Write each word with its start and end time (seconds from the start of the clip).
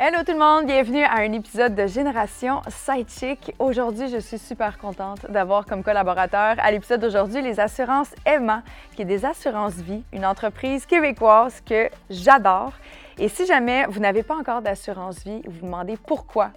Hello 0.00 0.18
tout 0.24 0.30
le 0.30 0.38
monde, 0.38 0.66
bienvenue 0.66 1.02
à 1.02 1.16
un 1.16 1.32
épisode 1.32 1.74
de 1.74 1.88
Génération 1.88 2.62
Sidechick. 2.68 3.52
Aujourd'hui, 3.58 4.08
je 4.08 4.18
suis 4.18 4.38
super 4.38 4.78
contente 4.78 5.28
d'avoir 5.28 5.66
comme 5.66 5.82
collaborateur 5.82 6.54
à 6.60 6.70
l'épisode 6.70 7.00
d'aujourd'hui 7.00 7.42
les 7.42 7.58
assurances 7.58 8.14
Emma, 8.24 8.62
qui 8.94 9.02
est 9.02 9.04
des 9.04 9.24
assurances 9.24 9.74
vie, 9.74 10.04
une 10.12 10.24
entreprise 10.24 10.86
québécoise 10.86 11.60
que 11.66 11.90
j'adore. 12.10 12.74
Et 13.18 13.28
si 13.28 13.44
jamais 13.44 13.86
vous 13.88 13.98
n'avez 13.98 14.22
pas 14.22 14.36
encore 14.36 14.62
d'assurance 14.62 15.24
vie, 15.24 15.42
vous 15.46 15.50
vous 15.50 15.66
demandez 15.66 15.96
pourquoi 15.96 16.52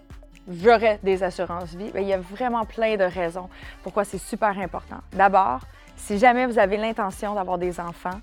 j'aurais 0.47 0.99
des 1.01 1.23
assurances 1.23 1.73
vie, 1.73 1.89
bien, 1.89 2.01
il 2.01 2.07
y 2.09 2.13
a 2.13 2.19
vraiment 2.19 2.65
plein 2.65 2.95
de 2.95 3.05
raisons 3.05 3.49
pourquoi 3.81 4.03
c'est 4.03 4.19
super 4.19 4.55
important. 4.59 4.97
D'abord, 5.13 5.61
si 5.95 6.19
jamais 6.19 6.45
vous 6.45 6.59
avez 6.59 6.77
l'intention 6.77 7.33
d'avoir 7.33 7.57
des 7.57 7.79
enfants, 7.79 8.21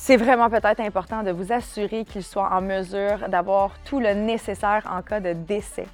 c'est 0.00 0.16
vraiment 0.16 0.48
peut-être 0.48 0.78
important 0.78 1.24
de 1.24 1.32
vous 1.32 1.52
assurer 1.52 2.04
qu'ils 2.04 2.22
soient 2.22 2.50
en 2.52 2.62
mesure 2.62 3.28
d'avoir 3.28 3.72
tout 3.84 3.98
le 3.98 4.14
nécessaire 4.14 4.88
en 4.90 5.02
cas 5.02 5.18
de 5.18 5.32
décès. 5.32 5.86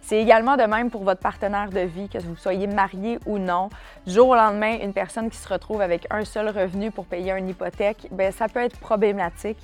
C'est 0.00 0.16
également 0.16 0.56
de 0.56 0.62
même 0.62 0.90
pour 0.90 1.04
votre 1.04 1.20
partenaire 1.20 1.68
de 1.68 1.80
vie, 1.80 2.08
que 2.08 2.16
vous 2.18 2.36
soyez 2.36 2.66
marié 2.66 3.18
ou 3.26 3.38
non. 3.38 3.68
Du 4.06 4.14
jour 4.14 4.30
au 4.30 4.34
lendemain, 4.34 4.78
une 4.82 4.94
personne 4.94 5.28
qui 5.28 5.36
se 5.36 5.46
retrouve 5.46 5.82
avec 5.82 6.06
un 6.10 6.24
seul 6.24 6.48
revenu 6.48 6.90
pour 6.90 7.04
payer 7.04 7.32
une 7.32 7.50
hypothèque, 7.50 8.08
bien, 8.10 8.30
ça 8.30 8.48
peut 8.48 8.60
être 8.60 8.80
problématique. 8.80 9.60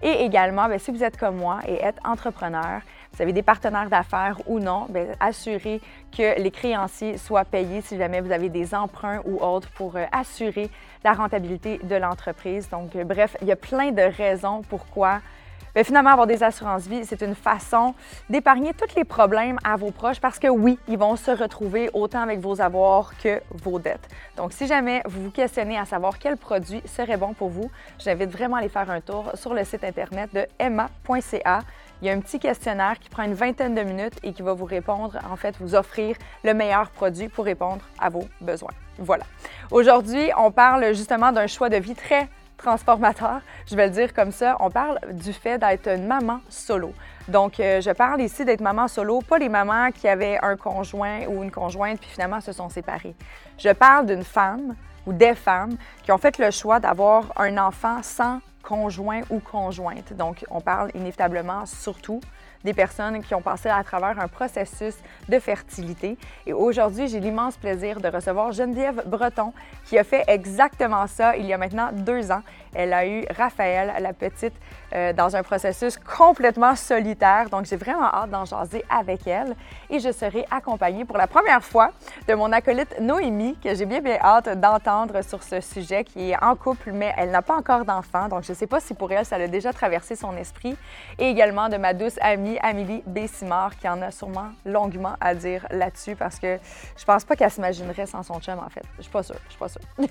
Et 0.00 0.24
également, 0.24 0.68
bien, 0.68 0.78
si 0.78 0.92
vous 0.92 1.02
êtes 1.02 1.18
comme 1.18 1.36
moi 1.36 1.58
et 1.66 1.74
êtes 1.82 1.98
entrepreneur, 2.04 2.80
vous 3.12 3.22
avez 3.22 3.32
des 3.32 3.42
partenaires 3.42 3.88
d'affaires 3.88 4.40
ou 4.46 4.60
non, 4.60 4.86
bien, 4.88 5.06
assurez 5.18 5.80
que 6.16 6.40
les 6.40 6.50
créanciers 6.50 7.18
soient 7.18 7.44
payés 7.44 7.80
si 7.82 7.96
jamais 7.96 8.20
vous 8.20 8.32
avez 8.32 8.48
des 8.48 8.74
emprunts 8.74 9.20
ou 9.24 9.42
autres 9.42 9.70
pour 9.72 9.96
euh, 9.96 10.04
assurer 10.12 10.70
la 11.04 11.12
rentabilité 11.12 11.78
de 11.82 11.96
l'entreprise. 11.96 12.68
Donc, 12.68 12.94
euh, 12.96 13.04
bref, 13.04 13.36
il 13.42 13.48
y 13.48 13.52
a 13.52 13.56
plein 13.56 13.90
de 13.90 14.02
raisons 14.02 14.62
pourquoi 14.68 15.20
Bien, 15.74 15.84
finalement, 15.84 16.10
avoir 16.10 16.26
des 16.26 16.42
assurances 16.42 16.88
vie, 16.88 17.04
c'est 17.04 17.22
une 17.22 17.36
façon 17.36 17.94
d'épargner 18.28 18.74
tous 18.74 18.92
les 18.96 19.04
problèmes 19.04 19.56
à 19.62 19.76
vos 19.76 19.92
proches 19.92 20.20
parce 20.20 20.40
que 20.40 20.48
oui, 20.48 20.78
ils 20.88 20.98
vont 20.98 21.14
se 21.14 21.30
retrouver 21.30 21.90
autant 21.92 22.22
avec 22.22 22.40
vos 22.40 22.60
avoirs 22.60 23.12
que 23.22 23.40
vos 23.50 23.78
dettes. 23.78 24.08
Donc, 24.36 24.52
si 24.52 24.66
jamais 24.66 25.00
vous 25.06 25.24
vous 25.24 25.30
questionnez 25.30 25.78
à 25.78 25.84
savoir 25.84 26.18
quel 26.18 26.36
produit 26.36 26.82
serait 26.86 27.16
bon 27.16 27.34
pour 27.34 27.50
vous, 27.50 27.70
j'invite 28.00 28.30
vraiment 28.30 28.56
à 28.56 28.58
aller 28.60 28.68
faire 28.68 28.90
un 28.90 29.00
tour 29.00 29.30
sur 29.34 29.54
le 29.54 29.62
site 29.64 29.84
internet 29.84 30.34
de 30.34 30.44
emma.ca. 30.58 31.60
Il 32.02 32.06
y 32.06 32.10
a 32.10 32.14
un 32.14 32.20
petit 32.20 32.38
questionnaire 32.38 32.98
qui 32.98 33.10
prend 33.10 33.24
une 33.24 33.34
vingtaine 33.34 33.74
de 33.74 33.82
minutes 33.82 34.18
et 34.22 34.32
qui 34.32 34.40
va 34.42 34.54
vous 34.54 34.64
répondre, 34.64 35.18
en 35.30 35.36
fait, 35.36 35.54
vous 35.60 35.74
offrir 35.74 36.16
le 36.44 36.54
meilleur 36.54 36.90
produit 36.90 37.28
pour 37.28 37.44
répondre 37.44 37.82
à 37.98 38.08
vos 38.08 38.24
besoins. 38.40 38.72
Voilà. 38.98 39.24
Aujourd'hui, 39.70 40.30
on 40.38 40.50
parle 40.50 40.94
justement 40.94 41.30
d'un 41.30 41.46
choix 41.46 41.68
de 41.68 41.76
vie 41.76 41.94
très 41.94 42.28
transformateur, 42.56 43.40
je 43.66 43.74
vais 43.74 43.86
le 43.86 43.92
dire 43.92 44.12
comme 44.12 44.32
ça. 44.32 44.56
On 44.60 44.70
parle 44.70 44.98
du 45.12 45.32
fait 45.32 45.58
d'être 45.58 45.88
une 45.88 46.06
maman 46.06 46.40
solo. 46.48 46.92
Donc, 47.28 47.58
euh, 47.58 47.80
je 47.80 47.90
parle 47.90 48.20
ici 48.20 48.44
d'être 48.44 48.60
maman 48.60 48.86
solo, 48.88 49.20
pas 49.20 49.38
les 49.38 49.48
mamans 49.48 49.90
qui 49.92 50.08
avaient 50.08 50.38
un 50.42 50.56
conjoint 50.56 51.26
ou 51.28 51.42
une 51.42 51.50
conjointe 51.50 52.00
puis 52.00 52.10
finalement 52.10 52.40
se 52.40 52.52
sont 52.52 52.68
séparées. 52.68 53.14
Je 53.58 53.70
parle 53.70 54.06
d'une 54.06 54.24
femme 54.24 54.74
ou 55.06 55.12
des 55.12 55.34
femmes 55.34 55.76
qui 56.02 56.12
ont 56.12 56.18
fait 56.18 56.38
le 56.38 56.50
choix 56.50 56.80
d'avoir 56.80 57.32
un 57.36 57.56
enfant 57.58 58.02
sans 58.02 58.40
conjoint 58.62 59.22
ou 59.30 59.40
conjointe. 59.40 60.12
Donc, 60.12 60.44
on 60.50 60.60
parle 60.60 60.90
inévitablement 60.94 61.66
surtout 61.66 62.20
des 62.64 62.74
personnes 62.74 63.22
qui 63.22 63.34
ont 63.34 63.42
passé 63.42 63.68
à 63.68 63.82
travers 63.82 64.18
un 64.20 64.28
processus 64.28 64.94
de 65.28 65.38
fertilité. 65.38 66.16
Et 66.46 66.52
aujourd'hui, 66.52 67.08
j'ai 67.08 67.20
l'immense 67.20 67.56
plaisir 67.56 68.00
de 68.00 68.08
recevoir 68.08 68.52
Geneviève 68.52 69.02
Breton 69.06 69.52
qui 69.84 69.98
a 69.98 70.04
fait 70.04 70.24
exactement 70.28 71.06
ça 71.06 71.36
il 71.36 71.46
y 71.46 71.52
a 71.52 71.58
maintenant 71.58 71.90
deux 71.92 72.30
ans. 72.30 72.42
Elle 72.74 72.92
a 72.92 73.06
eu 73.06 73.24
Raphaël, 73.36 73.92
la 74.00 74.12
petite, 74.12 74.54
euh, 74.92 75.12
dans 75.12 75.34
un 75.34 75.42
processus 75.42 75.96
complètement 75.98 76.76
solitaire. 76.76 77.50
Donc, 77.50 77.64
j'ai 77.64 77.76
vraiment 77.76 78.04
hâte 78.04 78.30
d'en 78.30 78.44
jaser 78.44 78.84
avec 78.88 79.26
elle. 79.26 79.56
Et 79.88 79.98
je 79.98 80.12
serai 80.12 80.44
accompagnée 80.50 81.04
pour 81.04 81.16
la 81.16 81.26
première 81.26 81.64
fois 81.64 81.90
de 82.28 82.34
mon 82.34 82.52
acolyte 82.52 83.00
Noémie, 83.00 83.56
que 83.62 83.74
j'ai 83.74 83.86
bien, 83.86 84.00
bien 84.00 84.18
hâte 84.22 84.60
d'entendre 84.60 85.22
sur 85.22 85.42
ce 85.42 85.60
sujet, 85.60 86.04
qui 86.04 86.30
est 86.30 86.42
en 86.42 86.54
couple, 86.54 86.92
mais 86.92 87.12
elle 87.16 87.30
n'a 87.30 87.42
pas 87.42 87.56
encore 87.56 87.84
d'enfant. 87.84 88.28
Donc, 88.28 88.44
je 88.44 88.52
ne 88.52 88.56
sais 88.56 88.68
pas 88.68 88.78
si 88.80 88.94
pour 88.94 89.10
elle, 89.10 89.24
ça 89.24 89.36
a 89.36 89.48
déjà 89.48 89.72
traversé 89.72 90.14
son 90.14 90.36
esprit. 90.36 90.76
Et 91.18 91.28
également 91.28 91.68
de 91.68 91.76
ma 91.76 91.92
douce 91.92 92.18
amie 92.20 92.49
Amélie 92.62 93.02
Bessimard, 93.06 93.76
qui 93.76 93.88
en 93.88 94.00
a 94.02 94.10
sûrement 94.10 94.50
longuement 94.64 95.14
à 95.20 95.34
dire 95.34 95.66
là-dessus, 95.70 96.16
parce 96.16 96.38
que 96.38 96.58
je 96.96 97.04
pense 97.04 97.24
pas 97.24 97.36
qu'elle 97.36 97.50
s'imaginerait 97.50 98.06
sans 98.06 98.22
son 98.22 98.40
chum, 98.40 98.58
en 98.58 98.68
fait. 98.68 98.82
Je 98.96 99.02
suis 99.02 99.10
pas 99.10 99.22
sûre, 99.22 99.36
je 99.46 99.50
suis 99.50 99.58
pas 99.58 99.68
sûre. 99.68 99.82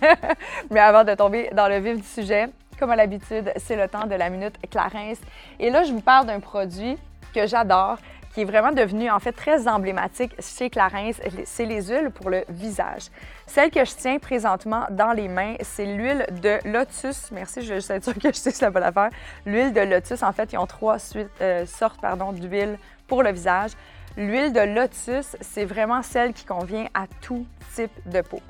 mais 0.70 0.80
avant 0.80 1.04
de 1.04 1.14
tomber 1.16 1.50
dans 1.54 1.68
le 1.68 1.80
vif 1.80 1.98
du 1.98 2.08
sujet, 2.08 2.50
comme 2.80 2.92
à 2.92 2.96
l'habitude, 2.96 3.52
c'est 3.58 3.76
le 3.76 3.88
temps 3.88 4.06
de 4.06 4.16
la 4.16 4.30
minute 4.30 4.56
Clarence. 4.70 5.18
Et 5.60 5.70
là, 5.70 5.84
je 5.84 5.92
vous 5.92 6.02
parle 6.02 6.28
d'un 6.28 6.40
produit 6.40 6.98
que 7.34 7.46
j'adore, 7.46 7.98
qui 8.34 8.42
est 8.42 8.46
vraiment 8.46 8.72
devenu 8.72 9.10
en 9.10 9.20
fait 9.20 9.32
très 9.32 9.68
emblématique 9.68 10.36
chez 10.40 10.70
Clarence, 10.70 11.16
c'est 11.46 11.66
les 11.66 11.88
huiles 11.88 12.12
pour 12.12 12.30
le 12.30 12.44
visage. 12.50 13.04
Celle 13.48 13.72
que 13.72 13.84
je 13.84 13.92
tiens 13.96 14.20
présentement 14.20 14.86
dans 14.92 15.12
les 15.12 15.28
mains, 15.28 15.56
c'est 15.62 15.86
l'huile 15.86 16.28
de 16.42 16.60
lotus. 16.66 17.32
Merci, 17.32 17.62
je 17.62 17.74
être 17.74 18.04
sûre 18.04 18.14
que 18.14 18.30
je 18.30 18.38
sais 18.38 18.52
la 18.62 18.70
bonne 18.70 18.84
affaire. 18.84 19.10
L'huile 19.46 19.74
de 19.74 19.82
lotus, 19.82 20.22
en 20.22 20.32
fait, 20.32 20.54
ils 20.54 20.58
ont 20.58 20.68
trois 20.68 21.00
suites, 21.00 21.30
euh, 21.42 21.66
sortes 21.66 22.00
d'huile 22.34 22.78
pour 23.08 23.24
le 23.24 23.32
visage. 23.32 23.72
L'huile 24.18 24.52
de 24.52 24.60
lotus, 24.60 25.38
c'est 25.40 25.66
vraiment 25.66 26.02
celle 26.02 26.34
qui 26.34 26.46
convient 26.46 26.88
à 26.94 27.06
tout 27.22 27.46
type 27.76 27.92
de 28.06 28.22
peau. 28.22 28.42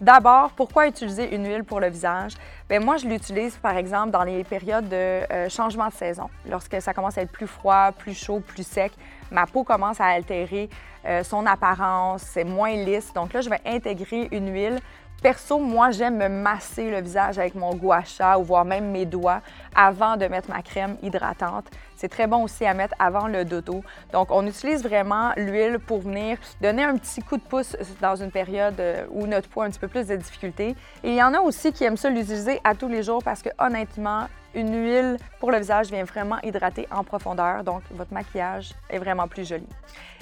D'abord, 0.00 0.50
pourquoi 0.52 0.86
utiliser 0.86 1.34
une 1.34 1.46
huile 1.46 1.64
pour 1.64 1.80
le 1.80 1.88
visage? 1.88 2.34
Bien, 2.68 2.80
moi, 2.80 2.96
je 2.96 3.06
l'utilise 3.06 3.56
par 3.56 3.76
exemple 3.76 4.10
dans 4.10 4.22
les 4.22 4.44
périodes 4.44 4.88
de 4.88 4.94
euh, 4.94 5.48
changement 5.48 5.88
de 5.88 5.92
saison. 5.92 6.30
Lorsque 6.48 6.80
ça 6.80 6.94
commence 6.94 7.18
à 7.18 7.22
être 7.22 7.32
plus 7.32 7.48
froid, 7.48 7.90
plus 7.92 8.14
chaud, 8.14 8.40
plus 8.40 8.66
sec, 8.66 8.92
ma 9.30 9.46
peau 9.46 9.64
commence 9.64 10.00
à 10.00 10.06
altérer 10.06 10.70
euh, 11.04 11.22
son 11.24 11.46
apparence, 11.46 12.22
c'est 12.22 12.44
moins 12.44 12.74
lisse. 12.74 13.12
Donc 13.12 13.32
là, 13.32 13.40
je 13.40 13.50
vais 13.50 13.60
intégrer 13.66 14.28
une 14.30 14.52
huile 14.52 14.78
Perso, 15.20 15.58
moi, 15.58 15.90
j'aime 15.90 16.16
me 16.16 16.28
masser 16.28 16.92
le 16.92 17.00
visage 17.00 17.40
avec 17.40 17.56
mon 17.56 17.74
gua 17.74 18.04
sha 18.04 18.38
ou 18.38 18.44
voire 18.44 18.64
même 18.64 18.92
mes 18.92 19.04
doigts 19.04 19.40
avant 19.74 20.16
de 20.16 20.26
mettre 20.26 20.48
ma 20.48 20.62
crème 20.62 20.96
hydratante. 21.02 21.66
C'est 21.98 22.08
très 22.08 22.28
bon 22.28 22.44
aussi 22.44 22.64
à 22.64 22.74
mettre 22.74 22.94
avant 23.00 23.26
le 23.26 23.44
dodo. 23.44 23.82
Donc, 24.12 24.28
on 24.30 24.46
utilise 24.46 24.84
vraiment 24.84 25.32
l'huile 25.36 25.80
pour 25.84 25.98
venir 25.98 26.38
donner 26.60 26.84
un 26.84 26.96
petit 26.96 27.20
coup 27.22 27.36
de 27.36 27.42
pouce 27.42 27.76
dans 28.00 28.14
une 28.14 28.30
période 28.30 28.78
euh, 28.78 29.04
où 29.10 29.26
notre 29.26 29.48
peau 29.48 29.62
a 29.62 29.64
un 29.64 29.70
petit 29.70 29.80
peu 29.80 29.88
plus 29.88 30.06
de 30.06 30.14
difficultés. 30.14 30.76
Et 31.02 31.10
il 31.10 31.14
y 31.16 31.22
en 31.24 31.34
a 31.34 31.40
aussi 31.40 31.72
qui 31.72 31.82
aiment 31.82 31.96
ça 31.96 32.08
l'utiliser 32.08 32.60
à 32.62 32.76
tous 32.76 32.86
les 32.86 33.02
jours 33.02 33.20
parce 33.24 33.42
que 33.42 33.48
honnêtement, 33.58 34.28
une 34.54 34.74
huile 34.82 35.16
pour 35.40 35.50
le 35.50 35.58
visage 35.58 35.88
vient 35.90 36.04
vraiment 36.04 36.38
hydrater 36.42 36.88
en 36.90 37.04
profondeur, 37.04 37.64
donc 37.64 37.82
votre 37.90 38.12
maquillage 38.12 38.72
est 38.88 38.98
vraiment 38.98 39.28
plus 39.28 39.46
joli. 39.46 39.66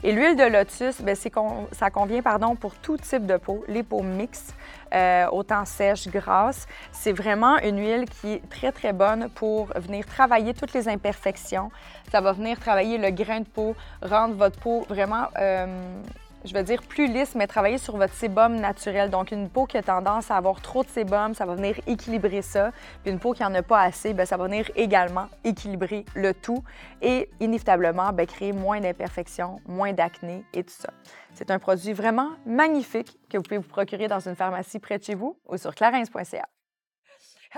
Et 0.03 0.13
l'huile 0.13 0.37
de 0.37 0.45
lotus, 0.45 1.01
bien, 1.01 1.15
ça 1.73 1.91
convient 1.91 2.23
pardon, 2.23 2.57
pour 2.57 2.75
tout 2.75 2.97
type 2.97 3.27
de 3.27 3.37
peau, 3.37 3.65
les 3.69 3.83
peaux 3.83 4.03
mixtes, 4.03 4.55
euh, 4.95 5.27
autant 5.31 5.65
sèches, 5.65 6.09
grasses. 6.09 6.67
C'est 6.93 7.13
vraiment 7.13 7.59
une 7.59 7.79
huile 7.79 8.05
qui 8.09 8.35
est 8.35 8.49
très, 8.49 8.73
très 8.73 8.93
bonne 8.93 9.29
pour 9.31 9.69
venir 9.77 10.05
travailler 10.07 10.55
toutes 10.55 10.73
les 10.75 10.89
imperfections. 10.89 11.66
Ça 12.11 12.21
va 12.21 12.33
venir 12.33 12.59
travailler 12.59 12.99
le 12.99 13.11
grain 13.11 13.41
de 13.41 13.49
peau, 13.49 13.75
rendre 14.03 14.35
votre 14.35 14.59
peau 14.59 14.85
vraiment... 14.89 15.27
Euh, 15.39 15.67
je 16.47 16.55
vais 16.55 16.63
dire 16.63 16.83
plus 16.83 17.09
lisse, 17.09 17.35
mais 17.35 17.47
travailler 17.47 17.79
sur 17.79 17.97
votre 17.97 18.15
sébum 18.15 18.57
naturel. 18.57 19.11
Donc, 19.11 19.33
une 19.33 19.49
peau 19.49 19.67
qui 19.67 19.77
a 19.77 19.83
tendance 19.83 20.31
à 20.31 20.37
avoir 20.37 20.61
trop 20.61 20.85
de 20.85 20.89
sébum, 20.89 21.35
ça 21.35 21.45
va 21.45 21.55
venir 21.55 21.79
équilibrer 21.87 22.43
ça. 22.43 22.71
Puis 23.03 23.13
une 23.13 23.19
peau 23.19 23.33
qui 23.33 23.43
n'en 23.43 23.55
a 23.55 23.63
pas 23.63 23.83
assez, 23.83 24.15
bien, 24.15 24.25
ça 24.25 24.37
va 24.37 24.45
venir 24.45 24.71
également 24.77 25.27
équilibrer 25.45 26.05
le 26.15 26.33
tout 26.33 26.63
et 27.03 27.29
inévitablement 27.41 28.13
bien, 28.13 28.27
créer 28.27 28.53
moins 28.53 28.81
d'imperfections, 28.81 29.61
moins 29.67 29.93
d'acné 29.93 30.45
et 30.55 30.63
tout 30.63 30.75
ça. 30.75 30.91
C'est 31.35 31.51
un 31.51 31.59
produit 31.59 31.93
vraiment 31.93 32.31
magnifique 32.47 33.19
que 33.29 33.37
vous 33.37 33.43
pouvez 33.43 33.59
vous 33.59 33.69
procurer 33.69 34.09
dans 34.09 34.21
une 34.21 34.37
pharmacie 34.37 34.79
près 34.79 34.99
de 34.99 35.05
chez 35.05 35.15
vous 35.15 35.37
ou 35.49 35.57
sur 35.57 35.75
clarins.ca. 35.75 36.47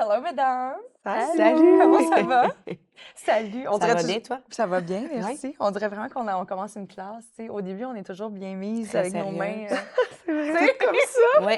Hello, 0.01 0.21
madame! 0.23 0.77
Salut! 1.37 1.79
Comment 1.81 2.09
ça 2.09 2.23
va? 2.27 2.49
Salut! 3.17 3.67
On 3.69 3.81
ça 3.81 3.95
va 3.95 4.03
bien, 4.05 4.21
toi? 4.21 4.39
Ça 4.49 4.67
va 4.67 4.81
bien, 4.81 5.09
merci. 5.13 5.57
On 5.59 5.73
dirait 5.73 5.89
vraiment 5.89 6.09
qu'on 6.09 6.29
on 6.29 6.47
commence 6.47 6.77
une 6.77 6.87
classe. 6.87 7.25
Au 7.51 7.61
début, 7.61 7.85
on 7.85 7.97
est 7.97 8.05
toujours 8.05 8.31
bien 8.31 8.55
mise 8.55 8.95
avec 8.95 9.13
nos 9.13 9.33
mains. 9.33 9.67
Euh... 9.69 9.77
C'est 10.57 10.79
comme 10.79 10.95
ça? 10.95 11.47
Oui. 11.47 11.55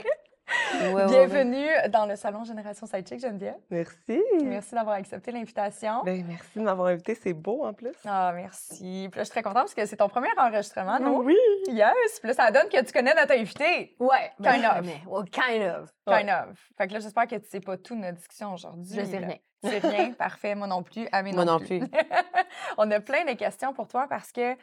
Ouais, 0.50 0.86
ouais, 0.88 0.94
ouais. 0.94 1.06
Bienvenue 1.06 1.68
dans 1.90 2.06
le 2.06 2.16
salon 2.16 2.44
Génération 2.44 2.86
Sidechick, 2.86 3.20
Geneviève. 3.20 3.56
Merci. 3.70 4.20
Merci 4.42 4.74
d'avoir 4.74 4.96
accepté 4.96 5.30
l'invitation. 5.30 6.02
Ben, 6.04 6.24
merci 6.26 6.58
de 6.58 6.64
m'avoir 6.64 6.88
invité. 6.88 7.14
C'est 7.14 7.32
beau 7.32 7.64
en 7.64 7.72
plus. 7.72 7.92
Ah, 8.04 8.32
merci. 8.34 9.08
Puis 9.10 9.18
là, 9.18 9.22
je 9.22 9.24
suis 9.24 9.30
très 9.30 9.42
contente 9.42 9.64
parce 9.64 9.74
que 9.74 9.86
c'est 9.86 9.96
ton 9.96 10.08
premier 10.08 10.28
enregistrement, 10.36 10.98
non? 10.98 11.18
Oui. 11.18 11.36
Yes. 11.68 12.18
Puis 12.20 12.28
là, 12.28 12.34
ça 12.34 12.50
donne 12.50 12.68
que 12.68 12.82
tu 12.84 12.92
connais 12.92 13.14
notre 13.14 13.32
invité. 13.32 13.94
Ouais, 13.98 14.32
Kind 14.42 14.62
ben, 14.62 14.78
of. 14.78 14.86
mais- 14.86 15.02
well, 15.06 15.24
kind 15.30 15.62
of. 15.62 15.90
Kind 16.06 16.28
of. 16.30 16.58
Fait 16.76 16.88
que 16.88 16.94
là, 16.94 17.00
j'espère 17.00 17.26
que 17.26 17.36
tu 17.36 17.48
sais 17.48 17.60
pas 17.60 17.76
tout 17.76 17.94
de 17.94 18.00
notre 18.00 18.18
discussion 18.18 18.54
aujourd'hui. 18.54 18.96
Je 18.98 19.04
sais 19.04 19.18
rien. 19.18 19.36
Sais 19.62 19.78
rien. 19.78 20.12
Parfait. 20.18 20.54
Moi 20.54 20.66
non 20.66 20.82
plus. 20.82 21.06
Amé 21.12 21.32
Moi 21.32 21.44
non, 21.44 21.58
non 21.58 21.64
plus. 21.64 21.80
On 22.78 22.90
a 22.90 23.00
plein 23.00 23.24
de 23.24 23.34
questions 23.34 23.72
pour 23.72 23.86
toi 23.86 24.06
parce 24.08 24.32
que 24.32 24.54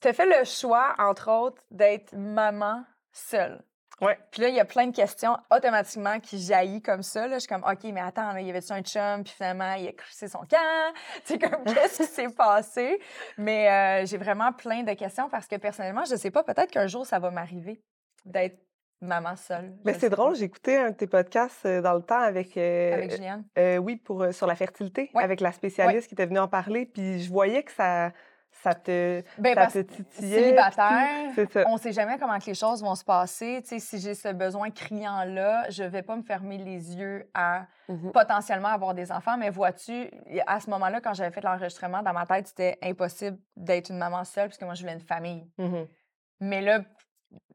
tu 0.00 0.08
as 0.08 0.12
fait 0.12 0.26
le 0.26 0.44
choix, 0.44 0.94
entre 0.98 1.30
autres, 1.30 1.62
d'être 1.70 2.14
maman 2.16 2.84
seule. 3.12 3.62
Ouais. 4.02 4.18
Puis 4.30 4.42
là, 4.42 4.48
il 4.48 4.54
y 4.54 4.60
a 4.60 4.64
plein 4.66 4.86
de 4.88 4.94
questions 4.94 5.36
automatiquement 5.50 6.20
qui 6.20 6.38
jaillissent 6.38 6.82
comme 6.82 7.02
ça. 7.02 7.26
Là. 7.26 7.36
Je 7.36 7.40
suis 7.40 7.48
comme, 7.48 7.64
OK, 7.64 7.82
mais 7.84 8.00
attends, 8.02 8.32
là, 8.32 8.40
il 8.40 8.46
y 8.46 8.50
avait-tu 8.50 8.72
un 8.72 8.82
chum, 8.82 9.24
puis 9.24 9.32
finalement, 9.34 9.72
il 9.74 9.88
a 9.88 9.92
crissé 9.92 10.28
son 10.28 10.40
camp? 10.40 10.92
Tu 11.24 11.32
sais, 11.34 11.38
comme, 11.38 11.64
qu'est-ce 11.64 12.02
qui 12.02 12.08
s'est 12.08 12.28
passé? 12.28 13.00
Mais 13.38 13.70
euh, 13.70 14.06
j'ai 14.06 14.18
vraiment 14.18 14.52
plein 14.52 14.82
de 14.82 14.92
questions 14.92 15.28
parce 15.30 15.46
que 15.46 15.56
personnellement, 15.56 16.04
je 16.04 16.16
sais 16.16 16.30
pas, 16.30 16.42
peut-être 16.44 16.70
qu'un 16.70 16.86
jour, 16.86 17.06
ça 17.06 17.18
va 17.18 17.30
m'arriver 17.30 17.80
d'être 18.26 18.58
maman 19.00 19.36
seule. 19.36 19.72
Mais 19.84 19.94
c'est 19.94 20.10
drôle, 20.10 20.40
écouté 20.42 20.76
un 20.76 20.90
de 20.90 20.96
tes 20.96 21.06
podcasts 21.06 21.64
euh, 21.66 21.80
dans 21.80 21.94
le 21.94 22.02
temps 22.02 22.20
avec. 22.20 22.56
euh, 22.56 22.92
Avec 22.94 23.10
Juliane. 23.12 23.44
oui, 23.80 23.96
pour, 23.96 24.26
sur 24.32 24.46
la 24.46 24.56
fertilité, 24.56 25.10
Ouais. 25.14 25.22
avec 25.22 25.40
la 25.40 25.52
spécialiste 25.52 26.08
qui 26.08 26.14
était 26.14 26.26
venue 26.26 26.38
en 26.38 26.48
parler. 26.48 26.86
Puis 26.86 27.20
je 27.22 27.30
voyais 27.30 27.62
que 27.62 27.72
ça, 27.72 28.12
ça 28.62 28.74
te, 28.74 29.22
Ben, 29.38 29.54
ça 29.54 29.66
te 29.68 29.78
titillait. 29.92 30.42
célibataire, 30.42 31.30
ça. 31.52 31.64
on 31.68 31.76
sait 31.76 31.92
jamais 31.92 32.18
comment 32.18 32.38
que 32.38 32.46
les 32.46 32.54
choses 32.54 32.82
vont 32.82 32.94
se 32.94 33.04
passer. 33.04 33.60
Tu 33.62 33.68
sais, 33.68 33.78
si 33.78 33.98
j'ai 34.00 34.14
ce 34.14 34.28
besoin 34.32 34.70
criant-là, 34.70 35.68
je 35.70 35.84
vais 35.84 36.02
pas 36.02 36.16
me 36.16 36.22
fermer 36.22 36.58
les 36.58 36.96
yeux 36.96 37.28
à 37.34 37.66
Mhm. 37.88 38.10
potentiellement 38.12 38.68
avoir 38.68 38.94
des 38.94 39.12
enfants. 39.12 39.36
Mais 39.36 39.50
vois-tu, 39.50 40.10
à 40.46 40.58
ce 40.60 40.68
moment-là, 40.70 41.00
quand 41.00 41.14
j'avais 41.14 41.30
fait 41.30 41.42
l'enregistrement, 41.42 42.02
dans 42.02 42.12
ma 42.12 42.26
tête, 42.26 42.48
c'était 42.48 42.78
impossible 42.82 43.38
d'être 43.56 43.90
une 43.90 43.98
maman 43.98 44.24
seule 44.24 44.48
parce 44.48 44.58
que 44.58 44.64
moi, 44.64 44.74
je 44.74 44.80
voulais 44.82 44.94
une 44.94 45.00
famille. 45.00 45.48
Mhm. 45.58 45.86
Mais 46.40 46.60
là, 46.62 46.80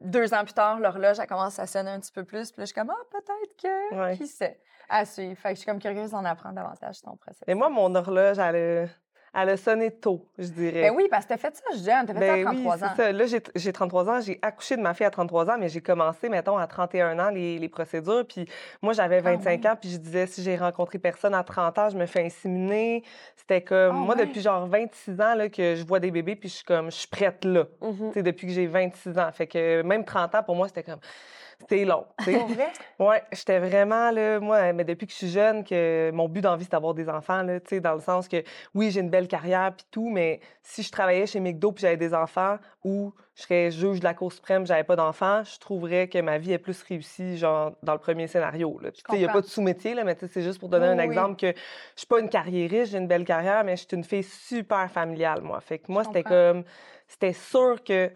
deux 0.00 0.32
ans 0.34 0.44
plus 0.44 0.54
tard, 0.54 0.78
l'horloge, 0.80 1.18
a 1.20 1.26
commencé 1.26 1.60
à 1.60 1.66
sonner 1.66 1.90
un 1.90 2.00
petit 2.00 2.12
peu 2.12 2.24
plus. 2.24 2.50
Puis 2.52 2.60
là, 2.60 2.64
je 2.64 2.72
suis 2.72 2.74
comme, 2.74 2.90
ah, 2.90 3.04
peut-être 3.10 3.56
que, 3.62 3.94
Ouais. 3.94 4.16
qui 4.16 4.26
sait, 4.26 4.60
à 4.88 5.04
suivre. 5.04 5.38
Fait 5.38 5.50
que 5.50 5.54
je 5.54 5.60
suis 5.60 5.66
comme 5.66 5.78
curieuse 5.80 6.10
d'en 6.12 6.24
apprendre 6.24 6.54
davantage 6.54 6.96
sur 6.96 7.10
ton 7.10 7.16
processus. 7.16 7.44
Et 7.46 7.54
moi, 7.54 7.68
mon 7.68 7.94
horloge, 7.94 8.38
elle 8.38 8.88
elle 9.34 9.48
a 9.48 9.56
sonné 9.56 9.90
tôt, 9.90 10.26
je 10.38 10.48
dirais. 10.48 10.82
Ben 10.82 10.94
oui, 10.94 11.08
parce 11.10 11.24
que 11.24 11.30
t'as 11.30 11.36
fait 11.38 11.54
ça 11.56 11.62
jeune, 11.76 12.06
t'as 12.06 12.14
fait 12.14 12.26
ça 12.26 12.32
à 12.32 12.36
Ben 12.36 12.48
oui, 12.48 12.62
33 12.64 12.76
c'est 12.78 12.84
ans. 12.84 12.96
ça. 12.96 13.12
Là, 13.12 13.26
j'ai 13.26 13.42
j'ai 13.54 13.72
33 13.72 14.10
ans. 14.10 14.20
J'ai 14.20 14.38
accouché 14.42 14.76
de 14.76 14.82
ma 14.82 14.92
fille 14.94 15.06
à 15.06 15.10
33 15.10 15.50
ans, 15.50 15.56
mais 15.58 15.68
j'ai 15.68 15.80
commencé, 15.80 16.28
mettons, 16.28 16.58
à 16.58 16.66
31 16.66 17.18
ans, 17.18 17.30
les, 17.30 17.58
les 17.58 17.68
procédures. 17.68 18.26
Puis 18.26 18.46
moi, 18.82 18.92
j'avais 18.92 19.20
25 19.20 19.60
Ah 19.64 19.72
ans, 19.72 19.76
puis 19.80 19.90
je 19.90 19.96
disais, 19.96 20.26
si 20.26 20.42
j'ai 20.42 20.56
rencontré 20.56 20.98
personne 20.98 21.34
à 21.34 21.42
30 21.42 21.78
ans, 21.78 21.88
je 21.90 21.96
me 21.96 22.06
fais 22.06 22.24
inséminer. 22.24 23.02
C'était 23.36 23.62
comme, 23.62 23.90
Ah 23.96 24.04
moi, 24.04 24.14
depuis 24.16 24.40
genre 24.42 24.66
26 24.66 25.20
ans, 25.20 25.34
là, 25.34 25.48
que 25.48 25.76
je 25.76 25.84
vois 25.86 25.98
des 26.00 26.10
bébés, 26.10 26.36
puis 26.36 26.48
je 26.48 26.56
suis 26.56 26.64
comme, 26.64 26.90
je 26.90 26.96
suis 26.96 27.08
prête 27.08 27.44
là. 27.44 27.64
Mhm. 27.80 28.08
Tu 28.08 28.12
sais, 28.14 28.22
depuis 28.22 28.46
que 28.46 28.52
j'ai 28.52 28.66
26 28.66 29.18
ans. 29.18 29.30
Fait 29.32 29.46
que 29.46 29.82
même 29.82 30.04
30 30.04 30.34
ans, 30.34 30.42
pour 30.42 30.56
moi, 30.56 30.68
c'était 30.68 30.82
comme, 30.82 31.00
c'était 31.62 31.84
long. 31.84 32.06
Pour 32.24 32.46
vrai? 32.48 32.68
Ouais, 32.98 33.22
j'étais 33.32 33.58
vraiment 33.58 34.10
là, 34.10 34.38
moi, 34.38 34.72
mais 34.72 34.84
depuis 34.84 35.06
que 35.06 35.12
je 35.12 35.16
suis 35.16 35.30
jeune, 35.30 35.64
que 35.64 36.10
mon 36.12 36.28
but 36.28 36.42
d'envie, 36.42 36.64
c'est 36.64 36.72
d'avoir 36.72 36.94
des 36.94 37.08
enfants, 37.08 37.42
là, 37.42 37.58
tu 37.58 37.68
sais, 37.70 37.80
dans 37.80 37.94
le 37.94 38.00
sens 38.00 38.28
que 38.28 38.42
oui, 38.74 38.90
j'ai 38.90 39.00
une 39.00 39.10
belle 39.10 39.28
carrière 39.28 39.72
puis 39.76 39.86
tout, 39.90 40.10
mais 40.10 40.40
si 40.62 40.82
je 40.82 40.90
travaillais 40.92 41.26
chez 41.26 41.40
McDo 41.40 41.72
puis 41.72 41.82
j'avais 41.82 41.96
des 41.96 42.14
enfants 42.14 42.58
ou 42.84 43.12
je 43.34 43.42
serais 43.42 43.70
juge 43.70 43.98
de 44.00 44.04
la 44.04 44.14
Cour 44.14 44.32
suprême, 44.32 44.66
j'avais 44.66 44.84
pas 44.84 44.94
d'enfants, 44.94 45.42
je 45.42 45.58
trouverais 45.58 46.08
que 46.08 46.18
ma 46.20 46.38
vie 46.38 46.52
est 46.52 46.58
plus 46.58 46.82
réussie, 46.82 47.38
genre, 47.38 47.72
dans 47.82 47.94
le 47.94 47.98
premier 47.98 48.26
scénario, 48.26 48.78
là. 48.80 48.90
Puis, 48.90 49.02
tu 49.02 49.10
sais, 49.10 49.18
il 49.18 49.22
y 49.22 49.26
a 49.26 49.32
pas 49.32 49.40
de 49.40 49.46
sous-métier, 49.46 49.94
là, 49.94 50.04
mais 50.04 50.14
tu 50.14 50.26
sais, 50.26 50.28
c'est 50.28 50.42
juste 50.42 50.58
pour 50.58 50.68
donner 50.68 50.88
Oui, 50.88 50.92
un 50.92 50.98
oui. 50.98 51.04
exemple 51.04 51.36
que 51.36 51.48
je 51.48 51.98
suis 52.00 52.06
pas 52.06 52.20
une 52.20 52.28
carriériste, 52.28 52.92
j'ai 52.92 52.98
une 52.98 53.08
belle 53.08 53.24
carrière, 53.24 53.64
mais 53.64 53.76
je 53.76 53.86
suis 53.86 53.96
une 53.96 54.04
fille 54.04 54.22
super 54.22 54.90
familiale, 54.90 55.40
moi. 55.40 55.60
Fait 55.60 55.78
que 55.78 55.90
moi, 55.90 56.04
c'était 56.04 56.22
comme, 56.22 56.64
c'était 57.08 57.32
sûr 57.32 57.82
que, 57.82 58.10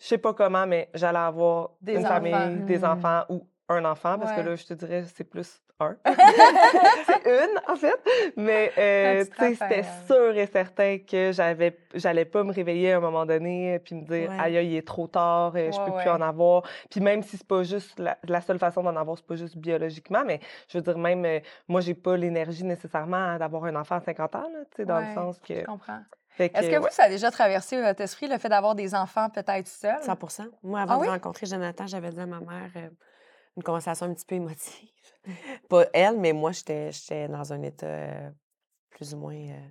je 0.00 0.06
sais 0.06 0.18
pas 0.18 0.34
comment, 0.34 0.66
mais 0.66 0.88
j'allais 0.94 1.18
avoir 1.18 1.70
Des 1.80 1.92
une 1.96 1.98
enfants. 2.00 2.14
famille, 2.14 2.62
des 2.64 2.80
Hmm. 2.80 2.84
enfants 2.84 3.24
ou 3.28 3.46
un 3.68 3.84
enfant, 3.84 4.18
parce 4.18 4.30
Ouais. 4.32 4.42
que 4.42 4.48
là, 4.48 4.56
je 4.56 4.66
te 4.66 4.74
dirais, 4.74 5.04
c'est 5.14 5.22
plus 5.24 5.62
un. 5.78 5.96
c'est 7.06 7.24
une, 7.24 7.60
en 7.68 7.76
fait. 7.76 7.94
Mais, 8.36 8.72
euh, 8.76 9.24
sais, 9.38 9.54
c'était 9.54 9.82
sûr 10.06 10.36
et 10.36 10.46
certain 10.46 10.98
que 10.98 11.30
j'avais, 11.32 11.78
j'allais 11.94 12.24
pas 12.24 12.42
me 12.42 12.52
réveiller 12.52 12.92
à 12.92 12.96
un 12.96 13.00
moment 13.00 13.24
donné 13.26 13.78
puis 13.78 13.94
me 13.94 14.02
dire, 14.04 14.30
Ouais. 14.30 14.40
aïe, 14.40 14.66
il 14.72 14.76
est 14.76 14.86
trop 14.86 15.06
tard, 15.06 15.52
euh, 15.54 15.70
je 15.70 15.78
Ouais, 15.78 15.84
peux 15.84 15.92
plus 15.92 16.08
en 16.10 16.20
avoir. 16.20 16.64
Puis 16.90 17.00
même 17.00 17.22
si 17.22 17.36
c'est 17.36 17.46
pas 17.46 17.62
juste, 17.62 17.98
la, 17.98 18.18
la 18.26 18.40
seule 18.40 18.58
façon 18.58 18.82
d'en 18.82 18.96
avoir, 18.96 19.16
c'est 19.16 19.26
pas 19.26 19.36
juste 19.36 19.56
biologiquement, 19.56 20.24
mais 20.26 20.40
je 20.68 20.78
veux 20.78 20.82
dire, 20.82 20.98
même, 20.98 21.24
euh, 21.24 21.40
moi, 21.68 21.80
j'ai 21.80 21.94
pas 21.94 22.16
l'énergie 22.16 22.64
nécessairement 22.64 23.36
d'avoir 23.38 23.64
un 23.64 23.76
enfant 23.76 23.96
à 23.96 24.00
50 24.00 24.34
ans, 24.34 24.48
tu 24.72 24.76
sais, 24.78 24.84
dans 24.84 24.98
le 25.00 25.06
sens 25.14 25.38
que. 25.38 25.60
Je 25.60 25.64
comprends. 25.64 26.00
Que, 26.36 26.44
Est-ce 26.44 26.70
que 26.70 26.76
vous, 26.76 26.88
ça 26.90 27.04
a 27.04 27.08
déjà 27.08 27.30
traversé 27.30 27.80
votre 27.80 28.00
esprit, 28.00 28.28
le 28.28 28.38
fait 28.38 28.48
d'avoir 28.48 28.74
des 28.74 28.94
enfants 28.94 29.28
peut-être 29.30 29.66
seuls? 29.68 30.00
100% 30.04 30.44
Moi, 30.62 30.80
avant 30.80 30.94
Ah 30.94 30.98
de 30.98 31.02
oui? 31.02 31.08
rencontrer 31.08 31.46
Jonathan, 31.46 31.86
j'avais 31.86 32.10
dit 32.10 32.20
à 32.20 32.26
ma 32.26 32.40
mère 32.40 32.70
euh, 32.76 32.90
une 33.56 33.62
conversation 33.62 34.06
un 34.06 34.14
petit 34.14 34.24
peu 34.26 34.36
émotive. 34.36 34.88
Pas 35.68 35.86
elle, 35.92 36.18
mais 36.18 36.32
moi, 36.32 36.52
j'étais 36.52 36.92
j'étais 36.92 37.28
dans 37.28 37.52
un 37.52 37.62
état 37.62 37.86
euh, 37.86 38.30
plus 38.90 39.14
ou 39.14 39.18
moins 39.18 39.34
euh, 39.34 39.68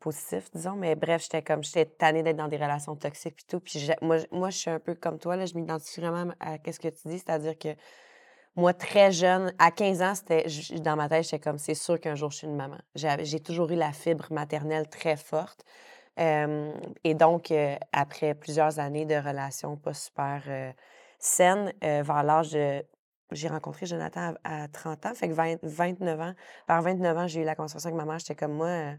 positif, 0.00 0.50
disons. 0.52 0.74
Mais 0.76 0.94
bref, 0.96 1.22
j'étais 1.22 1.42
comme, 1.42 1.62
j'étais 1.64 1.86
tannée 1.86 2.22
d'être 2.22 2.36
dans 2.36 2.48
des 2.48 2.56
relations 2.56 2.96
toxiques 2.96 3.40
et 3.42 3.46
tout. 3.50 3.60
Puis 3.60 3.88
moi, 4.02 4.18
je- 4.18 4.26
moi, 4.30 4.50
je 4.50 4.58
suis 4.58 4.70
un 4.70 4.80
peu 4.80 4.94
comme 4.94 5.18
toi, 5.18 5.36
là, 5.36 5.46
je 5.46 5.54
m'identifie 5.54 6.00
vraiment 6.00 6.34
à 6.40 6.56
ce 6.56 6.78
que 6.78 6.88
tu 6.88 7.08
dis, 7.08 7.18
c'est-à-dire 7.18 7.58
que 7.58 7.74
moi, 8.56 8.72
très 8.72 9.10
jeune, 9.10 9.52
à 9.58 9.70
15 9.70 10.02
ans, 10.02 10.14
c'était 10.14 10.46
dans 10.80 10.96
ma 10.96 11.08
tête, 11.08 11.24
j'étais 11.24 11.40
comme, 11.40 11.58
c'est 11.58 11.74
sûr 11.74 11.98
qu'un 12.00 12.14
jour, 12.14 12.30
je 12.30 12.38
suis 12.38 12.46
une 12.46 12.56
maman. 12.56 12.78
J'ai 12.94 13.40
toujours 13.40 13.70
eu 13.70 13.74
la 13.74 13.92
fibre 13.92 14.26
maternelle 14.30 14.88
très 14.88 15.16
forte. 15.16 15.64
Et 16.16 17.14
donc, 17.14 17.50
euh, 17.50 17.76
après 17.92 18.34
plusieurs 18.34 18.78
années 18.78 19.06
de 19.06 19.16
relations 19.16 19.76
pas 19.76 19.94
super 19.94 20.42
euh, 20.46 20.72
saines, 21.18 21.72
euh, 21.82 22.02
vers 22.04 22.22
l'âge 22.22 22.52
de... 22.52 22.84
J'ai 23.32 23.48
rencontré 23.48 23.86
Jonathan 23.86 24.34
à, 24.44 24.64
à 24.64 24.68
30 24.68 25.06
ans, 25.06 25.14
fait 25.14 25.28
que 25.28 25.32
20 25.32 25.56
29 25.62 26.20
ans. 26.20 26.34
Vers 26.68 26.82
29 26.82 27.18
ans, 27.18 27.26
j'ai 27.26 27.40
eu 27.40 27.44
la 27.44 27.56
conversation 27.56 27.88
avec 27.88 27.96
ma 27.96 28.04
mère. 28.04 28.20
J'étais 28.20 28.36
comme, 28.36 28.52
moi, 28.52 28.92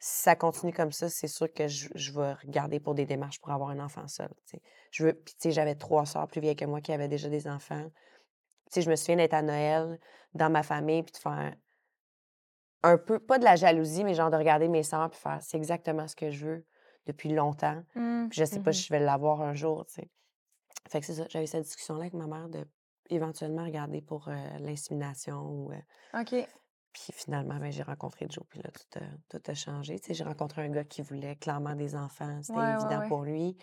si 0.00 0.22
ça 0.22 0.34
continue 0.34 0.72
comme 0.72 0.90
ça, 0.90 1.08
c'est 1.08 1.28
sûr 1.28 1.52
que 1.52 1.68
je, 1.68 1.88
je 1.94 2.12
vais 2.12 2.32
regarder 2.32 2.80
pour 2.80 2.94
des 2.94 3.06
démarches 3.06 3.40
pour 3.40 3.52
avoir 3.52 3.70
un 3.70 3.78
enfant 3.78 4.08
seul. 4.08 4.30
tu 4.90 5.04
sais, 5.38 5.50
j'avais 5.52 5.76
trois 5.76 6.06
sœurs 6.06 6.26
plus 6.26 6.40
vieilles 6.40 6.56
que 6.56 6.64
moi 6.64 6.80
qui 6.80 6.92
avaient 6.92 7.08
déjà 7.08 7.28
des 7.28 7.46
enfants. 7.46 7.84
Sais, 8.70 8.82
je 8.82 8.90
me 8.90 8.96
souviens 8.96 9.16
d'être 9.16 9.34
à 9.34 9.42
Noël 9.42 9.98
dans 10.34 10.50
ma 10.50 10.62
famille 10.62 11.02
puis 11.02 11.12
de 11.12 11.18
faire 11.18 11.54
un 12.82 12.96
peu, 12.98 13.18
pas 13.18 13.38
de 13.38 13.44
la 13.44 13.56
jalousie, 13.56 14.04
mais 14.04 14.14
genre 14.14 14.30
de 14.30 14.36
regarder 14.36 14.68
mes 14.68 14.82
sœurs 14.82 15.10
puis 15.10 15.18
faire 15.18 15.38
c'est 15.42 15.56
exactement 15.56 16.06
ce 16.06 16.14
que 16.14 16.30
je 16.30 16.46
veux 16.46 16.66
depuis 17.06 17.30
longtemps. 17.30 17.82
Hmm. 17.94 18.28
Puis 18.28 18.38
je 18.40 18.44
sais 18.44 18.60
pas 18.60 18.72
si 18.72 18.82
je 18.84 18.92
vais 18.92 19.00
l'avoir 19.00 19.40
un 19.42 19.54
jour, 19.54 19.84
tu 19.86 19.94
sais. 19.94 20.10
Fait 20.88 21.00
que 21.00 21.06
c'est 21.06 21.14
ça, 21.14 21.26
j'avais 21.28 21.46
cette 21.46 21.64
discussion-là 21.64 22.02
avec 22.02 22.14
ma 22.14 22.26
mère 22.26 22.48
de 22.48 22.64
éventuellement 23.10 23.64
regarder 23.64 24.00
pour 24.02 24.28
euh, 24.28 24.34
l'insémination 24.58 25.40
ou... 25.40 25.72
euh, 25.72 26.20
OK. 26.20 26.34
puis 26.92 27.12
finalement, 27.12 27.56
ben, 27.56 27.72
j'ai 27.72 27.82
rencontré 27.82 28.26
Joe, 28.30 28.44
puis 28.48 28.60
là, 28.62 28.70
tout 28.70 28.98
a, 28.98 29.02
tout 29.38 29.42
a 29.50 29.54
changé. 29.54 29.98
Tu 29.98 30.08
sais, 30.08 30.14
j'ai 30.14 30.24
rencontré 30.24 30.62
un 30.62 30.68
gars 30.70 30.84
qui 30.84 31.02
voulait 31.02 31.36
clairement 31.36 31.74
des 31.74 31.96
enfants. 31.96 32.40
C'était 32.42 32.58
Ouais, 32.58 32.74
évident 32.74 33.00
ouais. 33.00 33.08
pour 33.08 33.22
lui. 33.24 33.56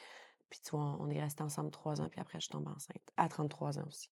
Puis 0.49 0.59
tu 0.63 0.71
vois, 0.71 0.81
on 0.99 1.05
on 1.05 1.09
est 1.09 1.21
restés 1.21 1.43
ensemble 1.43 1.71
trois 1.71 2.01
ans, 2.01 2.09
puis 2.09 2.19
après, 2.19 2.39
je 2.39 2.49
tombe 2.49 2.67
enceinte. 2.67 3.01
À 3.17 3.29
33 3.29 3.79
ans 3.79 3.85
aussi. 3.87 4.09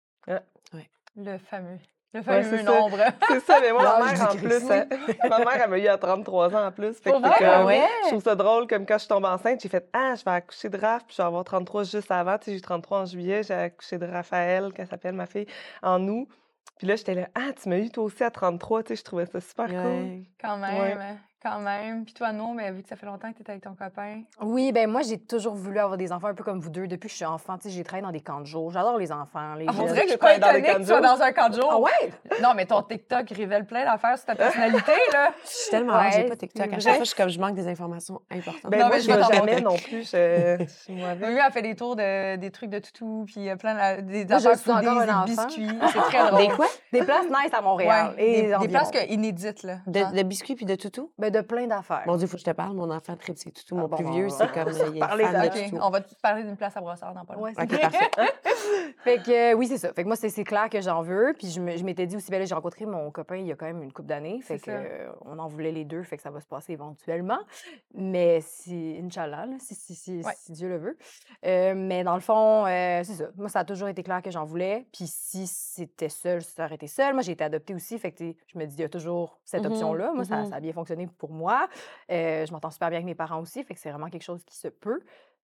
Le 1.16 1.38
fameux. 1.38 1.78
Le 2.14 2.22
fameux 2.22 2.62
nombre. 2.62 2.98
C'est 3.28 3.40
ça, 3.40 3.58
mais 3.60 3.72
moi, 3.72 3.98
ma 3.98 4.12
mère, 4.12 4.30
en 4.30 4.36
plus, 4.36 4.64
ma 5.28 5.38
mère, 5.38 5.60
elle 5.64 5.70
m'a 5.70 5.78
eu 5.78 5.86
à 5.88 5.98
33 5.98 6.54
ans 6.56 6.66
en 6.66 6.72
plus. 6.72 6.94
Fait 6.94 7.10
que 7.10 7.16
Pour 7.16 7.20
c'est 7.20 7.28
vrai? 7.28 7.38
comme- 7.58 7.66
Ouais. 7.66 7.86
Je 8.04 8.08
trouve 8.08 8.22
ça 8.22 8.34
drôle, 8.34 8.66
comme 8.66 8.86
quand 8.86 8.98
je 8.98 9.06
tombe 9.08 9.24
enceinte, 9.24 9.60
j'ai 9.60 9.68
fait 9.68 9.88
Ah, 9.92 10.14
je 10.16 10.24
vais 10.24 10.30
accoucher 10.32 10.68
de 10.68 10.78
Raph, 10.78 11.04
puis 11.06 11.16
je 11.16 11.22
vais 11.22 11.26
avoir 11.26 11.44
33 11.44 11.84
juste 11.84 12.10
avant. 12.10 12.36
Tu 12.38 12.46
sais, 12.46 12.50
j'ai 12.52 12.58
eu 12.58 12.60
33 12.60 13.00
en 13.00 13.06
juillet, 13.06 13.42
j'ai 13.42 13.54
accouché 13.54 13.98
de 13.98 14.06
Raphaël, 14.06 14.72
qu'elle 14.72 14.86
s'appelle 14.88 15.14
ma 15.14 15.26
fille, 15.26 15.46
en 15.82 16.06
août. 16.08 16.28
Puis 16.78 16.86
là, 16.86 16.96
j'étais 16.96 17.14
là 17.14 17.28
Ah, 17.34 17.52
tu 17.60 17.68
m'as 17.68 17.78
eu 17.78 17.90
toi 17.90 18.04
aussi 18.04 18.24
à 18.24 18.30
33, 18.30 18.82
tu 18.82 18.88
sais, 18.88 18.96
je 18.96 19.04
trouvais 19.04 19.26
ça 19.26 19.40
super 19.40 19.66
cool. 19.66 20.24
Quand 20.40 20.56
même. 20.56 20.98
hein, 21.00 21.16
Quand 21.42 21.58
même. 21.60 22.04
Puis 22.04 22.12
toi, 22.12 22.32
non, 22.32 22.52
mais 22.52 22.70
vu 22.70 22.82
que 22.82 22.88
ça 22.88 22.96
fait 22.96 23.06
longtemps 23.06 23.30
que 23.30 23.36
tu 23.36 23.40
étais 23.40 23.52
avec 23.52 23.64
ton 23.64 23.74
copain. 23.74 24.22
Oui, 24.42 24.72
ben 24.72 24.90
moi, 24.90 25.00
j'ai 25.00 25.18
toujours 25.18 25.54
voulu 25.54 25.78
avoir 25.78 25.96
des 25.96 26.12
enfants 26.12 26.26
un 26.26 26.34
peu 26.34 26.44
comme 26.44 26.60
vous 26.60 26.68
deux. 26.68 26.86
Depuis 26.86 27.06
que 27.06 27.12
je 27.12 27.16
suis 27.16 27.24
enfant, 27.24 27.56
tu 27.56 27.68
sais, 27.68 27.74
j'ai 27.74 27.82
travaillé 27.82 28.04
dans 28.04 28.12
des 28.12 28.20
camps 28.20 28.40
de 28.40 28.44
jour. 28.46 28.70
J'adore 28.70 28.98
les 28.98 29.10
enfants. 29.10 29.54
Les 29.54 29.64
Ah, 29.66 29.72
on 29.78 29.84
dirait 29.86 30.02
que 30.02 30.02
je 30.02 30.08
suis 30.10 30.18
travaille 30.18 30.38
pas 30.38 30.58
étonnée 30.58 30.74
que 30.74 30.80
tu 30.80 30.86
sois 30.86 31.00
dans 31.00 31.22
un 31.22 31.32
camp 31.32 31.48
de 31.48 31.54
jour. 31.54 31.70
Ah 31.70 31.78
ouais? 31.78 32.12
Non, 32.42 32.50
mais 32.54 32.66
ton 32.66 32.82
TikTok 32.82 33.30
révèle 33.30 33.64
plein 33.64 33.84
d'affaires 33.84 34.18
sur 34.18 34.26
ta 34.26 34.34
personnalité, 34.36 34.92
là. 35.14 35.30
Je 35.42 35.48
suis 35.48 35.70
tellement 35.70 35.94
hâte, 35.94 36.12
j'ai 36.12 36.22
Ouais, 36.24 36.28
pas 36.28 36.36
TikTok. 36.36 36.72
À 36.74 36.78
chaque 36.78 36.94
fois, 36.96 37.04
je 37.04 37.08
suis 37.08 37.16
comme, 37.16 37.28
je 37.30 37.40
manque 37.40 37.54
des 37.54 37.68
informations 37.68 38.20
importantes. 38.30 38.70
Ben, 38.70 38.78
Non, 38.78 38.86
moi, 38.88 38.96
mais 38.96 39.00
je 39.00 39.10
je 39.10 39.16
t'en 39.16 39.32
jamais 39.32 39.60
non 39.62 39.76
plus. 39.76 40.02
Je, 40.04 40.66
je. 40.88 40.92
Oui, 40.92 41.38
elle 41.46 41.52
fait 41.52 41.62
des 41.62 41.74
tours 41.74 41.96
de, 41.96 42.36
des 42.36 42.50
trucs 42.50 42.70
de 42.70 42.80
toutou, 42.80 43.24
puis 43.24 43.36
il 43.38 43.44
y 43.44 43.50
a 43.50 43.56
plein 43.56 43.96
de, 43.96 44.02
des 44.02 44.26
Moi, 44.26 44.38
je 44.38 44.48
affaires 44.48 44.76
un 44.76 45.24
des 45.24 45.32
biscuits. 45.32 45.68
C'est 45.90 45.98
très 46.00 46.30
drôle. 46.30 46.40
Des 46.40 46.48
quoi? 46.48 46.66
Des 46.92 47.02
places 47.02 47.26
nice 47.26 47.54
à 47.54 47.62
Montréal. 47.62 48.14
Ouais, 48.18 48.58
des, 48.60 48.68
places 48.68 48.90
inédites, 49.08 49.62
là. 49.62 49.78
De 49.86 50.22
biscuits 50.22 50.54
puis 50.54 50.66
de 50.66 50.74
toutou? 50.74 51.10
De 51.30 51.40
plein 51.40 51.66
d'affaires. 51.66 52.02
Mon 52.06 52.16
Dieu, 52.16 52.26
faut 52.26 52.34
que 52.34 52.40
je 52.40 52.44
te 52.44 52.50
parle. 52.50 52.74
Mon 52.74 52.90
enfant 52.90 53.16
tripe 53.16 53.38
ses 53.38 53.50
toutous. 53.50 53.76
Ah 53.78 53.82
Mon 53.82 53.88
bon, 53.88 53.96
plus 53.96 54.06
on 54.06 54.10
vieux, 54.12 54.28
c'est 54.28 54.50
comme. 54.52 54.68
euh, 54.68 54.88
il 54.90 54.96
est 54.96 55.00
parler 55.00 55.24
fan 55.24 55.48
de 55.48 55.80
on 55.82 55.90
va 55.90 56.00
te 56.00 56.14
parler 56.16 56.42
d'une 56.44 56.56
place 56.56 56.76
à 56.76 56.80
brossard 56.80 57.14
dans 57.14 57.24
pas 57.24 57.34
longtemps. 57.34 57.44
Ouais, 57.46 57.52
c'est 57.56 57.62
Ok, 57.74 57.80
parfait. 57.80 58.10
fait 59.04 59.18
que 59.22 59.52
euh, 59.52 59.56
oui, 59.56 59.66
c'est 59.66 59.78
ça. 59.78 59.92
Fait 59.92 60.02
que 60.02 60.06
moi, 60.08 60.16
c'est 60.16 60.28
c'est 60.28 60.44
clair 60.44 60.68
que 60.68 60.80
j'en 60.80 61.02
veux. 61.02 61.34
Puis 61.38 61.48
je 61.50 61.60
m'étais 61.60 62.06
dit 62.06 62.16
aussi, 62.16 62.30
ben 62.30 62.38
là, 62.38 62.44
j'ai 62.44 62.54
rencontré 62.54 62.86
mon 62.86 63.10
copain 63.10 63.36
il 63.36 63.46
y 63.46 63.52
a 63.52 63.56
quand 63.56 63.66
même 63.66 63.82
une 63.82 63.92
couple 63.92 64.08
d'années. 64.08 64.40
Fait 64.40 64.58
C'est 64.58 64.64
que 64.66 64.70
euh, 64.72 65.10
on 65.24 65.38
en 65.38 65.46
voulait 65.48 65.72
les 65.72 65.84
deux. 65.84 66.02
Fait 66.02 66.16
que 66.16 66.22
ça 66.22 66.30
va 66.30 66.40
se 66.40 66.46
passer 66.46 66.72
éventuellement. 66.72 67.38
Mais 67.94 68.40
si, 68.40 68.98
Inch'Allah, 69.02 69.46
là, 69.46 69.56
si, 69.58 69.74
si, 69.74 69.94
si, 69.94 70.20
Ouais. 70.24 70.32
si 70.36 70.52
Dieu 70.52 70.68
le 70.68 70.76
veut. 70.78 70.98
Euh, 71.46 71.74
mais 71.76 72.04
dans 72.04 72.14
le 72.14 72.20
fond, 72.20 72.64
c'est 72.66 73.04
ça. 73.04 73.24
Moi, 73.36 73.48
ça 73.48 73.60
a 73.60 73.64
toujours 73.64 73.88
été 73.88 74.02
clair 74.02 74.20
que 74.22 74.30
j'en 74.30 74.44
voulais. 74.44 74.86
Puis 74.92 75.06
si 75.06 75.46
c'était 75.46 76.08
seul, 76.08 76.42
ça 76.42 76.64
aurait 76.64 76.74
été 76.74 76.86
seul. 76.86 77.14
Moi, 77.14 77.22
j'ai 77.22 77.32
été 77.32 77.44
adoptée 77.44 77.74
aussi. 77.74 77.98
Fait 77.98 78.12
que 78.12 78.24
je 78.46 78.58
me 78.58 78.66
dis, 78.66 78.74
il 78.76 78.80
y 78.80 78.84
a 78.84 78.88
toujours 78.88 79.38
cette 79.44 79.60
Mhm, 79.64 79.72
option-là. 79.72 80.12
Moi, 80.14 80.24
ça, 80.24 80.36
mhm. 80.38 80.50
ça 80.50 80.56
a 80.56 80.60
bien 80.60 80.72
fonctionné 80.72 81.06
pour 81.20 81.30
moi. 81.30 81.68
Euh, 82.10 82.44
je 82.46 82.52
m'entends 82.52 82.70
super 82.70 82.88
bien 82.88 82.98
avec 82.98 83.06
mes 83.06 83.14
parents 83.14 83.40
aussi. 83.40 83.62
Fait 83.62 83.74
que 83.74 83.80
c'est 83.80 83.90
vraiment 83.90 84.08
quelque 84.08 84.24
chose 84.24 84.42
qui 84.44 84.56
se 84.56 84.68
peut. 84.68 85.00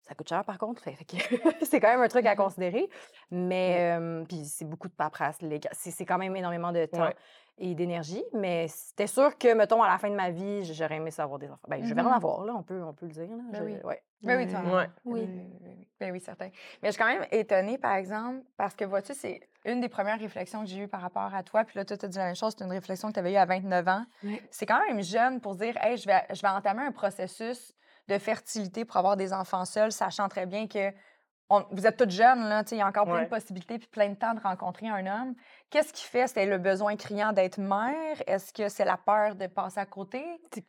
Ça 0.02 0.14
coûte 0.14 0.28
cher, 0.28 0.44
par 0.44 0.58
contre. 0.58 0.82
C'est 1.62 1.80
quand 1.80 1.88
même 1.88 2.02
un 2.02 2.08
truc 2.08 2.26
à 2.26 2.36
considérer. 2.36 2.88
Mais, 3.30 3.96
euh, 3.98 4.24
puis 4.24 4.44
c'est 4.44 4.64
beaucoup 4.64 4.88
de 4.88 4.92
paperasse. 4.92 5.38
C'est 5.72 5.90
c'est 5.92 6.04
quand 6.04 6.18
même 6.18 6.34
énormément 6.36 6.72
de 6.72 6.86
temps 6.86 7.04
Ouais. 7.04 7.14
Et 7.58 7.74
d'énergie. 7.74 8.22
Mais 8.32 8.66
c'était 8.68 9.06
sûr 9.06 9.36
que, 9.38 9.52
mettons, 9.54 9.82
à 9.82 9.88
la 9.88 9.98
fin 9.98 10.10
de 10.10 10.14
ma 10.14 10.30
vie, 10.30 10.64
j'aurais 10.74 10.96
aimé 10.96 11.10
ça 11.10 11.24
avoir 11.24 11.38
des 11.38 11.48
enfants. 11.50 11.66
Ben, 11.68 11.82
je 11.84 11.92
vais 11.94 12.00
en 12.00 12.10
avoir, 12.12 12.44
là. 12.44 12.54
On 12.56 12.62
peut, 12.62 12.82
on 12.82 12.92
peut 12.92 13.06
le 13.06 13.12
dire, 13.12 13.28
là. 13.28 13.42
Ben 13.50 13.58
Je- 13.58 13.64
oui. 13.64 13.76
ouais. 13.84 14.02
Ben 14.22 14.36
oui. 14.38 14.54
Ouais. 14.54 14.88
Oui. 15.04 15.20
Oui. 15.20 15.20
oui, 15.28 15.58
oui, 15.60 15.68
oui. 15.78 15.88
Ben 16.00 16.12
oui, 16.12 16.20
certain. 16.20 16.48
Mais 16.82 16.88
je 16.88 16.92
suis 16.92 16.98
quand 17.02 17.08
même 17.08 17.26
étonnée, 17.30 17.78
par 17.78 17.94
exemple, 17.94 18.40
parce 18.56 18.74
que 18.74 18.84
vois-tu, 18.84 19.14
c'est 19.14 19.40
une 19.64 19.80
des 19.80 19.88
premières 19.88 20.18
réflexions 20.18 20.60
que 20.62 20.66
j'ai 20.68 20.78
eues 20.78 20.88
par 20.88 21.00
rapport 21.00 21.32
à 21.34 21.42
toi. 21.42 21.64
Puis 21.64 21.76
là, 21.78 21.84
toi, 21.84 21.96
tu 21.96 22.04
as 22.06 22.08
dit 22.08 22.18
la 22.18 22.26
même 22.26 22.36
chose. 22.36 22.54
C'est 22.56 22.64
une 22.64 22.70
réflexion 22.70 23.08
que 23.08 23.14
tu 23.14 23.20
avais 23.20 23.32
eue 23.32 23.36
à 23.36 23.44
29 23.44 23.86
ans. 23.88 24.04
Oui. 24.24 24.40
C'est 24.50 24.66
quand 24.66 24.80
même 24.88 25.02
jeune 25.02 25.40
pour 25.40 25.54
dire, 25.56 25.76
hey, 25.84 25.96
je 25.96 26.06
vais, 26.06 26.22
je 26.32 26.40
vais 26.40 26.48
entamer 26.48 26.82
un 26.82 26.92
processus 26.92 27.72
de 28.08 28.18
fertilité 28.18 28.84
pour 28.84 28.96
avoir 28.96 29.16
des 29.16 29.32
enfants 29.32 29.64
seuls, 29.64 29.92
sachant 29.92 30.28
très 30.28 30.46
bien 30.46 30.66
que 30.66 30.92
on- 31.54 31.64
vous 31.70 31.86
êtes 31.86 31.96
toutes 31.96 32.10
jeunes, 32.10 32.48
là, 32.48 32.62
il 32.70 32.78
y 32.78 32.80
a 32.80 32.86
encore 32.86 33.04
plein 33.04 33.14
Ouais. 33.16 33.24
de 33.24 33.28
possibilités 33.28 33.78
puis 33.78 33.86
plein 33.88 34.08
de 34.08 34.14
temps 34.14 34.32
de 34.34 34.40
rencontrer 34.40 34.88
un 34.88 35.06
homme. 35.06 35.34
Qu'est-ce 35.70 35.92
qui 35.92 36.04
fait? 36.04 36.26
C'était 36.26 36.44
le 36.46 36.58
besoin 36.58 36.96
criant 36.96 37.32
d'être 37.32 37.58
mère? 37.58 38.16
Est-ce 38.26 38.52
que 38.52 38.68
c'est 38.68 38.84
la 38.84 38.98
peur 38.98 39.34
de 39.34 39.46
passer 39.46 39.80
à 39.80 39.86
côté? 39.86 40.22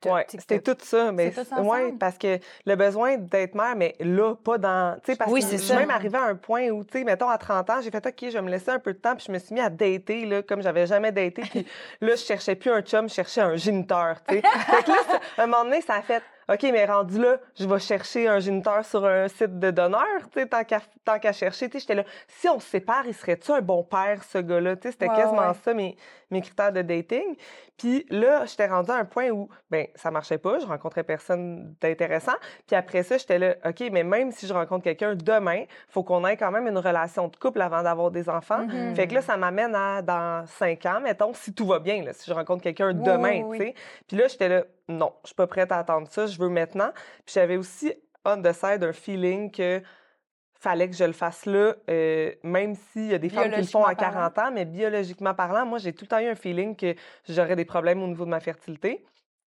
Ouais, 0.05 0.25
c'était 0.29 0.59
tout 0.61 0.77
ça. 0.79 1.11
Mais 1.11 1.31
c'est- 1.31 1.51
ensemble? 1.53 1.97
parce 1.97 2.17
que 2.17 2.39
le 2.65 2.75
besoin 2.75 3.17
d'être 3.17 3.53
mère, 3.55 3.75
mais 3.75 3.95
là, 3.99 4.35
pas 4.35 4.57
dans. 4.57 4.97
Parce 5.17 5.29
Oui, 5.31 5.41
que 5.41 5.45
c'est 5.47 5.57
je 5.57 5.63
ça. 5.63 5.73
suis 5.75 5.77
même 5.77 5.89
arrivée 5.89 6.17
à 6.17 6.23
un 6.23 6.35
point 6.35 6.69
où, 6.69 6.83
tu 6.85 6.99
sais, 6.99 7.03
mettons, 7.03 7.27
à 7.29 7.37
30 7.37 7.69
ans, 7.69 7.81
j'ai 7.81 7.91
fait, 7.91 8.05
OK, 8.05 8.15
je 8.21 8.27
vais 8.29 8.41
me 8.41 8.49
laisser 8.49 8.71
un 8.71 8.79
peu 8.79 8.93
de 8.93 8.97
temps, 8.99 9.15
puis 9.15 9.25
je 9.27 9.31
me 9.33 9.39
suis 9.39 9.53
mis 9.53 9.61
à 9.61 9.69
dater, 9.69 10.25
là, 10.25 10.41
comme 10.41 10.61
j'avais 10.61 10.87
jamais 10.87 11.11
daté. 11.11 11.41
Puis 11.41 11.65
là, 12.01 12.15
je 12.15 12.21
cherchais 12.23 12.55
plus 12.55 12.71
un 12.71 12.81
chum, 12.81 13.09
je 13.09 13.13
cherchais 13.15 13.41
un 13.41 13.55
géniteur, 13.57 14.23
tu 14.27 14.35
sais. 14.35 14.41
là, 14.87 14.95
à 15.37 15.43
un 15.43 15.47
moment 15.47 15.65
donné, 15.65 15.81
ça 15.81 15.95
a 15.95 16.01
fait, 16.01 16.23
OK, 16.50 16.63
mais 16.63 16.85
rendu 16.85 17.19
là, 17.19 17.38
je 17.57 17.65
vais 17.65 17.79
chercher 17.79 18.27
un 18.27 18.39
géniteur 18.39 18.83
sur 18.85 19.05
un 19.05 19.27
site 19.27 19.59
de 19.59 19.71
donneur, 19.71 20.01
tu 20.31 20.41
sais, 20.41 20.47
tant 20.47 21.19
qu'à 21.19 21.31
chercher. 21.31 21.67
Tu 21.69 21.73
sais, 21.73 21.79
j'étais 21.79 21.95
là, 21.95 22.03
si 22.27 22.50
on 22.50 22.59
se 22.59 22.67
sépare, 22.67 23.05
il 23.07 23.13
serait-tu 23.13 23.51
un 23.51 23.62
bon 23.62 23.83
père, 23.83 24.23
ce 24.23 24.38
gars-là? 24.38 24.75
Tu 24.75 24.83
sais, 24.83 24.91
c'était 24.91 25.07
quasiment 25.07 25.50
ouais. 25.50 25.57
ça, 25.63 25.73
mes, 25.73 25.95
mes 26.29 26.41
critères 26.41 26.73
de 26.73 26.81
dating. 26.81 27.35
Puis 27.77 28.05
là, 28.09 28.45
j'étais 28.45 28.67
rendue 28.67 28.91
à 28.91 28.95
un 28.95 29.05
point 29.05 29.29
où, 29.29 29.50
ben 29.71 29.88
ça 29.95 30.12
marchait 30.12 30.38
pas, 30.38 30.59
je 30.59 30.65
rencontrais 30.65 31.03
personne 31.03 31.75
d'intéressant. 31.81 32.33
Puis 32.67 32.75
après 32.75 33.03
ça, 33.03 33.17
j'étais 33.17 33.39
là, 33.39 33.55
OK, 33.65 33.83
mais 33.91 34.03
même 34.03 34.31
si 34.31 34.45
je 34.47 34.53
rencontre 34.53 34.83
quelqu'un 34.83 35.15
demain, 35.15 35.63
faut 35.89 36.03
qu'on 36.03 36.25
ait 36.25 36.38
quand 36.38 36.51
même 36.51 36.67
une 36.67 36.77
relation 36.77 37.27
de 37.27 37.35
couple 37.35 37.62
avant 37.62 37.83
d'avoir 37.83 38.12
des 38.12 38.29
enfants. 38.29 38.65
Mhm. 38.65 38.95
Fait 38.95 39.07
que 39.07 39.15
là, 39.15 39.21
ça 39.21 39.38
m'amène 39.38 39.73
à 39.75 40.01
dans 40.01 40.45
cinq 40.45 40.85
ans, 40.85 41.00
mettons, 41.01 41.33
si 41.33 41.53
tout 41.53 41.65
va 41.65 41.79
bien, 41.79 42.03
là, 42.03 42.13
si 42.13 42.29
je 42.29 42.33
rencontre 42.33 42.63
quelqu'un 42.63 42.93
Oui, 42.93 43.03
demain, 43.03 43.41
oui, 43.43 43.43
oui. 43.43 43.57
tu 43.57 43.65
sais. 43.65 43.75
Puis 44.07 44.17
là, 44.17 44.27
j'étais 44.27 44.50
là, 44.50 44.63
non, 44.89 45.13
je 45.23 45.27
suis 45.27 45.35
pas 45.35 45.47
prête 45.47 45.71
à 45.71 45.79
attendre 45.79 46.07
ça, 46.09 46.25
je 46.25 46.37
veux 46.37 46.49
maintenant. 46.49 46.91
Puis 47.25 47.33
j'avais 47.35 47.57
aussi, 47.57 47.93
on 48.25 48.41
the 48.41 48.51
side, 48.51 48.83
un 48.83 48.93
feeling 48.93 49.51
que 49.51 49.81
fallait 50.63 50.89
que 50.89 50.95
je 50.95 51.03
le 51.03 51.13
fasse 51.13 51.45
là, 51.45 51.75
euh, 51.89 52.31
même 52.43 52.75
s'il 52.75 53.07
y 53.07 53.13
a 53.13 53.17
des 53.17 53.29
femmes 53.29 53.51
qui 53.51 53.59
le 53.59 53.67
font 53.67 53.83
à 53.83 53.93
Biologiquement 53.93 54.29
40 54.29 54.39
ans, 54.39 54.51
mais 54.53 54.65
biologiquement 54.65 55.33
parlant, 55.33 55.65
moi, 55.65 55.77
j'ai 55.77 55.93
tout 55.93 56.05
le 56.05 56.07
temps 56.07 56.19
eu 56.19 56.27
un 56.27 56.35
feeling 56.35 56.75
que 56.75 56.95
j'aurais 57.27 57.57
des 57.57 57.65
problèmes 57.65 58.01
au 58.01 58.07
niveau 58.07 58.23
de 58.23 58.29
ma 58.29 58.39
fertilité. 58.39 59.03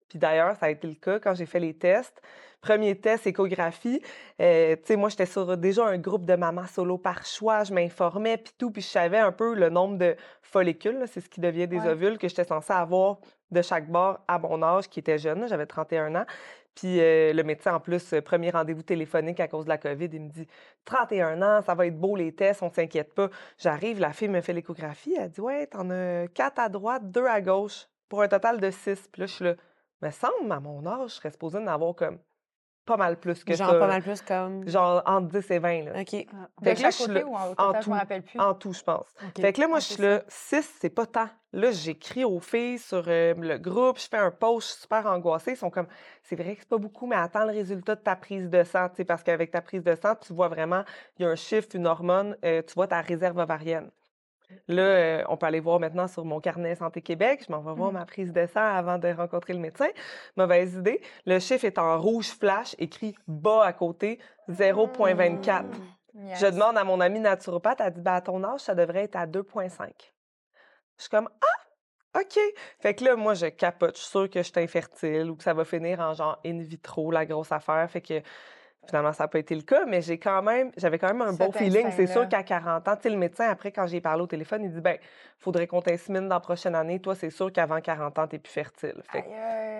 Puis 0.09 0.19
d'ailleurs, 0.19 0.55
ça 0.57 0.67
a 0.67 0.69
été 0.69 0.87
le 0.87 0.95
cas 0.95 1.19
quand 1.19 1.33
j'ai 1.33 1.45
fait 1.45 1.59
les 1.59 1.73
tests. 1.73 2.21
Premier 2.61 2.95
test, 2.95 3.27
échographie. 3.27 4.01
Euh, 4.39 4.75
tu 4.77 4.81
sais, 4.85 4.95
moi, 4.95 5.09
j'étais 5.09 5.25
sur 5.25 5.57
déjà 5.57 5.85
un 5.85 5.97
groupe 5.97 6.25
de 6.25 6.35
mamans 6.35 6.65
solo 6.67 6.97
par 6.97 7.25
choix. 7.25 7.63
Je 7.65 7.73
m'informais, 7.73 8.37
puis 8.37 8.53
tout. 8.57 8.71
Puis 8.71 8.81
je 8.81 8.87
savais 8.87 9.17
un 9.17 9.33
peu 9.33 9.53
le 9.53 9.69
nombre 9.69 9.97
de 9.97 10.15
follicules, 10.41 11.03
c'est 11.07 11.19
ce 11.19 11.27
qui 11.29 11.41
devient 11.41 11.67
des 11.67 11.79
Ouais. 11.79 11.89
ovules, 11.89 12.17
que 12.17 12.27
j'étais 12.29 12.45
censée 12.45 12.71
avoir 12.73 13.17
de 13.51 13.61
chaque 13.61 13.89
bord 13.89 14.19
à 14.27 14.39
mon 14.39 14.63
âge, 14.63 14.87
qui 14.87 14.99
était 14.99 15.17
jeune. 15.17 15.45
J'avais 15.47 15.65
31 15.65 16.15
ans. 16.15 16.25
Puis 16.75 16.99
euh, 17.01 17.33
le 17.33 17.43
médecin, 17.43 17.75
en 17.75 17.79
plus, 17.79 18.13
euh, 18.13 18.21
premier 18.21 18.49
rendez-vous 18.49 18.81
téléphonique 18.81 19.39
à 19.39 19.47
cause 19.47 19.65
de 19.65 19.69
la 19.69 19.77
COVID, 19.77 20.09
il 20.11 20.21
me 20.21 20.29
dit 20.29 20.47
31 20.85 21.41
ans, 21.41 21.61
ça 21.61 21.75
va 21.75 21.85
être 21.85 21.99
beau 21.99 22.15
les 22.15 22.33
tests, 22.33 22.63
on 22.63 22.71
s'inquiète 22.71 23.13
pas. 23.13 23.29
J'arrive, 23.59 23.99
la 23.99 24.11
fille 24.11 24.27
me 24.29 24.41
fait 24.41 24.53
l'échographie, 24.53 25.15
elle 25.19 25.29
dit 25.29 25.41
Ouais, 25.41 25.67
t'en 25.67 25.89
as 25.91 26.27
4 26.33 26.59
à 26.59 26.69
droite, 26.69 27.11
2 27.11 27.25
à 27.27 27.41
gauche, 27.41 27.87
pour 28.09 28.21
un 28.23 28.27
total 28.27 28.59
de 28.59 28.71
6. 28.71 29.07
Puis 29.11 29.19
là, 29.21 29.25
je 29.27 29.33
suis 29.33 29.43
là, 29.45 29.53
me 30.03 30.11
semble, 30.11 30.51
à 30.51 30.59
mon 30.59 30.85
âge, 30.85 31.09
je 31.11 31.15
serais 31.15 31.31
supposée 31.31 31.57
en 31.59 31.67
avoir 31.67 31.95
comme 31.95 32.19
pas 32.85 32.97
mal 32.97 33.17
plus 33.17 33.45
que 33.45 33.55
Genre 33.55 33.69
ça. 33.71 33.79
pas 33.79 33.87
mal 33.87 34.01
plus 34.01 34.21
comme. 34.21 34.67
Genre 34.67 35.01
entre 35.05 35.29
10 35.39 35.51
et 35.51 35.59
20. 35.59 35.83
Là. 35.85 35.91
OK. 36.01 36.11
De 36.11 36.17
Fait 36.17 36.25
que 36.25 36.65
là, 36.65 36.75
chaque 36.75 36.91
je 36.91 36.97
suis 36.97 37.05
côté 37.07 37.19
là, 37.21 37.25
ou 37.25 37.35
en, 37.35 37.73
tout. 37.81 37.91
plus? 38.25 38.39
En 38.39 38.53
tout, 38.55 38.73
je 38.73 38.83
pense. 38.83 39.07
OK. 39.25 39.39
Fait 39.41 39.53
que 39.53 39.61
là, 39.61 39.67
moi, 39.69 39.77
Ah, 39.77 39.79
je 39.79 39.85
suis 39.85 39.95
c'est 39.95 40.01
là, 40.01 40.23
6, 40.27 40.77
c'est 40.81 40.89
pas 40.89 41.05
tant. 41.05 41.29
Là, 41.53 41.71
j'écris 41.71 42.25
aux 42.25 42.41
filles 42.41 42.79
sur 42.79 43.05
euh, 43.07 43.33
le 43.35 43.57
groupe, 43.57 43.99
je 43.99 44.07
fais 44.09 44.17
un 44.17 44.31
post, 44.31 44.67
je 44.67 44.71
suis 44.73 44.81
super 44.81 45.05
angoissée. 45.05 45.51
Ils 45.51 45.57
sont 45.57 45.69
comme, 45.69 45.87
c'est 46.23 46.35
vrai 46.35 46.55
que 46.55 46.61
c'est 46.61 46.67
pas 46.69 46.77
beaucoup, 46.77 47.07
mais 47.07 47.15
attends 47.15 47.45
le 47.45 47.53
résultat 47.53 47.95
de 47.95 48.01
ta 48.01 48.17
prise 48.17 48.49
de 48.49 48.63
sang, 48.65 48.89
tu 48.89 48.97
sais, 48.97 49.05
parce 49.05 49.23
qu'avec 49.23 49.51
ta 49.51 49.61
prise 49.61 49.83
de 49.83 49.95
sang, 49.95 50.15
tu 50.15 50.33
vois 50.33 50.49
vraiment, 50.49 50.83
il 51.17 51.23
y 51.23 51.25
a 51.25 51.29
un 51.29 51.35
chiffre, 51.35 51.69
une 51.75 51.87
hormone, 51.87 52.35
euh, 52.43 52.61
tu 52.67 52.73
vois 52.73 52.87
ta 52.87 52.99
réserve 52.99 53.37
ovarienne. 53.37 53.91
Là, 54.67 54.81
euh, 54.83 55.23
on 55.29 55.37
peut 55.37 55.45
aller 55.45 55.59
voir 55.59 55.79
maintenant 55.79 56.07
sur 56.07 56.25
mon 56.25 56.39
carnet 56.39 56.75
Santé 56.75 57.01
Québec. 57.01 57.43
Je 57.47 57.51
m'en 57.51 57.59
vais 57.61 57.73
voir 57.73 57.91
Mhm. 57.91 57.99
ma 57.99 58.05
prise 58.05 58.31
de 58.33 58.45
sang 58.45 58.61
avant 58.63 58.97
de 58.97 59.07
rencontrer 59.09 59.53
le 59.53 59.59
médecin. 59.59 59.87
Mauvaise 60.35 60.75
idée. 60.75 61.01
Le 61.25 61.39
chiffre 61.39 61.65
est 61.65 61.77
en 61.77 61.99
rouge 61.99 62.27
flash, 62.29 62.75
écrit 62.79 63.15
bas 63.27 63.63
à 63.65 63.73
côté, 63.73 64.19
0,24. 64.49 65.65
Yes. 66.15 66.39
Je 66.39 66.45
demande 66.47 66.77
à 66.77 66.83
mon 66.83 66.99
amie 66.99 67.19
naturopathe, 67.19 67.81
elle 67.81 67.93
dit 67.93 68.01
ben, 68.01 68.13
à 68.13 68.21
ton 68.21 68.43
âge, 68.43 68.59
ça 68.61 68.75
devrait 68.75 69.03
être 69.03 69.15
à 69.15 69.25
2,5. 69.25 70.13
Je 70.97 71.01
suis 71.03 71.09
comme 71.09 71.27
Ah, 71.41 72.19
OK. 72.21 72.39
Fait 72.79 72.93
que 72.93 73.03
là, 73.03 73.15
moi, 73.15 73.33
je 73.33 73.47
capote. 73.47 73.95
Je 73.95 74.01
suis 74.01 74.11
sûre 74.11 74.29
que 74.29 74.39
je 74.43 74.47
suis 74.51 74.59
infertile 74.61 75.31
ou 75.31 75.35
que 75.35 75.43
ça 75.43 75.55
va 75.55 75.65
finir 75.65 75.99
en 75.99 76.13
genre 76.13 76.39
in 76.45 76.59
vitro, 76.59 77.09
la 77.09 77.25
grosse 77.25 77.51
affaire. 77.51 77.89
Fait 77.89 78.01
que 78.01 78.21
finalement, 78.87 79.13
ça 79.13 79.23
n'a 79.23 79.27
pas 79.27 79.39
été 79.39 79.55
le 79.55 79.61
cas, 79.61 79.85
mais 79.85 80.01
j'ai 80.01 80.17
quand 80.17 80.41
même, 80.41 80.71
j'avais 80.77 80.99
quand 80.99 81.07
même 81.07 81.21
un 81.21 81.33
bon 81.33 81.51
feeling. 81.51 81.87
C'est 81.95 82.07
sûr 82.07 82.27
qu'à 82.27 82.43
40 82.43 82.87
ans, 82.87 82.95
tu 83.01 83.09
le 83.09 83.17
médecin, 83.17 83.49
après, 83.49 83.71
quand 83.71 83.87
j'ai 83.87 84.01
parlé 84.01 84.21
au 84.23 84.27
téléphone, 84.27 84.63
il 84.63 84.71
dit 84.71 84.81
ben, 84.81 84.97
faudrait 85.37 85.67
qu'on 85.67 85.81
t'insémine 85.81 86.27
dans 86.27 86.35
la 86.35 86.39
prochaine 86.39 86.75
année. 86.75 86.99
Toi, 86.99 87.15
c'est 87.15 87.29
sûr 87.29 87.51
qu'avant 87.51 87.79
40 87.81 88.19
ans, 88.19 88.27
tu 88.27 88.39
plus 88.39 88.51
fertile. 88.51 89.01
Fait 89.11 89.23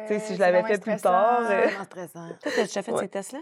tu 0.08 0.14
sais, 0.14 0.20
si 0.20 0.36
je 0.36 0.40
l'avais 0.40 0.64
fait 0.64 0.80
plus 0.80 0.98
tard, 0.98 1.42
euh, 1.42 1.62
Vraiment 1.66 1.84
stressant. 1.86 2.30
Toi, 2.42 2.52
t'as 2.56 2.64
déjà 2.64 2.82
fait 2.82 2.92
Ouais. 2.92 3.00
ces 3.00 3.08
tests-là? 3.08 3.40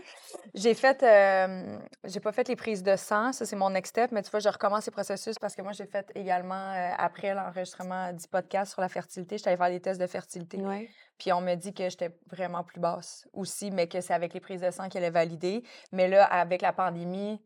J'ai 0.54 0.74
fait, 0.74 1.02
euh, 1.04 1.78
j'ai 2.04 2.20
pas 2.20 2.32
fait 2.32 2.48
les 2.48 2.56
prises 2.56 2.84
de 2.84 2.96
sang, 2.96 3.32
ça 3.34 3.46
c'est 3.46 3.56
mon 3.56 3.70
next 3.72 3.90
step, 3.92 4.12
mais 4.12 4.22
tu 4.22 4.30
vois, 4.30 4.40
je 4.40 4.50
recommence 4.50 4.84
ces 4.86 4.92
processus 4.92 5.38
parce 5.40 5.56
que 5.56 5.62
moi 5.62 5.72
j'ai 5.72 5.86
fait 5.88 6.12
également, 6.16 6.54
euh, 6.74 6.92
après 6.98 7.34
l'enregistrement 7.34 8.14
du 8.14 8.28
podcast 8.28 8.74
sur 8.74 8.82
la 8.82 8.90
fertilité, 8.90 9.38
j'étais 9.38 9.50
allée 9.50 9.58
faire 9.58 9.70
des 9.70 9.80
tests 9.80 10.00
de 10.00 10.08
fertilité. 10.08 10.58
Oui. 10.62 10.90
Puis 11.22 11.32
on 11.32 11.40
me 11.40 11.54
dit 11.54 11.72
que 11.72 11.88
j'étais 11.88 12.18
vraiment 12.32 12.64
plus 12.64 12.80
basse 12.80 13.28
aussi, 13.32 13.70
mais 13.70 13.88
que 13.88 14.02
c'est 14.02 14.16
avec 14.16 14.34
les 14.34 14.40
prises 14.40 14.62
de 14.62 14.72
sang 14.72 14.90
qu'elle 14.90 15.04
est 15.04 15.12
validée. 15.12 15.62
Mais 15.92 16.08
là, 16.08 16.26
avec 16.26 16.64
la 16.64 16.74
pandémie, 16.74 17.40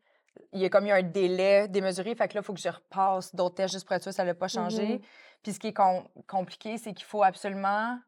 il 0.53 0.62
y 0.62 0.65
a 0.65 0.70
comme 0.70 0.86
eu 0.86 0.91
un 0.91 1.03
délai 1.03 1.67
démesuré, 1.67 2.15
fait 2.15 2.29
que 2.29 2.36
là, 2.36 2.39
il 2.39 2.46
faut 2.46 2.53
que 2.53 2.62
je 2.62 2.70
repasse 2.70 3.36
d'autres 3.36 3.55
tests 3.55 3.74
juste 3.74 3.86
pour 3.86 3.94
être 3.98 4.03
sûr 4.03 4.13
ça 4.13 4.24
n'a 4.24 4.34
pas 4.34 4.48
changé. 4.48 4.88
Mhm. 4.88 5.01
Puis 5.44 5.51
ce 5.51 5.60
qui 5.60 5.67
est 5.67 5.74
com- 5.74 6.08
compliqué, 6.25 6.77
c'est 6.77 6.94
qu'il 6.94 7.05
faut 7.05 7.22
absolument 7.22 8.00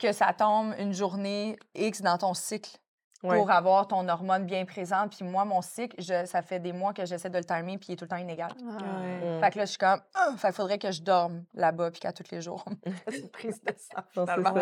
que 0.00 0.10
ça 0.10 0.32
tombe 0.32 0.74
une 0.80 0.92
journée 0.92 1.56
X 1.76 2.02
dans 2.02 2.18
ton 2.18 2.34
cycle 2.34 2.76
ouais. 3.24 3.36
pour 3.38 3.50
avoir 3.50 3.88
ton 3.88 4.08
hormone 4.08 4.44
bien 4.44 4.64
présente. 4.64 5.16
Puis 5.16 5.24
moi, 5.24 5.44
mon 5.44 5.62
cycle, 5.62 5.96
je- 6.00 6.24
ça 6.26 6.42
fait 6.42 6.60
des 6.60 6.72
mois 6.72 6.92
que 6.92 7.04
j'essaie 7.06 7.30
de 7.30 7.38
le 7.38 7.44
timer, 7.44 7.78
puis 7.78 7.88
il 7.88 7.92
est 7.92 7.96
tout 7.96 8.04
le 8.04 8.08
temps 8.10 8.16
inégal. 8.16 8.52
Ouais. 8.62 9.36
Mm. 9.36 9.40
Fait 9.40 9.50
que 9.50 9.58
là, 9.58 9.64
je 9.64 9.70
suis 9.70 9.78
comme, 9.78 10.00
Ah! 10.14 10.32
fait 10.36 10.48
qu'il 10.48 10.54
faudrait 10.56 10.78
que 10.78 10.90
je 10.92 11.02
dorme 11.02 11.44
là-bas, 11.54 11.90
puis 11.90 12.00
qu'à 12.00 12.12
tous 12.12 12.30
les 12.30 12.40
jours, 12.40 12.64
on 12.86 12.90
me 12.90 12.94
fasse 12.96 13.16
une 13.18 13.28
prise 13.30 13.60
de 13.62 13.72
sang. 13.76 14.02
Finalement. 14.12 14.54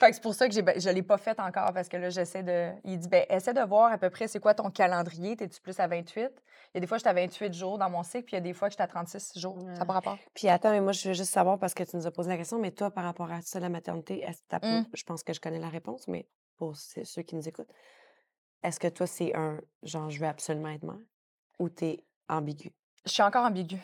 Fait 0.00 0.08
que 0.08 0.14
c'est 0.14 0.22
pour 0.22 0.34
ça 0.34 0.48
que 0.48 0.54
j'ai, 0.54 0.62
ben, 0.62 0.80
je 0.80 0.88
l'ai 0.90 1.02
pas 1.02 1.18
fait 1.18 1.38
encore, 1.40 1.72
parce 1.72 1.88
que 1.88 1.96
là, 1.96 2.10
j'essaie 2.10 2.42
de. 2.42 2.70
Il 2.84 2.98
dit, 2.98 3.08
ben, 3.08 3.24
essaie 3.30 3.54
de 3.54 3.60
voir 3.62 3.92
à 3.92 3.98
peu 3.98 4.10
près 4.10 4.26
c'est 4.28 4.40
quoi 4.40 4.54
ton 4.54 4.70
calendrier. 4.70 5.36
T'es-tu 5.36 5.60
plus 5.60 5.78
à 5.80 5.86
28? 5.86 6.30
Il 6.74 6.76
y 6.76 6.78
a 6.78 6.80
des 6.80 6.86
fois, 6.86 6.98
j'étais 6.98 7.10
à 7.10 7.14
28 7.14 7.54
jours 7.54 7.78
dans 7.78 7.88
mon 7.88 8.02
cycle, 8.02 8.24
puis 8.24 8.32
il 8.34 8.38
y 8.38 8.38
a 8.38 8.40
des 8.42 8.52
fois 8.52 8.68
que 8.68 8.72
j'étais 8.72 8.82
à 8.82 8.86
36 8.88 9.38
jours. 9.38 9.58
Ça 9.78 9.84
pas 9.84 9.94
rapport. 9.94 10.18
Puis 10.34 10.48
attends, 10.48 10.70
mais 10.70 10.80
moi, 10.80 10.92
je 10.92 11.08
veux 11.08 11.14
juste 11.14 11.32
savoir, 11.32 11.58
parce 11.58 11.72
que 11.74 11.82
tu 11.84 11.96
nous 11.96 12.06
as 12.06 12.10
posé 12.10 12.28
la 12.28 12.36
question, 12.36 12.58
mais 12.58 12.70
toi, 12.70 12.90
par 12.90 13.04
rapport 13.04 13.30
à 13.32 13.40
ça, 13.42 13.60
la 13.60 13.68
maternité, 13.68 14.22
est-ce 14.22 14.40
que 14.42 14.66
Mm. 14.80 14.86
je 14.92 15.04
pense 15.04 15.22
que 15.22 15.32
je 15.32 15.40
connais 15.40 15.58
la 15.58 15.68
réponse, 15.68 16.06
mais 16.08 16.26
pour 16.58 16.74
ceux 16.76 17.22
qui 17.22 17.34
nous 17.36 17.48
écoutent, 17.48 17.70
est-ce 18.62 18.80
que 18.80 18.88
toi, 18.88 19.06
c'est 19.06 19.34
un 19.36 19.60
genre, 19.82 20.10
je 20.10 20.18
veux 20.20 20.26
absolument 20.26 20.68
être 20.68 20.84
mère 20.84 20.98
ou 21.58 21.68
t'es 21.68 22.04
ambigu? 22.28 22.72
Je 23.04 23.12
suis 23.12 23.22
encore 23.22 23.44
ambiguë. 23.44 23.80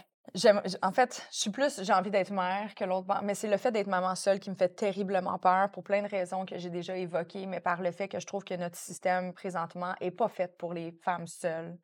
En 0.83 0.93
fait, 0.93 1.27
je 1.33 1.39
suis 1.39 1.51
plus, 1.51 1.83
j'ai 1.83 1.93
envie 1.93 2.11
d'être 2.11 2.31
mère 2.31 2.75
que 2.75 2.85
l'autre. 2.85 3.07
Mais 3.23 3.35
c'est 3.35 3.51
le 3.51 3.57
fait 3.57 3.71
d'être 3.73 3.89
maman 3.89 4.15
seule 4.15 4.41
qui 4.41 4.51
me 4.51 4.55
fait 4.55 4.69
terriblement 4.69 5.39
peur 5.39 5.71
pour 5.71 5.83
plein 5.85 6.03
de 6.03 6.09
raisons 6.09 6.47
que 6.47 6.59
j'ai 6.59 6.71
déjà 6.71 6.97
évoquées, 6.97 7.47
mais 7.47 7.61
par 7.61 7.83
le 7.83 7.91
fait 7.91 8.09
que 8.09 8.19
je 8.21 8.27
trouve 8.27 8.45
que 8.45 8.55
notre 8.55 8.77
système 8.77 9.33
présentement 9.33 9.95
est 10.01 10.11
pas 10.11 10.29
fait 10.29 10.57
pour 10.57 10.73
les 10.75 10.93
femmes 10.93 11.27
seules. 11.27 11.77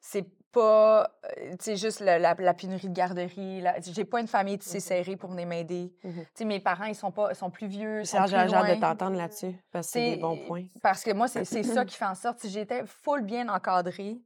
C'est 0.00 0.26
pas, 0.52 1.10
tu 1.36 1.56
sais, 1.60 1.76
juste 1.76 2.00
la, 2.00 2.18
la- 2.18 2.34
la 2.34 2.54
pénurie 2.54 2.88
de 2.88 2.94
garderie. 2.94 3.62
J'ai 3.92 4.04
pas 4.04 4.20
une 4.20 4.26
famille 4.28 4.58
tissée 4.58 4.78
Mhm. 4.78 4.80
serrée 4.80 5.16
pour 5.16 5.30
venir 5.30 5.46
m'aider. 5.46 5.92
Mhm. 6.02 6.12
Tu 6.24 6.26
sais, 6.34 6.44
mes 6.44 6.60
parents, 6.60 6.84
ils 6.86 6.94
sont 6.94 7.10
pas, 7.10 7.34
sont 7.34 7.50
plus 7.50 7.66
vieux, 7.66 8.04
Serge, 8.04 8.30
j'ai 8.30 8.36
hâte 8.36 8.74
de 8.76 8.80
t'entendre 8.80 9.16
là-dessus, 9.18 9.54
parce 9.70 9.88
que 9.88 9.92
c'est 9.94 10.10
des 10.14 10.16
bons 10.16 10.38
points. 10.46 10.64
Parce 10.82 11.02
que 11.02 11.12
moi, 11.12 11.28
c'est 11.28 11.44
ça 11.44 11.84
qui 11.84 11.96
fait 11.96 12.04
en 12.06 12.14
sorte, 12.14 12.40
si 12.40 12.48
j'étais 12.50 12.86
full 12.86 13.22
bien 13.22 13.48
encadrée, 13.48 14.18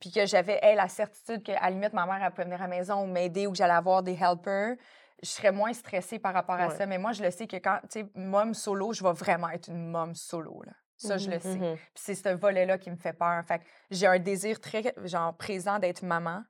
puis 0.00 0.10
que 0.10 0.26
j'avais 0.26 0.58
hey, 0.62 0.74
la 0.76 0.88
certitude 0.88 1.42
qu'à 1.42 1.60
la 1.60 1.70
limite, 1.70 1.92
ma 1.92 2.06
mère, 2.06 2.22
elle 2.24 2.30
pouvait 2.30 2.44
venir 2.44 2.60
à 2.60 2.66
la 2.66 2.68
maison 2.68 3.02
ou 3.02 3.06
m'aider 3.06 3.46
ou 3.46 3.52
que 3.52 3.58
j'allais 3.58 3.72
avoir 3.74 4.02
des 4.02 4.14
helpers, 4.20 4.76
je 5.22 5.28
serais 5.28 5.50
moins 5.52 5.72
stressée 5.72 6.18
par 6.20 6.32
rapport 6.34 6.54
à 6.56 6.68
Ouais. 6.68 6.76
ça. 6.76 6.86
Mais 6.86 6.98
moi, 6.98 7.12
je 7.12 7.22
le 7.22 7.30
sais 7.32 7.46
que 7.48 7.56
quand, 7.56 7.78
tu 7.90 8.00
sais, 8.00 8.06
mom 8.14 8.54
solo, 8.54 8.92
je 8.92 9.02
vais 9.02 9.12
vraiment 9.12 9.48
être 9.50 9.68
une 9.68 9.90
mom 9.90 10.14
solo, 10.14 10.62
là. 10.64 10.72
Ça, 10.98 11.16
je 11.16 11.30
le 11.30 11.38
sais. 11.38 11.54
Mhm. 11.56 11.76
Puis 11.76 11.88
c'est 11.94 12.14
ce 12.14 12.28
volet-là 12.28 12.76
qui 12.78 12.90
me 12.90 12.96
fait 12.96 13.12
peur. 13.12 13.42
Fait 13.46 13.62
j'ai 13.90 14.06
un 14.06 14.18
désir 14.18 14.60
très, 14.60 14.92
genre, 15.04 15.34
présent 15.36 15.78
d'être 15.78 16.02
maman, 16.02 16.42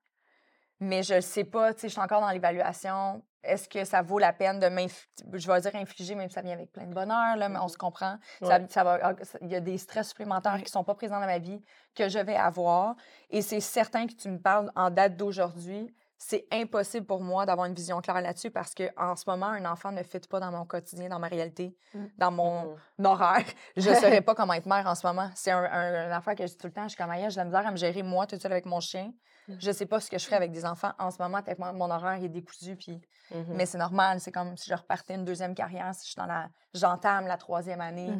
mais 0.80 1.02
je 1.02 1.14
ne 1.14 1.20
sais 1.20 1.44
pas, 1.44 1.74
tu 1.74 1.80
sais, 1.80 1.88
je 1.88 1.92
suis 1.92 2.00
encore 2.00 2.20
dans 2.20 2.30
l'évaluation. 2.30 3.22
Est-ce 3.44 3.68
que 3.68 3.84
ça 3.84 4.02
vaut 4.02 4.18
la 4.18 4.32
peine 4.32 4.58
de 4.58 4.68
m'infliger, 4.68 5.24
je 5.32 5.46
vais 5.52 5.60
dire 5.60 5.74
infliger, 5.76 6.14
même 6.16 6.28
si 6.28 6.34
ça 6.34 6.42
vient 6.42 6.54
avec 6.54 6.72
plein 6.72 6.86
de 6.86 6.92
bonheur, 6.94 7.36
là, 7.36 7.48
mais 7.48 7.58
on 7.60 7.68
se 7.68 7.76
comprend. 7.78 8.16
Ça- 8.42 8.58
Ouais. 8.58 8.66
ça 8.68 8.82
va, 8.84 8.98
ah, 9.02 9.14
il 9.42 9.48
y 9.48 9.54
a 9.54 9.60
des 9.60 9.78
stress 9.78 10.08
supplémentaires 10.08 10.56
qui 10.56 10.64
ne 10.64 10.68
sont 10.68 10.82
pas 10.84 10.94
présents 10.96 11.20
dans 11.20 11.26
ma 11.26 11.38
vie 11.38 11.62
que 11.94 12.08
je 12.08 12.18
vais 12.18 12.34
avoir. 12.34 12.96
Et 13.30 13.40
c'est 13.42 13.60
certain 13.60 14.06
que 14.08 14.14
tu 14.14 14.28
me 14.28 14.38
parles 14.40 14.72
en 14.74 14.90
date 14.90 15.16
d'aujourd'hui. 15.16 15.94
C'est 16.20 16.46
impossible 16.50 17.06
pour 17.06 17.20
moi 17.22 17.46
d'avoir 17.46 17.66
une 17.68 17.74
vision 17.74 18.00
claire 18.00 18.20
là-dessus 18.20 18.50
parce 18.50 18.74
qu'en 18.74 19.14
ce 19.14 19.22
moment, 19.30 19.46
un 19.46 19.64
enfant 19.66 19.92
ne 19.92 20.02
fit 20.02 20.18
pas 20.28 20.40
dans 20.40 20.50
mon 20.50 20.64
quotidien, 20.66 21.08
dans 21.08 21.20
ma 21.20 21.28
réalité, 21.28 21.76
Mm. 21.94 22.04
dans 22.18 22.30
mon 22.32 22.76
Mhm. 22.98 23.06
horaire. 23.06 23.44
Je 23.76 23.88
ne 23.88 23.94
saurais 23.94 24.20
pas 24.20 24.34
comment 24.34 24.52
être 24.54 24.66
mère 24.66 24.84
en 24.88 24.96
ce 24.96 25.06
moment. 25.06 25.30
C'est 25.36 25.52
un, 25.52 25.62
un- 25.62 26.06
une 26.06 26.12
affaire 26.12 26.34
que 26.34 26.44
je 26.44 26.50
dis 26.50 26.56
tout 26.58 26.66
le 26.66 26.72
temps. 26.72 26.82
Je 26.82 26.88
suis 26.88 26.96
comme, 26.98 27.10
Aïe, 27.10 27.22
j'ai 27.28 27.34
de 27.34 27.36
la 27.36 27.44
misère 27.44 27.66
à 27.66 27.70
me 27.70 27.76
gérer 27.76 28.02
moi 28.02 28.26
toute 28.26 28.42
seule 28.42 28.50
avec 28.50 28.66
mon 28.66 28.80
chien. 28.80 29.12
Je 29.46 29.68
ne 29.68 29.72
sais 29.72 29.86
pas 29.86 30.00
ce 30.00 30.10
que 30.10 30.18
je 30.18 30.24
ferais 30.24 30.36
avec 30.36 30.50
des 30.50 30.66
enfants. 30.66 30.90
En 30.98 31.10
ce 31.12 31.22
moment, 31.22 31.40
tellement 31.40 31.72
mon 31.72 31.88
horaire 31.90 32.22
est 32.22 32.28
décousu. 32.28 32.74
Puis... 32.76 33.00
Mhm. 33.30 33.44
Mais 33.54 33.64
c'est 33.64 33.78
normal. 33.78 34.20
C'est 34.20 34.32
comme 34.32 34.56
si 34.56 34.68
je 34.68 34.74
repartais 34.74 35.14
une 35.14 35.24
deuxième 35.24 35.54
carrière, 35.54 35.94
si 35.94 36.02
je 36.02 36.10
suis 36.10 36.16
dans 36.20 36.26
la... 36.26 36.48
j'entame 36.74 37.26
la 37.28 37.36
troisième 37.36 37.80
année. 37.80 38.10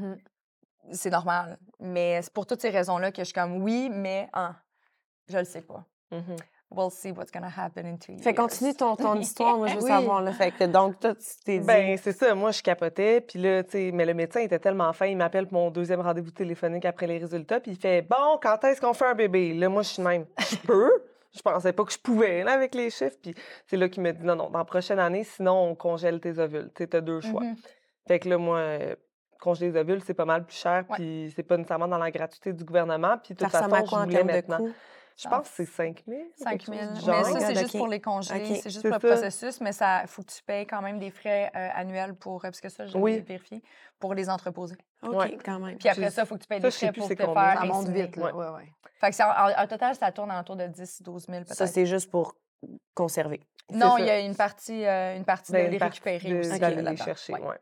C'est 0.93 1.11
normal. 1.11 1.59
Mais 1.81 2.23
c'est 2.23 2.33
pour 2.33 2.47
toutes 2.47 2.63
ces 2.63 2.71
raisons-là 2.71 3.11
que 3.11 3.19
je 3.23 3.25
suis 3.25 3.35
comme, 3.35 3.61
oui, 3.63 3.91
mais 3.93 4.29
ah, 4.33 4.55
je 5.29 5.37
le 5.37 5.45
sais 5.45 5.63
pas. 5.63 5.85
We'll 6.71 6.91
see 6.91 7.13
what's 7.13 7.31
gonna 7.33 7.49
happen 7.49 7.87
in 7.87 7.97
two 7.97 8.19
Fait 8.19 8.31
years. 8.31 8.35
continue 8.37 8.75
ton, 8.75 8.95
ton 8.95 9.15
histoire, 9.21 9.57
moi, 9.57 9.69
je 9.69 9.77
veux 9.77 9.83
Oui. 9.85 9.89
savoir. 9.89 10.21
Là. 10.23 10.33
Fait 10.33 10.51
que 10.51 10.65
donc, 10.65 11.01
toi, 11.01 11.15
tu 11.15 11.25
t'es 11.45 11.59
dit... 11.61 11.67
Ben, 11.67 11.97
c'est 11.97 12.13
ça. 12.13 12.35
Moi, 12.35 12.51
je 12.51 12.63
capotais. 12.63 13.23
Puis 13.23 13.39
là, 13.39 13.65
tu 13.65 13.71
sais, 13.71 13.91
mais 13.93 14.05
le 14.05 14.13
médecin 14.13 14.41
était 14.41 14.59
tellement 14.59 14.93
fin. 14.93 15.07
Il 15.07 15.17
m'appelle 15.17 15.47
pour 15.47 15.55
mon 15.61 15.71
deuxième 15.71 16.01
rendez-vous 16.03 16.31
téléphonique 16.31 16.85
après 16.85 17.07
les 17.07 17.17
résultats. 17.19 17.59
Puis 17.61 17.71
il 17.73 17.77
fait 17.79 18.03
Bon, 18.03 18.39
quand 18.43 18.63
est-ce 18.65 18.81
qu'on 18.83 18.93
fait 18.93 19.07
un 19.07 19.15
bébé? 19.15 19.55
Là, 19.55 19.69
moi, 19.71 19.83
je 19.83 19.89
suis 19.89 20.03
même. 20.03 20.27
Je 20.39 20.57
peux. 20.57 20.91
Je 21.35 21.41
pensais 21.43 21.73
pas 21.73 21.85
que 21.85 21.93
je 21.93 21.99
pouvais, 21.99 22.43
là, 22.43 22.53
avec 22.53 22.75
les 22.75 22.91
chiffres. 22.91 23.17
Puis 23.23 23.35
c'est 23.67 23.77
là 23.77 23.89
qu'il 23.89 24.03
me 24.03 24.13
dit 24.13 24.25
Non, 24.25 24.37
non, 24.37 24.51
dans 24.51 24.59
la 24.59 24.65
prochaine 24.65 24.99
année, 24.99 25.25
sinon, 25.25 25.71
on 25.71 25.75
congèle 25.75 26.21
tes 26.21 26.39
ovules. 26.39 26.71
Tu 26.75 26.83
sais, 26.83 26.87
t'as 26.89 27.01
deux 27.01 27.21
choix. 27.21 27.43
Mhm. 27.45 27.57
Fait 28.07 28.19
que 28.19 28.29
là, 28.29 28.39
moi, 28.39 28.59
euh, 28.59 28.95
congeler 29.41 29.71
les 29.71 29.79
ovules, 29.81 30.03
c'est 30.05 30.15
pas 30.15 30.25
mal 30.25 30.45
plus 30.45 30.57
cher. 30.57 30.85
Ouais. 30.91 30.97
Puis 30.97 31.33
c'est 31.37 31.43
pas 31.43 31.57
nécessairement 31.57 31.89
dans 31.89 31.99
la 31.99 32.11
gratuité 32.11 32.53
du 32.53 32.65
gouvernement. 32.65 33.17
Puis 33.23 33.35
de 33.35 33.39
toute 33.39 33.51
façon, 33.53 33.69
je 33.87 33.97
voulais 34.05 34.25
maintenant. 34.25 34.59
Je 35.21 35.29
pense 35.29 35.49
que 35.49 35.55
c'est 35.57 35.65
5 35.67 36.05
000. 36.07 36.21
5 36.37 36.51
quelque 36.61 36.73
000. 36.79 36.81
chose 36.95 37.05
du 37.05 37.11
Mais 37.11 37.25
ça, 37.25 37.41
c'est 37.41 37.55
juste 37.57 37.75
OK. 37.75 37.79
pour 37.79 37.89
les 37.89 38.01
congelés. 38.01 38.39
OK. 38.51 38.61
C'est 38.63 38.71
juste 38.71 38.83
pour 38.83 38.91
le 38.95 39.01
ça. 39.01 39.21
processus, 39.21 39.61
mais 39.61 39.73
ça 39.73 40.05
faut 40.07 40.23
que 40.23 40.31
tu 40.31 40.43
payes 40.45 40.67
quand 40.67 40.81
même 40.81 40.99
des 41.01 41.11
frais 41.11 41.51
euh, 41.57 41.69
annuels 41.75 42.15
pour. 42.15 42.37
euh, 42.37 42.49
Parce 42.49 42.61
que 42.61 42.69
ça, 42.69 42.87
j'ai 42.87 42.97
Oui. 42.99 43.19
vérifié, 43.21 43.63
pour 43.99 44.15
les 44.15 44.31
entreposer. 44.31 44.77
OK, 45.03 45.13
Ouais. 45.15 45.39
quand 45.45 45.59
même. 45.59 45.77
Puis 45.77 45.89
après 45.89 46.11
ça, 46.11 46.23
il 46.23 46.27
faut 46.29 46.37
que 46.37 46.43
tu 46.43 46.47
payes 46.49 46.61
ça, 46.61 46.69
des 46.69 46.71
frais 46.71 46.93
pour 46.93 47.09
te 47.09 47.15
combien. 47.15 47.35
faire 47.51 47.61
Ça 47.61 47.67
monte 47.67 47.89
vite, 47.89 48.17
là. 48.17 48.27
Ouais. 48.27 48.33
Ouais, 48.33 48.55
ouais. 48.57 48.73
Fait 49.01 49.11
que 49.11 49.15
c'est 49.17 49.25
en, 49.25 49.31
en 49.63 49.67
total, 49.67 49.95
ça 49.97 50.13
tourne 50.13 50.31
autour 50.33 50.57
de 50.57 50.67
10 50.67 51.03
12 51.03 51.27
000 51.27 51.45
Ça, 51.47 51.55
peut-être. 51.57 51.73
c'est 51.75 51.87
juste 51.87 52.11
pour 52.11 52.35
conserver. 52.95 53.41
Non, 53.71 53.99
il 53.99 54.05
y 54.05 54.09
ça. 54.09 54.15
a 54.15 54.19
une 54.21 54.35
partie, 54.35 54.85
euh, 54.87 55.17
une 55.17 55.25
partie 55.25 55.53
Ben, 55.53 55.67
de 55.67 55.71
les 55.73 55.79
récupérer 55.79 56.29
de- 56.31 56.39
aussi. 56.39 56.49
d'aller 56.59 56.61
là, 56.61 56.69
les 56.69 56.83
là-dedans. 56.83 57.05
chercher. 57.05 57.33
Ouais. 57.35 57.59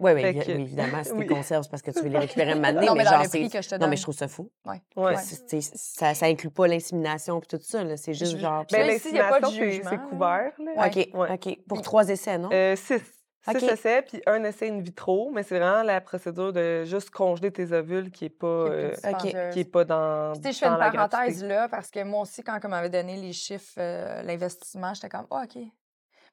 Ouais. 0.00 0.14
Oui, 0.14 0.22
oui, 0.24 0.38
que- 0.44 0.52
oui, 0.52 0.60
évidemment, 0.62 1.04
si 1.04 1.12
Oui. 1.12 1.26
tu 1.26 1.34
conserves, 1.34 1.62
c'est 1.64 1.70
parce 1.70 1.82
que 1.82 1.90
tu 1.90 2.00
veux 2.02 2.08
les 2.08 2.18
récupérer 2.26 2.54
donné, 2.54 2.86
Non, 2.86 2.94
mais 2.94 3.04
genre, 3.04 3.24
c'est... 3.26 3.48
que 3.48 3.62
je 3.62 3.68
te 3.68 3.74
Non, 3.76 3.88
mais 3.88 3.96
je 3.96 4.02
trouve 4.02 4.14
ça 4.16 4.28
fou. 4.28 4.50
Ouais. 4.66 4.80
Ouais. 4.96 5.14
Ça, 5.16 6.14
ça 6.14 6.26
inclut 6.26 6.50
pas 6.50 6.66
l'insémination 6.66 7.38
et 7.40 7.46
tout 7.46 7.58
ça, 7.60 7.84
là. 7.84 7.96
C'est 7.96 8.14
juste 8.14 8.32
Je- 8.36 8.38
genre... 8.42 8.64
Ben, 8.70 8.90
ici, 8.90 9.08
il 9.10 9.16
y 9.16 9.20
a 9.20 9.28
pas 9.28 9.40
de 9.40 9.44
l'insémination, 9.46 9.50
c'est- 9.50 9.70
jugement, 9.72 9.90
c'est 9.90 9.96
là. 9.96 10.02
couvert. 10.10 10.52
Là. 10.58 10.82
Ouais. 10.82 11.08
OK, 11.12 11.14
Ouais. 11.14 11.32
OK. 11.34 11.58
Pour 11.68 11.82
trois 11.82 12.08
essais, 12.08 12.38
non? 12.38 12.48
Euh, 12.52 12.76
six. 12.76 13.02
Six 13.42 13.64
essais, 13.64 14.02
puis 14.02 14.20
un 14.26 14.44
essai 14.44 14.68
in 14.68 14.80
vitro, 14.80 15.30
mais 15.32 15.42
c'est 15.42 15.58
vraiment 15.58 15.82
la 15.82 16.02
procédure 16.02 16.52
de 16.52 16.84
juste 16.84 17.08
congeler 17.10 17.50
tes 17.50 17.72
ovules 17.72 18.10
qui 18.10 18.26
est 18.26 18.28
pas, 18.28 18.46
euh, 18.46 18.90
dispendieuse. 18.90 19.54
qui 19.54 19.60
est 19.60 19.64
pas 19.64 19.84
dans, 19.86 20.34
Tu 20.34 20.42
sais, 20.42 20.52
je 20.52 20.58
fais 20.58 20.66
une 20.66 20.76
parenthèse 20.76 21.42
là 21.42 21.66
parce 21.70 21.90
que 21.90 22.04
moi 22.04 22.20
aussi, 22.20 22.42
quand 22.42 22.58
on 22.62 22.68
m'avait 22.68 22.90
donné 22.90 23.16
les 23.16 23.32
chiffres, 23.32 23.72
euh, 23.78 24.20
l'investissement, 24.24 24.92
j'étais 24.92 25.08
comme, 25.08 25.26
ah, 25.30 25.44
OK. 25.44 25.52
Puis 25.54 25.72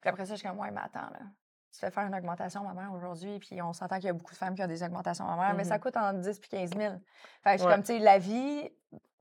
après 0.03 0.25
ça, 0.25 0.33
je 0.35 0.39
suis 0.39 0.47
comme, 0.49 0.59
ouais, 0.59 0.69
mais 0.69 0.81
attends, 0.83 1.09
là. 1.09 1.19
Tu 1.77 1.85
fais 1.85 1.91
faire 1.91 2.07
une 2.07 2.15
augmentation 2.15 2.63
mammaire 2.63 2.91
aujourd'hui, 2.91 3.37
puis 3.37 3.61
on 3.61 3.71
s'entend 3.71 3.97
qu'il 3.97 4.05
y 4.05 4.09
a 4.09 4.13
beaucoup 4.13 4.31
de 4.31 4.37
femmes 4.37 4.55
qui 4.55 4.63
ont 4.63 4.67
des 4.67 4.81
augmentations 4.81 5.25
mammaires, 5.25 5.53
mais 5.55 5.63
ça 5.63 5.75
Mhm. 5.75 5.81
coûte 5.81 5.95
entre 5.95 6.19
10 6.21 6.39
puis 6.39 6.49
15 6.49 6.71
000. 6.75 6.93
Fait 7.43 7.51
que 7.51 7.57
je 7.57 7.61
suis 7.61 7.71
comme, 7.71 7.81
tu 7.83 7.93
sais, 7.93 7.99
la 7.99 8.17
vie, 8.17 8.67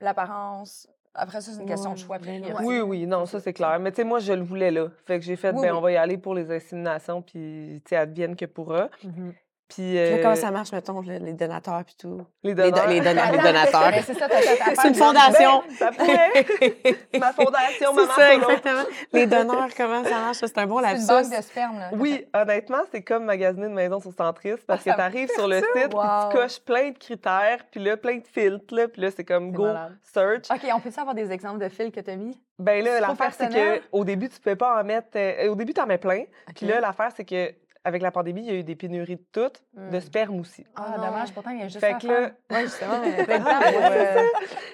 l'apparence, 0.01 0.89
après 1.15 1.43
ça, 1.43 1.53
c'est 1.53 1.61
une 1.61 1.69
question 1.69 1.93
de 1.93 1.99
choix. 1.99 2.19
priorité. 2.19 2.55
Oui, 2.65 2.81
oui, 2.81 3.07
non, 3.07 3.27
ça 3.27 3.41
c'est 3.41 3.53
clair. 3.53 3.79
Mais 3.79 3.91
tu 3.91 3.97
sais, 3.97 4.05
moi, 4.05 4.21
je 4.21 4.33
le 4.33 4.43
voulais 4.43 4.71
là. 4.71 4.89
Fait 5.05 5.19
que 5.19 5.25
j'ai 5.27 5.37
fait, 5.37 5.51
Oui, 5.53 5.61
ben, 5.63 5.73
oui. 5.73 5.77
on 5.79 5.81
va 5.83 5.93
y 5.93 5.97
aller 5.99 6.17
pour 6.17 6.35
les 6.35 6.51
inséminations, 6.51 7.21
puis 7.21 7.83
tu 7.85 7.91
sais, 7.91 7.97
advienne 7.97 8.37
que 8.37 8.47
pourra. 8.47 8.89
Mhm. 9.05 9.33
Puis, 9.35 9.46
Puis 9.69 9.95
là, 9.97 10.01
euh, 10.01 10.23
comment 10.23 10.37
ça 10.37 10.51
marche, 10.53 10.71
mettons, 10.71 11.01
là, 11.03 11.19
les 11.19 11.33
donateurs 11.33 11.83
puis 11.85 11.97
tout? 11.99 12.25
les 12.45 12.55
Les, 12.55 12.55
do- 12.55 12.71
donneurs. 12.71 12.87
les, 12.89 13.01
donna- 13.01 13.33
les 13.33 13.39
Attends, 13.39 13.43
donateurs. 13.43 14.05
c'est 14.05 14.15
ça, 14.15 14.29
C'est 14.83 14.89
une 14.89 14.95
fondation. 14.95 15.63
Ça 15.77 15.91
pourrait. 15.91 16.47
Ma 17.19 17.33
fondation, 17.33 17.91
C'est 17.91 17.93
maman 17.95 18.13
ça, 18.15 18.31
solo. 18.33 18.49
exactement. 18.49 18.83
Les 19.13 19.27
donneurs, 19.27 19.69
comment 19.77 20.05
ça 20.05 20.11
marche? 20.21 20.37
Ça, 20.37 20.47
C'est 20.47 20.59
un 20.59 20.67
bon 20.67 20.79
C'est 20.81 20.85
une 20.87 20.93
lapsus. 20.93 21.07
banque 21.09 21.37
de 21.37 21.43
sperme, 21.43 21.79
là. 21.81 21.91
Oui, 21.95 22.25
honnêtement, 22.33 22.83
c'est 22.93 23.03
comme 23.03 23.25
magasiner 23.25 23.67
une 23.67 23.75
maison 23.75 23.99
sur 24.01 24.13
Centris 24.13 24.53
parce 24.69 24.85
que 24.85 24.91
Ah, 24.91 24.95
tu 24.95 25.01
arrives 25.01 25.31
sur 25.35 25.49
le 25.49 25.57
site, 25.57 25.67
puis 25.75 25.83
tu 25.89 26.37
coches 26.37 26.61
plein 26.61 26.91
de 26.91 26.99
critères, 26.99 27.59
puis 27.71 27.83
là, 27.83 27.97
plein 27.97 28.19
de 28.19 28.27
filtres, 28.27 28.73
là, 28.75 28.87
puis 28.87 29.03
là, 29.03 29.09
c'est 29.11 29.25
comme 29.25 29.51
C'est 29.51 29.57
go, 29.57 29.65
malade. 29.65 29.97
search. 30.15 30.51
OK, 30.51 30.71
on 30.75 30.81
peut 30.81 30.91
avoir 30.97 31.15
des 31.17 31.33
exemples 31.33 31.59
de 31.59 31.69
fils 31.69 31.91
que 31.91 32.01
tu 32.01 32.11
as 32.11 32.17
mis? 32.17 32.41
Ben 32.59 32.85
là, 32.85 32.93
C'est 32.95 33.01
l'affaire, 33.01 33.33
c'est 33.35 33.81
qu'au 33.91 34.05
début, 34.05 34.29
tu 34.29 34.39
pouvais 34.41 34.57
pas 34.57 34.81
en 34.81 34.85
mettre. 34.85 35.09
euh, 35.17 35.49
au 35.51 35.55
début, 35.57 35.75
tu 35.75 35.81
en 35.81 35.87
mets 35.87 35.99
plein. 35.99 36.23
Puis 36.55 36.67
OK. 36.67 36.73
là, 36.73 36.81
l'affaire, 36.81 37.11
c'est 37.17 37.25
que 37.25 37.53
avec 37.87 38.03
la 38.03 38.11
pandémie, 38.11 38.43
il 38.43 38.47
y 38.47 38.51
a 38.51 38.55
eu 38.59 38.65
des 38.65 38.75
pénuries 38.75 39.17
de 39.17 39.25
tout, 39.33 39.51
de 39.75 39.97
Hmm. 39.97 40.01
sperme 40.01 40.41
aussi. 40.41 40.67
Ah, 40.75 40.95
Ah, 40.95 40.99
dommage, 40.99 41.33
pourtant, 41.33 41.51
il 41.51 41.61
y 41.61 41.63
a 41.63 41.69
juste 41.69 41.79
Fait 41.81 41.97
que 42.01 42.07
là, 42.09 42.61
justement, 42.63 43.01
mais 43.01 43.25
euh, 43.29 44.23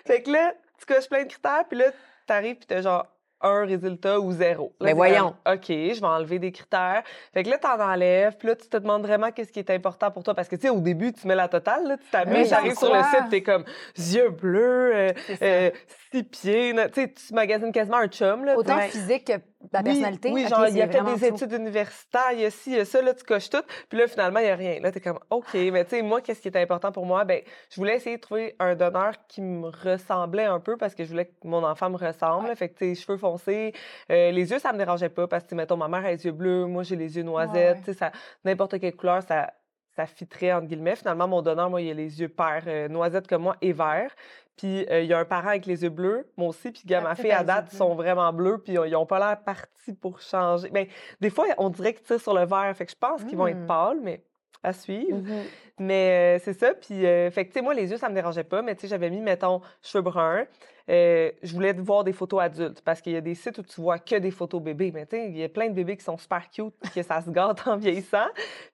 fait 0.07 0.23
que 0.23 0.31
là, 0.31 0.55
tu 0.79 0.87
coches 0.87 1.09
plein 1.09 1.25
de 1.25 1.29
critères, 1.29 1.65
puis 1.69 1.79
là, 1.79 1.91
tu 2.27 2.33
arrives, 2.33 2.57
puis 2.57 2.67
tu 2.67 2.75
as 2.75 2.81
genre 2.81 3.07
un 3.45 3.65
résultat 3.67 4.21
ou 4.21 4.31
zéro. 4.31 4.73
Là, 4.81 4.91
t'es 4.91 4.95
voyons. 4.95 5.35
comme, 5.45 5.55
OK, 5.55 5.67
je 5.69 6.01
vais 6.01 6.07
enlever 6.07 6.39
des 6.39 6.53
critères. 6.53 7.03
Fait 7.35 7.43
que 7.43 7.51
là, 7.51 7.59
tu 7.59 7.67
en 7.67 7.81
enlèves, 7.81 8.37
puis 8.37 8.47
là, 8.47 8.55
tu 8.55 8.69
te 8.69 8.77
demandes 8.77 9.03
vraiment 9.05 9.33
qu'est-ce 9.33 9.51
qui 9.51 9.59
est 9.59 9.71
important 9.71 10.13
pour 10.13 10.23
toi. 10.23 10.33
Parce 10.33 10.47
que, 10.49 10.55
tu 10.55 10.63
sais, 10.63 10.69
au 10.69 10.79
début, 10.79 11.13
tu 11.13 11.27
mets 11.27 11.35
la 11.35 11.49
totale, 11.49 11.89
là, 11.89 11.97
tu 11.97 12.05
t'amuses, 12.09 12.39
Oui, 12.39 12.47
tu 12.49 12.55
arrives 12.55 12.79
sur 12.79 12.95
le 12.95 13.03
site, 13.03 13.29
t'es 13.31 13.43
comme 13.43 13.65
yeux 13.97 14.29
bleus, 14.31 14.95
euh, 14.95 15.13
euh, 15.43 15.71
six 16.13 16.23
pieds. 16.23 16.73
Tu 16.73 17.01
sais, 17.03 17.13
tu 17.13 17.35
magasines 17.35 17.73
quasiment 17.73 17.97
un 17.97 18.07
chum, 18.07 18.45
là. 18.45 18.57
Autant 18.57 18.79
physique 18.83 19.27
que 19.27 19.33
la 19.73 19.81
Oui, 19.81 19.85
personnalité? 19.85 20.31
Oui, 20.33 20.47
genre, 20.49 20.67
il 20.69 20.77
y 20.77 20.83
a 20.83 20.87
vraiment 20.87 21.15
des 21.15 21.27
études 21.27 21.53
universitaires, 21.53 22.33
il 22.33 22.41
y 22.41 22.45
a 22.45 22.51
ci, 22.51 22.71
il 22.71 22.77
y 22.77 22.81
a 22.81 22.85
ça, 22.85 23.03
là, 23.03 23.15
tu 23.15 23.25
coches 23.25 23.51
tout. 23.51 23.63
Puis 23.89 23.99
là, 23.99 24.07
finalement, 24.07 24.41
il 24.41 24.45
n'y 24.45 24.51
a 24.51 24.57
rien. 24.57 24.81
Là, 24.81 24.91
tu 24.91 24.99
es 24.99 25.01
comme, 25.01 25.19
OK, 25.31 25.55
mais 25.55 25.85
tu 25.85 25.91
sais, 25.91 26.03
moi, 26.03 26.21
qu'est-ce 26.21 26.41
qui 26.41 26.49
était 26.49 26.61
important 26.61 26.93
pour 26.93 27.07
moi? 27.07 27.25
Ben, 27.25 27.43
je 27.71 27.77
voulais 27.77 27.97
essayer 27.97 28.17
de 28.17 28.21
trouver 28.21 28.57
un 28.59 28.75
donneur 28.75 29.13
qui 29.29 29.41
me 29.41 29.69
ressemblait 29.69 30.45
un 30.45 30.61
peu 30.61 30.77
parce 30.77 30.95
que 30.95 31.05
je 31.05 31.11
voulais 31.11 31.27
que 31.27 31.33
mon 31.45 31.65
enfant 31.65 31.91
me 31.91 31.97
ressemble. 31.97 32.55
Fait 32.57 32.69
que, 32.69 32.79
tu 32.79 32.95
sais, 32.95 33.03
cheveux 33.03 33.19
foncés, 33.19 33.73
euh, 34.11 34.31
les 34.31 34.51
yeux, 34.51 34.59
ça 34.59 34.73
me 34.73 34.79
dérangeait 34.79 35.09
pas 35.09 35.27
parce 35.27 35.45
que, 35.45 35.55
mettons, 35.55 35.77
ma 35.77 35.89
mère 35.89 36.05
a 36.05 36.11
les 36.11 36.25
yeux 36.25 36.33
bleus, 36.33 36.67
moi, 36.67 36.83
j'ai 36.83 36.97
les 36.97 37.17
yeux 37.17 37.23
noisettes, 37.23 37.77
ouais. 37.77 37.83
tu 37.85 37.93
sais, 37.93 37.99
ça, 37.99 38.13
n'importe 38.45 38.81
quelle 38.81 38.97
couleur, 38.97 39.23
ça, 39.23 39.53
ça 39.97 40.07
fitterait, 40.07 40.53
entre 40.53 40.67
guillemets. 40.67 40.97
Finalement, 40.97 41.29
mon 41.29 41.43
donneur, 41.43 41.69
moi, 41.71 41.81
il 41.83 41.91
a 41.91 41.95
les 41.95 42.21
yeux 42.21 42.29
pairs, 42.29 42.65
euh, 42.67 42.89
noisettes 42.89 43.27
comme 43.27 43.43
moi 43.43 43.57
et 43.61 43.73
verts. 43.73 44.15
Puis 44.57 44.87
euh, 44.91 45.01
il 45.03 45.07
y 45.09 45.13
a 45.15 45.19
un 45.19 45.25
parent 45.25 45.49
avec 45.49 45.67
les 45.67 45.83
yeux 45.83 45.89
bleus, 45.91 46.31
moi 46.37 46.49
aussi. 46.49 46.71
Puis 46.71 46.83
Ah, 46.95 47.01
ma 47.01 47.15
fille, 47.15 47.31
à 47.33 47.43
date, 47.45 47.71
sont 47.73 47.95
vraiment 47.95 48.33
bleus. 48.33 48.59
Puis 48.59 48.75
ils 48.75 48.91
n'ont 48.93 49.07
pas 49.07 49.19
l'air 49.19 49.43
partis 49.43 49.93
pour 50.01 50.21
changer. 50.21 50.69
Ben, 50.71 50.87
des 51.21 51.31
fois, 51.31 51.47
on 51.59 51.69
dirait 51.71 51.95
qu'ils 51.95 52.05
tirent 52.05 52.21
sur 52.21 52.35
le 52.35 52.45
vert. 52.45 52.73
Fait 52.77 52.85
que 52.87 52.93
je 52.93 52.97
pense 52.97 53.25
qu'ils 53.25 53.37
vont 53.37 53.47
être 53.47 53.57
Hmm. 53.59 53.67
pâles, 53.67 53.99
mais 54.03 54.23
à 54.63 54.73
suivre. 54.73 55.19
Mhm. 55.19 55.43
Mais 55.79 56.37
euh, 56.37 56.43
c'est 56.45 56.53
ça. 56.53 56.75
Puis, 56.75 57.05
euh, 57.07 57.31
fait 57.31 57.45
que, 57.45 57.51
tu 57.53 57.55
sais, 57.59 57.63
moi, 57.63 57.75
les 57.75 57.91
yeux, 57.91 57.97
ça 57.97 58.09
me 58.09 58.15
dérangeait 58.15 58.45
pas. 58.45 58.63
Mais, 58.63 58.75
tu 58.75 58.83
sais, 58.83 58.89
j'avais 58.89 59.11
mis, 59.11 59.21
mettons, 59.21 59.61
cheveux 59.83 60.03
bruns. 60.03 60.45
Euh, 60.91 61.31
je 61.43 61.53
voulais 61.55 61.73
voir 61.73 62.05
des 62.05 62.13
photos 62.13 62.41
adultes 62.43 62.83
parce 62.83 63.01
qu'il 63.01 63.13
y 63.13 63.17
a 63.17 63.21
des 63.21 63.35
sites 63.35 63.57
où 63.59 63.63
tu 63.63 63.81
vois 63.81 63.99
que 63.99 64.17
des 64.17 64.31
photos 64.31 64.61
bébés. 64.63 64.91
Mais, 64.93 65.07
tu 65.07 65.17
sais, 65.17 65.29
il 65.29 65.37
y 65.39 65.43
a 65.45 65.49
plein 65.49 65.69
de 65.69 65.75
bébés 65.75 65.97
qui 65.97 66.05
sont 66.05 66.19
super 66.19 66.49
cute 66.51 66.75
que 66.95 67.03
ça 67.03 67.21
se 67.23 67.31
gâte 67.31 67.67
en 67.67 67.77
vieillissant. 67.77 68.27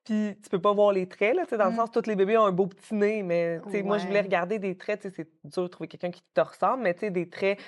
Puis, 0.04 0.36
tu 0.42 0.50
peux 0.50 0.60
pas 0.60 0.72
voir 0.72 0.92
les 0.92 1.06
traits, 1.06 1.36
là. 1.36 1.44
Tu 1.44 1.50
sais, 1.50 1.56
dans 1.58 1.66
le 1.66 1.72
Mm. 1.72 1.76
sens, 1.76 1.90
tous 1.92 2.06
les 2.06 2.16
bébés 2.16 2.36
ont 2.36 2.44
un 2.46 2.52
beau 2.52 2.66
petit 2.66 2.94
nez. 2.94 3.22
Mais, 3.22 3.60
tu 3.66 3.70
sais, 3.70 3.82
moi, 3.82 3.98
je 3.98 4.06
voulais 4.06 4.20
regarder 4.22 4.58
des 4.58 4.76
traits. 4.76 5.00
Tu 5.02 5.08
sais, 5.10 5.14
c'est 5.16 5.28
dur 5.50 5.62
de 5.62 5.68
trouver 5.68 5.88
quelqu'un 5.88 6.10
qui 6.10 6.22
te 6.34 6.40
ressemble. 6.40 6.82
Mais, 6.82 6.94
tu 6.94 7.00
sais, 7.00 7.10
des 7.10 7.28
traits 7.28 7.58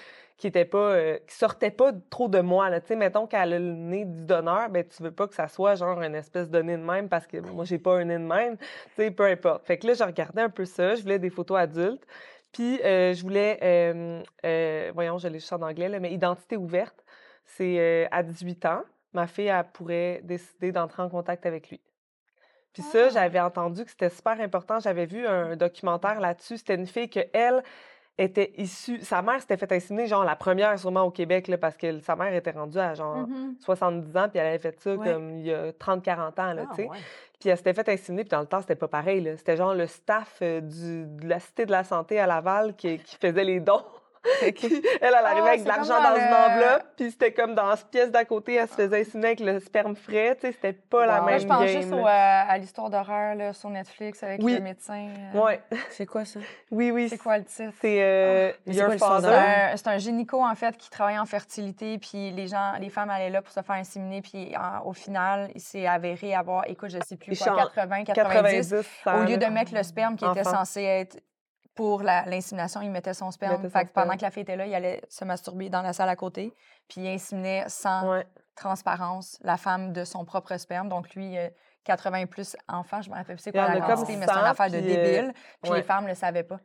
qui 0.40 0.46
était 0.46 0.64
pas, 0.64 0.78
euh, 0.78 1.18
qui 1.26 1.34
sortait 1.36 1.70
pas 1.70 1.92
trop 2.08 2.26
de 2.26 2.40
moi. 2.40 2.70
Là. 2.70 2.80
Tu 2.80 2.88
sais, 2.88 2.96
mettons 2.96 3.26
qu'elle 3.26 3.52
a 3.52 3.58
le 3.58 3.74
nez 3.74 4.06
du 4.06 4.24
donneur, 4.24 4.70
ben 4.70 4.82
tu 4.88 5.02
veux 5.02 5.10
pas 5.12 5.28
que 5.28 5.34
ça 5.34 5.48
soit 5.48 5.74
genre 5.74 6.00
une 6.00 6.14
espèce 6.14 6.48
de 6.48 6.62
nez 6.62 6.78
de 6.78 6.82
même 6.82 7.10
parce 7.10 7.26
que 7.26 7.36
moi, 7.36 7.66
j'ai 7.66 7.78
pas 7.78 7.98
un 7.98 8.04
nez 8.04 8.14
de 8.14 8.24
même. 8.24 8.56
Tu 8.56 8.66
sais, 8.96 9.10
peu 9.10 9.26
importe. 9.26 9.66
Fait 9.66 9.76
que 9.76 9.86
là, 9.86 9.92
je 9.92 10.02
regardais 10.02 10.40
un 10.40 10.48
peu 10.48 10.64
ça. 10.64 10.94
Je 10.94 11.02
voulais 11.02 11.18
des 11.18 11.28
photos 11.28 11.58
adultes. 11.58 12.06
Puis, 12.52 12.80
euh, 12.82 13.12
je 13.12 13.22
voulais, 13.22 13.58
euh, 13.62 14.90
voyons, 14.94 15.18
je 15.18 15.28
l'ai 15.28 15.40
juste 15.40 15.52
en 15.52 15.60
anglais, 15.60 15.90
là, 15.90 16.00
mais 16.00 16.10
identité 16.10 16.56
ouverte. 16.56 17.04
C'est 17.44 18.08
à 18.10 18.22
18 18.22 18.64
ans, 18.64 18.82
ma 19.12 19.26
fille, 19.26 19.48
elle 19.48 19.64
pourrait 19.74 20.20
décider 20.24 20.72
d'entrer 20.72 21.02
en 21.02 21.10
contact 21.10 21.44
avec 21.44 21.68
lui. 21.68 21.80
Puis 22.72 22.82
ça, 22.82 23.06
Ah! 23.06 23.08
j'avais 23.10 23.40
entendu 23.40 23.84
que 23.84 23.90
c'était 23.90 24.08
super 24.08 24.40
important. 24.40 24.80
J'avais 24.80 25.04
vu 25.04 25.26
un 25.26 25.56
documentaire 25.56 26.18
là-dessus. 26.18 26.56
C'était 26.56 26.76
une 26.76 26.86
fille 26.86 27.10
que 27.10 27.20
elle 27.34 27.62
était 28.22 28.52
issue. 28.56 29.00
Sa 29.00 29.22
mère 29.22 29.40
s'était 29.40 29.56
fait 29.56 29.70
inséminer, 29.72 30.06
genre 30.06 30.24
la 30.24 30.36
première 30.36 30.78
sûrement 30.78 31.02
au 31.02 31.10
Québec, 31.10 31.48
là, 31.48 31.58
parce 31.58 31.76
que 31.76 31.98
sa 32.00 32.16
mère 32.16 32.32
était 32.34 32.50
rendue 32.50 32.78
à 32.78 32.94
genre 32.94 33.26
Mhm. 33.26 33.54
70 33.60 34.16
ans, 34.16 34.28
puis 34.28 34.38
elle 34.38 34.46
avait 34.46 34.58
fait 34.58 34.78
ça 34.80 34.94
Ouais. 34.94 35.12
comme 35.12 35.30
il 35.38 35.46
y 35.46 35.52
a 35.54 35.72
30-40 35.72 36.38
ans, 36.38 36.52
là, 36.52 36.62
Ah, 36.66 36.74
tu 36.74 36.82
sais. 36.82 36.88
ouais. 36.88 36.98
Puis 37.38 37.48
elle 37.48 37.56
s'était 37.56 37.72
fait 37.72 37.88
inséminer, 37.88 38.24
puis 38.24 38.30
dans 38.30 38.40
le 38.40 38.46
temps, 38.46 38.60
c'était 38.60 38.74
pas 38.76 38.88
pareil. 38.88 39.20
là. 39.22 39.36
C'était 39.36 39.56
genre 39.56 39.74
le 39.74 39.86
staff 39.86 40.38
euh, 40.42 40.60
du, 40.60 41.06
de 41.06 41.26
la 41.28 41.40
Cité 41.40 41.64
de 41.64 41.70
la 41.70 41.84
Santé 41.84 42.20
à 42.20 42.26
Laval 42.26 42.74
qui, 42.76 42.98
qui 42.98 43.16
faisait 43.16 43.44
les 43.44 43.60
dons. 43.60 43.82
Elle, 44.42 44.52
elle 45.00 45.14
arrivait 45.14 45.40
Ah, 45.44 45.48
avec 45.48 45.62
de 45.62 45.68
l'argent 45.68 46.02
dans 46.02 46.16
une 46.16 46.32
enveloppe, 46.34 46.84
puis 46.96 47.10
c'était 47.10 47.32
comme 47.32 47.54
dans 47.54 47.74
cette 47.76 47.88
pièce 47.88 48.10
d'à 48.10 48.24
côté, 48.24 48.54
elle 48.54 48.68
se 48.68 48.74
faisait 48.74 49.00
inséminer 49.00 49.28
avec 49.28 49.40
le 49.40 49.60
sperme 49.60 49.96
frais, 49.96 50.34
tu 50.36 50.46
sais, 50.46 50.52
c'était 50.52 50.72
pas 50.72 51.06
la 51.06 51.16
Wow. 51.16 51.22
Moi, 51.22 51.30
même 51.32 51.40
je 51.40 51.46
pense 51.46 51.64
game. 51.64 51.68
juste 51.82 51.92
au, 51.92 51.98
euh, 51.98 52.04
à 52.06 52.58
l'histoire 52.58 52.90
d'horreur 52.90 53.34
là, 53.34 53.52
sur 53.52 53.70
Netflix 53.70 54.22
avec 54.22 54.42
Oui. 54.42 54.54
le 54.54 54.60
médecin. 54.60 55.08
euh, 55.34 55.40
Ouais, 55.40 55.60
C'est 55.90 56.06
quoi 56.06 56.24
ça? 56.24 56.40
oui, 56.70 56.90
oui. 56.90 57.08
C'est 57.08 57.18
quoi 57.18 57.38
le 57.38 57.44
titre? 57.44 57.72
C'est 57.80 58.02
euh, 58.02 58.52
c'est 58.66 58.74
Your 58.74 58.92
C'est 58.92 58.98
Father. 58.98 59.28
un, 59.72 59.76
c'est 59.76 59.88
un 59.88 59.98
gynéco, 59.98 60.44
en 60.44 60.54
fait, 60.54 60.76
qui 60.76 60.90
travaille 60.90 61.18
en 61.18 61.26
fertilité, 61.26 61.98
puis 61.98 62.30
les 62.32 62.46
gens, 62.48 62.72
les 62.80 62.90
femmes 62.90 63.10
allaient 63.10 63.30
là 63.30 63.42
pour 63.42 63.52
se 63.52 63.60
faire 63.62 63.76
inséminer, 63.76 64.22
puis 64.22 64.52
en- 64.56 64.86
au 64.86 64.92
final, 64.92 65.50
il 65.54 65.60
s'est 65.60 65.86
avéré 65.86 66.34
avoir, 66.34 66.68
écoute, 66.68 66.90
je 66.90 66.98
sais 67.06 67.16
plus 67.16 67.32
Il 67.32 67.38
quoi, 67.38 67.46
chante 67.48 67.56
80, 67.74 68.04
90. 68.04 68.70
90 68.70 68.84
Au 69.06 69.22
lieu 69.24 69.36
de 69.36 69.46
mettre 69.46 69.74
le 69.74 69.82
sperme 69.82 70.16
qui 70.16 70.24
était 70.24 70.44
censé 70.44 70.82
être 70.82 71.18
pour 71.80 72.02
l'insémination, 72.02 72.82
il 72.82 72.90
mettait 72.90 73.14
son 73.14 73.30
sperme. 73.30 73.56
mettait 73.56 73.70
Fait 73.70 73.78
son 73.80 73.86
que 73.86 73.92
pendant 73.94 74.14
que 74.14 74.20
la 74.20 74.30
fille 74.30 74.42
était 74.42 74.54
là, 74.54 74.66
il 74.66 74.74
allait 74.74 75.00
se 75.08 75.24
masturber 75.24 75.70
dans 75.70 75.80
la 75.80 75.94
salle 75.94 76.10
à 76.10 76.16
côté, 76.16 76.54
puis 76.86 77.00
il 77.00 77.08
inséminait 77.08 77.64
sans 77.68 78.06
Ouais. 78.10 78.26
transparence 78.54 79.38
la 79.40 79.56
femme 79.56 79.94
de 79.94 80.04
son 80.04 80.26
propre 80.26 80.58
sperme. 80.58 80.90
Donc 80.90 81.14
lui, 81.14 81.38
euh, 81.38 81.48
80 81.84 82.26
plus 82.26 82.54
enfants, 82.68 83.00
je 83.00 83.08
me 83.08 83.14
rappelle 83.14 83.36
plus 83.36 83.44
c'est 83.44 83.52
quoi 83.52 83.72
la 83.72 83.80
quantité, 83.80 84.16
mais 84.16 84.26
c'est 84.26 84.32
une 84.32 84.40
100, 84.40 84.44
affaire 84.44 84.70
de 84.70 84.76
euh, 84.76 84.80
débile. 84.82 85.32
Puis 85.62 85.72
ouais. 85.72 85.78
les 85.78 85.82
femmes 85.82 86.04
ne 86.04 86.10
le 86.10 86.14
savaient 86.14 86.42
pas. 86.42 86.60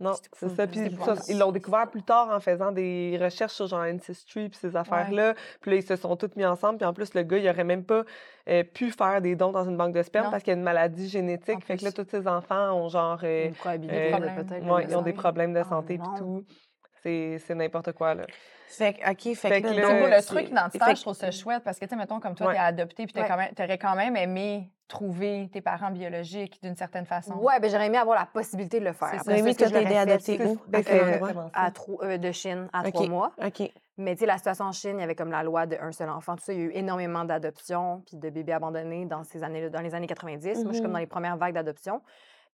Non, 0.00 0.14
C'est 0.32 0.48
ça. 0.48 0.66
Puis 0.66 0.80
ça, 1.04 1.14
ils 1.28 1.38
l'ont 1.38 1.52
découvert 1.52 1.88
plus 1.90 2.02
tard 2.02 2.30
en 2.30 2.40
faisant 2.40 2.72
des 2.72 3.18
recherches 3.20 3.52
sur 3.52 3.66
genre 3.66 3.80
Ancestry 3.84 4.48
puis 4.48 4.58
ces 4.58 4.74
affaires-là. 4.74 5.34
Puis 5.60 5.70
là, 5.70 5.76
ils 5.76 5.82
se 5.82 5.94
sont 5.96 6.16
tous 6.16 6.34
mis 6.36 6.46
ensemble. 6.46 6.78
Puis 6.78 6.86
en 6.86 6.94
plus, 6.94 7.12
le 7.14 7.22
gars, 7.22 7.36
il 7.38 7.48
aurait 7.48 7.64
même 7.64 7.84
pas 7.84 8.04
euh, 8.48 8.64
pu 8.64 8.90
faire 8.90 9.20
des 9.20 9.36
dons 9.36 9.52
dans 9.52 9.64
une 9.68 9.76
banque 9.76 9.92
de 9.94 10.02
sperme 10.02 10.24
Non. 10.26 10.30
parce 10.30 10.42
qu'il 10.42 10.52
y 10.52 10.54
a 10.54 10.58
une 10.58 10.64
maladie 10.64 11.08
génétique. 11.08 11.56
En 11.58 11.60
fait 11.60 11.76
que 11.76 11.84
là, 11.84 11.92
tous 11.92 12.06
ces 12.10 12.26
enfants 12.26 12.72
ont 12.72 12.88
genre... 12.88 13.20
euh, 13.22 13.48
Une 13.48 13.54
probabilité 13.54 14.14
euh, 14.14 14.18
peut-être. 14.42 14.66
ouais, 14.66 14.84
le 14.84 14.90
ils 14.90 14.96
ont 14.96 15.02
des 15.02 15.12
problèmes 15.12 15.52
de 15.52 15.60
Oh 15.60 15.68
santé 15.68 15.98
puis 15.98 16.08
non. 16.08 16.16
tout. 16.16 16.44
C'est 17.02 17.54
n'importe 17.54 17.92
quoi, 17.92 18.14
là. 18.14 18.24
Fait 18.68 18.92
que, 18.94 19.10
OK, 19.10 19.34
fait, 19.34 19.48
Fait 19.48 19.62
que 19.62 19.68
là, 19.68 20.06
le 20.06 20.22
c'est- 20.22 20.26
truc 20.26 20.48
identitaire, 20.48 20.94
je 20.94 21.00
trouve 21.00 21.14
ça 21.14 21.30
chouette 21.30 21.62
parce 21.64 21.78
que, 21.78 21.84
tu 21.86 21.90
sais, 21.90 21.96
mettons, 21.96 22.20
comme 22.20 22.34
toi, 22.34 22.48
Ouais. 22.48 22.52
t'es 22.54 22.58
adopté, 22.60 23.06
puis 23.06 23.20
Ouais. 23.20 23.52
t'aurais 23.56 23.78
quand 23.78 23.96
même 23.96 24.16
aimé 24.16 24.70
trouver 24.90 25.48
tes 25.52 25.60
parents 25.62 25.90
biologiques 25.90 26.62
d'une 26.62 26.76
certaine 26.76 27.06
façon? 27.06 27.34
Ouais, 27.38 27.58
ben 27.60 27.70
j'aurais 27.70 27.86
aimé 27.86 27.96
avoir 27.96 28.18
la 28.18 28.26
possibilité 28.26 28.80
de 28.80 28.84
le 28.84 28.92
faire. 28.92 29.22
Rémi, 29.26 29.50
est-ce 29.50 29.58
que 29.58 29.64
été 29.64 29.86
fait? 29.86 29.96
adopté 29.96 30.44
où? 30.44 30.58
Ben, 30.68 30.82
Euh, 30.90 31.48
à. 31.54 31.70
Trou- 31.70 32.00
euh, 32.02 32.18
de 32.18 32.32
Chine 32.32 32.68
à 32.72 32.80
OK. 32.82 32.92
trois 32.92 33.06
mois. 33.08 33.32
OK. 33.42 33.70
Mais 33.96 34.14
tu 34.14 34.20
sais, 34.20 34.26
la 34.26 34.36
situation 34.36 34.64
en 34.64 34.72
Chine, 34.72 34.96
il 34.96 35.00
y 35.00 35.04
avait 35.04 35.14
comme 35.14 35.30
la 35.30 35.42
loi 35.42 35.66
de 35.66 35.76
un 35.80 35.92
seul 35.92 36.08
enfant, 36.10 36.34
tout 36.36 36.42
ça. 36.44 36.52
Il 36.52 36.58
y 36.58 36.62
a 36.62 36.64
eu 36.66 36.72
énormément 36.74 37.24
d'adoptions 37.24 38.02
puis 38.06 38.16
de 38.16 38.30
bébés 38.30 38.52
abandonnés 38.52 39.04
dans, 39.06 39.24
ces 39.24 39.42
années 39.42 39.68
dans 39.70 39.80
les 39.80 39.94
années 39.94 40.06
90. 40.06 40.64
Moi, 40.64 40.68
je 40.68 40.72
suis 40.74 40.80
comme 40.82 40.88
Mhm. 40.90 40.92
dans 40.94 40.98
les 40.98 41.06
premières 41.06 41.36
vagues 41.36 41.54
d'adoption. 41.54 42.00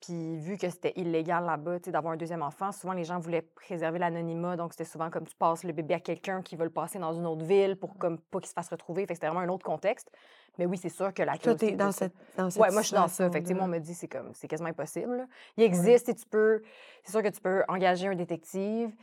Puis 0.04 0.36
vu 0.36 0.58
que 0.58 0.68
c'était 0.68 0.92
illégal 0.96 1.44
là-bas, 1.44 1.78
d'avoir 1.78 2.12
un 2.12 2.16
deuxième 2.16 2.42
enfant, 2.42 2.72
souvent 2.72 2.92
les 2.92 3.04
gens 3.04 3.18
voulaient 3.18 3.42
préserver 3.42 3.98
l'anonymat. 3.98 4.56
Donc 4.56 4.72
c'était 4.72 4.84
souvent 4.84 5.08
comme 5.08 5.24
tu 5.26 5.34
passes 5.34 5.64
le 5.64 5.72
bébé 5.72 5.94
à 5.94 6.00
quelqu'un 6.00 6.42
qui 6.42 6.56
veut 6.56 6.64
le 6.64 6.70
passer 6.70 6.98
dans 6.98 7.12
une 7.14 7.26
autre 7.26 7.44
ville 7.44 7.76
pour 7.76 7.96
comme 7.96 8.18
pas 8.18 8.40
qu'il 8.40 8.48
se 8.48 8.52
fasse 8.52 8.68
retrouver. 8.68 9.02
Fait 9.02 9.08
que 9.08 9.14
c'était 9.14 9.28
vraiment 9.28 9.40
un 9.40 9.48
autre 9.48 9.64
contexte. 9.64 10.10
Mais 10.58 10.66
oui, 10.66 10.76
c'est 10.76 10.90
sûr 10.90 11.12
que 11.14 11.22
la 11.22 11.38
Toi, 11.38 11.54
t'es 11.54 11.72
dans 11.72 11.90
cette, 11.90 12.12
dans 12.36 12.50
cette 12.50 12.62
Ouais, 12.62 12.70
moi, 12.70 12.82
je 12.82 12.88
suis 12.88 12.96
dans 12.96 13.08
ça. 13.08 13.30
Fait 13.30 13.40
que, 13.40 13.44
tu 13.44 13.48
sais, 13.48 13.54
moi, 13.54 13.64
on 13.64 13.68
me 13.68 13.78
dit, 13.78 13.94
c'est 13.94 14.06
comme, 14.06 14.30
c'est 14.34 14.46
quasiment 14.46 14.68
impossible. 14.68 15.16
là. 15.16 15.26
Il 15.56 15.64
existe 15.64 16.08
et 16.08 16.14
tu 16.14 16.26
peux, 16.26 16.62
c'est 17.02 17.10
sûr 17.10 17.22
que 17.22 17.28
tu 17.28 17.40
peux 17.40 17.64
engager 17.66 18.06
un 18.06 18.14
détective, 18.14 18.94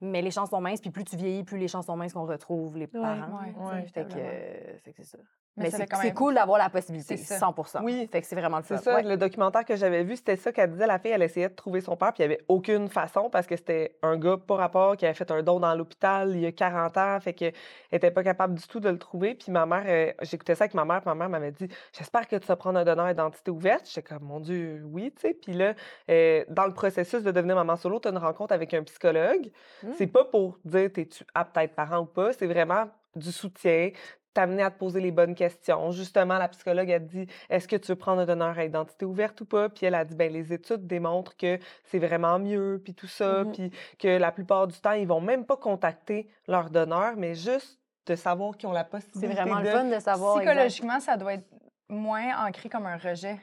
mais 0.00 0.22
les 0.22 0.30
chances 0.30 0.50
sont 0.50 0.60
minces. 0.60 0.80
Puis 0.80 0.90
plus 0.90 1.04
tu 1.04 1.16
vieillis, 1.16 1.44
plus 1.44 1.58
les 1.58 1.66
chances 1.68 1.86
sont 1.86 1.96
minces 1.96 2.12
qu'on 2.12 2.26
retrouve 2.26 2.76
les 2.76 2.86
parents. 2.86 3.40
ouais, 3.40 3.54
ouais, 3.56 3.86
fait, 3.86 4.06
que, 4.06 4.14
euh, 4.16 4.78
fait 4.78 4.92
que 4.92 5.02
c'est 5.02 5.16
ça. 5.16 5.18
Mais 5.56 5.70
c'est 5.70 6.14
cool 6.14 6.34
d'avoir 6.34 6.58
la 6.58 6.70
possibilité, 6.70 7.16
C'est 7.16 7.34
ça. 7.38 7.38
100% 7.38 7.82
Oui. 7.82 8.08
Fait 8.10 8.22
que 8.22 8.26
c'est 8.26 8.36
vraiment 8.36 8.56
le 8.56 8.62
fun. 8.62 8.76
C'est 8.78 8.84
ça, 8.84 8.94
Ouais. 8.96 9.02
le 9.02 9.16
documentaire 9.16 9.64
que 9.64 9.76
j'avais 9.76 10.02
vu, 10.02 10.16
c'était 10.16 10.36
ça 10.36 10.50
qu'elle 10.50 10.70
disait. 10.70 10.86
La 10.86 10.98
fille, 10.98 11.10
elle 11.10 11.22
essayait 11.22 11.48
de 11.50 11.54
trouver 11.54 11.80
son 11.82 11.96
père, 11.96 12.12
puis 12.12 12.24
il 12.24 12.28
n'y 12.28 12.34
avait 12.34 12.44
aucune 12.48 12.88
façon 12.88 13.28
parce 13.28 13.46
que 13.46 13.56
c'était 13.56 13.98
un 14.02 14.16
gars 14.16 14.38
pas 14.38 14.56
rapport 14.56 14.96
qui 14.96 15.04
avait 15.04 15.14
fait 15.14 15.30
un 15.30 15.42
don 15.42 15.60
dans 15.60 15.74
l'hôpital 15.74 16.30
il 16.34 16.40
y 16.40 16.46
a 16.46 16.52
40 16.52 16.96
ans, 16.96 17.20
fait 17.20 17.34
qu'elle 17.34 17.52
n'était 17.92 18.10
pas 18.10 18.22
capable 18.22 18.54
du 18.54 18.66
tout 18.66 18.80
de 18.80 18.88
le 18.88 18.98
trouver. 18.98 19.34
Puis 19.34 19.52
ma 19.52 19.66
mère, 19.66 19.84
euh, 19.86 20.12
j'écoutais 20.22 20.54
ça 20.54 20.64
avec 20.64 20.74
ma 20.74 20.84
mère, 20.84 21.00
puis 21.00 21.08
ma 21.08 21.14
mère 21.14 21.28
m'avait 21.28 21.52
dit 21.52 21.68
J'espère 21.92 22.26
que 22.28 22.36
tu 22.36 22.46
vas 22.46 22.56
prendre 22.56 22.78
un 22.78 22.84
donneur 22.84 23.06
d'identité 23.08 23.50
ouverte. 23.50 23.86
J'étais 23.86 24.02
comme 24.14 24.22
Mon 24.24 24.40
Dieu, 24.40 24.82
oui, 24.86 25.12
tu 25.14 25.20
sais. 25.20 25.34
Puis 25.34 25.52
là, 25.52 25.74
euh, 26.10 26.44
dans 26.48 26.66
le 26.66 26.72
processus 26.72 27.22
de 27.22 27.30
devenir 27.30 27.56
maman 27.56 27.76
solo, 27.76 28.00
tu 28.00 28.08
as 28.08 28.10
une 28.10 28.18
rencontre 28.18 28.54
avec 28.54 28.72
un 28.74 28.82
psychologue. 28.84 29.50
Mm. 29.82 29.88
C'est 29.98 30.06
pas 30.06 30.24
pour 30.24 30.58
dire 30.64 30.90
T'es-tu 30.92 31.24
apte 31.34 31.56
à 31.58 31.64
être 31.64 31.74
parent 31.74 32.00
ou 32.00 32.06
pas, 32.06 32.32
c'est 32.32 32.46
vraiment 32.46 32.86
du 33.14 33.30
soutien 33.30 33.90
t'amener 34.34 34.62
à 34.62 34.70
te 34.70 34.78
poser 34.78 35.00
les 35.00 35.10
bonnes 35.10 35.34
questions. 35.34 35.90
Justement, 35.90 36.38
la 36.38 36.48
psychologue 36.48 36.90
a 36.90 36.98
dit 36.98 37.26
est-ce 37.50 37.68
que 37.68 37.76
tu 37.76 37.88
veux 37.92 37.96
prendre 37.96 38.22
un 38.22 38.26
donneur 38.26 38.58
à 38.58 38.64
identité 38.64 39.04
ouverte 39.04 39.40
ou 39.40 39.44
pas? 39.44 39.68
Puis 39.68 39.86
elle 39.86 39.94
a 39.94 40.04
dit 40.04 40.14
ben 40.14 40.32
les 40.32 40.52
études 40.52 40.86
démontrent 40.86 41.36
que 41.36 41.58
c'est 41.84 41.98
vraiment 41.98 42.38
mieux, 42.38 42.80
puis 42.82 42.94
tout 42.94 43.06
ça, 43.08 43.44
Mhm. 43.44 43.52
puis 43.52 43.70
que 43.98 44.08
la 44.08 44.32
plupart 44.32 44.66
du 44.66 44.78
temps 44.80 44.92
ils 44.92 45.06
vont 45.06 45.20
même 45.20 45.44
pas 45.44 45.56
contacter 45.56 46.28
leur 46.48 46.70
donneur, 46.70 47.14
mais 47.16 47.34
juste 47.34 47.78
de 48.06 48.16
savoir 48.16 48.56
qu'ils 48.56 48.68
ont 48.68 48.72
la 48.72 48.84
C'est 48.84 48.90
possibilité 48.90 49.34
vraiment 49.34 49.60
de... 49.60 49.64
le 49.64 49.70
fun 49.70 49.84
de 49.84 49.98
savoir. 50.00 50.38
exact. 50.40 50.50
Psychologiquement, 50.50 51.00
ça 51.00 51.16
doit 51.16 51.34
être 51.34 51.46
moins 51.88 52.46
ancré 52.46 52.68
comme 52.68 52.86
un 52.86 52.96
rejet. 52.96 53.38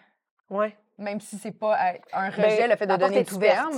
Ouais. 0.49 0.75
Même 0.97 1.21
si 1.21 1.37
c'est 1.37 1.51
pas 1.57 1.77
un 2.11 2.29
rejet, 2.29 2.57
Ben, 2.57 2.69
le 2.71 2.75
fait 2.75 2.87
de 2.87 2.95
donner 2.97 3.23
tu 3.23 3.35
ouverte. 3.35 3.71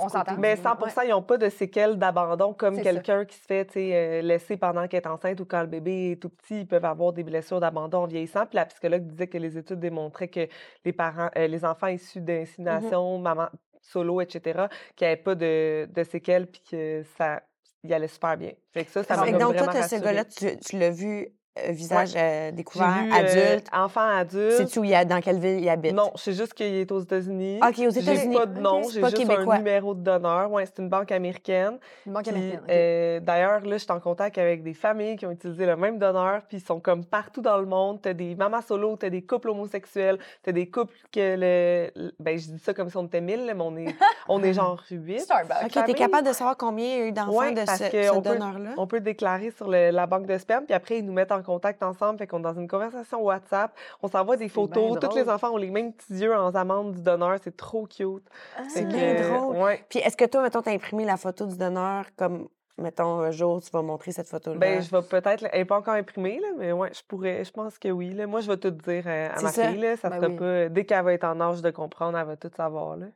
On 0.00 0.08
s'entend. 0.08 0.36
Mais 0.38 0.54
Ouais. 0.54 0.62
100% 0.62 1.04
ils 1.04 1.10
n'ont 1.10 1.22
pas 1.22 1.36
de 1.38 1.48
séquelles 1.48 1.96
d'abandon 1.96 2.52
comme 2.52 2.80
quelqu'un 2.80 3.24
qui 3.24 3.36
se 3.36 3.44
fait 3.46 3.68
euh, 3.76 4.22
laisser 4.22 4.56
pendant 4.56 4.86
qu'elle 4.88 5.02
est 5.02 5.08
enceinte 5.08 5.40
ou 5.40 5.44
quand 5.44 5.60
le 5.60 5.66
bébé 5.66 6.12
est 6.12 6.16
tout 6.22 6.28
petit, 6.28 6.60
ils 6.60 6.66
peuvent 6.66 6.84
avoir 6.84 7.12
des 7.12 7.24
blessures 7.24 7.60
d'abandon 7.60 7.98
en 7.98 8.06
vieillissant. 8.06 8.46
Puis 8.46 8.56
la 8.56 8.66
psychologue 8.66 9.06
disait 9.06 9.26
que 9.26 9.38
les 9.38 9.58
études 9.58 9.80
démontraient 9.80 10.28
que 10.28 10.48
les 10.84 10.92
parents, 10.92 11.30
euh, 11.36 11.46
les 11.46 11.64
enfants 11.64 11.88
issus 11.88 12.20
d'insémination, 12.20 13.18
maman 13.18 13.48
solo, 13.80 14.20
etc., 14.20 14.66
qui 14.96 15.04
n'avaient 15.04 15.16
pas 15.16 15.34
de, 15.34 15.86
de 15.92 16.04
séquelles 16.04 16.46
puis 16.46 16.62
que 16.70 17.02
ça 17.18 17.42
y 17.82 17.92
allait 17.92 18.08
super 18.08 18.36
bien. 18.36 18.52
Fait 18.72 18.84
que 18.84 18.90
ça, 18.90 19.02
ça 19.02 19.16
m'a 19.16 19.30
comme 19.30 19.38
donc, 19.38 19.56
toi, 19.56 19.66
vraiment 19.66 19.86
ce 19.86 19.96
gars-là, 19.96 20.24
tu, 20.24 20.56
tu 20.58 20.78
l'as 20.78 20.90
vu 20.90 21.28
euh, 21.56 21.70
visage 21.72 22.10
euh, 22.16 22.46
J'ai 22.46 22.52
découvert, 22.52 22.88
euh, 23.12 23.14
adulte? 23.52 23.66
enfant 23.72 24.00
adulte. 24.16 24.52
Sais-tu 24.56 24.78
où 24.80 24.84
il 24.84 24.94
a- 24.94 25.04
dans 25.04 25.20
quelle 25.20 25.38
ville 25.38 25.60
il 25.60 25.68
habite? 25.68 25.92
Non, 25.92 26.10
je 26.16 26.22
sais 26.22 26.32
juste 26.32 26.54
qu'il 26.54 26.66
est 26.74 26.90
aux 26.90 27.00
États-Unis. 27.00 27.60
OK, 27.62 27.70
aux 27.78 27.90
J'ai 27.90 28.00
États-Unis. 28.00 28.34
pas 28.36 28.46
de 28.46 28.58
nom, 28.60 28.78
Ok, 28.78 28.84
c'est 28.86 28.92
j'ai 28.94 29.00
juste 29.02 29.16
québécois. 29.16 29.54
un 29.54 29.58
numéro 29.58 29.94
de 29.94 30.00
donneur. 30.02 30.50
Ouais, 30.50 30.66
c'est 30.66 30.82
une 30.82 30.88
banque 30.88 31.12
américaine. 31.12 31.78
Une 32.06 32.12
banque 32.12 32.24
Puis, 32.24 32.30
américaine. 32.34 32.60
ok. 32.60 32.70
euh, 32.70 33.20
D'ailleurs, 33.20 33.60
là, 33.64 33.72
je 33.76 33.82
suis 33.84 33.92
en 33.92 34.00
contact 34.00 34.36
avec 34.38 34.62
des 34.64 34.74
familles 34.74 35.16
qui 35.16 35.26
ont 35.26 35.30
utilisé 35.30 35.64
le 35.66 35.76
même 35.76 35.98
donneur, 35.98 36.42
puis 36.48 36.56
ils 36.58 36.64
sont 36.64 36.80
comme 36.80 37.04
partout 37.04 37.40
dans 37.40 37.58
le 37.58 37.66
monde. 37.66 38.00
T'as 38.02 38.14
des 38.14 38.34
mamas 38.34 38.62
solo, 38.62 38.96
t'as 38.96 39.10
des 39.10 39.22
couples 39.22 39.50
homosexuels, 39.50 40.18
t'as 40.42 40.52
des 40.52 40.68
couples 40.68 40.94
que 41.12 41.36
le... 41.38 42.10
Ben, 42.18 42.36
je 42.38 42.48
dis 42.48 42.58
ça 42.58 42.74
comme 42.74 42.90
si 42.90 42.96
on 42.96 43.04
était 43.06 43.20
mille, 43.20 43.44
mais 43.46 43.62
on 43.62 43.76
est, 43.76 43.94
on 44.28 44.42
est 44.42 44.52
genre 44.54 44.82
huit. 44.90 45.20
Starbucks. 45.20 45.56
OK, 45.76 45.84
t'es 45.86 45.94
capable 45.94 46.26
de 46.26 46.32
savoir 46.32 46.56
combien 46.56 46.84
il 46.84 46.98
y 46.98 47.02
a 47.02 47.06
eu 47.06 47.12
d'enfants 47.12 47.32
Ouais, 47.38 47.52
de 47.52 47.60
ce, 47.60 47.76
ce 47.76 48.10
on 48.12 48.20
peut- 48.20 48.30
donneur-là? 48.30 48.70
On 48.76 48.86
peut 48.88 49.00
déclarer 49.00 49.52
sur 49.52 49.68
le- 49.68 49.90
la 49.90 50.06
banque 50.06 50.26
de 50.26 50.36
sperme, 50.38 50.64
puis 50.64 50.74
après, 50.74 50.98
ils 50.98 51.04
nous 51.04 51.12
mettent 51.12 51.30
en 51.32 51.43
contact 51.44 51.82
ensemble. 51.84 52.18
Fait 52.18 52.26
qu'on 52.26 52.40
est 52.40 52.42
dans 52.42 52.54
une 52.58 52.66
conversation 52.66 53.22
WhatsApp. 53.22 53.72
On 54.02 54.08
s'envoie 54.08 54.36
des 54.36 54.48
C'est 54.48 54.54
photos. 54.54 54.98
bien 54.98 55.08
Tous 55.08 55.16
les 55.16 55.28
enfants 55.28 55.50
ont 55.52 55.56
les 55.56 55.70
mêmes 55.70 55.92
petits 55.92 56.14
yeux 56.14 56.34
en 56.36 56.52
amande 56.54 56.94
du 56.94 57.02
donneur. 57.02 57.38
C'est 57.44 57.56
trop 57.56 57.86
cute. 57.86 58.24
C'est 58.68 58.80
Fait 58.80 58.84
bien 58.86 59.14
que, 59.14 59.22
drôle. 59.36 59.56
Ouais. 59.58 59.84
Puis 59.88 60.00
est-ce 60.00 60.16
que 60.16 60.24
toi, 60.24 60.42
mettons, 60.42 60.62
t'as 60.62 60.72
imprimé 60.72 61.04
la 61.04 61.16
photo 61.16 61.46
du 61.46 61.56
donneur 61.56 62.06
comme, 62.16 62.48
mettons, 62.78 63.20
un 63.20 63.30
jour, 63.30 63.62
tu 63.62 63.70
vas 63.70 63.82
montrer 63.82 64.10
cette 64.10 64.28
photo-là? 64.28 64.56
Ben, 64.58 64.82
je 64.82 64.90
vais 64.90 65.02
peut-être. 65.02 65.44
Elle 65.52 65.60
n'est 65.60 65.64
pas 65.64 65.76
encore 65.78 65.94
imprimée, 65.94 66.40
là, 66.40 66.48
mais 66.58 66.72
ouais, 66.72 66.90
je 66.92 67.02
pourrais. 67.06 67.44
Je 67.44 67.52
pense 67.52 67.78
que 67.78 67.88
oui. 67.88 68.12
Là. 68.14 68.26
Moi, 68.26 68.40
je 68.40 68.50
vais 68.50 68.56
tout 68.56 68.70
dire 68.72 69.04
euh, 69.06 69.28
à 69.30 69.36
C'est 69.36 69.42
ma 69.44 69.52
ça. 69.52 69.68
fille. 69.68 69.80
Là, 69.80 69.96
ça 69.96 70.10
Ben 70.10 70.16
sera 70.16 70.28
oui. 70.28 70.36
pas. 70.38 70.68
Dès 70.70 70.84
qu'elle 70.84 71.04
va 71.04 71.12
être 71.12 71.24
en 71.24 71.40
âge 71.40 71.62
de 71.62 71.70
comprendre, 71.70 72.18
elle 72.18 72.26
va 72.26 72.36
tout 72.36 72.50
savoir. 72.56 72.96
Là. 72.96 73.06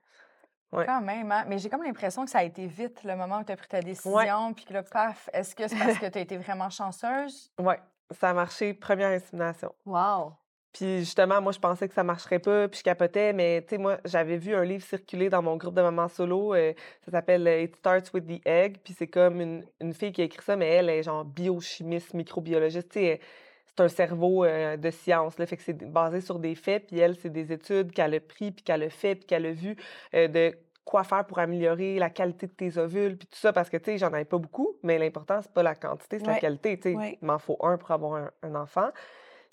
Quand 0.70 1.00
même, 1.00 1.32
hein? 1.32 1.44
Mais 1.48 1.56
j'ai 1.56 1.70
comme 1.70 1.82
l'impression 1.82 2.26
que 2.26 2.30
ça 2.30 2.40
a 2.40 2.42
été 2.42 2.66
vite 2.66 3.02
le 3.02 3.16
moment 3.16 3.38
où 3.38 3.42
tu 3.44 3.50
as 3.52 3.56
pris 3.56 3.68
ta 3.68 3.80
décision, 3.80 4.52
puis 4.54 4.66
que 4.66 4.74
là, 4.74 4.82
paf, 4.82 5.30
est-ce 5.32 5.54
que 5.56 5.66
c'est 5.66 5.78
parce 5.78 5.96
que 5.98 6.04
tu 6.06 6.18
as 6.18 6.20
été 6.20 6.36
vraiment 6.36 6.68
chanceuse? 6.68 7.50
Ouais, 7.58 7.80
ça 8.10 8.30
a 8.30 8.34
marché. 8.34 8.74
Première 8.74 9.10
insémination. 9.10 9.74
Wow. 9.86 10.32
Puis 10.72 11.00
justement, 11.00 11.40
moi, 11.40 11.52
je 11.52 11.58
pensais 11.58 11.88
que 11.88 11.94
ça 11.94 12.04
marcherait 12.04 12.38
pas, 12.38 12.68
puis 12.68 12.78
je 12.78 12.84
capotais, 12.84 13.32
mais 13.32 13.62
tu 13.62 13.70
sais, 13.70 13.78
moi, 13.78 13.98
j'avais 14.04 14.36
vu 14.36 14.54
un 14.54 14.64
livre 14.64 14.84
circuler 14.84 15.30
dans 15.30 15.42
mon 15.42 15.56
groupe 15.56 15.74
de 15.74 15.80
mamans 15.82 16.08
solo, 16.08 16.54
euh, 16.54 16.72
ça 17.04 17.10
s'appelle 17.10 17.48
euh, 17.48 17.62
It 17.62 17.76
Starts 17.76 18.12
with 18.12 18.26
the 18.26 18.46
Egg, 18.46 18.76
puis 18.84 18.94
c'est 18.96 19.06
comme 19.06 19.40
une, 19.40 19.64
une 19.80 19.94
fille 19.94 20.12
qui 20.12 20.20
a 20.20 20.24
écrit 20.24 20.44
ça, 20.44 20.56
mais 20.56 20.68
elle 20.68 20.90
est 20.90 21.02
genre 21.02 21.24
biochimiste, 21.24 22.12
microbiologiste, 22.12 22.90
tu 22.90 23.00
sais, 23.00 23.20
c'est 23.66 23.80
un 23.82 23.88
cerveau 23.88 24.44
euh, 24.44 24.76
de 24.76 24.90
science, 24.90 25.38
là, 25.38 25.46
fait 25.46 25.56
que 25.56 25.62
c'est 25.62 25.84
basé 25.90 26.20
sur 26.20 26.38
des 26.38 26.54
faits, 26.54 26.86
puis 26.86 26.98
elle, 26.98 27.16
c'est 27.16 27.30
des 27.30 27.50
études 27.50 27.90
qu'elle 27.90 28.14
a 28.14 28.20
pris, 28.20 28.52
puis 28.52 28.62
qu'elle 28.62 28.82
a 28.82 28.90
fait, 28.90 29.14
puis 29.14 29.24
qu'elle 29.24 29.46
a 29.46 29.52
vu 29.52 29.74
de 30.12 30.54
quoi 30.88 31.05
faire 31.05 31.24
pour 31.27 31.38
améliorer 31.38 31.98
la 31.98 32.09
qualité 32.11 32.46
de 32.46 32.53
tes 32.53 32.79
ovules, 32.79 33.18
puis 33.18 33.29
tout 33.29 33.38
ça, 33.38 33.53
parce 33.53 33.68
que, 33.68 33.77
tu 33.77 33.85
sais, 33.85 33.98
j'en 33.98 34.09
avais 34.09 34.24
pas 34.24 34.38
beaucoup, 34.38 34.77
mais 34.83 34.98
l'important, 34.98 35.40
c'est 35.42 35.53
pas 35.53 35.62
la 35.62 35.74
quantité, 35.74 36.18
c'est 36.18 36.27
la 36.27 36.38
qualité, 36.40 36.79
tu 36.79 36.94
sais. 36.94 37.18
Il 37.20 37.27
m'en 37.27 37.38
faut 37.38 37.59
un 37.61 37.77
pour 37.77 37.90
avoir 37.90 38.31
un 38.42 38.55
enfant. 38.55 38.88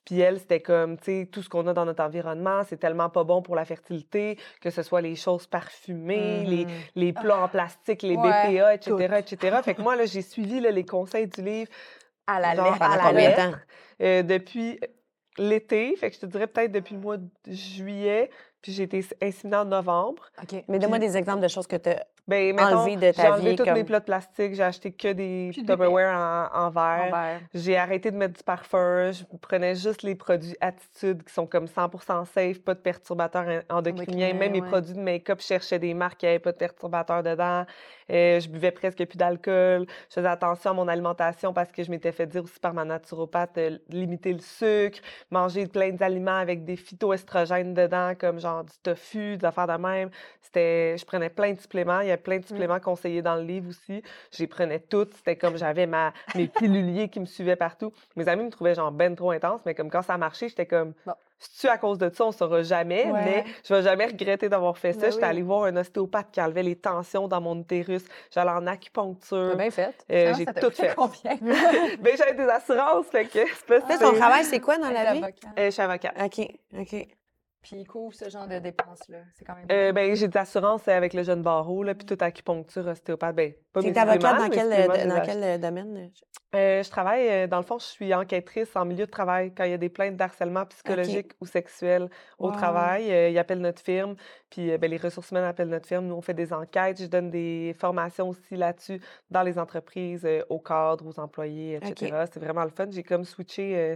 Puis 0.05 0.19
elle, 0.19 0.39
c'était 0.39 0.61
comme, 0.61 0.97
tu 0.97 1.05
sais, 1.05 1.29
tout 1.31 1.41
ce 1.41 1.49
qu'on 1.49 1.65
a 1.67 1.73
dans 1.73 1.83
notre 1.83 2.03
environnement, 2.03 2.61
c'est 2.63 2.77
tellement 2.77 3.09
pas 3.09 3.23
bon 3.23 3.41
pour 3.41 3.55
la 3.55 3.65
fertilité, 3.65 4.37
que 4.61 4.69
ce 4.69 4.83
soit 4.83 5.01
les 5.01 5.15
choses 5.15 5.47
parfumées, 5.47 6.45
les, 6.45 6.65
Mhm. 6.65 6.71
les 6.95 7.11
plats 7.11 7.39
en 7.43 7.47
plastique, 7.49 8.03
les 8.03 8.15
Ouais, 8.15 8.53
BPA, 8.53 8.75
etc., 8.75 9.15
etc. 9.17 9.57
Fait 9.63 9.73
que 9.73 9.81
moi, 9.81 9.95
là, 9.95 10.05
j'ai 10.05 10.21
suivi 10.21 10.59
là, 10.59 10.69
les 10.71 10.85
conseils 10.85 11.27
du 11.27 11.41
livre 11.41 11.71
À 12.27 12.39
la 12.39 12.55
genre, 12.55 12.71
lettre. 12.71 12.83
À 12.83 12.97
la 12.97 13.11
lettre, 13.11 13.59
euh, 14.01 14.21
depuis 14.23 14.79
l'été. 15.37 15.95
Fait 15.95 16.09
que 16.11 16.15
je 16.15 16.21
te 16.21 16.25
dirais 16.27 16.47
peut-être 16.47 16.71
depuis 16.71 16.93
le 16.95 17.01
mois 17.01 17.17
de 17.17 17.27
juillet. 17.47 18.29
Puis 18.65 18.73
j'ai 18.73 18.81
été 18.81 19.05
inséminée 19.21 19.57
en 19.57 19.65
novembre. 19.65 20.23
OK. 20.41 20.63
Mais 20.67 20.79
donne-moi 20.79 20.97
des 20.97 21.15
exemples 21.15 21.43
de 21.43 21.47
choses 21.47 21.67
que 21.67 21.75
tu 21.75 21.89
as 21.89 22.03
Ben, 22.27 22.55
mettons, 22.55 22.85
de 22.85 22.99
j'ai 23.01 23.13
ta 23.13 23.33
enlevé 23.33 23.51
vie. 23.51 23.55
tous 23.55 23.65
mes 23.65 23.73
Comme... 23.73 23.85
plats 23.85 23.99
de 23.99 24.05
plastique. 24.05 24.55
J'ai 24.55 24.63
acheté 24.63 24.91
que 24.91 25.13
des 25.13 25.51
Tupperware 25.53 26.49
en, 26.53 26.65
en 26.65 26.69
verre. 26.71 27.39
J'ai 27.53 27.77
arrêté 27.77 28.09
de 28.09 28.17
mettre 28.17 28.33
du 28.37 28.43
parfum. 28.43 29.11
Je 29.11 29.23
prenais 29.39 29.75
juste 29.75 30.01
les 30.01 30.15
produits 30.15 30.55
Attitude 30.59 31.23
qui 31.23 31.31
sont 31.33 31.45
comme 31.45 31.65
100% 31.65 32.25
safe, 32.25 32.59
pas 32.63 32.73
de 32.73 32.79
perturbateurs 32.79 33.45
en- 33.69 33.77
endocriniens. 33.77 34.33
Même 34.33 34.53
mes 34.53 34.61
ouais. 34.61 34.67
produits 34.67 34.93
de 34.93 34.99
make-up, 35.01 35.39
je 35.39 35.45
cherchais 35.45 35.77
des 35.77 35.93
marques 35.93 36.17
qui 36.21 36.25
n'avaient 36.25 36.39
pas 36.39 36.51
de 36.51 36.57
perturbateurs 36.57 37.21
dedans. 37.21 37.65
Euh, 38.11 38.39
je 38.39 38.49
buvais 38.49 38.71
presque 38.71 39.03
plus 39.05 39.17
d'alcool. 39.17 39.85
Je 40.09 40.15
faisais 40.15 40.27
attention 40.27 40.71
à 40.71 40.73
mon 40.73 40.87
alimentation 40.87 41.53
parce 41.53 41.71
que 41.71 41.83
je 41.83 41.91
m'étais 41.91 42.11
fait 42.11 42.25
dire 42.27 42.43
aussi 42.43 42.59
par 42.59 42.73
ma 42.73 42.85
naturopathe 42.85 43.55
de 43.55 43.81
limiter 43.89 44.33
le 44.33 44.39
sucre, 44.39 44.99
manger 45.29 45.67
plein 45.67 45.91
d'aliments 45.91 46.37
avec 46.37 46.65
des 46.65 46.75
phytoestrogènes 46.75 47.73
dedans, 47.73 48.13
comme 48.19 48.39
genre 48.39 48.63
du 48.63 48.73
tofu, 48.81 49.37
des 49.37 49.45
affaires 49.45 49.67
de 49.67 49.73
même. 49.73 50.09
C'était, 50.41 50.97
je 50.97 51.05
prenais 51.05 51.29
plein 51.29 51.53
de 51.53 51.59
suppléments. 51.59 51.99
Il 52.01 52.07
y 52.09 52.14
plein 52.17 52.39
de 52.39 52.45
suppléments 52.45 52.79
conseillés 52.79 53.21
dans 53.21 53.35
le 53.35 53.43
livre 53.43 53.69
aussi. 53.69 54.01
Les 54.39 54.47
prenais 54.47 54.79
toutes. 54.79 55.13
C'était 55.15 55.35
comme 55.35 55.57
j'avais 55.57 55.85
ma, 55.87 56.13
mes 56.35 56.47
piluliers 56.47 57.09
qui 57.09 57.19
me 57.19 57.25
suivaient 57.25 57.55
partout. 57.55 57.91
Mes 58.15 58.27
amis 58.27 58.43
me 58.43 58.49
trouvaient 58.51 58.75
genre 58.75 58.91
ben 58.91 59.15
trop 59.15 59.31
intense, 59.31 59.61
mais 59.65 59.73
comme 59.75 59.89
quand 59.89 60.01
ça 60.01 60.17
marchait, 60.17 60.49
j'étais 60.49 60.65
comme, 60.65 60.93
Bon. 61.05 61.13
si 61.39 61.59
tu 61.61 61.67
à 61.67 61.77
cause 61.77 61.97
de 61.97 62.09
ça, 62.09 62.25
on 62.25 62.31
saura 62.31 62.61
jamais, 62.63 63.05
Ouais. 63.11 63.21
mais 63.25 63.45
je 63.67 63.73
vais 63.73 63.81
jamais 63.81 64.05
regretter 64.05 64.49
d'avoir 64.49 64.77
fait 64.77 64.93
ça. 64.93 65.01
Ben 65.01 65.11
J'étais 65.11 65.23
oui. 65.23 65.29
allée 65.29 65.41
voir 65.41 65.63
un 65.65 65.75
ostéopathe 65.77 66.31
qui 66.31 66.41
enlevait 66.41 66.63
les 66.63 66.75
tensions 66.75 67.27
dans 67.27 67.41
mon 67.41 67.59
utérus. 67.59 68.03
J'allais 68.33 68.51
en 68.51 68.65
acupuncture. 68.67 69.55
bien 69.55 69.71
fait. 69.71 69.93
Euh, 70.11 70.33
j'ai 70.37 70.45
tout 70.45 70.71
fait. 70.71 70.93
combien? 70.95 71.35
ben, 71.99 72.15
j'avais 72.17 72.33
des 72.35 72.47
assurances, 72.49 73.07
fait 73.07 73.25
que 73.25 73.39
c'est 73.47 73.65
pas 73.67 73.81
Toi, 73.81 73.91
si 73.91 73.99
ton 73.99 74.13
travail, 74.13 74.43
c'est 74.45 74.59
quoi 74.59 74.77
dans 74.77 74.89
la 74.89 75.13
vie? 75.13 75.19
Avocat. 75.23 75.47
Euh, 75.59 75.65
je 75.65 75.69
suis 75.71 75.81
avocate. 75.81 76.13
OK, 76.23 76.47
OK. 76.79 77.07
Puis 77.65 77.77
il 77.77 77.87
couvre 77.87 78.13
ce 78.13 78.29
genre 78.29 78.47
de 78.47 78.59
dépenses-là. 78.59 79.17
C'est 79.33 79.43
quand 79.43 79.55
même. 79.55 79.65
Euh, 79.71 79.91
ben, 79.91 80.15
j'ai 80.15 80.27
des 80.27 80.37
assurances 80.37 80.87
avec 80.87 81.15
le 81.15 81.23
jeune 81.23 81.41
barreau, 81.41 81.81
là, 81.81 81.95
puis 81.95 82.05
toute 82.05 82.21
acupuncture, 82.21 82.85
ostéopathe. 82.85 83.35
Ben, 83.35 83.53
pas 83.73 83.81
Tu 83.81 83.87
mes 83.87 83.93
es 83.93 83.97
avocate 83.97 84.37
dans 84.37 84.49
quel, 84.49 85.07
dans 85.09 85.21
quel 85.25 85.43
euh, 85.43 85.57
domaine? 85.57 86.11
Euh, 86.53 86.83
je 86.83 86.89
travaille, 86.91 87.47
dans 87.47 87.57
le 87.57 87.63
fond, 87.63 87.79
je 87.79 87.85
suis 87.85 88.13
enquêtrice 88.13 88.75
en 88.75 88.85
milieu 88.85 89.07
de 89.07 89.11
travail. 89.11 89.51
Quand 89.55 89.63
il 89.63 89.71
y 89.71 89.73
a 89.73 89.77
des 89.79 89.89
plaintes 89.89 90.15
d'harcèlement 90.15 90.65
psychologique 90.67 91.31
ou 91.41 91.47
sexuel 91.47 92.07
au 92.37 92.49
Wow. 92.49 92.53
travail, 92.53 93.11
euh, 93.11 93.29
ils 93.29 93.37
appellent 93.39 93.61
notre 93.61 93.81
firme, 93.81 94.15
puis 94.51 94.71
euh, 94.71 94.77
ben, 94.77 94.89
les 94.89 94.97
ressources 94.97 95.31
humaines 95.31 95.43
appellent 95.45 95.67
notre 95.69 95.87
firme. 95.87 96.05
Nous, 96.05 96.15
on 96.15 96.21
fait 96.21 96.35
des 96.35 96.53
enquêtes. 96.53 97.01
Je 97.01 97.07
donne 97.07 97.31
des 97.31 97.75
formations 97.79 98.29
aussi 98.29 98.55
là-dessus 98.55 99.01
dans 99.31 99.41
les 99.41 99.57
entreprises, 99.57 100.23
euh, 100.23 100.43
aux 100.49 100.59
cadres, 100.59 101.05
aux 101.07 101.19
employés, 101.19 101.79
etc. 101.81 102.25
C'est 102.31 102.39
vraiment 102.39 102.63
le 102.63 102.69
fun. 102.69 102.85
J'ai 102.91 103.03
comme 103.03 103.25
switché 103.25 103.75
euh, 103.75 103.95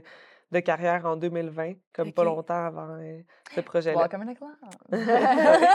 de 0.52 0.60
carrière 0.62 1.06
en 1.06 1.16
2020, 1.16 1.74
comme 1.94 2.12
pas 2.12 2.24
longtemps 2.24 2.66
avant 2.66 2.88
euh, 3.00 3.20
ce 3.54 3.62
projet-là. 3.62 4.00
Welcome 4.00 4.22
in 4.24 4.34
the 4.34 4.38
club. 4.38 4.50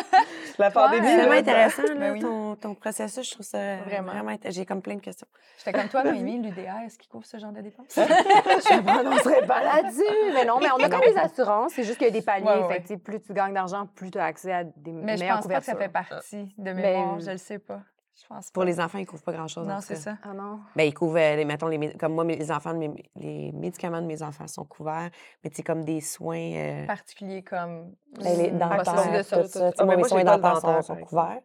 La 0.59 0.71
pandémie, 0.71 1.07
C'est 1.07 1.17
vraiment 1.17 1.33
là, 1.35 1.39
intéressant, 1.39 1.83
là, 1.83 1.95
Ben 1.95 2.13
oui. 2.13 2.21
ton, 2.21 2.57
ton 2.57 2.75
processus. 2.75 3.27
Je 3.29 3.35
trouve 3.35 3.47
ça 3.47 3.77
Vraiment. 3.79 4.13
vraiment, 4.13 4.37
J'ai 4.47 4.67
comme 4.67 4.83
plein 4.83 4.97
de 4.97 5.01
questions. 5.01 5.27
J'étais 5.59 5.73
comme 5.79 5.89
toi, 5.89 6.03
Noémie, 6.05 6.41
l'UDA, 6.43 6.85
est-ce 6.87 6.99
qu'il 6.99 7.09
couvre 7.09 7.27
ce 7.27 7.39
genre 7.39 7.53
de 7.53 7.61
dépenses? 7.61 7.87
Je 7.95 8.01
me 8.01 8.83
prononcerai 8.85 9.47
pas 9.47 9.63
là-dessus. 9.63 10.03
Mais 10.35 10.45
non, 10.45 10.59
mais 10.61 10.71
on 10.73 10.83
a 10.83 10.89
quand 10.89 10.99
même 10.99 11.15
des 11.15 11.21
assurances. 11.21 11.73
C'est 11.75 11.85
juste 11.85 11.99
qu'il 11.99 12.07
y 12.09 12.11
a 12.11 12.13
des 12.13 12.23
paliers. 12.23 12.47
Ouais. 12.47 12.81
Fait 12.87 12.97
plus 12.97 13.21
tu 13.21 13.33
gagnes 13.33 13.55
d'argent, 13.55 13.87
plus 13.95 14.11
tu 14.11 14.19
as 14.19 14.25
accès 14.25 14.53
à 14.53 14.65
des 14.65 14.93
Mais 14.93 15.17
je 15.17 15.23
meilleures 15.23 15.37
pense 15.39 15.47
pas 15.49 15.59
que 15.61 15.65
ça 15.65 15.73
couvertures. 15.73 15.79
fait 16.05 16.09
partie 16.11 16.55
de 16.59 16.65
Ben, 16.65 16.77
mémoire. 16.77 17.21
Je 17.21 17.31
le 17.31 17.37
sais 17.39 17.59
pas. 17.59 17.81
Je 18.17 18.27
pense 18.29 18.51
Pour 18.51 18.63
pas. 18.63 18.67
les 18.67 18.79
enfants, 18.81 18.99
ils 18.99 19.03
ne 19.03 19.07
couvrent 19.07 19.23
pas 19.25 19.33
grand-chose. 19.33 19.67
Non, 19.67 19.81
c'est 19.81 19.97
ça. 19.97 20.17
Ah 20.23 20.33
non? 20.33 20.61
Ben, 20.77 20.85
ils 20.85 20.95
couvrent, 20.95 21.17
les- 21.17 21.45
mettons, 21.45 21.67
les, 21.67 21.93
comme 21.95 22.15
moi, 22.15 22.25
mes- 22.25 22.37
les 22.37 22.51
enfants, 22.53 22.73
de 22.73 22.79
mes- 22.79 23.11
les 23.17 23.51
médicaments 23.53 24.01
de 24.01 24.07
mes 24.07 24.23
enfants 24.23 24.47
sont 24.47 24.65
couverts, 24.65 25.11
mais 25.43 25.51
c'est 25.53 25.65
comme 25.65 25.85
des 25.85 26.01
soins. 26.01 26.37
euh, 26.55 26.87
Particulier 26.87 27.43
comme. 27.43 27.93
ben, 28.13 28.39
les 28.39 28.53
Mm. 28.53 28.59
dentaires, 28.59 28.85
ça, 29.25 29.73
tout 29.73 29.77
Ah, 29.79 29.85
moi, 29.85 29.95
ben, 29.95 29.97
mes 29.97 29.97
moi, 29.97 30.09
soins 30.09 30.25
pas 30.25 30.37
le 30.37 30.43
dentaires 30.43 30.61
sont, 30.61 30.83
sont 30.83 30.97
couverts, 31.05 31.41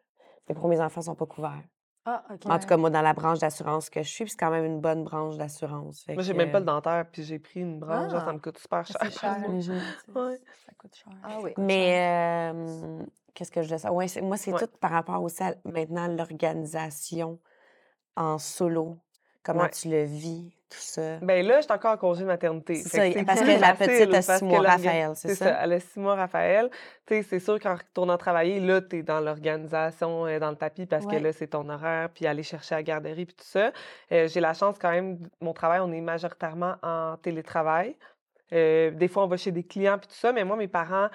mais 0.47 0.55
pour 0.55 0.67
mes 0.69 0.79
enfants, 0.79 0.95
ils 0.97 0.99
ne 0.99 1.05
sont 1.05 1.15
pas 1.15 1.25
couverts. 1.25 1.63
Ah, 2.05 2.23
OK. 2.33 2.45
En 2.47 2.57
tout 2.59 2.67
cas, 2.67 2.77
moi, 2.77 2.89
dans 2.89 3.01
la 3.01 3.13
branche 3.13 3.39
d'assurance 3.39 3.89
que 3.89 4.01
je 4.01 4.07
suis, 4.09 4.23
puis 4.23 4.31
c'est 4.31 4.37
quand 4.37 4.49
même 4.49 4.65
une 4.65 4.79
bonne 4.81 5.03
branche 5.03 5.37
d'assurance. 5.37 6.01
fait 6.03 6.13
Moi, 6.15 6.23
j'ai 6.23 6.33
que, 6.33 6.37
même 6.37 6.51
pas 6.51 6.57
euh, 6.57 6.61
le 6.61 6.65
dentaire, 6.65 7.05
puis 7.11 7.23
j'ai 7.23 7.39
pris 7.39 7.59
une 7.59 7.79
branche, 7.79 8.11
genre, 8.11 8.21
Ah. 8.23 8.25
ça 8.25 8.33
me 8.33 8.39
coûte 8.39 8.57
super 8.57 8.85
cher. 8.85 8.97
C'est 9.03 9.11
cher. 9.19 9.37
Ouais. 10.15 10.39
Ça 10.65 10.71
coûte 10.77 10.95
cher. 10.95 11.13
Ah 11.23 11.37
oui. 11.43 11.51
Mais 11.57 12.51
euh, 12.53 13.03
qu'est-ce 13.33 13.51
que 13.51 13.61
je 13.61 13.67
voulais 13.67 13.77
savoir? 13.79 13.97
Ouais, 13.97 14.07
c'est- 14.07 14.21
moi, 14.21 14.37
c'est 14.37 14.53
Ouais. 14.53 14.59
tout 14.59 14.71
par 14.79 14.91
rapport 14.91 15.21
aussi 15.21 15.43
à 15.43 15.53
maintenant 15.65 16.07
l'organisation 16.07 17.39
en 18.15 18.37
solo. 18.37 18.97
Comment 19.43 19.63
Ouais. 19.63 19.69
tu 19.69 19.87
le 19.89 20.03
vis, 20.03 20.51
tout 20.69 20.77
ça? 20.79 21.17
Ben 21.21 21.45
là, 21.45 21.57
je 21.57 21.63
suis 21.63 21.71
encore 21.71 21.93
en 21.93 21.97
congé 21.97 22.21
de 22.23 22.27
maternité. 22.27 22.75
Ça, 22.75 23.09
que 23.09 23.23
parce 23.23 23.39
que 23.41 23.59
la 23.59 23.73
petite 23.73 24.13
a 24.13 24.21
six 24.21 24.43
mois, 24.43 24.61
Raphaël, 24.61 25.11
c'est 25.15 25.33
ça? 25.35 25.57
Elle 25.63 25.73
a 25.73 25.79
six 25.79 25.97
mois, 25.99 26.15
Raphaël. 26.15 26.69
Tu 27.05 27.15
sais, 27.15 27.23
c'est 27.23 27.39
sûr 27.39 27.57
qu'en 27.59 27.75
retournant 27.75 28.17
travailler, 28.17 28.59
là, 28.59 28.81
tu 28.81 28.97
es 28.97 29.01
dans 29.03 29.21
l'organisation, 29.21 30.25
euh, 30.25 30.39
dans 30.39 30.49
le 30.49 30.55
tapis, 30.57 30.85
parce 30.85 31.05
Ouais. 31.05 31.17
que 31.17 31.23
là, 31.23 31.31
c'est 31.33 31.47
ton 31.47 31.67
horaire, 31.69 32.09
puis 32.13 32.27
aller 32.27 32.43
chercher 32.43 32.75
à 32.75 32.77
la 32.79 32.83
garderie, 32.83 33.25
puis 33.25 33.35
tout 33.35 33.45
ça. 33.47 33.71
Euh, 34.11 34.27
J'ai 34.27 34.41
la 34.41 34.53
chance 34.53 34.77
quand 34.79 34.91
même, 34.91 35.19
mon 35.41 35.53
travail, 35.53 35.79
on 35.79 35.91
est 35.93 36.01
majoritairement 36.01 36.75
en 36.83 37.15
télétravail. 37.17 37.95
Euh, 38.51 38.91
des 38.91 39.07
fois, 39.07 39.23
on 39.23 39.27
va 39.27 39.37
chez 39.37 39.51
des 39.51 39.63
clients, 39.63 39.97
puis 39.97 40.07
tout 40.07 40.15
ça, 40.15 40.31
mais 40.33 40.43
moi, 40.43 40.57
mes 40.57 40.67
parents 40.67 41.07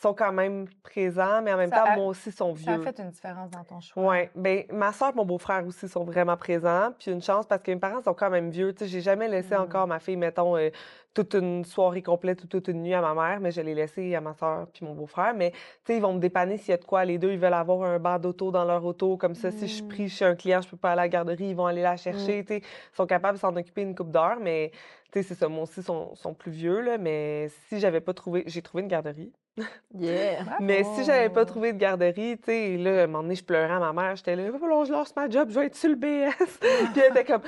sont 0.00 0.14
quand 0.14 0.32
même 0.32 0.66
présents, 0.82 1.42
mais 1.42 1.52
en 1.52 1.56
même 1.58 1.70
Ça 1.70 1.76
temps, 1.80 1.84
a- 1.92 1.96
moi 1.96 2.06
aussi, 2.06 2.32
sont 2.32 2.54
Ça 2.56 2.72
a 2.72 2.74
vieux. 2.76 2.82
fait 2.84 2.98
une 3.00 3.10
différence 3.10 3.50
dans 3.50 3.64
ton 3.64 3.80
choix. 3.80 4.02
Oui, 4.10 4.18
ben 4.34 4.64
ma 4.72 4.92
soeur 4.92 5.10
et 5.10 5.14
mon 5.14 5.24
beau-frère 5.24 5.66
aussi 5.66 5.88
sont 5.88 6.04
vraiment 6.04 6.36
présents. 6.36 6.90
Puis 6.98 7.10
une 7.10 7.22
chance 7.22 7.46
parce 7.46 7.62
que 7.62 7.70
mes 7.70 7.78
parents 7.78 8.02
sont 8.02 8.14
quand 8.14 8.30
même 8.30 8.50
vieux. 8.50 8.72
Tu 8.72 8.84
sais, 8.84 8.88
j'ai 8.90 9.00
jamais 9.02 9.28
laissé 9.28 9.54
Mm. 9.56 9.60
encore 9.60 9.86
ma 9.86 9.98
fille, 9.98 10.16
mettons, 10.16 10.56
euh, 10.56 10.70
toute 11.12 11.34
une 11.34 11.64
soirée 11.64 12.02
complète 12.02 12.44
ou 12.44 12.46
toute 12.46 12.68
une 12.68 12.82
nuit 12.82 12.94
à 12.94 13.00
ma 13.00 13.14
mère, 13.14 13.40
mais 13.40 13.50
je 13.50 13.60
l'ai 13.60 13.74
laissé 13.74 14.14
à 14.14 14.20
ma 14.20 14.32
soeur 14.32 14.68
puis 14.72 14.86
mon 14.86 14.94
beau-frère. 14.94 15.34
Mais 15.34 15.50
tu 15.50 15.58
sais, 15.86 15.96
ils 15.96 16.00
vont 16.02 16.12
me 16.14 16.20
dépanner 16.20 16.56
s'il 16.56 16.70
y 16.70 16.74
a 16.74 16.76
de 16.76 16.84
quoi. 16.84 17.04
Les 17.04 17.18
deux, 17.18 17.32
ils 17.32 17.38
veulent 17.38 17.52
avoir 17.52 17.82
un 17.82 17.98
banc 17.98 18.18
d'auto 18.18 18.50
dans 18.52 18.64
leur 18.64 18.84
auto. 18.84 19.16
Comme 19.16 19.34
ça, 19.34 19.50
si 19.50 19.66
je 19.68 19.74
suis 19.74 19.82
Mm. 19.84 19.88
pris 19.88 20.08
chez 20.08 20.24
un 20.24 20.34
client, 20.36 20.60
je 20.62 20.68
peux 20.68 20.76
pas 20.76 20.92
aller 20.92 21.00
à 21.00 21.04
la 21.04 21.08
garderie, 21.08 21.46
ils 21.50 21.56
vont 21.56 21.66
aller 21.66 21.82
la 21.82 21.96
chercher. 21.96 22.42
Tu 22.44 22.54
sais, 22.54 22.58
ils 22.60 22.96
sont 22.96 23.06
capables 23.06 23.36
de 23.36 23.40
s'en 23.40 23.54
occuper 23.54 23.82
une 23.82 23.94
coupe 23.94 24.12
d'heures, 24.12 24.38
mais 24.40 24.70
tu 25.12 25.22
sais, 25.22 25.28
c'est 25.28 25.34
ça. 25.34 25.48
Moi 25.48 25.64
aussi, 25.64 25.82
sont, 25.82 26.14
sont 26.14 26.34
plus 26.34 26.50
vieux, 26.50 26.80
là. 26.80 26.98
Mais 26.98 27.48
si 27.68 27.80
j'avais 27.80 28.00
pas 28.00 28.14
trouvé, 28.14 28.44
j'ai 28.46 28.62
trouvé 28.62 28.82
une 28.82 28.88
garderie. 28.88 29.32
Yeah. 29.92 30.58
Mais 30.60 30.84
si 30.84 31.04
j'avais 31.04 31.28
pas 31.28 31.44
trouvé 31.44 31.72
de 31.72 31.78
garderie, 31.78 32.38
tu 32.38 32.44
sais, 32.44 32.76
là, 32.76 33.00
à 33.00 33.04
un 33.04 33.06
moment 33.08 33.22
donné, 33.24 33.34
je 33.34 33.44
pleurais 33.44 33.72
à 33.72 33.80
ma 33.80 33.92
mère. 33.92 34.16
J'étais 34.16 34.36
là, 34.36 34.50
que 34.50 34.58
je 34.58 34.92
lâche 34.92 35.08
ma 35.16 35.28
job, 35.28 35.50
je 35.50 35.58
vais 35.58 35.66
être 35.66 35.74
sur 35.74 35.90
le 35.90 35.96
BS. 35.96 36.58
Puis 36.60 37.02
elle 37.02 37.10
était 37.10 37.24
comme, 37.24 37.42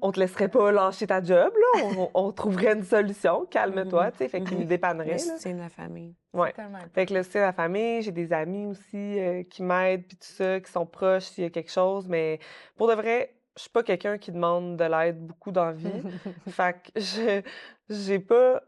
on 0.00 0.12
te 0.12 0.20
laisserait 0.20 0.48
pas 0.48 0.72
lâcher 0.72 1.06
ta 1.06 1.22
job, 1.22 1.52
là. 1.54 1.82
On, 1.96 2.10
on 2.14 2.32
trouverait 2.32 2.72
une 2.72 2.84
solution, 2.84 3.46
calme-toi, 3.46 4.10
tu 4.12 4.18
sais. 4.18 4.28
Fait 4.28 4.42
qu'il 4.42 4.58
me 4.58 4.64
dépannerait, 4.66 5.12
Le 5.12 5.18
soutien 5.18 5.54
de 5.54 5.60
la 5.60 5.68
famille. 5.68 6.14
Important. 6.34 6.68
Fait 6.94 7.06
que 7.06 7.14
là, 7.14 7.22
c'est 7.22 7.40
la 7.40 7.52
famille, 7.52 8.02
j'ai 8.02 8.12
des 8.12 8.32
amis 8.32 8.66
aussi 8.66 9.18
euh, 9.18 9.42
qui 9.44 9.62
m'aident, 9.62 10.06
puis 10.06 10.16
tout 10.16 10.26
ça, 10.26 10.60
qui 10.60 10.70
sont 10.70 10.86
proches 10.86 11.24
s'il 11.24 11.44
y 11.44 11.46
a 11.46 11.50
quelque 11.50 11.70
chose. 11.70 12.08
Mais 12.08 12.40
pour 12.76 12.88
de 12.88 12.94
vrai, 12.94 13.35
je 13.56 13.62
suis 13.62 13.70
pas 13.70 13.82
quelqu'un 13.82 14.18
qui 14.18 14.32
demande 14.32 14.76
de 14.76 14.84
l'aide 14.84 15.26
beaucoup 15.26 15.50
dans 15.50 15.64
la 15.64 15.72
vie. 15.72 16.02
fait 16.48 16.76
que 16.82 17.00
je 17.00 17.42
j'ai 17.88 18.18
pas 18.18 18.62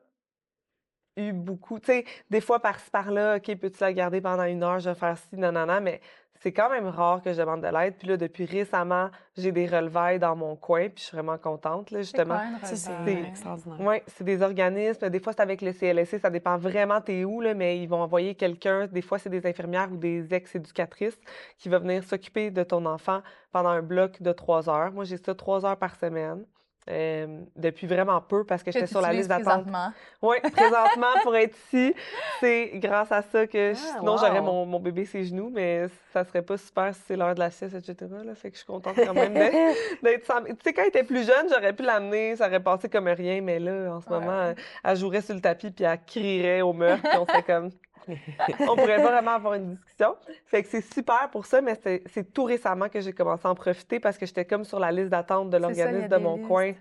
eu 1.16 1.32
beaucoup. 1.32 1.78
Tu 1.78 1.86
sais, 1.86 2.04
des 2.30 2.40
fois 2.40 2.60
par-ci 2.60 2.90
par-là, 2.90 3.36
OK, 3.36 3.54
peux-tu 3.56 3.78
la 3.80 3.92
garder 3.92 4.20
pendant 4.20 4.44
une 4.44 4.62
heure, 4.62 4.78
je 4.78 4.90
vais 4.90 4.96
faire 4.96 5.18
ci, 5.18 5.36
non, 5.36 5.80
mais 5.80 6.00
c'est 6.40 6.52
quand 6.52 6.70
même 6.70 6.86
rare 6.86 7.22
que 7.22 7.32
je 7.32 7.38
demande 7.38 7.62
de 7.62 7.68
l'aide. 7.68 7.94
Puis 7.98 8.08
là, 8.08 8.16
depuis 8.16 8.44
récemment, 8.44 9.10
j'ai 9.36 9.52
des 9.52 9.66
relevailles 9.66 10.18
dans 10.18 10.36
mon 10.36 10.56
coin, 10.56 10.88
puis 10.88 10.98
je 10.98 11.02
suis 11.04 11.16
vraiment 11.16 11.38
contente, 11.38 11.90
là, 11.90 12.02
C'est 12.02 12.24
quoi 12.24 12.36
justement. 12.36 12.40
c'est 12.64 13.12
extraordinaire. 13.28 13.78
Oui, 13.80 13.96
c'est 14.06 14.24
des 14.24 14.42
organismes. 14.42 15.08
Des 15.08 15.20
fois, 15.20 15.32
c'est 15.32 15.42
avec 15.42 15.62
le 15.62 15.72
CLSC, 15.72 16.18
ça 16.20 16.30
dépend 16.30 16.56
vraiment 16.56 17.00
t'es 17.00 17.24
où, 17.24 17.40
là, 17.40 17.54
mais 17.54 17.78
ils 17.78 17.88
vont 17.88 18.02
envoyer 18.02 18.34
quelqu'un. 18.34 18.86
Des 18.86 19.02
fois, 19.02 19.18
c'est 19.18 19.30
des 19.30 19.46
infirmières 19.46 19.90
ou 19.92 19.96
des 19.96 20.32
ex-éducatrices 20.32 21.18
qui 21.58 21.68
va 21.68 21.78
venir 21.78 22.04
s'occuper 22.04 22.50
de 22.50 22.62
ton 22.62 22.86
enfant 22.86 23.22
pendant 23.52 23.70
un 23.70 23.82
bloc 23.82 24.22
de 24.22 24.32
trois 24.32 24.68
heures. 24.68 24.92
Moi, 24.92 25.04
j'ai 25.04 25.16
ça 25.16 25.34
trois 25.34 25.64
heures 25.66 25.76
par 25.78 25.96
semaine. 25.96 26.44
Euh, 26.90 27.40
depuis 27.56 27.86
vraiment 27.86 28.20
peu 28.20 28.44
parce 28.44 28.62
que 28.62 28.66
Que 28.70 28.72
j'étais 28.72 28.86
sur 28.86 29.00
la 29.00 29.12
liste 29.12 29.28
d'attente. 29.28 29.64
présentement. 29.64 29.92
Oui, 30.22 30.36
présentement, 30.52 31.12
pour 31.22 31.36
être 31.36 31.56
ici, 31.66 31.94
c'est 32.40 32.70
grâce 32.74 33.12
à 33.12 33.22
ça 33.22 33.46
que 33.46 33.74
je- 33.74 33.78
Ah, 33.94 33.96
sinon 33.98 34.16
j'aurais 34.16 34.40
mon, 34.40 34.64
mon 34.66 34.80
bébé 34.80 35.04
ses 35.04 35.24
genoux, 35.24 35.50
mais 35.52 35.86
ça 36.12 36.24
serait 36.24 36.42
pas 36.42 36.56
super 36.56 36.94
si 36.94 37.00
c'est 37.06 37.16
l'heure 37.16 37.34
de 37.34 37.40
la 37.40 37.50
sieste, 37.50 37.74
etc. 37.74 38.10
Là, 38.24 38.34
fait 38.34 38.50
que 38.50 38.54
je 38.56 38.58
suis 38.60 38.66
contente 38.66 38.96
quand 38.96 39.14
même 39.14 39.34
d'être 39.34 39.54
d'être 40.02 40.24
sans- 40.26 40.42
Tu 40.44 40.54
sais, 40.64 40.72
quand 40.72 40.82
elle 40.82 40.88
était 40.88 41.04
plus 41.04 41.26
jeune, 41.26 41.48
j'aurais 41.48 41.72
pu 41.72 41.82
l'amener, 41.82 42.36
ça 42.36 42.46
aurait 42.48 42.60
passé 42.62 42.88
comme 42.88 43.08
rien, 43.08 43.40
mais 43.40 43.58
là, 43.58 43.94
en 43.94 44.00
ce 44.00 44.08
Ouais. 44.08 44.18
moment, 44.20 44.42
elle, 44.50 44.56
elle 44.84 44.96
jouerait 44.96 45.20
sur 45.22 45.34
le 45.34 45.40
tapis 45.40 45.70
puis 45.70 45.84
elle 45.84 45.98
crierait 46.06 46.60
au 46.62 46.72
meurtre, 46.72 47.02
puis 47.08 47.18
on 47.18 47.26
serait 47.26 47.42
comme. 47.42 47.70
on 48.60 48.76
pourrait 48.76 48.96
pas 48.96 49.10
vraiment 49.10 49.32
avoir 49.32 49.54
une 49.54 49.74
discussion. 49.74 50.16
Fait 50.46 50.62
que 50.62 50.68
c'est 50.68 50.80
super 50.80 51.28
pour 51.30 51.46
ça, 51.46 51.60
mais 51.60 51.78
c'est 52.06 52.32
tout 52.32 52.44
récemment 52.44 52.88
que 52.88 53.00
j'ai 53.00 53.12
commencé 53.12 53.46
à 53.46 53.50
en 53.50 53.54
profiter 53.54 54.00
parce 54.00 54.18
que 54.18 54.26
j'étais 54.26 54.44
comme 54.44 54.64
sur 54.64 54.78
la 54.78 54.92
liste 54.92 55.10
d'attente 55.10 55.50
de 55.50 55.56
l'organisme 55.56 56.08
de 56.08 56.16
mon 56.16 56.36
listes. 56.36 56.48
coin. 56.48 56.72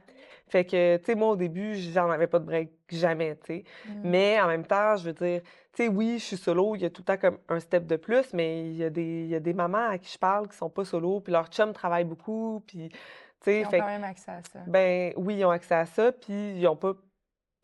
Fait 0.50 0.64
que, 0.64 0.98
tu 0.98 1.06
sais, 1.06 1.16
moi, 1.16 1.30
au 1.30 1.36
début, 1.36 1.76
j'en 1.76 2.10
avais 2.10 2.28
pas 2.28 2.40
de 2.40 2.46
break, 2.46 2.72
jamais, 2.90 3.36
tu 3.44 3.48
sais. 3.48 3.64
Mm. 3.86 4.02
Mais 4.04 4.42
en 4.42 4.48
même 4.48 4.66
temps, 4.66 4.96
je 4.96 5.04
veux 5.04 5.14
dire, 5.14 5.42
tu 5.74 5.84
sais, 5.84 5.90
oui, 5.90 6.20
je 6.20 6.24
suis 6.24 6.38
solo, 6.38 6.76
il 6.76 6.84
y 6.84 6.86
a 6.86 6.90
tout 6.90 7.02
le 7.02 7.06
temps 7.06 7.18
comme 7.18 7.38
un 7.50 7.60
step 7.60 7.86
de 7.86 7.98
plus, 7.98 8.34
mais 8.34 8.70
il 8.70 8.78
y 8.78 8.84
a 8.84 8.90
des, 8.90 9.24
il 9.24 9.28
y 9.28 9.36
a 9.36 9.42
des 9.42 9.54
mamans 9.54 9.90
à 9.90 9.98
qui 9.98 10.10
je 10.12 10.18
parle 10.18 10.48
qui 10.48 10.56
sont 10.56 10.70
pas 10.70 10.86
solo, 10.86 11.20
puis 11.20 11.34
leur 11.34 11.48
chum 11.48 11.74
travaille 11.74 12.06
beaucoup, 12.06 12.64
puis, 12.66 12.88
tu 12.90 12.98
sais, 13.42 13.60
Ils 13.60 13.66
ont 13.66 13.70
fait 13.70 13.80
quand 13.80 13.88
même 13.88 14.04
accès 14.06 14.32
à 14.32 14.42
ça. 14.42 14.60
ben 14.68 15.12
oui, 15.18 15.36
ils 15.36 15.46
ont 15.46 15.50
accès 15.52 15.76
à 15.76 15.86
ça, 15.86 16.14
puis 16.14 16.54
ils 16.58 16.68
ont 16.68 16.78
pas, 16.78 16.94
tu 16.94 17.00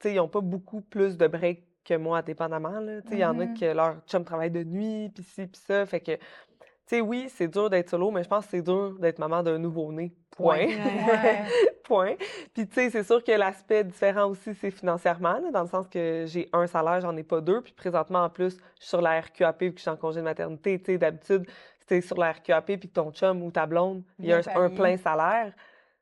sais, 0.01 0.13
ils 0.15 0.19
ont 0.19 0.27
pas 0.27 0.41
beaucoup 0.41 0.81
plus 0.81 1.17
de 1.17 1.27
break 1.27 1.63
que 1.83 1.95
moi, 1.95 2.21
dépendamment. 2.21 2.79
Tu 3.07 3.13
il 3.13 3.19
y 3.19 3.25
en 3.25 3.39
a 3.39 3.45
Mhm. 3.45 3.57
que 3.59 3.65
leur 3.65 3.95
chum 4.07 4.23
travaille 4.23 4.51
de 4.51 4.63
nuit, 4.63 5.09
puis 5.13 5.23
ci, 5.23 5.47
puis 5.47 5.61
ça, 5.65 5.85
fait 5.85 5.99
que, 5.99 6.11
tu 6.15 6.19
sais, 6.85 7.01
oui, 7.01 7.27
c'est 7.29 7.47
dur 7.47 7.69
d'être 7.69 7.89
solo, 7.89 8.11
mais 8.11 8.23
je 8.23 8.29
pense 8.29 8.45
que 8.45 8.51
c'est 8.51 8.61
dur 8.61 8.97
d'être 8.99 9.19
maman 9.19 9.41
d'un 9.43 9.57
nouveau-né. 9.57 10.13
Point. 10.35 10.57
Ouais. 10.65 10.67
Point. 11.83 12.15
Puis, 12.53 12.67
tu 12.67 12.73
sais, 12.73 12.89
c'est 12.89 13.03
sûr 13.03 13.23
que 13.23 13.31
l'aspect 13.31 13.83
différent 13.83 14.25
aussi, 14.25 14.55
c'est 14.55 14.71
financièrement, 14.71 15.33
là, 15.39 15.51
dans 15.51 15.61
le 15.61 15.67
sens 15.67 15.87
que 15.87 16.23
j'ai 16.27 16.49
un 16.53 16.65
salaire, 16.65 17.01
j'en 17.01 17.15
ai 17.15 17.23
pas 17.23 17.39
deux. 17.39 17.61
Puis, 17.61 17.73
présentement, 17.73 18.23
en 18.23 18.29
plus, 18.29 18.57
je 18.79 18.81
suis 18.81 18.89
sur 18.89 19.01
la 19.01 19.21
RQAP 19.21 19.61
vu 19.61 19.71
que 19.73 19.77
je 19.77 19.81
suis 19.83 19.91
en 19.91 19.95
congé 19.97 20.21
de 20.21 20.25
maternité. 20.25 20.79
Tu 20.79 20.85
sais, 20.85 20.97
d'habitude, 20.97 21.45
si 21.79 21.85
t'es 21.85 22.01
sur 22.01 22.17
la 22.17 22.31
RQAP 22.31 22.65
puis 22.65 22.89
que 22.89 22.93
ton 22.93 23.11
chum 23.11 23.43
ou 23.43 23.51
ta 23.51 23.65
blonde, 23.67 24.01
il 24.17 24.25
y 24.25 24.33
a 24.33 24.41
un, 24.55 24.69
plein 24.69 24.97
salaire. 24.97 25.53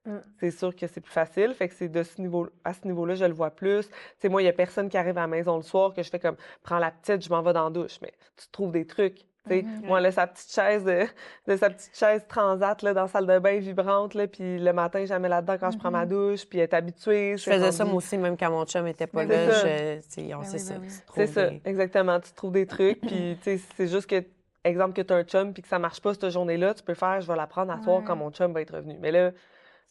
Mm. 0.05 0.17
C'est 0.39 0.51
sûr 0.51 0.75
que 0.75 0.87
c'est 0.87 1.01
plus 1.01 1.11
facile. 1.13 1.53
Fait 1.53 1.67
que 1.69 1.75
c'est 1.75 1.87
de 1.89 2.01
ce 2.03 2.19
niveau, 2.21 2.47
à 2.63 2.73
ce 2.73 2.87
niveau-là, 2.87 3.15
je 3.15 3.25
le 3.25 3.33
vois 3.33 3.51
plus. 3.51 3.87
Tu 3.87 3.93
sais, 4.19 4.29
moi, 4.29 4.41
il 4.41 4.45
y 4.45 4.49
a 4.49 4.53
personne 4.53 4.89
qui 4.89 4.97
arrive 4.97 5.17
à 5.17 5.21
la 5.21 5.27
maison 5.27 5.57
le 5.57 5.61
soir 5.63 5.93
que 5.93 6.01
je 6.01 6.09
fais 6.09 6.19
comme, 6.19 6.37
prends 6.63 6.79
la 6.79 6.91
petite, 6.91 7.23
je 7.23 7.29
m'en 7.29 7.41
vais 7.43 7.53
dans 7.53 7.65
la 7.65 7.69
douche. 7.69 7.99
Mais 8.01 8.11
tu 8.37 8.47
trouves 8.51 8.71
des 8.71 8.85
trucs. 8.87 9.25
Mhm. 9.49 9.81
moi, 9.85 9.99
là, 9.99 10.11
sa 10.11 10.27
petite 10.27 10.51
chaise 10.51 10.83
de, 10.83 10.99
de 11.47 11.55
sa 11.57 11.71
petite 11.71 11.97
chaise 11.97 12.23
transat 12.29 12.79
là, 12.83 12.93
dans 12.93 13.01
la 13.01 13.07
salle 13.07 13.25
de 13.25 13.39
bain 13.39 13.57
vibrante, 13.57 14.13
là, 14.13 14.27
puis 14.27 14.59
le 14.59 14.71
matin, 14.71 15.03
je 15.03 15.09
la 15.09 15.17
mets 15.17 15.29
là-dedans 15.29 15.57
quand 15.59 15.71
je 15.71 15.79
prends 15.79 15.89
ma 15.89 16.03
Mhm. 16.05 16.09
douche, 16.11 16.45
puis 16.45 16.59
elle 16.59 16.65
est 16.65 16.73
habituée. 16.75 17.37
Je 17.37 17.43
c'est 17.45 17.53
faisais 17.55 17.71
ça 17.71 17.83
moi 17.83 17.95
aussi, 17.95 18.19
même 18.19 18.37
quand 18.37 18.51
mon 18.51 18.65
chum 18.65 18.85
était 18.85 19.07
pas 19.07 19.25
Ben 19.25 19.49
là. 19.49 19.51
je- 19.51 20.33
on 20.35 20.43
sait 20.43 20.59
ça. 20.59 20.75
C'est 21.15 21.25
ça, 21.25 21.49
exactement. 21.65 22.19
Tu 22.19 22.31
trouves 22.33 22.51
des 22.51 22.67
trucs, 22.67 23.01
puis 23.01 23.35
c'est 23.43 23.87
juste 23.87 24.07
que, 24.07 24.23
exemple, 24.63 24.93
que 24.93 25.01
tu 25.01 25.11
as 25.11 25.15
un 25.17 25.23
chum, 25.23 25.53
puis 25.53 25.63
que 25.63 25.67
ça 25.69 25.79
marche 25.79 26.01
pas 26.01 26.13
cette 26.13 26.29
journée-là, 26.29 26.75
tu 26.75 26.83
peux 26.83 26.93
faire, 26.93 27.19
je 27.19 27.27
vais 27.27 27.35
la 27.35 27.47
prendre 27.47 27.71
à 27.73 27.81
soir 27.81 28.03
quand 28.05 28.13
Ouais. 28.13 28.19
mon 28.19 28.29
chum 28.29 28.53
va 28.53 28.61
être 28.61 28.75
revenu. 28.75 28.95
Mais 28.99 29.11
là, 29.11 29.31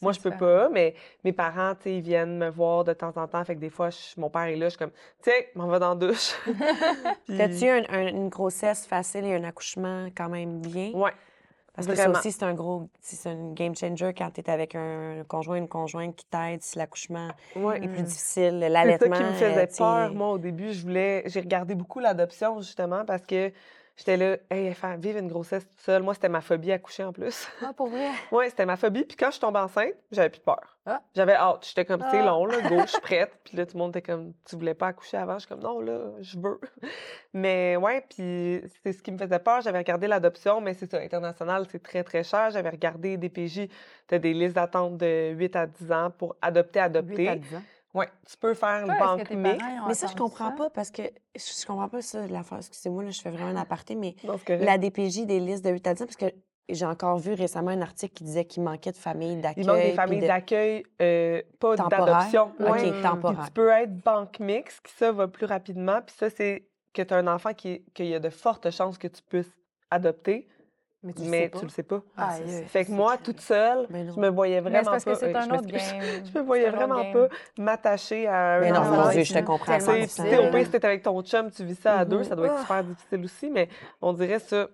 moi, 0.01 0.11
je 0.13 0.19
peux 0.19 0.31
pas, 0.31 0.69
mais 0.69 0.95
mes 1.23 1.31
parents, 1.33 1.75
tu 1.75 1.83
sais, 1.83 1.95
ils 1.97 2.01
viennent 2.01 2.37
me 2.37 2.49
voir 2.49 2.83
de 2.83 2.93
temps 2.93 3.13
en 3.15 3.27
temps, 3.27 3.43
fait 3.45 3.55
que 3.55 3.59
des 3.59 3.69
fois, 3.69 3.89
je- 3.89 4.19
mon 4.19 4.29
père 4.29 4.43
est 4.43 4.55
là, 4.55 4.65
je 4.65 4.71
suis 4.71 4.79
comme, 4.79 4.91
tiens, 5.21 5.33
m'en 5.55 5.67
va 5.67 5.79
dans 5.79 5.89
la 5.89 5.95
douche. 5.95 6.33
Puis- 7.27 7.37
T'as-tu 7.37 7.65
eu 7.65 7.69
un- 7.69 7.83
un- 7.89 8.07
une 8.07 8.29
grossesse 8.29 8.85
facile 8.85 9.25
et 9.25 9.35
un 9.35 9.43
accouchement 9.43 10.07
quand 10.15 10.29
même 10.29 10.59
bien? 10.61 10.91
Ouais. 10.93 11.11
Parce 11.73 11.87
que 11.87 11.93
vraiment. 11.93 12.15
ça 12.15 12.19
aussi, 12.19 12.31
c'est 12.33 12.43
un 12.43 12.53
gros, 12.53 12.89
c'est 12.99 13.29
un 13.29 13.53
game 13.53 13.73
changer 13.75 14.13
quand 14.13 14.29
tu 14.31 14.41
es 14.41 14.49
avec 14.49 14.75
un 14.75 15.23
conjoint, 15.27 15.55
une 15.55 15.69
conjointe 15.69 16.15
qui 16.17 16.25
t'aide 16.25 16.61
si 16.61 16.77
l'accouchement 16.77 17.29
Ouais. 17.55 17.77
est 17.77 17.87
plus 17.87 18.03
difficile, 18.03 18.57
C'est 18.59 18.61
ça 18.65 18.69
l'allaitement. 18.69 19.15
qui 19.15 19.23
me 19.23 19.29
euh, 19.29 19.33
faisait 19.33 19.67
tu 19.67 19.73
sais, 19.75 19.83
peur, 19.83 20.13
moi, 20.13 20.31
au 20.31 20.37
début. 20.37 20.73
Je 20.73 20.81
voulais... 20.81 21.23
J'ai 21.27 21.39
regardé 21.39 21.73
beaucoup 21.75 21.99
l'adoption, 21.99 22.59
justement, 22.59 23.05
parce 23.05 23.21
que 23.25 23.51
j'étais 24.01 24.17
là, 24.17 24.37
hey, 24.49 24.73
faire 24.73 24.97
vivre 24.97 25.19
une 25.19 25.27
grossesse 25.27 25.67
toute 25.67 25.79
seule. 25.79 26.01
Moi, 26.01 26.13
c'était 26.15 26.29
ma 26.29 26.41
phobie 26.41 26.71
à 26.71 26.79
coucher, 26.79 27.03
en 27.03 27.13
plus. 27.13 27.47
Ah, 27.63 27.71
pour 27.73 27.87
vrai? 27.87 28.09
Oui, 28.31 28.45
c'était 28.49 28.65
ma 28.65 28.75
phobie. 28.75 29.03
Puis 29.03 29.15
quand 29.15 29.27
je 29.27 29.31
suis 29.33 29.39
tombée 29.41 29.59
enceinte, 29.59 29.93
j'avais 30.11 30.29
plus 30.29 30.41
peur. 30.41 30.77
Ah. 30.85 31.01
J'avais 31.15 31.35
hâte. 31.35 31.65
J'étais 31.67 31.85
comme, 31.85 32.03
c'est 32.09 32.19
Ah. 32.19 32.25
long, 32.25 32.45
là, 32.45 32.61
go, 32.67 32.81
je 32.81 32.87
suis 32.91 33.01
prête. 33.01 33.31
Puis 33.43 33.55
là, 33.55 33.65
tout 33.67 33.77
le 33.77 33.79
monde 33.79 33.91
était 33.95 34.01
comme, 34.01 34.33
tu 34.49 34.55
voulais 34.55 34.73
pas 34.73 34.87
accoucher 34.87 35.17
avant? 35.17 35.35
Je 35.35 35.39
suis 35.41 35.49
comme, 35.49 35.59
non, 35.61 35.79
là, 35.79 36.11
je 36.21 36.39
veux. 36.39 36.59
Mais 37.33 37.77
ouais, 37.77 38.03
puis 38.09 38.61
c'est 38.83 38.93
ce 38.93 39.03
qui 39.03 39.11
me 39.11 39.17
faisait 39.17 39.39
peur. 39.39 39.61
J'avais 39.61 39.77
regardé 39.77 40.07
l'adoption, 40.07 40.59
mais 40.59 40.73
c'est 40.73 40.89
ça, 40.89 40.97
international, 40.99 41.65
c'est 41.71 41.81
très, 41.81 42.03
très 42.03 42.23
cher. 42.23 42.49
J'avais 42.51 42.69
regardé 42.69 43.15
DPJ, 43.17 43.69
tu 44.07 44.15
as 44.15 44.19
des 44.19 44.33
listes 44.33 44.55
d'attente 44.55 44.97
de 44.97 45.31
8 45.33 45.55
à 45.55 45.67
10 45.67 45.91
ans 45.91 46.11
pour 46.11 46.35
adopter, 46.41 46.79
8 46.79 46.81
à 46.81 46.83
adopter. 46.85 47.35
10 47.37 47.55
ans. 47.55 47.61
Ouais, 47.93 48.07
tu 48.25 48.37
peux 48.37 48.53
faire 48.53 48.85
une 48.85 48.97
banque 48.97 49.29
mixte. 49.31 49.65
Mais 49.87 49.93
ça, 49.93 50.07
je 50.07 50.15
comprends 50.15 50.51
ça? 50.51 50.55
pas 50.55 50.69
parce 50.69 50.91
que 50.91 51.03
je 51.35 51.41
je 51.61 51.65
comprends 51.65 51.89
pas 51.89 52.01
ça. 52.01 52.19
Excusez-moi, 52.57 53.03
là, 53.03 53.09
je 53.11 53.21
fais 53.21 53.31
vraiment 53.31 53.49
un 53.49 53.61
aparté, 53.61 53.95
mais 53.95 54.15
Non, 54.23 54.39
la 54.47 54.77
DPJ 54.77 55.25
des 55.25 55.39
listes 55.39 55.63
de 55.65 55.71
8 55.71 55.87
à 55.87 55.93
10 55.93 56.03
ans, 56.03 56.05
parce 56.05 56.15
que 56.15 56.33
j'ai 56.69 56.85
encore 56.85 57.17
vu 57.17 57.33
récemment 57.33 57.71
un 57.71 57.81
article 57.81 58.13
qui 58.13 58.23
disait 58.23 58.45
qu'il 58.45 58.63
manquait 58.63 58.91
de 58.91 58.95
familles 58.97 59.37
d'accueil. 59.41 59.63
Il 59.63 59.67
manque 59.67 59.81
des 59.81 59.91
familles 59.93 60.21
de- 60.21 60.27
d'accueil, 60.27 60.83
euh, 61.01 61.41
pas 61.59 61.75
Temporaire? 61.75 62.05
d'adoption. 62.05 62.51
OK, 62.59 62.69
Ouais. 62.69 62.91
Puis 62.93 63.01
temporaire. 63.01 63.45
tu 63.45 63.51
peux 63.51 63.69
être 63.69 63.97
banque 64.05 64.39
mixte, 64.39 64.79
qui 64.85 64.93
ça 64.93 65.11
va 65.11 65.27
plus 65.27 65.45
rapidement. 65.45 66.01
Puis 66.05 66.15
ça, 66.17 66.29
c'est 66.29 66.67
que 66.93 67.01
tu 67.01 67.13
as 67.13 67.17
un 67.17 67.27
enfant 67.27 67.53
qui 67.53 67.83
qu'il 67.93 68.05
y 68.07 68.15
a 68.15 68.19
de 68.19 68.29
fortes 68.29 68.69
chances 68.71 68.97
que 68.97 69.07
tu 69.09 69.21
puisses 69.21 69.51
adopter, 69.89 70.47
Mais 71.03 71.13
tu 71.13 71.23
le 71.23 71.29
mais 71.29 71.41
sais 71.43 71.49
pas. 71.49 71.59
tu 71.59 71.65
le 71.65 71.71
sais 71.71 71.83
pas. 71.83 72.01
Ah, 72.15 72.31
ça. 72.35 72.43
Fait 72.67 72.85
que 72.85 72.91
moi, 72.91 73.17
toute 73.17 73.39
seule, 73.41 73.87
Ben 73.89 74.11
je 74.13 74.19
me 74.19 74.29
voyais 74.29 74.59
vraiment 74.61 74.77
c'est 74.83 74.89
parce 74.91 75.03
que 75.03 75.09
pas. 75.09 75.15
c'est 75.15 75.35
un 75.35 75.41
je 75.41 75.49
autre 75.49 75.63
m'excuse. 75.71 75.91
game. 75.91 76.25
Je 76.33 76.39
me 76.39 76.43
voyais 76.45 76.69
vraiment 76.69 77.01
game. 77.01 77.13
pas 77.13 77.27
m'attacher 77.57 78.27
à 78.27 78.55
un 78.55 78.59
Mais 78.59 78.71
non, 78.71 78.81
mon 78.83 79.09
Dieu, 79.09 79.23
je 79.23 79.29
te 79.29 79.33
c'est 79.39 79.43
comprends 79.43 79.73
à 79.73 79.77
Tu 79.79 79.85
sais, 79.85 79.91
puis 79.93 80.07
100 80.07 80.23
tu 80.23 80.29
sais, 80.29 80.37
au 80.37 80.51
pire, 80.51 80.65
si 80.65 80.71
t'es 80.71 80.85
avec 80.85 81.01
ton 81.03 81.21
chum, 81.23 81.49
tu 81.49 81.63
vis 81.63 81.75
ça 81.75 81.97
à 81.99 82.05
deux, 82.05 82.17
Mhm. 82.19 82.23
ça 82.25 82.35
doit 82.35 82.45
être 82.47 82.55
Ah. 82.57 82.61
super 82.61 82.83
difficile 82.83 83.23
aussi, 83.23 83.49
mais 83.49 83.67
on 84.01 84.13
dirait 84.13 84.39
ça. 84.39 84.67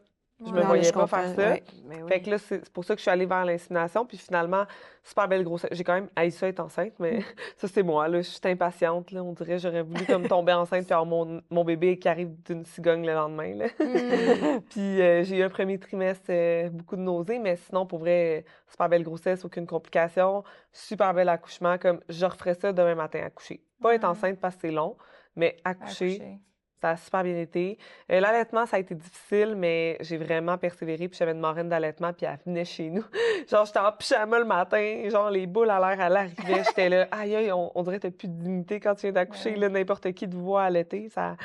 Je 0.46 0.52
me. 0.52 0.60
Non, 0.60 0.68
voyais 0.68 0.92
pas 0.92 1.08
faire 1.08 1.34
ça. 1.36 1.50
ouais. 1.52 1.64
Oui. 1.86 1.96
Fait 2.08 2.22
que 2.22 2.30
là, 2.30 2.38
c'est 2.38 2.70
pour 2.70 2.86
ça 2.86 2.94
que 2.94 3.00
je 3.00 3.02
suis 3.04 3.10
allée 3.12 3.26
vers 3.26 3.44
l'insémination. 3.44 4.06
Puis 4.06 4.18
finalement, 4.18 4.66
super 5.04 5.28
belle 5.28 5.44
grossesse. 5.44 5.72
J'ai 5.74 5.84
quand 5.84 5.96
même 5.96 6.10
haï 6.16 6.32
ça 6.32 6.48
être 6.48 6.60
enceinte, 6.60 6.94
mais 7.00 7.22
ça, 7.58 7.68
c'est 7.68 7.82
moi. 7.82 8.08
Là. 8.08 8.20
Je 8.22 8.30
suis 8.30 8.40
impatiente. 8.44 9.12
Là. 9.12 9.24
On 9.24 9.34
dirait 9.34 9.58
j'aurais 9.58 9.82
voulu 9.82 10.06
comme 10.06 10.28
tomber 10.28 10.54
enceinte 10.54 10.86
puis 10.86 10.94
avoir 10.94 11.08
mon, 11.08 11.42
mon 11.50 11.64
bébé 11.64 11.98
qui 11.98 12.08
arrive 12.08 12.30
d'une 12.44 12.66
cigogne 12.66 13.06
le 13.06 13.14
lendemain. 13.14 13.56
Là. 13.56 13.66
Mm. 13.80 14.62
puis 14.70 15.02
euh, 15.02 15.24
j'ai 15.24 15.38
eu 15.38 15.44
un 15.44 15.50
premier 15.50 15.80
trimestre, 15.80 16.26
euh, 16.30 16.70
beaucoup 16.70 16.96
de 16.98 17.02
nausées, 17.02 17.40
mais 17.40 17.56
sinon, 17.56 17.86
pour 17.88 18.00
vrai, 18.00 18.46
super 18.68 18.90
belle 18.90 19.04
grossesse, 19.04 19.44
aucune 19.44 19.66
complication. 19.66 20.44
Super 20.72 21.14
bel 21.16 21.30
accouchement. 21.30 21.78
Comme 21.80 22.00
je 22.10 22.26
referais 22.26 22.54
ça 22.54 22.72
demain 22.74 22.94
matin, 22.96 23.22
accoucher. 23.26 23.64
Pas 23.82 23.96
être 23.96 24.04
Ouais. 24.04 24.10
enceinte 24.10 24.40
parce 24.40 24.56
que 24.56 24.62
c'est 24.62 24.72
long, 24.72 24.98
mais 25.36 25.56
accoucher, 25.64 26.16
Accoucher. 26.16 26.40
Ça 26.82 26.90
a 26.92 26.96
super 26.98 27.24
bien 27.24 27.38
été. 27.38 27.78
Euh, 28.12 28.20
L'allaitement, 28.20 28.66
ça 28.66 28.78
a 28.78 28.80
été 28.80 28.94
difficile, 28.96 29.56
mais 29.56 29.98
j'ai 30.02 30.18
vraiment 30.18 30.58
persévéré. 30.58 31.08
Puis 31.08 31.18
j'avais 31.18 31.32
une 31.32 31.40
marraine 31.40 31.70
d'allaitement, 31.70 32.14
puis 32.14 32.26
elle 32.26 32.38
venait 32.46 32.66
chez 32.66 32.90
nous. 32.90 33.04
genre, 33.50 33.66
j'étais 33.66 33.80
en 33.80 33.92
pyjama 33.92 34.40
le 34.40 34.46
matin, 34.46 35.10
genre 35.10 35.30
les 35.32 35.48
boules 35.48 35.70
à 35.70 35.80
l'air, 35.80 36.06
elle 36.06 36.16
arrivait. 36.16 36.64
J'étais 36.66 36.90
là, 36.90 37.08
aïe, 37.12 37.36
aïe, 37.36 37.52
on, 37.52 37.72
on 37.74 37.84
dirait 37.84 37.98
que 37.98 38.04
t'as 38.08 38.12
plus 38.12 38.28
de 38.28 38.34
dignité 38.42 38.80
quand 38.80 38.96
tu 38.96 39.02
viens 39.04 39.12
d'accoucher. 39.14 39.52
Ouais. 39.52 39.58
Là, 39.58 39.70
n'importe 39.70 40.12
qui 40.14 40.30
te 40.30 40.36
voit 40.36 40.64
allaiter. 40.64 41.10
Ça... 41.10 41.36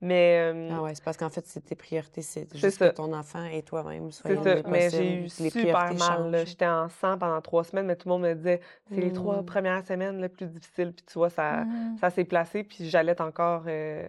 Mais 0.00 0.52
euh, 0.52 0.68
Ah 0.70 0.82
ouais, 0.82 0.94
c'est 0.94 1.02
parce 1.04 1.16
qu'en 1.16 1.30
fait, 1.30 1.46
c'est 1.46 1.64
tes 1.64 1.76
priorités, 1.76 2.20
c'est 2.20 2.46
juste 2.54 2.78
ça. 2.78 2.90
que 2.90 2.94
ton 2.94 3.10
enfant 3.14 3.44
et 3.44 3.62
toi-même 3.62 4.10
c'est 4.12 4.34
ça. 4.34 4.56
Mais 4.68 4.90
j'ai 4.90 5.14
eu 5.14 5.22
les 5.22 5.28
super 5.50 5.94
mal. 5.94 6.42
J'étais 6.46 6.66
en 6.66 6.90
sang 6.90 7.16
pendant 7.16 7.40
trois 7.40 7.64
semaines, 7.64 7.86
mais 7.86 7.96
tout 7.96 8.08
le 8.08 8.14
monde 8.14 8.22
me 8.22 8.34
disait, 8.34 8.60
c'est 8.90 9.00
les 9.00 9.12
trois 9.14 9.40
Mm. 9.40 9.46
premières 9.46 9.86
semaines 9.86 10.20
les 10.20 10.28
plus 10.28 10.46
difficiles. 10.46 10.92
Puis 10.92 11.06
tu 11.06 11.14
vois, 11.14 11.30
ça, 11.30 11.64
Mhm. 11.64 11.96
ça 11.98 12.10
s'est 12.10 12.24
placé, 12.24 12.64
puis 12.64 12.86
j'allaite 12.90 13.22
encore. 13.22 13.62
euh, 13.66 14.06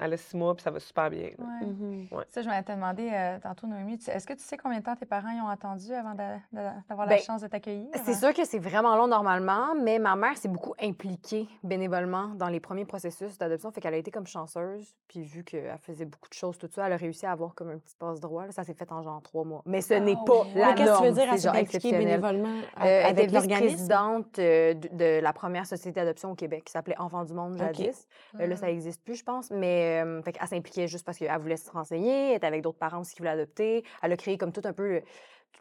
elle 0.00 0.12
a 0.12 0.16
six 0.16 0.36
mois, 0.36 0.54
puis 0.54 0.62
ça 0.62 0.70
va 0.70 0.80
super 0.80 1.08
bien. 1.10 1.30
Ouais. 1.38 1.66
Mhm. 1.66 2.08
Ça, 2.28 2.42
je 2.42 2.48
m'avais 2.48 2.62
te 2.62 2.72
demandé 2.72 3.10
euh, 3.12 3.38
tantôt, 3.40 3.66
Noémie, 3.66 3.98
tu- 3.98 4.10
est-ce 4.10 4.26
que 4.26 4.32
tu 4.32 4.42
sais 4.42 4.56
combien 4.56 4.78
de 4.80 4.84
temps 4.84 4.96
tes 4.96 5.06
parents 5.06 5.30
y 5.30 5.40
ont 5.40 5.48
attendu 5.48 5.92
avant 5.92 6.14
de- 6.14 6.38
de- 6.52 6.68
d'avoir 6.88 7.06
la 7.06 7.16
Ben, 7.16 7.22
chance 7.22 7.42
de 7.42 7.46
t'accueillir? 7.46 7.86
C'est 8.04 8.14
sûr 8.14 8.32
que 8.34 8.44
c'est 8.44 8.58
vraiment 8.58 8.96
long 8.96 9.06
normalement, 9.06 9.74
mais 9.80 9.98
ma 9.98 10.16
mère 10.16 10.36
s'est 10.36 10.48
beaucoup 10.48 10.74
impliquée 10.82 11.46
bénévolement 11.62 12.28
dans 12.34 12.48
les 12.48 12.60
premiers 12.60 12.84
processus 12.84 13.38
d'adoption. 13.38 13.70
Fait 13.70 13.80
qu'elle 13.80 13.94
a 13.94 13.98
été 13.98 14.10
comme 14.10 14.26
chanceuse. 14.26 14.94
Puis 15.08 15.22
vu 15.22 15.44
qu'elle 15.44 15.78
faisait 15.78 16.04
beaucoup 16.06 16.28
de 16.28 16.34
choses, 16.34 16.58
tout 16.58 16.68
ça, 16.72 16.86
elle 16.86 16.92
a 16.92 16.96
réussi 16.96 17.26
à 17.26 17.32
avoir 17.32 17.54
comme 17.54 17.70
un 17.70 17.78
petit 17.78 17.94
passe-droit. 17.98 18.46
là. 18.46 18.52
Ça 18.52 18.64
s'est 18.64 18.74
fait 18.74 18.90
en 18.92 19.02
genre 19.02 19.22
trois 19.22 19.44
mois. 19.44 19.62
Mais 19.66 19.80
ce 19.80 19.94
Ah 19.94 20.00
n'est 20.00 20.16
pas 20.26 20.42
ouais. 20.42 20.48
la 20.56 20.68
Mais 20.70 20.74
qu'est-ce 20.74 20.90
que 20.90 20.96
tu 20.96 21.02
veux 21.02 21.08
norme, 21.10 21.14
dire 21.20 21.32
à 21.32 21.36
genre 21.36 21.54
exceptionnel. 21.56 22.04
bénévolement 22.04 22.48
Euh, 22.48 22.80
a- 22.82 22.86
elle 22.88 23.04
avec 23.06 23.24
était 23.24 23.32
l'organisme? 23.34 23.64
vice-présidente 23.66 24.38
euh, 24.38 24.74
de, 24.74 24.88
de 24.92 25.20
la 25.22 25.32
première 25.32 25.66
société 25.66 26.00
d'adoption 26.00 26.32
au 26.32 26.34
Québec 26.34 26.64
qui 26.64 26.72
s'appelait 26.72 26.98
Enfants 26.98 27.24
du 27.24 27.32
Monde 27.32 27.56
jadis. 27.58 28.06
Euh, 28.40 28.46
là, 28.46 28.56
ça 28.56 28.66
n'existe 28.66 29.02
plus, 29.04 29.14
je 29.16 29.24
pense. 29.24 29.50
Mais 29.50 29.83
euh, 29.84 30.22
fait 30.22 30.32
qu'elle 30.32 30.48
s'impliquait 30.48 30.86
juste 30.88 31.04
parce 31.04 31.18
qu'elle 31.18 31.40
voulait 31.40 31.56
se 31.56 31.70
renseigner. 31.70 32.30
Elle 32.30 32.36
était 32.36 32.46
avec 32.46 32.62
d'autres 32.62 32.78
parents 32.78 33.00
aussi 33.00 33.14
qui 33.14 33.20
voulaient 33.20 33.30
adopter. 33.30 33.84
Elle 34.02 34.12
a 34.12 34.16
créé 34.16 34.36
comme 34.38 34.52
tout 34.52 34.62
un 34.64 34.72
peu 34.72 35.00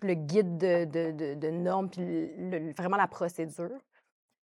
le, 0.01 0.13
guide 0.13 0.57
de, 0.57 0.85
de, 0.85 1.11
de- 1.11 1.33
de 1.35 1.49
normes, 1.49 1.89
puis 1.89 2.01
le- 2.37 2.73
vraiment 2.73 2.97
la 2.97 3.07
procédure. 3.07 3.69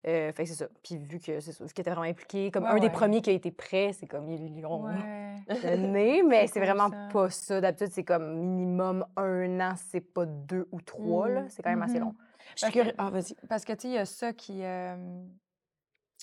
Euh, 0.07 0.31
fait 0.33 0.45
c'est 0.47 0.55
ça. 0.55 0.65
Puis 0.83 0.97
vu 0.97 1.19
que 1.19 1.39
c'est 1.39 1.51
ça, 1.51 1.63
vu 1.63 1.71
qu'elle 1.73 1.83
était 1.83 1.91
vraiment 1.91 2.07
impliquée, 2.09 2.49
comme 2.49 2.63
Ouais, 2.63 2.71
un 2.71 2.79
des 2.79 2.89
premiers 2.89 3.21
qui 3.21 3.29
a 3.29 3.33
été 3.33 3.51
prêt, 3.51 3.91
c'est 3.93 4.07
comme 4.07 4.27
ils 4.29 4.51
lui 4.55 4.65
ont 4.65 4.83
Ouais. 4.85 5.35
donné, 5.63 6.23
mais 6.27 6.47
C'est 6.47 6.59
vraiment 6.59 6.89
ça. 6.89 7.09
pas 7.13 7.29
ça. 7.29 7.61
D'habitude, 7.61 7.89
c'est 7.91 8.03
comme 8.03 8.35
minimum 8.39 9.05
un 9.15 9.59
an, 9.59 9.73
c'est 9.75 10.01
pas 10.01 10.25
deux 10.25 10.67
ou 10.71 10.81
trois. 10.81 11.29
là. 11.29 11.41
Mm. 11.41 11.49
C'est 11.49 11.61
quand 11.61 11.69
même 11.69 11.83
assez 11.83 11.99
long. 11.99 12.15
Suis 12.55 12.71
Parce 12.71 12.87
que-. 12.87 12.93
Ah. 12.97 13.11
Parce 13.47 13.63
que, 13.63 13.73
tu 13.73 13.79
sais, 13.81 13.87
il 13.89 13.93
y 13.93 13.97
a 13.99 14.05
ça 14.05 14.33
qui. 14.33 14.63
euh, 14.63 14.95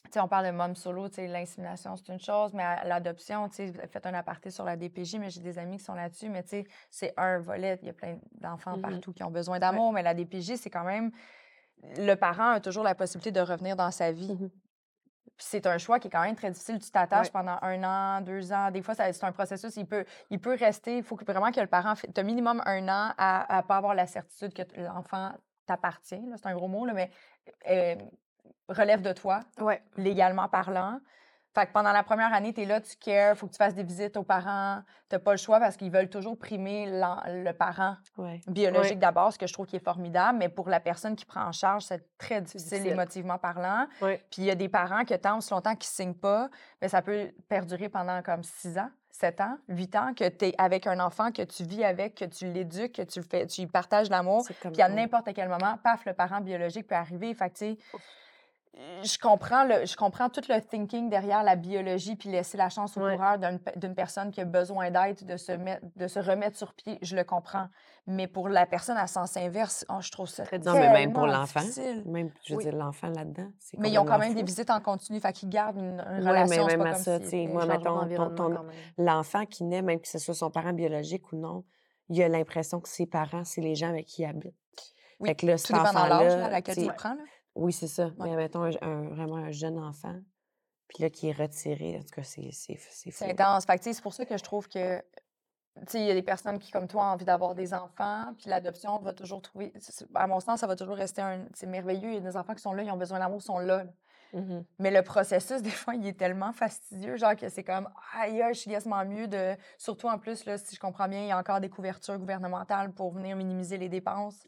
Tu 0.04 0.12
sais, 0.12 0.20
on 0.20 0.28
parle 0.28 0.46
de 0.46 0.50
mom 0.52 0.74
solo, 0.74 1.08
l'insémination, 1.18 1.96
c'est 1.96 2.10
une 2.12 2.20
chose, 2.20 2.54
mais 2.54 2.62
l'adoption, 2.84 3.48
faites 3.50 4.06
un 4.06 4.14
aparté 4.14 4.50
sur 4.50 4.64
la 4.64 4.76
DPJ, 4.76 5.16
mais 5.18 5.28
j'ai 5.28 5.40
des 5.40 5.58
amis 5.58 5.76
qui 5.78 5.84
sont 5.84 5.94
là-dessus, 5.94 6.28
mais 6.30 6.44
c'est 6.90 7.12
un 7.16 7.38
volet. 7.40 7.78
Il 7.82 7.88
y 7.88 7.90
a 7.90 7.92
plein 7.92 8.18
d'enfants 8.40 8.76
Mhm. 8.76 8.82
partout 8.82 9.12
qui 9.12 9.22
ont 9.24 9.30
besoin 9.30 9.58
d'amour, 9.58 9.92
mais 9.92 10.02
la 10.02 10.14
DPJ, 10.14 10.56
c'est 10.56 10.70
quand 10.70 10.84
même. 10.84 11.10
Le 11.98 12.14
parent 12.14 12.52
a 12.52 12.60
toujours 12.60 12.84
la 12.84 12.94
possibilité 12.94 13.32
de 13.32 13.40
revenir 13.40 13.76
dans 13.76 13.90
sa 13.90 14.10
vie. 14.12 14.34
Puis 15.36 15.46
c'est 15.46 15.66
un 15.66 15.78
choix 15.78 15.98
qui 16.00 16.08
est 16.08 16.10
quand 16.10 16.22
même 16.22 16.34
très 16.36 16.50
difficile. 16.50 16.78
Tu 16.80 16.90
t'attaches 16.90 17.26
Ouais. 17.26 17.32
pendant 17.32 17.58
un 17.62 17.84
an, 17.84 18.20
deux 18.22 18.52
ans. 18.52 18.70
Des 18.70 18.82
fois, 18.82 18.94
ça- 18.94 19.12
c'est 19.12 19.24
un 19.24 19.30
processus. 19.32 19.76
Il 19.76 19.86
peut, 19.86 20.04
il 20.30 20.40
peut 20.40 20.56
rester. 20.58 20.96
Il 20.96 21.02
faut 21.04 21.14
que 21.16 21.24
vraiment 21.24 21.52
que 21.52 21.60
le 21.60 21.66
parent. 21.68 21.94
Tu 21.94 22.18
as 22.18 22.22
minimum 22.24 22.60
un 22.66 22.88
an 22.88 23.12
à 23.18 23.58
ne 23.58 23.66
pas 23.66 23.76
avoir 23.76 23.94
la 23.94 24.06
certitude 24.06 24.52
que 24.54 24.62
l'enfant 24.80 25.32
t'appartient. 25.66 26.16
là, 26.28 26.36
C'est 26.36 26.46
un 26.48 26.54
gros 26.54 26.66
mot, 26.66 26.86
là, 26.86 26.92
mais 26.94 27.10
euh, 27.70 27.94
relève 28.68 29.02
de 29.02 29.12
toi, 29.12 29.40
Ouais. 29.60 29.82
légalement 29.96 30.48
parlant. 30.48 31.00
Fait 31.54 31.66
que 31.66 31.72
pendant 31.72 31.92
la 31.92 32.02
première 32.04 32.32
année, 32.34 32.52
tu 32.52 32.60
es 32.60 32.64
là, 32.66 32.80
tu 32.80 32.94
cares, 32.96 33.32
il 33.34 33.36
faut 33.36 33.46
que 33.46 33.52
tu 33.52 33.56
fasses 33.56 33.74
des 33.74 33.82
visites 33.82 34.16
aux 34.16 34.22
parents. 34.22 34.80
Tu 35.08 35.16
n'as 35.16 35.18
pas 35.18 35.32
le 35.32 35.38
choix 35.38 35.58
parce 35.58 35.76
qu'ils 35.76 35.90
veulent 35.90 36.10
toujours 36.10 36.38
primer 36.38 36.86
le 36.88 37.52
parent 37.52 37.96
Ouais. 38.18 38.40
biologique 38.46 38.98
d'abord, 38.98 39.32
ce 39.32 39.38
que 39.38 39.46
je 39.46 39.52
trouve 39.54 39.66
qui 39.66 39.76
est 39.76 39.82
formidable, 39.84 40.38
mais 40.38 40.48
pour 40.50 40.68
la 40.68 40.78
personne 40.78 41.16
qui 41.16 41.24
prend 41.24 41.42
en 41.44 41.52
charge, 41.52 41.84
c'est 41.84 42.16
très 42.18 42.42
difficile, 42.42 42.68
difficile. 42.70 42.92
émotivement 42.92 43.38
parlant. 43.38 43.86
Ouais. 44.02 44.22
Puis 44.30 44.42
il 44.42 44.44
y 44.44 44.50
a 44.50 44.54
des 44.54 44.68
parents 44.68 45.04
que 45.04 45.14
tant 45.14 45.38
aussi 45.38 45.50
longtemps 45.50 45.74
qu'ils 45.74 45.88
ne 45.90 46.10
signent 46.10 46.14
pas, 46.20 46.48
mais 46.82 46.88
ça 46.88 47.02
peut 47.02 47.32
perdurer 47.48 47.88
pendant 47.88 48.22
comme 48.22 48.44
6 48.44 48.78
ans, 48.78 48.90
7 49.10 49.40
ans, 49.40 49.56
8 49.68 49.96
ans, 49.96 50.12
que 50.14 50.28
tu 50.28 50.44
es 50.48 50.54
avec 50.58 50.86
un 50.86 51.00
enfant, 51.00 51.32
que 51.32 51.42
tu 51.42 51.64
vis 51.64 51.82
avec, 51.82 52.14
que 52.14 52.26
tu 52.26 52.44
l'éduques, 52.46 52.92
que 52.96 53.02
tu, 53.02 53.18
le 53.20 53.24
fais, 53.24 53.46
tu 53.46 53.62
lui 53.62 53.68
partages 53.68 54.10
l'amour. 54.10 54.46
Puis 54.72 54.82
à 54.82 54.88
n'importe 54.88 55.30
quel 55.34 55.48
moment, 55.48 55.76
paf, 55.82 56.04
le 56.04 56.12
parent 56.12 56.40
biologique 56.40 56.86
peut 56.86 56.94
arriver. 56.94 57.34
Fait 57.34 57.50
que, 57.50 57.74
je 59.02 59.18
comprends, 59.18 59.64
le, 59.64 59.86
je 59.86 59.96
comprends 59.96 60.28
tout 60.28 60.42
le 60.48 60.60
thinking 60.60 61.08
derrière 61.10 61.42
la 61.42 61.56
biologie, 61.56 62.16
puis 62.16 62.28
laisser 62.28 62.56
la 62.56 62.68
chance 62.68 62.96
au 62.96 63.00
Ouais. 63.00 63.16
coureur 63.16 63.38
d'une 63.38 63.58
pe- 63.58 63.76
d'une 63.78 63.94
personne 63.94 64.30
qui 64.30 64.40
a 64.40 64.44
besoin 64.44 64.90
d'aide, 64.90 65.24
de, 65.24 65.36
se 65.36 65.52
mettre- 65.52 65.84
de 65.96 66.06
se 66.06 66.18
remettre 66.20 66.56
sur 66.56 66.74
pied. 66.74 66.98
Je 67.02 67.16
le 67.16 67.24
comprends. 67.24 67.68
Mais 68.06 68.26
pour 68.26 68.48
la 68.48 68.66
personne 68.66 68.96
à 68.96 69.06
sens 69.06 69.36
inverse, 69.36 69.84
oh, 69.88 70.00
je 70.00 70.10
trouve 70.10 70.28
ça 70.28 70.44
Non, 70.64 70.72
mais 70.74 70.90
même 70.92 71.12
pour 71.12 71.24
tellement 71.24 71.38
l'enfant. 71.40 71.60
Même, 72.06 72.30
je 72.44 72.52
veux 72.54 72.58
Oui. 72.58 72.64
dire, 72.64 72.74
l'enfant 72.76 73.08
là-dedans. 73.08 73.48
Mais 73.78 73.90
ils 73.90 73.98
ont 73.98 74.04
quand 74.04 74.18
même 74.18 74.34
des 74.34 74.42
visites 74.42 74.70
en 74.70 74.80
continu, 74.80 75.20
fait 75.20 75.32
qu'ils 75.32 75.48
gardent 75.48 75.76
une, 75.78 76.00
une 76.00 76.22
Ouais, 76.24 76.30
relation. 76.30 76.66
mais 76.66 76.76
même 76.76 76.82
pas 76.84 76.88
à 76.90 76.92
comme 76.94 77.02
ça, 77.02 77.16
si 77.18 77.22
tu 77.24 77.28
sais, 77.30 77.42
était- 77.42 77.52
moi, 77.52 77.66
mettons, 77.66 78.00
l'enfant 78.96 79.44
qui 79.46 79.64
naît, 79.64 79.82
même 79.82 80.00
que 80.00 80.08
ce 80.08 80.18
soit 80.18 80.34
son 80.34 80.50
parent 80.50 80.72
biologique 80.72 81.32
ou 81.32 81.36
non, 81.36 81.64
il 82.08 82.22
a 82.22 82.28
l'impression 82.28 82.80
que 82.80 82.88
ses 82.88 83.06
parents, 83.06 83.44
c'est 83.44 83.60
les 83.60 83.74
gens 83.74 83.88
avec 83.90 84.06
qui 84.06 84.22
il 84.22 84.26
habite. 84.26 84.54
Oui, 85.20 85.30
Fait 85.30 85.34
que 85.34 85.46
là, 85.46 85.52
Tout 85.54 85.58
cet 85.58 85.76
dépend 85.76 85.92
dans 85.92 86.06
l'âge 86.06 86.32
enfant-là, 86.32 86.46
à 86.46 86.50
laquelle 86.50 86.74
tu 86.76 86.80
tu 86.82 86.86
le 86.86 86.92
sais, 86.92 86.96
prends. 86.96 87.14
là. 87.14 87.22
Oui, 87.58 87.72
c'est 87.72 87.88
ça. 87.88 88.06
Ouais. 88.06 88.30
Mais 88.30 88.36
mettons 88.36 88.62
un, 88.62 88.70
un- 88.82 89.08
vraiment 89.08 89.36
un 89.36 89.50
jeune 89.50 89.78
enfant, 89.78 90.14
puis 90.88 91.02
là, 91.02 91.10
qui 91.10 91.28
est 91.28 91.32
retiré, 91.32 91.96
en 91.98 92.00
tout 92.02 92.14
cas, 92.14 92.22
c'est 92.22 92.50
fou. 92.52 92.88
C'est 92.92 93.30
intense. 93.30 93.64
Fait 93.66 93.82
c'est 93.82 94.00
pour 94.00 94.14
ça 94.14 94.24
que 94.24 94.36
je 94.38 94.44
trouve 94.44 94.68
que, 94.68 94.98
tu 95.00 95.04
sais, 95.88 96.00
il 96.00 96.06
y 96.06 96.10
a 96.10 96.14
des 96.14 96.22
personnes 96.22 96.58
qui, 96.58 96.70
comme 96.70 96.86
toi, 96.86 97.02
ont 97.02 97.12
envie 97.12 97.24
d'avoir 97.24 97.54
des 97.54 97.74
enfants, 97.74 98.32
puis 98.36 98.48
l'adoption 98.48 98.98
va 99.00 99.12
toujours 99.12 99.42
trouver, 99.42 99.72
à 100.14 100.26
mon 100.26 100.40
sens, 100.40 100.60
ça 100.60 100.66
va 100.66 100.76
toujours 100.76 100.96
rester 100.96 101.20
un, 101.20 101.46
c'est 101.54 101.66
merveilleux. 101.66 102.10
Il 102.10 102.14
y 102.14 102.18
a 102.18 102.20
des 102.30 102.36
enfants 102.36 102.54
qui 102.54 102.62
sont 102.62 102.72
là, 102.72 102.82
ils 102.84 102.90
ont 102.90 102.96
besoin 102.96 103.18
d'amour, 103.18 103.38
ils 103.40 103.44
sont 103.44 103.58
là. 103.58 103.84
là. 103.84 103.92
Mhm. 104.34 104.64
Mais 104.78 104.90
le 104.90 105.02
processus, 105.02 105.60
des 105.62 105.70
fois, 105.70 105.94
il 105.96 106.06
est 106.06 106.18
tellement 106.18 106.52
fastidieux, 106.52 107.16
genre 107.16 107.34
que 107.34 107.48
c'est 107.48 107.64
comme, 107.64 107.88
aïe, 108.14 108.40
aïe, 108.40 108.54
je 108.54 108.60
suis 108.60 108.70
quasiment 108.70 109.04
mieux 109.04 109.26
de, 109.26 109.56
surtout 109.78 110.06
en 110.06 110.18
plus, 110.18 110.44
là, 110.44 110.58
si 110.58 110.76
je 110.76 110.80
comprends 110.80 111.08
bien, 111.08 111.22
il 111.22 111.28
y 111.28 111.32
a 111.32 111.38
encore 111.38 111.60
des 111.60 111.70
couvertures 111.70 112.18
gouvernementales 112.18 112.92
pour 112.92 113.10
venir 113.10 113.36
minimiser 113.36 113.78
les 113.78 113.88
dépenses. 113.88 114.46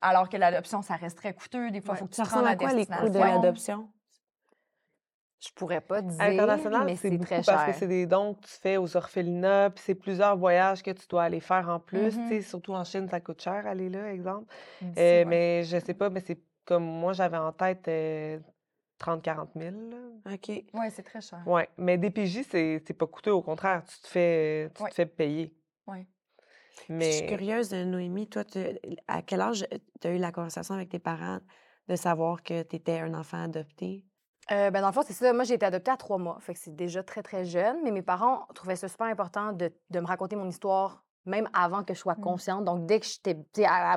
Alors 0.00 0.28
que 0.28 0.36
l'adoption, 0.36 0.82
ça 0.82 0.94
reste 0.96 1.18
très 1.18 1.34
coûteux. 1.34 1.70
Des 1.70 1.80
fois, 1.80 1.94
il 1.94 1.96
Ouais. 1.96 1.98
faut 2.00 2.06
que 2.06 2.14
tu 2.14 2.22
te 2.22 2.28
rendes 2.28 2.46
à 2.46 2.50
à 2.50 2.56
quoi 2.56 2.72
les 2.72 2.86
coûts 2.86 3.08
de 3.08 3.18
l'adoption? 3.18 3.88
Je 5.40 5.50
pourrais 5.54 5.80
pas 5.80 6.02
dire, 6.02 6.20
À 6.20 6.30
l'international, 6.30 6.84
mais 6.84 6.96
c'est 6.96 7.16
très 7.18 7.36
parce 7.42 7.46
que 7.46 7.70
cher. 7.70 7.74
c'est 7.78 7.86
des 7.86 8.06
dons 8.06 8.34
que 8.34 8.40
tu 8.40 8.52
fais 8.60 8.76
aux 8.76 8.96
orphelinats, 8.96 9.70
puis 9.70 9.84
c'est 9.86 9.94
plusieurs 9.94 10.36
voyages 10.36 10.82
que 10.82 10.90
tu 10.90 11.06
dois 11.06 11.22
aller 11.24 11.38
faire 11.38 11.68
en 11.68 11.78
plus. 11.78 12.10
Sais, 12.28 12.42
Surtout 12.42 12.72
en 12.74 12.82
Chine, 12.82 13.08
ça 13.08 13.20
coûte 13.20 13.40
cher 13.40 13.64
aller 13.66 13.88
là, 13.88 14.12
exemple. 14.12 14.52
D'ici, 14.80 14.98
Euh, 14.98 15.18
ouais. 15.18 15.24
Mais 15.26 15.62
je 15.62 15.78
sais 15.78 15.94
pas, 15.94 16.10
mais 16.10 16.20
c'est 16.20 16.40
comme 16.64 16.82
moi, 16.84 17.12
j'avais 17.12 17.36
en 17.36 17.52
tête 17.52 17.86
euh, 17.86 18.40
30-40 18.98 19.50
000. 19.54 19.76
là. 19.90 20.32
OK. 20.34 20.48
Ouais, 20.74 20.90
c'est 20.90 21.04
très 21.04 21.20
cher. 21.20 21.40
Ouais, 21.46 21.68
mais 21.78 21.96
DPJ, 21.98 22.42
c'est 22.50 22.82
c'est 22.84 22.94
pas 22.94 23.06
coûteux, 23.06 23.32
au 23.32 23.42
contraire, 23.42 23.84
tu 23.84 23.96
te 24.00 24.08
fais, 24.08 24.70
tu 24.74 24.82
Ouais. 24.82 24.90
te 24.90 24.94
fais 24.96 25.06
payer. 25.06 25.54
Ouais. 25.86 26.04
Puis 26.86 26.96
Je 27.00 27.10
suis 27.10 27.22
Mais 27.22 27.28
curieuse, 27.28 27.72
euh, 27.74 27.84
Noémie, 27.84 28.28
toi, 28.28 28.44
à 29.08 29.22
quel 29.22 29.40
âge 29.40 29.66
tu 30.00 30.08
as 30.08 30.10
eu 30.10 30.18
la 30.18 30.32
conversation 30.32 30.74
avec 30.74 30.88
tes 30.88 30.98
parents 30.98 31.38
de 31.88 31.96
savoir 31.96 32.42
que 32.42 32.62
tu 32.62 32.76
étais 32.76 33.00
un 33.00 33.14
enfant 33.14 33.42
adopté? 33.42 34.04
Euh, 34.50 34.70
ben, 34.70 34.80
dans 34.80 34.86
le 34.88 34.92
fond, 34.92 35.02
c'est 35.06 35.12
ça. 35.12 35.32
Moi, 35.32 35.44
j'ai 35.44 35.54
été 35.54 35.66
adoptée 35.66 35.90
à 35.90 35.96
trois 35.96 36.18
mois. 36.18 36.38
Fait 36.40 36.54
que 36.54 36.58
c'est 36.60 36.74
déjà 36.74 37.02
très, 37.02 37.22
très 37.22 37.44
jeune. 37.44 37.78
Mais 37.82 37.90
mes 37.90 38.02
parents 38.02 38.46
trouvaient 38.54 38.76
ça 38.76 38.88
super 38.88 39.06
important 39.06 39.52
de, 39.52 39.70
de 39.90 40.00
me 40.00 40.06
raconter 40.06 40.36
mon 40.36 40.48
histoire, 40.48 41.04
même 41.26 41.48
avant 41.52 41.84
que 41.84 41.92
je 41.92 41.98
sois 41.98 42.14
Mm. 42.14 42.22
consciente. 42.22 42.64
Donc, 42.64 42.86
dès 42.86 43.00
que 43.00 43.06
j'étais. 43.06 43.36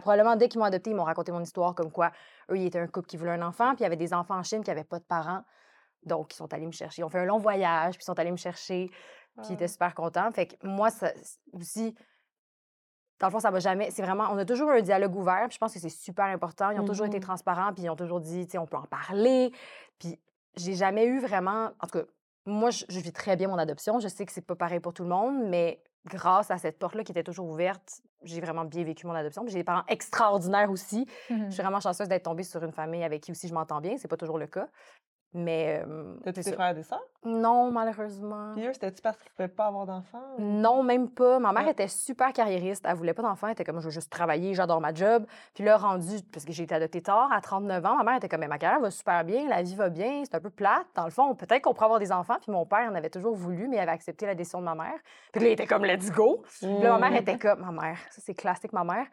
Probablement, 0.01 0.35
dès 0.35 0.49
qu'ils 0.49 0.59
m'ont 0.59 0.65
adoptée, 0.65 0.89
ils 0.91 0.95
m'ont 0.95 1.05
raconté 1.05 1.31
mon 1.31 1.41
histoire, 1.41 1.73
comme 1.73 1.91
quoi, 1.91 2.11
eux, 2.49 2.57
ils 2.57 2.65
étaient 2.65 2.79
un 2.79 2.87
couple 2.87 3.07
qui 3.07 3.15
voulait 3.15 3.31
un 3.31 3.41
enfant, 3.41 3.69
puis 3.75 3.79
il 3.79 3.83
y 3.83 3.85
avait 3.85 3.95
des 3.95 4.13
enfants 4.13 4.35
en 4.37 4.43
Chine 4.43 4.63
qui 4.63 4.69
n'avaient 4.69 4.83
pas 4.83 4.99
de 4.99 5.05
parents. 5.05 5.43
Donc, 6.03 6.33
ils 6.33 6.35
sont 6.35 6.51
allés 6.53 6.65
me 6.65 6.71
chercher. 6.71 7.01
Ils 7.01 7.05
ont 7.05 7.09
fait 7.09 7.19
un 7.19 7.25
long 7.25 7.37
voyage, 7.37 7.93
puis 7.95 8.01
ils 8.03 8.05
sont 8.05 8.19
allés 8.19 8.31
me 8.31 8.37
chercher, 8.37 8.89
puis 9.37 9.51
ils 9.51 9.53
étaient 9.53 9.67
super 9.69 9.93
contents. 9.95 10.29
Fait 10.31 10.47
que 10.47 10.55
moi, 10.67 10.89
ça, 10.89 11.13
aussi, 11.53 11.95
dans 13.21 13.27
le 13.27 13.31
fond, 13.31 13.39
ça 13.39 13.51
va 13.51 13.59
jamais. 13.59 13.89
C'est 13.91 14.01
vraiment. 14.01 14.25
On 14.31 14.37
a 14.37 14.45
toujours 14.45 14.71
eu 14.71 14.79
un 14.79 14.81
dialogue 14.81 15.15
ouvert, 15.15 15.45
puis 15.47 15.53
je 15.55 15.57
pense 15.59 15.73
que 15.73 15.79
c'est 15.79 15.89
super 15.89 16.25
important. 16.25 16.71
Ils 16.71 16.79
ont 16.79 16.85
toujours 16.85 17.05
été 17.05 17.17
Mhm. 17.17 17.23
transparents, 17.23 17.71
puis 17.73 17.83
ils 17.83 17.89
ont 17.89 17.95
toujours 17.95 18.19
dit, 18.19 18.45
tu 18.45 18.51
sais, 18.51 18.57
on 18.57 18.65
peut 18.65 18.77
en 18.77 18.85
parler. 18.87 19.51
Puis 19.99 20.19
j'ai 20.57 20.73
jamais 20.73 21.05
eu 21.05 21.19
vraiment. 21.19 21.69
En 21.79 21.87
tout 21.87 21.99
cas, 21.99 22.05
moi, 22.45 22.71
je, 22.71 22.83
je 22.89 22.99
vis 22.99 23.13
très 23.13 23.35
bien 23.37 23.47
mon 23.47 23.57
adoption. 23.59 23.99
Je 23.99 24.07
sais 24.07 24.25
que 24.25 24.31
c'est 24.31 24.45
pas 24.45 24.55
pareil 24.55 24.79
pour 24.79 24.93
tout 24.93 25.03
le 25.03 25.09
monde, 25.09 25.47
mais 25.47 25.81
grâce 26.05 26.49
à 26.49 26.57
cette 26.57 26.79
porte-là 26.79 27.03
qui 27.03 27.11
était 27.11 27.23
toujours 27.23 27.47
ouverte, 27.47 28.01
j'ai 28.23 28.41
vraiment 28.41 28.65
bien 28.65 28.83
vécu 28.83 29.05
mon 29.05 29.13
adoption. 29.13 29.43
J'ai 29.45 29.59
des 29.59 29.63
parents 29.63 29.83
extraordinaires 29.87 30.71
aussi. 30.71 31.05
Je 31.29 31.51
suis 31.51 31.61
vraiment 31.61 31.79
chanceuse 31.79 32.07
d'être 32.07 32.23
tombée 32.23 32.41
sur 32.43 32.63
une 32.63 32.71
famille 32.71 33.03
avec 33.03 33.21
qui 33.21 33.31
aussi 33.31 33.47
je 33.47 33.53
m'entends 33.53 33.79
bien. 33.81 33.97
C'est 33.99 34.07
pas 34.07 34.17
toujours 34.17 34.39
le 34.39 34.47
cas. 34.47 34.67
Mais. 35.33 35.81
euh, 35.87 36.15
t'as-tu 36.23 36.41
des 36.41 36.51
frères 36.51 36.69
et 36.71 36.73
des 36.73 36.83
sœurs? 36.83 37.01
Non, 37.23 37.71
malheureusement. 37.71 38.51
Puis 38.55 38.65
eux, 38.67 38.73
c'était-tu 38.73 39.01
parce 39.01 39.15
qu'ils 39.17 39.31
pouvaient 39.31 39.47
pas 39.47 39.67
avoir 39.67 39.85
d'enfants? 39.85 40.19
ou- 40.37 40.41
Non, 40.41 40.81
même 40.83 41.07
pas. 41.09 41.37
Ma 41.39 41.53
mère 41.53 41.65
Ah. 41.67 41.71
était 41.71 41.87
super 41.87 42.33
carriériste. 42.33 42.83
Elle 42.87 42.95
voulait 42.95 43.13
pas 43.13 43.21
d'enfant. 43.21 43.47
Elle 43.47 43.53
était 43.53 43.63
comme, 43.63 43.79
je 43.79 43.85
veux 43.85 43.91
juste 43.91 44.11
travailler, 44.11 44.53
j'adore 44.55 44.81
ma 44.81 44.93
job. 44.93 45.25
Puis 45.53 45.63
là, 45.63 45.77
rendu, 45.77 46.15
parce 46.33 46.45
que 46.45 46.51
j'ai 46.51 46.63
été 46.63 46.73
adoptée 46.75 47.01
tard, 47.01 47.31
à 47.31 47.39
39 47.39 47.85
ans, 47.85 47.95
ma 47.95 48.03
mère 48.03 48.15
était 48.15 48.27
comme, 48.27 48.39
Mais 48.41 48.47
ma 48.47 48.57
carrière 48.57 48.81
va 48.81 48.89
super 48.91 49.23
bien, 49.23 49.47
la 49.47 49.61
vie 49.61 49.75
va 49.75 49.89
bien, 49.89 50.23
c'est 50.25 50.33
un 50.35 50.39
peu 50.39 50.49
plate. 50.49 50.87
Dans 50.95 51.05
le 51.05 51.11
fond, 51.11 51.35
peut-être 51.35 51.61
qu'on 51.61 51.73
pourrait 51.75 51.85
avoir 51.85 51.99
des 51.99 52.11
enfants. 52.11 52.37
Puis 52.41 52.51
mon 52.51 52.65
père 52.65 52.89
en 52.91 52.95
avait 52.95 53.11
toujours 53.11 53.35
voulu, 53.35 53.67
mais 53.67 53.77
il 53.77 53.79
avait 53.79 53.91
accepté 53.91 54.25
la 54.25 54.33
décision 54.35 54.59
de 54.59 54.65
ma 54.65 54.73
mère. 54.75 54.95
Puis 55.31 55.41
là, 55.41 55.47
il 55.49 55.53
était 55.53 55.67
comme, 55.67 55.85
let's 55.85 56.11
go. 56.11 56.41
Puis 56.59 56.67
là, 56.81 56.97
ma 56.97 57.09
mère 57.09 57.19
était 57.21 57.37
comme, 57.37 57.61
ma 57.61 57.71
mère, 57.71 57.97
ça 58.09 58.19
c'est 58.25 58.33
classique, 58.33 58.73
ma 58.73 58.83
mère, 58.83 59.05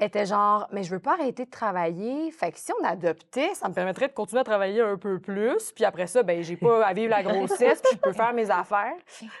était 0.00 0.26
genre, 0.26 0.68
mais 0.70 0.84
je 0.84 0.90
veux 0.92 1.00
pas 1.00 1.14
arrêter 1.14 1.44
de 1.44 1.50
travailler. 1.50 2.30
Fait 2.30 2.52
que 2.52 2.58
si 2.58 2.70
on 2.80 2.84
adoptait, 2.86 3.52
ça 3.54 3.68
me 3.68 3.74
permettrait 3.74 4.06
de 4.06 4.12
continuer 4.12 4.40
à 4.40 4.44
travailler 4.44 4.80
un 4.80 4.96
peu 4.96 5.18
plus. 5.18 5.57
Puis 5.74 5.84
après 5.84 6.06
ça, 6.06 6.22
ben 6.22 6.42
j'ai 6.42 6.56
pas 6.56 6.84
à 6.86 6.92
vivre 6.92 7.10
la 7.10 7.22
grossesse, 7.22 7.80
puis 7.82 7.92
je 7.94 7.98
peux 7.98 8.12
faire 8.12 8.32
mes 8.32 8.50
affaires. 8.50 8.94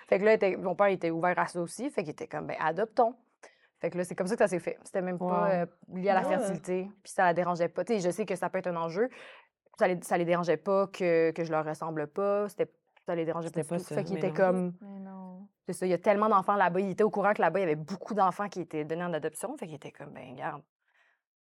Fait 0.08 0.18
que 0.18 0.24
là, 0.24 0.34
était- 0.34 0.56
mon 0.56 0.74
père 0.74 0.86
était 0.88 1.10
ouvert 1.10 1.38
à 1.38 1.46
ça 1.46 1.60
aussi. 1.60 1.90
Fait 1.90 2.02
qu'il 2.02 2.10
était 2.12 2.26
comme, 2.26 2.46
ben 2.46 2.56
adoptons. 2.60 3.14
Fait 3.80 3.90
que 3.90 3.98
là, 3.98 4.04
c'est 4.04 4.14
comme 4.16 4.26
ça 4.26 4.34
que 4.34 4.42
ça 4.42 4.48
s'est 4.48 4.58
fait. 4.58 4.76
C'était 4.84 5.02
même 5.02 5.18
pas 5.18 5.50
euh, 5.52 5.66
lié 5.94 6.08
à 6.10 6.14
la 6.14 6.22
Ouais. 6.28 6.36
fertilité. 6.36 6.90
Puis 7.02 7.12
ça 7.12 7.24
la 7.24 7.32
dérangeait 7.34 7.68
pas. 7.68 7.84
Tu 7.84 7.94
sais, 7.94 8.00
je 8.00 8.10
sais 8.10 8.26
que 8.26 8.34
ça 8.34 8.50
peut 8.50 8.58
être 8.58 8.66
un 8.66 8.76
enjeu. 8.76 9.08
Ça 9.78 9.86
les, 9.86 9.98
ça 10.02 10.18
les 10.18 10.24
dérangeait 10.24 10.56
pas 10.56 10.88
que, 10.88 11.30
que 11.30 11.44
je 11.44 11.52
leur 11.52 11.64
ressemble 11.64 12.08
pas. 12.08 12.48
C'était, 12.48 12.68
ça 13.06 13.14
les 13.14 13.24
dérangeait 13.24 13.50
pas 13.50 13.62
pas 13.62 13.78
ça, 13.78 13.94
Fait 13.94 14.02
qu'il 14.04 14.18
était 14.18 14.28
non. 14.30 14.34
comme... 14.34 14.72
C'est 15.66 15.74
ça, 15.74 15.86
il 15.86 15.90
y 15.90 15.94
a 15.94 15.98
tellement 15.98 16.28
d'enfants 16.28 16.56
là-bas. 16.56 16.80
Il 16.80 16.90
était 16.90 17.04
au 17.04 17.10
courant 17.10 17.34
que 17.34 17.42
là-bas, 17.42 17.58
il 17.60 17.62
y 17.62 17.66
avait 17.66 17.74
beaucoup 17.76 18.14
d'enfants 18.14 18.48
qui 18.48 18.62
étaient 18.62 18.84
donnés 18.84 19.04
en 19.04 19.12
adoption. 19.12 19.54
Fait 19.58 19.66
qu'il 19.66 19.76
était 19.76 19.92
comme, 19.92 20.10
ben, 20.10 20.30
regarde, 20.32 20.62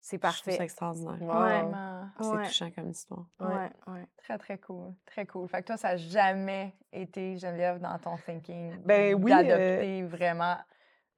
c'est 0.07 0.19
parfait. 0.19 0.63
extraordinaire. 0.63 1.17
Wow. 1.21 1.33
Vraiment. 1.33 2.05
C'est 2.21 2.27
Ouais. 2.29 2.45
touchant 2.47 2.71
comme 2.73 2.91
histoire. 2.91 3.25
Ouais, 3.41 3.71
ouais. 3.87 4.07
Très, 4.23 4.37
très 4.37 4.59
cool. 4.59 4.93
Très 5.07 5.25
cool. 5.25 5.49
Fait 5.49 5.63
que 5.63 5.69
toi, 5.69 5.77
ça 5.79 5.89
n'a 5.93 5.97
jamais 5.97 6.75
été, 6.93 7.37
Geneviève, 7.39 7.79
dans 7.81 7.99
ton 7.99 8.17
thinking 8.19 8.77
Ben 8.85 9.15
oui, 9.15 9.31
d'adopter 9.31 10.03
vraiment 10.03 10.57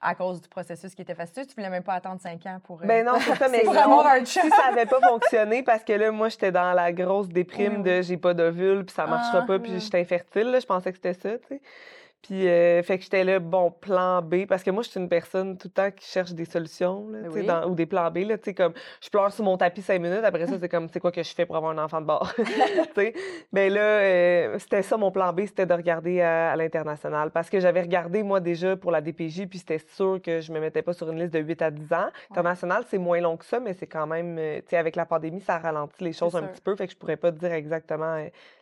à 0.01 0.15
cause 0.15 0.41
du 0.41 0.49
processus 0.49 0.95
qui 0.95 1.03
était 1.03 1.15
fastidieux. 1.17 1.47
Tu 1.49 1.55
voulais 1.57 1.71
même 1.71 1.83
pas 1.83 1.95
attendre 1.95 2.21
cinq 2.21 2.47
ans 2.47 2.61
pour... 2.63 2.81
euh, 2.83 2.87
Ben 2.87 3.05
non, 3.05 3.15
c'est 3.19 3.35
ça, 3.35 3.49
mais 3.51 3.63
Pour 3.65 3.77
avoir 3.77 4.07
un 4.07 4.25
si 4.25 4.39
ça 4.39 4.67
avait 4.71 4.87
pas 4.87 5.01
fonctionné, 5.01 5.63
parce 5.65 5.83
que 5.83 5.93
là, 5.95 6.13
moi, 6.13 6.29
j'étais 6.29 6.53
dans 6.53 6.73
la 6.73 6.93
grosse 6.93 7.29
déprime 7.29 7.79
Oui, 7.79 7.83
de 7.83 8.03
j'ai 8.03 8.17
pas 8.19 8.35
d'ovule, 8.35 8.85
puis 8.85 8.95
ça 8.95 9.07
marchera 9.07 9.41
Ah, 9.43 9.47
pas, 9.47 9.59
puis 9.59 9.73
je 9.73 9.79
suis 9.79 9.97
infertile, 9.99 10.51
là, 10.53 10.61
je 10.61 10.67
pensais 10.67 10.93
que 10.93 10.99
c'était 10.99 11.15
ça, 11.15 11.39
tu 11.39 11.47
sais. 11.49 11.61
Puis, 12.23 12.49
euh, 12.49 12.83
fait 12.83 12.99
que 12.99 13.05
j'étais 13.05 13.23
là, 13.23 13.39
bon, 13.39 13.71
plan 13.71 14.21
B, 14.21 14.47
parce 14.49 14.65
que 14.65 14.71
moi, 14.73 14.83
je 14.83 14.89
suis 14.89 14.99
une 14.99 15.09
personne 15.09 15.57
tout 15.57 15.69
le 15.69 15.73
temps 15.73 15.91
qui 15.93 16.05
cherche 16.07 16.33
des 16.33 16.45
solutions, 16.45 17.09
là, 17.09 17.19
oui. 17.31 17.47
dans- 17.47 17.69
ou 17.69 17.75
des 17.77 17.87
plans 17.87 18.11
B, 18.11 18.19
là, 18.27 18.37
tu 18.37 18.47
sais, 18.47 18.55
comme, 18.55 18.73
je 19.01 19.09
pleure 19.09 19.33
sur 19.33 19.45
mon 19.45 19.57
tapis 19.57 19.81
cinq 19.81 20.01
minutes, 20.01 20.25
après 20.25 20.45
ça, 20.49 20.55
c'est 20.61 20.69
comme, 20.69 20.89
c'est 20.93 20.99
quoi 20.99 21.13
que 21.13 21.23
je 21.23 21.33
fais 21.33 21.47
pour 21.47 21.55
avoir 21.57 21.71
un 21.71 21.85
enfant 21.85 22.01
de 22.01 22.07
bord, 22.07 22.33
tu 22.37 22.45
sais? 22.97 23.15
Ben 23.53 23.73
là, 23.73 23.81
euh, 23.81 24.59
c'était 24.59 24.83
ça, 24.83 24.97
mon 24.97 25.13
plan 25.13 25.33
B, 25.33 25.43
c'était 25.47 25.67
de 25.67 25.73
regarder 25.75 26.21
à, 26.21 26.51
à 26.51 26.57
l'international, 26.57 27.31
parce 27.31 27.49
que 27.49 27.61
j'avais 27.61 27.83
regardé, 27.83 28.25
moi, 28.25 28.41
déjà, 28.41 28.77
pour 28.77 28.91
la 28.91 29.01
DPJ, 29.01 29.47
puis 29.47 29.61
c'était 29.61 29.79
sûr 29.79 30.21
que 30.21 30.41
je 30.41 30.51
me 30.53 30.59
mettais 30.59 30.83
pas 30.83 30.95
sur 30.95 31.09
une 31.11 31.21
liste 31.21 31.33
de 31.35 31.39
8 31.39 31.63
à 31.63 31.71
10 31.71 31.93
ans. 31.93 32.09
International, 32.33 32.83
c'est 32.89 32.99
moins 32.99 33.21
long 33.21 33.37
que 33.37 33.45
ça, 33.45 33.61
mais 33.61 33.73
c'est 33.75 33.87
quand 33.87 34.09
même, 34.09 34.37
euh, 34.39 34.57
tu 34.63 34.71
sais, 34.71 34.77
avec 34.79 34.97
la 34.97 35.07
pandémie, 35.07 35.41
ça 35.43 35.59
ralentit 35.59 36.03
les 36.03 36.13
choses 36.13 36.35
un 36.35 36.41
sûr. 36.41 36.51
petit 36.51 36.61
peu, 36.63 36.75
fait 36.75 36.87
que 36.89 36.93
je 36.93 36.99
pourrais 36.99 37.17
pas 37.17 37.31
te 37.31 37.39
dire 37.39 37.53
exactement 37.53 38.17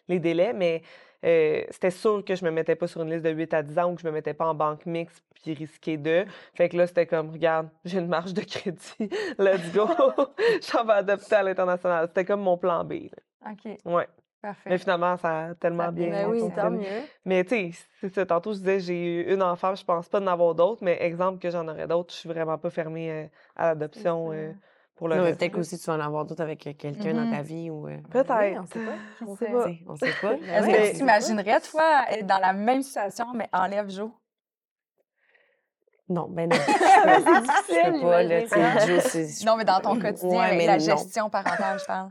les 0.08 0.18
délais, 0.18 0.52
mais 0.52 0.82
euh, 1.24 1.64
c'était 1.70 1.90
sûr 1.90 2.24
que 2.24 2.34
je 2.34 2.44
me 2.44 2.50
mettais 2.50 2.74
pas 2.76 2.86
sur 2.86 3.02
une 3.02 3.10
liste 3.10 3.24
de 3.24 3.30
8 3.30 3.54
à 3.54 3.62
10 3.62 3.78
ans 3.78 3.90
ou 3.92 3.94
que 3.94 4.02
je 4.02 4.06
me 4.06 4.12
mettais 4.12 4.34
pas 4.34 4.46
en 4.46 4.54
banque 4.54 4.84
mixte 4.86 5.24
puis 5.34 5.54
risqué 5.54 5.96
de. 5.96 6.24
Fait 6.54 6.68
que 6.68 6.76
là, 6.76 6.86
c'était 6.86 7.06
comme, 7.06 7.30
regarde, 7.30 7.68
j'ai 7.84 7.98
une 7.98 8.08
marge 8.08 8.34
de 8.34 8.42
crédit, 8.42 9.10
let's 9.38 9.72
go, 9.72 9.88
j'en 10.72 10.84
vais 10.84 10.92
adopter 10.94 11.36
à 11.36 11.42
l'international. 11.42 12.06
C'était 12.08 12.24
comme 12.24 12.40
mon 12.42 12.56
plan 12.58 12.84
B. 12.84 12.92
là. 12.92 13.50
OK, 13.52 13.78
Ouais. 13.84 14.08
parfait. 14.40 14.70
Mais 14.70 14.78
finalement, 14.78 15.16
ça 15.16 15.46
a 15.46 15.54
tellement 15.54 15.84
Ça 15.84 15.90
bien 15.90 16.10
Ben 16.10 16.28
oui, 16.30 16.42
tant 16.54 16.70
mieux. 16.70 16.84
Mais 17.24 17.44
tu 17.44 17.72
sais. 18.02 18.26
Tantôt, 18.26 18.52
je 18.52 18.58
disais, 18.58 18.80
j'ai 18.80 19.04
eu 19.22 19.32
une 19.34 19.42
enfant, 19.42 19.74
je 19.74 19.84
pense 19.84 20.08
pas 20.08 20.20
d'en 20.20 20.26
avoir 20.28 20.54
d'autres, 20.54 20.84
mais 20.84 20.96
exemple 21.02 21.38
que 21.38 21.50
j'en 21.50 21.66
aurais 21.68 21.86
d'autres, 21.86 22.12
je 22.12 22.18
suis 22.20 22.28
vraiment 22.28 22.58
pas 22.58 22.70
fermée 22.70 23.10
euh, 23.10 23.26
à 23.56 23.68
l'adoption 23.68 24.30
euh, 24.32 24.52
pour 24.96 25.08
le 25.08 25.16
Non, 25.16 25.22
mais 25.22 25.28
reste. 25.28 25.40
peut-être 25.40 25.52
là. 25.52 25.58
qu'aussi 25.58 25.78
tu 25.78 25.86
vas 25.86 25.94
en 25.96 26.00
avoir 26.00 26.24
d'autres 26.24 26.42
avec 26.42 26.66
euh, 26.66 26.72
quelqu'un 26.72 27.14
dans 27.14 27.24
Mhm. 27.26 27.32
ta 27.32 27.42
vie 27.42 27.70
ou. 27.70 27.88
euh, 27.88 27.98
Peut-être. 28.10 28.34
Oui, 28.40 28.58
on 28.58 28.66
sait 28.66 28.84
pas. 28.84 28.92
On 29.26 29.36
sait? 29.36 29.46
pas. 29.52 29.66
on 29.88 29.96
sait 29.96 30.12
pas. 30.20 30.32
Est-ce 30.36 30.66
que 30.66 30.90
tu 30.90 30.96
t'imaginerais, 30.98 31.60
toi, 31.60 32.04
être 32.10 32.26
dans 32.26 32.38
la 32.38 32.52
même 32.52 32.82
situation, 32.82 33.26
mais 33.34 33.48
enlève 33.52 33.90
Joe? 33.90 34.10
Non, 36.08 36.28
ben 36.28 36.48
non. 36.50 36.56
c'est 36.66 37.40
difficile, 37.40 37.94
Je 37.94 38.00
peux 38.00 38.00
pas, 38.02 38.22
là. 38.22 38.86
Joe, 38.86 39.02
c'est- 39.04 39.44
Non, 39.46 39.56
mais 39.56 39.64
dans 39.64 39.80
ton 39.80 39.98
quotidien, 39.98 40.28
Ouais, 40.38 40.44
avec 40.46 40.58
mais 40.58 40.66
la 40.66 40.76
non. 40.76 40.84
gestion 40.84 41.30
parentale, 41.30 41.78
je 41.80 41.84
parle. 41.86 42.10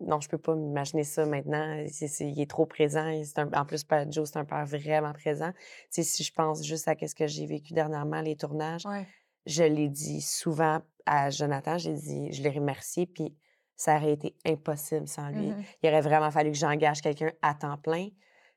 Non, 0.00 0.18
je 0.20 0.28
peux 0.28 0.38
pas 0.38 0.56
m'imaginer 0.56 1.04
ça 1.04 1.24
maintenant. 1.24 1.84
C'est- 1.86 2.08
c'est- 2.08 2.26
il 2.28 2.40
est 2.40 2.50
trop 2.50 2.66
présent. 2.66 3.06
et 3.06 3.22
c'est 3.22 3.38
un- 3.38 3.52
en 3.52 3.64
plus, 3.64 3.84
père 3.84 4.10
Joe, 4.10 4.28
c'est 4.28 4.38
un 4.40 4.44
père 4.44 4.66
vraiment 4.66 5.12
présent. 5.12 5.52
Tu 5.52 5.62
sais, 5.90 6.02
si 6.02 6.24
je 6.24 6.32
pense 6.32 6.64
juste 6.66 6.88
à 6.88 6.94
ce 7.06 7.14
que 7.14 7.28
j'ai 7.28 7.46
vécu 7.46 7.72
dernièrement, 7.74 8.20
les 8.20 8.34
tournages, 8.34 8.84
Ouais. 8.84 9.06
je 9.46 9.62
l'ai 9.62 9.88
dit 9.88 10.20
souvent 10.20 10.80
à 11.12 11.28
Jonathan, 11.30 11.76
j'ai 11.76 11.94
dit, 11.94 12.32
je 12.32 12.40
l'ai 12.40 12.50
remercié, 12.50 13.04
puis 13.06 13.36
ça 13.74 13.96
aurait 13.96 14.12
été 14.12 14.36
impossible 14.46 15.08
sans 15.08 15.28
lui. 15.30 15.48
Mhm. 15.48 15.64
Il 15.82 15.88
aurait 15.88 16.00
vraiment 16.02 16.30
fallu 16.30 16.52
que 16.52 16.56
j'engage 16.56 17.00
quelqu'un 17.00 17.32
à 17.42 17.54
temps 17.54 17.76
plein. 17.78 18.08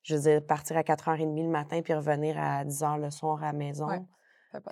Je 0.03 0.15
veux 0.15 0.21
dire, 0.21 0.45
partir 0.45 0.77
à 0.77 0.81
4h30 0.83 1.41
le 1.41 1.49
matin 1.49 1.81
puis 1.81 1.93
revenir 1.93 2.37
à 2.37 2.63
10h 2.63 2.99
le 3.01 3.09
soir 3.09 3.41
à 3.41 3.47
la 3.47 3.53
maison, 3.53 3.87
Ouais, 3.87 4.01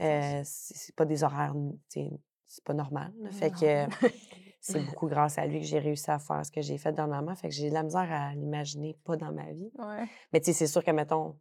euh, 0.02 0.42
c'est 0.44 0.96
pas 0.96 1.06
des 1.06 1.24
horaires, 1.24 1.56
c'est 1.90 2.64
pas 2.64 2.74
normal. 2.74 3.12
là. 3.20 3.32
Fait 3.32 3.50
que 3.50 3.88
c'est 4.62 4.86
beaucoup 4.86 5.08
grâce 5.08 5.40
à 5.40 5.48
lui 5.48 5.60
que 5.62 5.66
j'ai 5.66 5.80
réussi 5.80 6.12
à 6.12 6.20
faire 6.20 6.46
ce 6.46 6.52
que 6.52 6.62
j'ai 6.62 6.78
fait 6.78 6.92
dernièrement. 6.92 7.34
Fait 7.34 7.48
que 7.50 7.56
j'ai 7.56 7.70
de 7.70 7.74
la 7.74 7.82
misère 7.84 8.12
à 8.12 8.36
l'imaginer 8.36 8.96
pas 9.06 9.16
dans 9.18 9.32
ma 9.32 9.52
vie. 9.54 9.72
Ouais. 9.80 10.06
Mais 10.34 10.40
tu 10.40 10.48
sais, 10.48 10.54
c'est 10.54 10.68
sûr 10.68 10.84
que, 10.84 10.92
mettons, 10.92 11.40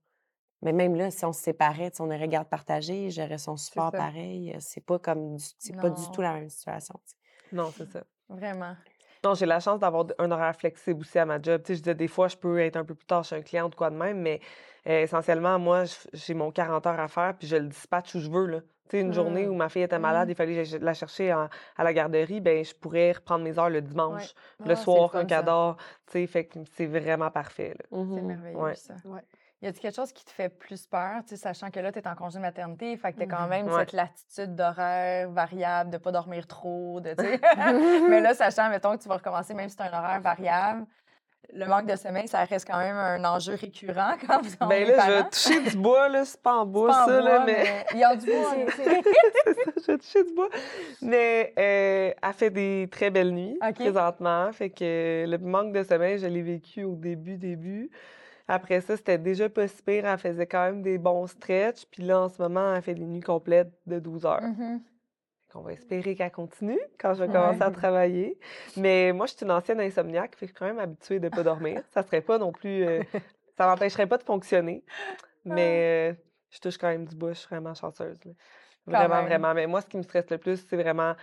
mais 0.63 0.73
même 0.73 0.95
là, 0.95 1.11
si 1.11 1.25
on 1.25 1.33
se 1.33 1.41
séparait, 1.43 1.91
sais, 1.93 2.01
on 2.03 2.07
aurait 2.11 2.29
garde 2.29 2.49
partagée, 2.49 3.11
j'aurais 3.11 3.39
son 3.39 3.57
support 3.57 3.91
pareil. 3.93 4.57
C'est 4.61 4.85
pas 4.85 4.99
comme, 4.99 5.37
du- 5.37 5.45
c'est 5.59 5.77
pas 5.77 5.91
du 5.91 6.11
tout 6.11 6.21
la 6.23 6.35
même 6.35 6.49
situation. 6.49 6.95
Non, 7.53 7.71
c'est 7.77 7.87
ça. 7.91 8.03
Vraiment. 8.29 8.77
Non, 9.25 9.35
j'ai 9.35 9.45
la 9.45 9.61
chance 9.61 9.81
d'avoir 9.81 10.07
un 10.19 10.31
horaire 10.31 10.57
flexible 10.57 11.01
aussi 11.01 11.19
à 11.19 11.27
ma 11.27 11.41
job. 11.43 11.61
Tu 11.63 11.69
sais, 11.69 11.75
je 11.77 11.81
disais, 11.83 11.95
des 11.95 12.09
fois, 12.09 12.29
je 12.29 12.37
peux 12.37 12.59
être 12.61 12.77
un 12.77 12.85
peu 12.85 12.95
plus 12.95 13.07
tard 13.07 13.23
chez 13.23 13.37
un 13.37 13.43
client 13.43 13.67
ou 13.67 13.71
quoi 13.71 13.91
de 13.91 13.97
même, 13.97 14.19
mais 14.21 14.41
euh, 14.87 15.03
essentiellement, 15.03 15.59
moi, 15.59 15.85
j'ai 16.15 16.33
mon 16.33 16.51
40 16.51 16.87
heures 16.87 16.99
à 17.01 17.09
faire, 17.09 17.35
puis 17.37 17.47
je 17.47 17.57
le 17.57 17.67
dispatche 17.69 18.15
où 18.15 18.21
je 18.21 18.31
veux, 18.31 18.47
là. 18.47 18.61
Tu 18.89 18.97
sais, 18.97 19.01
une 19.03 19.13
journée 19.13 19.47
où 19.47 19.55
ma 19.55 19.69
fille 19.69 19.83
était 19.83 19.99
malade, 19.99 20.29
Mm. 20.29 20.31
il 20.31 20.35
fallait 20.35 20.65
que 20.65 20.77
la 20.79 20.95
chercher 20.95 21.31
à 21.31 21.49
la 21.79 21.93
garderie, 21.93 22.41
ben 22.41 22.65
je 22.65 22.75
pourrais 22.75 23.13
reprendre 23.13 23.45
mes 23.45 23.57
heures 23.59 23.69
le 23.71 23.83
dimanche, 23.83 24.35
Ah, 24.59 24.65
le 24.67 24.75
c'est 24.75 24.83
soir. 24.83 25.11
Tu 26.07 26.13
sais, 26.13 26.27
fait 26.27 26.47
que 26.47 26.59
c'est 26.73 26.87
vraiment 26.87 27.31
parfait, 27.31 27.75
là. 27.79 27.85
C'est 27.91 27.97
Mhm. 27.97 28.23
merveilleux, 28.27 28.59
Ouais. 28.59 28.75
ça. 28.75 28.95
Ouais. 29.05 29.21
Y 29.63 29.67
a-t-il 29.67 29.81
quelque 29.83 29.95
chose 29.97 30.13
qui 30.13 30.25
te 30.25 30.31
fait 30.31 30.49
plus 30.49 30.87
peur, 30.87 31.17
tu 31.23 31.31
sais, 31.31 31.37
sachant 31.37 31.71
que 31.71 31.79
là, 31.81 31.93
tu 31.93 31.99
es 31.99 32.09
en 32.09 32.15
congé 32.15 32.39
de 32.39 32.43
maternité, 32.43 32.97
fait 32.97 33.13
que 33.13 33.21
tu 33.21 33.29
quand 33.29 33.43
Mhm. 33.43 33.49
même 33.51 33.67
Ouais. 33.67 33.81
cette 33.81 33.93
latitude 33.93 34.55
d'horaire 34.57 35.31
variable, 35.31 35.91
de 35.91 35.99
pas 35.99 36.13
dormir 36.13 36.47
trop, 36.47 37.01
de, 37.01 37.11
tu. 37.15 37.41
Mais 38.11 38.21
là, 38.23 38.33
sachant, 38.35 38.71
mettons, 38.71 38.97
que 38.97 39.03
tu 39.03 39.09
vas 39.09 39.17
recommencer, 39.17 39.53
même 39.53 39.69
si 39.69 39.77
c'est 39.77 39.83
un 39.83 39.99
horaire 39.99 40.21
variable, 40.23 40.87
le 41.53 41.67
manque 41.67 41.87
de 41.87 41.97
sommeil, 41.97 42.29
ça 42.29 42.45
reste 42.45 42.67
quand 42.67 42.79
même 42.79 42.97
un 42.97 43.23
enjeu 43.25 43.55
récurrent 43.55 44.15
quand 44.27 44.41
vous 44.41 44.67
Ben 44.69 44.87
là, 44.89 45.05
je 45.07 45.13
vais 45.13 45.25
toucher 45.29 45.71
du 45.71 45.77
bois, 45.77 46.09
là, 46.09 46.25
c'est 46.25 46.41
pas 46.41 46.55
en 46.55 46.65
bois, 46.65 46.91
en 47.03 47.07
ça, 47.07 47.21
là, 47.21 47.43
mais... 47.45 47.85
Il 47.93 47.99
y 47.99 48.05
a 48.05 48.17
du 48.17 48.27
bois, 48.27 48.55
tu 48.67 48.73
c'est 48.77 48.85
ça, 48.85 49.73
je 49.77 49.87
vais 49.93 49.99
toucher 49.99 50.25
du 50.25 50.33
bois. 50.33 50.49
Mais 51.03 51.53
euh, 51.59 52.13
elle 52.23 52.33
fait 52.35 52.51
des 52.51 52.89
très 52.91 53.11
belles 53.11 53.33
nuits 53.33 53.59
OK. 53.67 53.75
présentement. 53.75 54.51
Fait 54.53 54.71
que 54.71 55.27
le 55.29 55.39
manque 55.39 55.73
de 55.75 55.83
sommeil, 55.83 56.19
je 56.19 56.27
l'ai 56.29 56.43
vécu 56.43 56.85
au 56.85 56.95
début, 56.95 57.37
début. 57.37 57.91
Après 58.53 58.81
ça, 58.81 58.97
c'était 58.97 59.17
déjà 59.17 59.49
pas 59.49 59.69
si 59.69 59.81
pire. 59.81 60.05
Elle 60.05 60.19
faisait 60.19 60.47
quand 60.47 60.65
même 60.65 60.83
des 60.83 60.99
bons 60.99 61.29
stretches. 61.29 61.87
Puis 61.89 62.03
là, 62.03 62.23
en 62.23 62.29
ce 62.29 62.43
moment, 62.43 62.75
elle 62.75 62.83
fait 62.83 62.95
des 62.97 63.05
nuits 63.05 63.21
complètes 63.21 63.71
de 63.87 64.01
12 64.01 64.27
heures. 64.27 64.43
Mhm. 64.43 64.83
On 65.55 65.61
va 65.61 65.73
espérer 65.73 66.17
qu'elle 66.17 66.33
continue 66.33 66.81
quand 66.99 67.15
je 67.15 67.21
vais 67.23 67.29
Ouais. 67.29 67.33
commencer 67.33 67.63
à 67.63 67.71
travailler. 67.71 68.41
Mais 68.77 69.13
moi, 69.13 69.27
je 69.27 69.35
suis 69.35 69.45
une 69.45 69.53
ancienne 69.53 69.81
insomniaque, 69.81 70.35
fait 70.35 70.47
que 70.47 70.53
je 70.53 70.57
suis 70.57 70.59
quand 70.59 70.67
même 70.67 70.81
habituée 70.81 71.21
de 71.21 71.29
pas 71.29 71.45
dormir. 71.45 71.81
Ça 71.93 72.03
serait 72.03 72.23
pas 72.23 72.39
non 72.39 72.51
plus... 72.51 72.85
euh, 72.85 73.03
ça 73.57 73.67
m'empêcherait 73.69 74.09
pas 74.09 74.19
de 74.19 74.25
fonctionner. 74.25 74.83
Mais 75.45 76.11
euh, 76.11 76.15
je 76.51 76.59
touche 76.59 76.77
quand 76.77 76.89
même 76.89 77.05
du 77.05 77.15
bois, 77.15 77.35
je 77.35 77.39
suis 77.39 77.49
vraiment 77.49 77.75
chanceuse. 77.75 78.19
là. 78.25 78.33
Vraiment, 78.87 79.17
même. 79.17 79.27
vraiment. 79.27 79.55
Mais 79.55 79.69
moi, 79.69 79.81
ce 79.81 79.87
qui 79.87 79.97
me 79.97 80.03
stresse 80.03 80.29
le 80.29 80.39
plus, 80.39 80.65
c'est 80.69 80.77
vraiment 80.77 81.15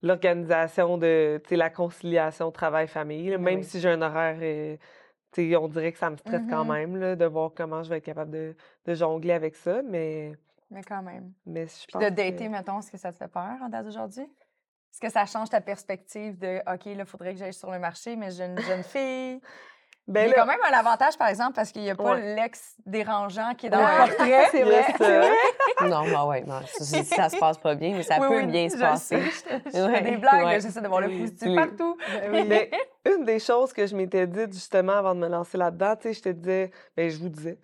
l'organisation 0.00 0.96
de, 0.96 1.40
la 1.50 1.70
conciliation 1.70 2.52
travail-famille. 2.52 3.30
Ben 3.30 3.38
Même 3.42 3.58
oui. 3.60 3.64
si 3.64 3.80
j'ai 3.80 3.88
un 3.88 4.02
horaire, 4.02 4.38
euh, 4.40 4.76
on 5.38 5.68
dirait 5.68 5.92
que 5.92 5.98
ça 5.98 6.10
me 6.10 6.16
stresse 6.16 6.42
quand 6.48 6.64
Mhm. 6.64 6.72
même, 6.72 6.96
là, 6.96 7.16
de 7.16 7.24
voir 7.24 7.50
comment 7.54 7.82
je 7.82 7.90
vais 7.90 7.98
être 7.98 8.04
capable 8.04 8.30
de, 8.30 8.54
de 8.86 8.94
jongler 8.94 9.32
avec 9.32 9.54
ça. 9.56 9.82
Mais, 9.82 10.32
Mais 10.70 10.82
quand 10.82 11.02
même. 11.02 11.32
mais 11.46 11.66
je 11.66 11.72
Puis 11.84 11.86
pense 11.92 12.02
de 12.02 12.08
que- 12.08 12.14
dater, 12.14 12.48
mettons, 12.48 12.78
est-ce 12.78 12.90
que 12.90 12.98
ça 12.98 13.12
te 13.12 13.16
fait 13.18 13.28
peur 13.28 13.56
en 13.62 13.68
date 13.68 13.84
d'aujourd'hui? 13.86 14.22
Est-ce 14.24 15.00
que 15.00 15.08
ça 15.10 15.24
change 15.24 15.48
ta 15.48 15.60
perspective 15.62 16.38
de 16.38 16.58
OK, 16.70 16.84
là, 16.84 16.92
il 16.92 17.04
faudrait 17.06 17.32
que 17.32 17.38
j'aille 17.38 17.54
sur 17.54 17.70
le 17.70 17.78
marché, 17.78 18.14
mais 18.14 18.30
j'ai 18.30 18.44
une 18.44 18.58
jeune 18.60 18.82
fille? 18.84 19.40
Ben 20.08 20.26
il 20.26 20.30
y 20.30 20.34
a 20.34 20.36
quand 20.40 20.46
même 20.46 20.58
un 20.68 20.76
avantage, 20.76 21.16
par 21.16 21.28
exemple, 21.28 21.52
parce 21.54 21.70
qu'il 21.70 21.82
n'y 21.82 21.90
a 21.90 21.94
pas 21.94 22.14
Ouais. 22.14 22.34
l'ex 22.34 22.74
dérangeant 22.84 23.54
qui 23.56 23.66
est 23.66 23.70
dans 23.70 23.78
Ouais. 23.78 23.84
le 23.92 24.06
portrait. 24.08 24.48
il 24.54 24.66
y 24.68 24.74
a 24.74 24.82
ça. 25.78 25.86
Non, 25.86 26.10
bah 26.10 26.24
ouais, 26.26 26.42
non, 26.44 26.60
ça, 26.66 26.84
c'est- 26.84 27.04
ça 27.04 27.28
se 27.28 27.36
passe 27.38 27.58
pas 27.58 27.74
bien, 27.76 27.94
mais 27.96 28.02
ça 28.02 28.16
Oui, 28.20 28.28
peut 28.28 28.36
oui, 28.38 28.46
bien 28.46 28.68
se 28.68 28.78
passer. 28.78 29.20
sais, 29.30 29.60
Je, 29.66 29.78
je 29.78 29.92
fais 29.94 30.00
des 30.02 30.16
blagues, 30.16 30.60
j'essaie 30.60 30.80
de 30.80 30.88
voir 30.88 31.00
le 31.02 31.06
Oui, 31.08 31.20
positif 31.20 31.48
oui. 31.48 31.54
partout. 31.54 31.96
Mais 32.30 32.70
une 33.16 33.24
des 33.24 33.38
choses 33.38 33.72
que 33.72 33.86
je 33.86 33.94
m'étais 33.94 34.26
dit 34.26 34.46
justement 34.52 34.94
avant 34.94 35.14
de 35.14 35.20
me 35.20 35.28
lancer 35.28 35.56
là-dedans, 35.56 35.94
tu 35.96 36.08
sais, 36.08 36.14
je 36.14 36.22
te 36.22 36.28
disais, 36.30 36.70
ben 36.96 37.08
je 37.08 37.18
vous 37.18 37.28
disais, 37.28 37.58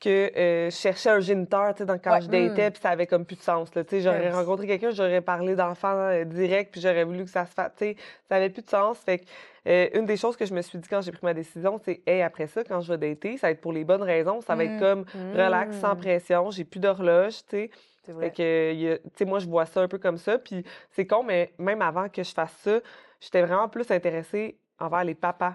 que 0.00 0.32
euh, 0.36 0.70
je 0.70 0.74
cherchais 0.76 1.10
un 1.10 1.20
géniteur, 1.20 1.74
tu 1.74 1.84
sais, 1.84 1.98
quand 2.02 2.12
Ouais. 2.14 2.20
je 2.22 2.28
datais, 2.28 2.70
puis 2.70 2.80
ça 2.80 2.90
avait 2.90 3.06
comme 3.06 3.24
plus 3.26 3.36
de 3.36 3.42
sens, 3.42 3.74
là, 3.74 3.84
tu 3.84 3.90
sais, 3.90 4.00
j'aurais 4.00 4.30
rencontré 4.32 4.66
quelqu'un, 4.66 4.90
j'aurais 4.90 5.20
parlé 5.20 5.54
d'enfants 5.54 5.94
euh, 5.94 6.24
direct, 6.24 6.72
puis 6.72 6.80
j'aurais 6.80 7.04
voulu 7.04 7.24
que 7.24 7.30
ça 7.30 7.44
se 7.46 7.52
fasse, 7.52 7.72
tu 7.76 7.84
sais, 7.84 7.96
ça 8.28 8.36
avait 8.36 8.50
plus 8.50 8.62
de 8.62 8.70
sens, 8.70 8.98
fait 8.98 9.18
que 9.18 9.24
euh, 9.68 9.88
une 9.94 10.06
des 10.06 10.16
choses 10.16 10.36
que 10.36 10.46
je 10.46 10.54
me 10.54 10.62
suis 10.62 10.78
dit 10.78 10.88
quand 10.88 11.02
j'ai 11.02 11.12
pris 11.12 11.24
ma 11.24 11.34
décision, 11.34 11.78
c'est, 11.84 12.00
hey, 12.06 12.22
après 12.22 12.46
ça, 12.46 12.64
quand 12.64 12.80
je 12.80 12.92
vais 12.92 12.98
dater, 12.98 13.36
ça 13.36 13.48
va 13.48 13.50
être 13.52 13.60
pour 13.60 13.72
les 13.74 13.84
bonnes 13.84 14.02
raisons, 14.02 14.40
ça 14.40 14.54
va 14.56 14.64
Mm. 14.64 14.66
être 14.68 14.78
comme 14.78 15.04
relax, 15.34 15.78
sans 15.78 15.94
Mm. 15.94 15.98
pression, 15.98 16.50
j'ai 16.50 16.64
plus 16.64 16.80
d'horloge, 16.80 17.34
tu 17.48 17.50
sais, 17.50 17.70
fait 18.18 18.30
que, 18.32 18.96
tu 18.96 19.10
sais, 19.16 19.24
moi, 19.26 19.38
je 19.38 19.46
vois 19.46 19.66
ça 19.66 19.82
un 19.82 19.86
peu 19.88 19.98
comme 19.98 20.16
ça. 20.16 20.38
Puis 20.38 20.64
c'est 20.90 21.06
con, 21.06 21.22
mais 21.22 21.52
même 21.58 21.80
avant 21.82 22.08
que 22.08 22.22
je 22.24 22.32
fasse 22.32 22.56
ça, 22.64 22.80
j'étais 23.20 23.42
vraiment 23.42 23.68
plus 23.68 23.88
intéressée 23.90 24.58
envers 24.80 25.04
les 25.04 25.14
papas 25.14 25.54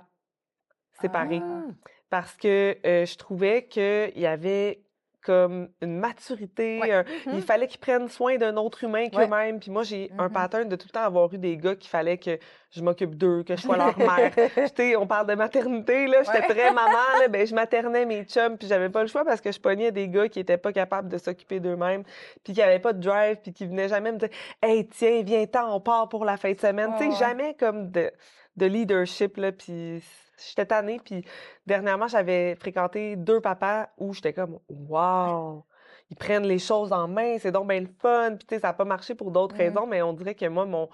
séparés. 1.02 1.41
Ah. 1.41 1.72
Parce 2.16 2.34
que 2.38 2.78
euh, 2.86 3.05
je 3.05 3.18
trouvais 3.18 3.66
qu'il 3.66 4.13
y 4.18 4.26
avait 4.26 4.80
comme 5.22 5.70
une 5.82 5.97
maturité. 5.97 6.80
Ouais. 6.82 6.91
un-. 6.91 7.03
Il 7.34 7.41
fallait 7.41 7.68
qu'ils 7.68 7.80
prennent 7.80 8.07
soin 8.07 8.38
d'un 8.38 8.55
autre 8.57 8.84
humain 8.84 9.05
Ouais. 9.05 9.09
qu'eux-mêmes. 9.09 9.59
Puis 9.59 9.70
moi, 9.72 9.82
j'ai 9.84 10.11
un 10.20 10.28
Mhm. 10.28 10.32
pattern 10.34 10.70
de 10.70 10.76
tout 10.78 10.86
le 10.88 10.91
temps 10.93 11.03
avoir 11.03 11.34
eu 11.34 11.38
des 11.39 11.57
gars 11.57 11.76
qu'il 11.76 11.89
fallait 11.89 12.18
que 12.20 12.38
je 12.70 12.82
m'occupe 12.84 13.16
d'eux, 13.16 13.43
que 13.43 13.55
je 13.57 13.61
sois 13.63 13.76
leur 13.76 13.97
mère. 13.97 14.32
Tu 14.55 14.84
sais, 14.84 14.95
on 14.95 15.07
parle 15.07 15.26
de 15.28 15.34
maternité, 15.36 16.05
là. 16.07 16.22
J'étais 16.24 16.39
Ouais. 16.41 16.47
très 16.47 16.72
maman, 16.72 16.91
là. 17.20 17.28
Ben, 17.28 17.45
je 17.45 17.53
maternais 17.55 18.05
mes 18.05 18.24
chums, 18.24 18.55
puis 18.57 18.68
j'avais 18.68 18.89
pas 18.89 19.01
le 19.01 19.07
choix 19.07 19.26
parce 19.26 19.41
que 19.41 19.51
je 19.51 19.59
pognais 19.59 19.91
des 19.91 20.07
gars 20.07 20.30
qui 20.30 20.39
étaient 20.39 20.57
pas 20.57 20.72
capables 20.72 21.09
de 21.09 21.18
s'occuper 21.18 21.59
d'eux-mêmes, 21.59 22.03
puis 22.43 22.53
qui 22.53 22.61
avaient 22.61 22.78
pas 22.80 22.93
de 22.93 23.01
drive, 23.01 23.38
puis 23.41 23.51
qui 23.51 23.66
venaient 23.66 23.89
jamais 23.89 24.11
me 24.13 24.20
dire 24.20 24.30
Hey, 24.61 24.88
tiens, 24.88 25.22
viens-t'en, 25.24 25.76
on 25.76 25.80
part 25.82 26.07
pour 26.07 26.24
la 26.24 26.38
fin 26.38 26.51
de 26.53 26.59
semaine. 26.59 26.91
Tu 26.99 27.11
sais, 27.11 27.18
jamais 27.18 27.55
comme 27.59 27.89
de, 27.91 28.09
de 28.57 28.66
leadership, 28.68 29.38
là. 29.38 29.51
Puis 29.51 30.03
j'étais 30.38 30.66
tannée, 30.66 31.00
puis 31.04 31.24
dernièrement, 31.66 32.08
j'avais 32.08 32.56
fréquenté 32.56 33.16
deux 33.16 33.42
papas 33.42 33.90
où 33.98 34.14
j'étais 34.14 34.34
comme 34.34 34.60
Wow! 34.70 35.64
Ils 36.12 36.16
prennent 36.18 36.46
les 36.46 36.60
choses 36.60 36.94
en 36.94 37.08
main, 37.08 37.38
c'est 37.40 37.52
donc 37.52 37.68
bien 37.68 37.80
le 37.82 37.90
fun. 38.00 38.36
Puis, 38.38 38.46
tu 38.48 38.56
sais, 38.56 38.62
ça 38.62 38.68
n'a 38.68 38.74
pas 38.74 38.86
marché 38.86 39.16
pour 39.16 39.32
d'autres 39.32 39.56
raisons, 39.56 39.88
mais 39.88 40.02
on 40.04 40.14
dirait 40.14 40.36
que 40.36 40.46
moi, 40.46 40.66
mon, 40.66 40.88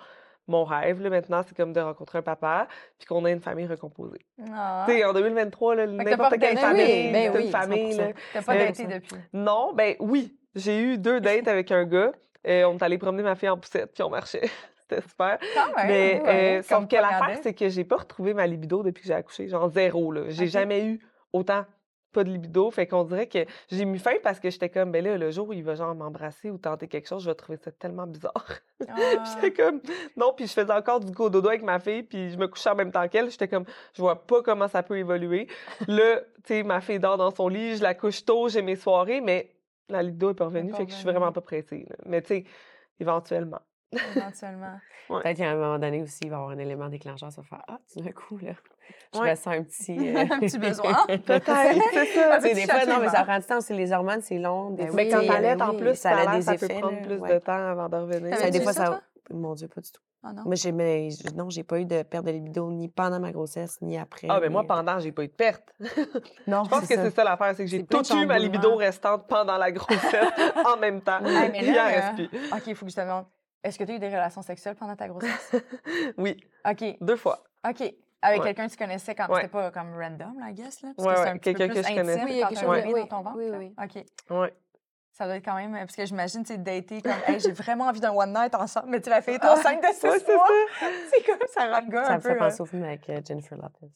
mon 0.48 0.64
rêve, 0.64 1.02
là, 1.02 1.10
maintenant, 1.10 1.42
c'est 1.46 1.56
comme 1.56 1.74
de 1.74 1.82
rencontrer 1.82 2.20
un 2.20 2.22
papa, 2.22 2.68
puis 2.98 3.08
qu'on 3.08 3.26
ait 3.26 3.34
une 3.34 3.42
famille 3.42 3.68
recomposée. 3.68 4.26
Ah. 4.54 4.86
Tu 4.88 4.94
sais, 4.94 5.04
en 5.04 5.12
2023, 5.12 5.76
là, 5.76 5.86
que 5.88 5.98
t'as 5.98 6.04
n'importe 6.12 6.39
quelle 6.39 6.58
famille, 6.58 6.86
oui, 7.08 7.12
ben 7.12 7.32
c'est 7.34 7.39
une 7.39 7.46
oui, 7.46 7.52
famille, 7.52 7.94
100%. 7.94 7.98
là. 7.98 8.08
T'as 8.34 8.42
pas 8.42 8.56
Euh, 8.56 8.66
daté 8.68 8.86
depuis. 8.86 9.16
Non, 9.34 9.74
ben 9.74 9.96
oui, 10.00 10.38
j'ai 10.56 10.80
eu 10.82 10.98
deux 10.98 11.20
dates 11.22 11.48
avec 11.50 11.72
un 11.72 11.84
gars. 11.84 12.14
Euh, 12.48 12.64
on 12.64 12.78
est 12.78 12.84
allé 12.84 12.98
promener 12.98 13.24
ma 13.24 13.36
fille 13.36 13.50
en 13.50 13.58
poussette, 13.58 13.92
puis 13.94 14.04
on 14.04 14.10
marchait. 14.10 14.50
C'était 14.92 15.08
super. 15.08 15.38
Quand 15.54 15.76
même, 15.78 15.88
Mais 15.88 16.22
ouais, 16.22 16.60
euh, 16.60 16.64
sauf 16.64 16.88
que 16.88 16.96
l'affaire, 16.96 17.39
c'est 17.42 17.54
que 17.54 17.70
j'ai 17.70 17.84
pas 17.84 17.98
retrouvé 17.98 18.34
ma 18.34 18.46
libido 18.48 18.84
depuis 18.84 19.02
que 19.02 19.08
j'ai 19.08 19.14
accouché. 19.14 19.48
Genre 19.48 19.70
zéro, 19.70 20.12
là. 20.12 20.24
J'ai 20.30 20.48
jamais 20.48 20.86
eu 20.86 21.00
autant 21.32 21.66
pas 22.12 22.26
de 22.26 22.30
libido. 22.30 22.70
Fait 22.72 22.88
qu'on 22.88 23.04
dirait 23.06 23.28
que 23.28 23.46
j'ai 23.70 23.86
mis 23.86 24.00
fin 24.00 24.16
parce 24.22 24.39
que 24.39 24.50
j'étais 24.50 24.70
comme, 24.70 24.92
ben 24.92 25.04
là, 25.04 25.18
le 25.18 25.32
jour 25.32 25.48
où 25.48 25.54
il 25.54 25.64
va 25.64 25.76
genre 25.76 25.96
m'embrasser 25.96 26.50
ou 26.50 26.58
tenter 26.58 26.89
quelque 26.89 27.08
chose, 27.08 27.24
je 27.24 27.30
vais 27.30 27.36
trouver 27.36 27.58
ça 27.58 27.72
tellement 27.72 28.08
bizarre. 28.08 28.46
Ah. 28.89 29.24
J'étais 29.36 29.54
comme, 29.54 29.80
non, 30.18 30.34
puis 30.36 30.48
je 30.48 30.54
faisais 30.54 30.74
encore 30.74 31.00
du 31.00 31.12
go 31.12 31.30
dodo 31.30 31.50
avec 31.50 31.62
ma 31.62 31.78
fille, 31.78 32.02
puis 32.02 32.32
je 32.32 32.38
me 32.38 32.48
couchais 32.48 32.72
en 32.72 32.76
même 32.76 32.92
temps 32.92 33.08
qu'elle. 33.08 33.30
J'étais 33.30 33.48
comme, 33.48 33.64
je 33.94 34.02
vois 34.02 34.26
pas 34.26 34.42
comment 34.42 34.68
ça 34.68 34.82
peut 34.82 34.98
évoluer. 34.98 35.48
Là, 35.88 36.20
tu 36.44 36.48
sais, 36.48 36.64
ma 36.64 36.82
fille 36.82 37.00
dort 37.00 37.16
dans 37.16 37.30
son 37.30 37.48
lit, 37.48 37.76
je 37.76 37.84
la 37.84 37.94
couche 37.94 38.26
tôt, 38.26 38.50
j'ai 38.50 38.64
mes 38.64 38.76
soirées, 38.76 39.22
mais 39.22 39.54
la 39.88 40.02
libido 40.02 40.32
est 40.32 40.34
pas 40.34 40.46
revenue, 40.46 40.72
pas 40.72 40.78
fait 40.78 40.86
que 40.88 40.92
je 40.92 40.96
suis 40.96 41.06
vraiment 41.06 41.32
pas 41.32 41.42
pressée. 41.42 41.86
là. 41.88 41.96
Mais 42.08 42.24
tu 42.24 42.30
sais, 42.30 42.44
éventuellement. 43.00 43.62
Éventuellement. 44.16 44.80
Peut-être 45.08 45.38
qu'à 45.38 45.50
un 45.52 45.56
moment 45.56 45.78
donné 45.80 46.02
aussi, 46.02 46.20
il 46.24 46.30
va 46.30 46.36
y 46.38 46.39
avoir 46.39 46.52
un 46.52 46.58
élément 46.60 46.88
déclencheur, 46.88 47.32
ça 47.32 47.42
va 47.42 47.48
faire 47.48 47.64
Ah, 47.68 47.80
tout 47.92 48.00
d'un 48.02 48.12
coup, 48.12 48.38
là, 48.38 48.54
je 49.14 49.20
Ouais. 49.20 49.32
ressens 49.32 49.52
un 49.52 49.64
petit. 49.64 49.98
euh, 50.00 50.20
Un 50.32 50.39
petit 50.39 50.58
besoin. 50.58 50.94
Peut-être, 51.08 51.52
c'est 51.94 52.06
ça. 52.14 52.39
Des 52.39 52.56
fois, 52.68 52.86
non, 52.86 53.00
mais 53.02 53.10
ça 53.10 53.24
prend 53.24 53.38
du 53.39 53.46
temps. 53.46 53.60
C'est 53.62 53.74
les 53.76 53.92
hormones, 53.92 54.22
c'est 54.22 54.38
long. 54.39 54.70
Des 54.72 54.86
Ben 54.86 54.94
Mais 54.94 55.04
oui, 55.06 55.10
quand 55.12 55.22
sais, 55.22 55.28
t'allaites, 55.28 55.62
en 55.62 55.72
oui, 55.72 55.78
plus, 55.82 55.96
ça 55.96 56.18
a 56.18 56.36
des 56.36 56.42
ça 56.44 56.56
peut 56.56 56.66
effets, 56.66 56.80
prendre 56.80 56.96
là, 56.96 57.02
plus 57.06 57.18
ouais. 57.18 57.34
de 57.34 57.39
temps 57.39 57.52
avant 57.68 57.89
de 57.89 57.96
revenir. 57.98 58.38
Ça, 58.38 58.50
des 58.50 58.62
fois, 58.62 58.74
ça, 58.74 58.86
toi? 58.86 59.02
Mon 59.32 59.54
Dieu, 59.54 59.68
pas 59.68 59.82
du 59.82 59.92
tout. 59.92 60.02
Ah 60.24 60.34
non? 60.34 60.44
Moi, 60.46 60.56
j'ai, 60.56 60.72
mais, 60.72 61.10
non, 61.36 61.50
j'ai 61.50 61.64
pas 61.64 61.80
eu 61.80 61.86
de 61.86 62.04
perte 62.04 62.26
de 62.26 62.32
libido 62.32 62.70
ni 62.72 62.88
pendant 62.89 63.20
ma 63.20 63.32
grossesse, 63.32 63.82
ni 63.82 63.98
après. 63.98 64.28
Ah, 64.30 64.39
ben 64.39 64.52
moi, 64.52 64.62
ni- 64.62 64.68
pendant, 64.68 65.00
j'ai 65.00 65.12
pas 65.12 65.24
eu 65.24 65.28
de 65.28 65.34
perte. 65.34 65.64
Non, 66.48 66.64
Je 66.66 66.70
pense 66.70 66.82
que 66.82 66.96
c'est 66.96 67.10
ça 67.10 67.24
l'affaire, 67.24 67.54
c'est 67.56 67.64
que 67.66 67.70
j'ai 67.72 67.84
tout 67.86 68.04
eu 68.16 68.26
ma 68.26 68.38
libido 68.38 68.76
restante 68.76 69.28
pendant 69.28 69.58
la 69.58 69.72
grossesse 69.72 70.24
en 70.66 70.78
même 70.78 71.02
temps. 71.02 71.20
Ah, 71.26 71.48
mais 71.52 71.62
là, 71.72 72.12
euh. 72.20 72.26
OK, 72.56 72.68
il 72.68 72.76
faut 72.76 72.86
que 72.86 72.92
je 72.92 72.96
te 72.98 73.02
demande. 73.02 73.26
Est-ce 73.64 73.78
que 73.78 73.84
tu 73.84 73.91
as 73.91 73.95
eu 73.95 73.99
des 73.99 74.07
relations 74.09 74.41
sexuelles 74.41 74.76
pendant 74.76 74.95
ta 74.95 75.07
grossesse? 75.07 75.51
Oui, 76.18 76.38
OK. 76.70 76.84
deux 77.01 77.16
fois. 77.16 77.43
OK. 77.68 77.93
Avec 78.24 78.39
Ouais. 78.41 78.47
quelqu'un 78.47 78.68
que 78.68 78.72
tu 78.72 78.78
connaissais 78.78 79.16
quand 79.16 79.28
Ouais. 79.30 79.41
c'était 79.41 79.47
pas 79.51 79.72
comme 79.72 79.93
random, 79.99 80.39
là, 80.39 80.49
I 80.49 80.53
guess, 80.53 80.82
là? 80.84 80.89
Parce 80.95 81.07
Ouais, 81.07 81.14
que 81.14 81.20
c'est 81.20 81.24
ouais, 81.26 81.30
un 81.32 81.38
petit 81.38 81.53
peu 81.53 81.57
quelqu'un 81.59 81.74
que 81.74 81.80
plus 81.80 81.89
je 81.89 81.95
connaissais. 81.95 82.20
intime 82.22 82.26
Oui, 82.26 82.32
il 82.34 82.38
y 82.38 82.41
a 82.43 82.43
quand 82.43 82.49
quelque 82.49 82.59
t'as 82.62 82.66
un 82.66 82.74
chose 82.74 82.76
de- 82.78 82.82
bébé 82.88 82.93
oui, 82.93 83.01
dans 83.01 83.07
ton 83.18 83.22
ventre. 83.24 83.38
oui, 83.38 83.51
oui, 83.57 83.76
OK. 83.84 84.38
Ouais. 84.38 84.53
Ça 85.12 85.26
doit 85.26 85.36
être 85.36 85.45
quand 85.45 85.55
même... 85.55 85.74
Parce 85.74 85.95
que 85.95 86.05
j'imagine, 86.05 86.43
tu 86.43 86.53
sais, 86.53 86.57
dater 86.57 87.01
comme, 87.01 87.12
hey, 87.28 87.39
j'ai 87.39 87.51
vraiment 87.51 87.86
envie 87.86 87.99
d'un 87.99 88.12
one 88.14 88.32
night 88.34 88.55
ensemble, 88.55 88.89
mais 88.89 89.01
tu 89.01 89.09
la 89.09 89.22
fille 89.22 89.34
est 89.36 89.45
enceinte 89.45 89.82
de 89.82 89.88
six 89.93 90.03
Ouais, 90.07 90.20
c'est 90.20 90.36
mois. 90.36 90.47
ça. 90.80 90.86
C'est 91.12 91.26
comme 91.26 91.47
ça 91.47 91.72
rend 91.74 91.82
le 91.86 91.91
gars 91.91 92.05
Ça 92.05 92.12
un 92.14 92.18
me 92.18 92.22
peu... 92.22 92.30
fait 92.30 92.36
euh, 92.36 92.39
penser 92.39 92.62
au 92.62 92.66
film 92.66 92.84
avec 92.84 93.09
euh, 93.09 93.22
Jennifer 93.28 93.57
Lopez. 93.57 93.88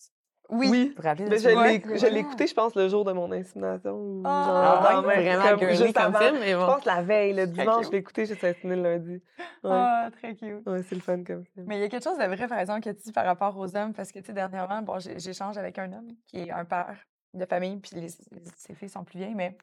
Oui. 0.49 0.67
Oui. 0.69 0.93
Vous 0.95 1.01
rappelez 1.01 1.37
je 1.39 1.47
l'ai 1.49 1.55
Ouais. 1.55 1.81
je 1.97 2.05
l'ai 2.07 2.19
écouté, 2.19 2.45
je 2.47 2.53
pense, 2.53 2.75
le 2.75 2.87
jour 2.87 3.03
de 3.03 3.11
mon 3.13 3.31
insémination. 3.31 3.95
ou 3.95 4.21
Ah, 4.25 4.43
genre, 4.45 4.55
ah 4.87 5.01
ouais, 5.07 5.15
vraiment 5.23 5.49
comme 5.49 5.59
girly 5.59 5.75
juste 5.77 5.95
comme 5.95 6.15
avant. 6.15 6.19
film, 6.19 6.37
mais 6.39 6.51
Je 6.51 6.55
pense 6.57 6.85
la 6.85 7.01
veille, 7.01 7.33
le 7.33 7.47
dimanche, 7.47 7.77
cute. 7.77 7.85
je 7.87 7.91
l'ai 7.91 7.97
écouté, 7.97 8.21
inséminée 8.23 8.75
le 8.75 8.81
lundi. 8.83 9.13
Ouais, 9.63 9.71
Ah, 9.71 10.09
très 10.11 10.35
cute. 10.35 10.67
ouais 10.67 10.83
c'est 10.83 10.95
le 10.95 11.01
fun 11.01 11.23
comme 11.23 11.43
film. 11.45 11.65
Mais 11.67 11.77
il 11.77 11.81
y 11.81 11.83
a 11.83 11.89
quelque 11.89 12.03
chose 12.03 12.17
de 12.17 12.23
vrai, 12.25 12.47
par 12.47 12.59
exemple, 12.59 12.81
que 12.81 12.89
tu 12.91 13.01
dis 13.05 13.11
par 13.11 13.25
rapport 13.25 13.57
aux 13.57 13.75
hommes, 13.75 13.93
parce 13.93 14.11
que, 14.11 14.19
tu 14.19 14.25
sais, 14.25 14.33
dernièrement, 14.33 14.81
bon, 14.81 14.99
j'ai- 14.99 15.17
j'échange 15.19 15.57
avec 15.57 15.79
un 15.79 15.91
homme 15.93 16.09
qui 16.27 16.39
est 16.39 16.51
un 16.51 16.65
père 16.65 16.95
de 17.33 17.45
famille, 17.45 17.77
puis 17.77 17.91
les- 17.99 18.09
ses 18.55 18.75
filles 18.75 18.89
sont 18.89 19.03
plus 19.03 19.17
vieilles, 19.19 19.35
mais 19.35 19.57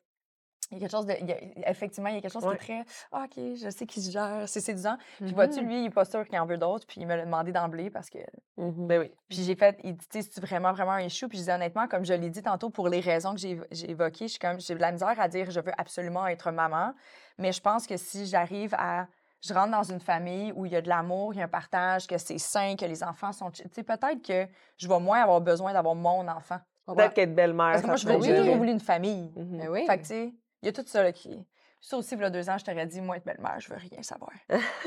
il 0.72 0.78
y 0.78 0.78
a 0.78 0.80
quelque 0.80 0.90
chose 0.90 1.06
de. 1.06 1.14
il 1.20 1.28
y 1.28 1.32
a- 1.32 1.70
effectivement, 1.70 2.08
il 2.08 2.16
y 2.16 2.18
a 2.18 2.20
quelque 2.20 2.32
chose 2.32 2.44
Ouais. 2.44 2.56
qui 2.58 2.72
est 2.72 2.82
très. 2.82 2.84
Ah, 3.12 3.24
OK, 3.26 3.34
je 3.56 3.68
sais 3.70 3.86
qu'il 3.86 4.02
se 4.02 4.10
gère, 4.10 4.48
c'est 4.48 4.60
séduisant. 4.60 4.96
Puis 5.18 5.32
vois-tu, 5.32 5.60
Mhm. 5.60 5.66
lui, 5.68 5.80
il 5.82 5.86
est 5.86 5.90
pas 5.90 6.04
sûr 6.04 6.26
qu'il 6.26 6.38
en 6.40 6.46
veut 6.46 6.58
d'autres, 6.58 6.86
puis 6.86 7.00
il 7.00 7.06
me 7.06 7.14
l'a 7.14 7.24
demandé 7.24 7.52
d'emblée 7.52 7.90
parce 7.90 8.10
que. 8.10 8.18
Mhm. 8.56 8.86
Ben 8.86 9.00
oui. 9.00 9.12
Puis 9.28 9.42
j'ai 9.44 9.54
fait, 9.54 9.78
il 9.84 9.94
dit, 9.96 10.06
Tu 10.08 10.22
sais, 10.22 10.28
c'est 10.32 10.40
vraiment, 10.40 10.72
vraiment 10.72 10.92
un 10.92 11.00
issue. 11.02 11.28
Puis 11.28 11.38
je 11.38 11.44
dis 11.44 11.50
honnêtement, 11.50 11.86
comme 11.86 12.04
je 12.04 12.14
l'ai 12.14 12.30
dit 12.30 12.42
tantôt, 12.42 12.70
pour 12.70 12.88
les 12.88 13.00
raisons 13.00 13.32
que 13.34 13.38
j'ai 13.40 13.54
évo- 13.56 13.66
j'ai 13.70 13.90
évoquées, 13.90 14.26
je 14.26 14.32
suis 14.32 14.38
comme, 14.38 14.60
j'ai 14.60 14.74
de 14.74 14.80
la 14.80 14.90
misère 14.92 15.18
à 15.20 15.28
dire, 15.28 15.50
je 15.50 15.60
veux 15.60 15.72
absolument 15.78 16.26
être 16.26 16.50
maman. 16.50 16.94
Mais 17.38 17.52
je 17.52 17.60
pense 17.60 17.86
que 17.86 17.96
si 17.96 18.26
j'arrive 18.26 18.74
à. 18.78 19.06
Je 19.44 19.52
rentre 19.52 19.72
dans 19.72 19.82
une 19.82 19.98
famille 19.98 20.52
où 20.54 20.66
il 20.66 20.72
y 20.72 20.76
a 20.76 20.80
de 20.80 20.88
l'amour, 20.88 21.34
il 21.34 21.38
y 21.38 21.40
a 21.40 21.46
un 21.46 21.48
partage, 21.48 22.06
que 22.06 22.16
c'est 22.16 22.38
sain, 22.38 22.76
que 22.76 22.84
les 22.84 23.02
enfants 23.02 23.32
sont. 23.32 23.50
chill. 23.52 23.64
Tu 23.68 23.74
sais, 23.74 23.82
peut-être 23.82 24.22
que 24.24 24.46
je 24.76 24.86
vais 24.88 25.00
moins 25.00 25.20
avoir 25.20 25.40
besoin 25.40 25.72
d'avoir 25.72 25.96
mon 25.96 26.28
enfant. 26.28 26.58
Peut-être 26.86 27.12
qu'être 27.14 27.34
belle-mère. 27.34 27.82
Parce 27.82 28.02
que 28.04 28.08
moi, 28.12 28.20
j'ai 28.20 28.36
toujours 28.36 28.56
voulu 28.56 28.70
une 28.70 28.78
famille. 28.78 29.32
Mhm. 29.34 29.58
Ben 29.58 29.68
oui. 29.68 29.84
Fait 29.86 29.96
que, 29.96 30.02
tu 30.02 30.08
sais, 30.08 30.32
il 30.62 30.66
y 30.66 30.68
a 30.68 30.72
tout 30.72 30.84
ça 30.86 31.02
là, 31.02 31.12
qui. 31.12 31.44
Ça 31.80 31.96
aussi, 31.96 32.14
il 32.14 32.20
y 32.20 32.24
a 32.24 32.30
deux 32.30 32.48
ans, 32.48 32.56
je 32.58 32.64
t'aurais 32.64 32.86
dit, 32.86 33.00
moi, 33.00 33.16
être 33.16 33.24
belle-mère, 33.24 33.58
je 33.58 33.68
veux 33.68 33.76
rien 33.76 34.02
savoir. 34.02 34.30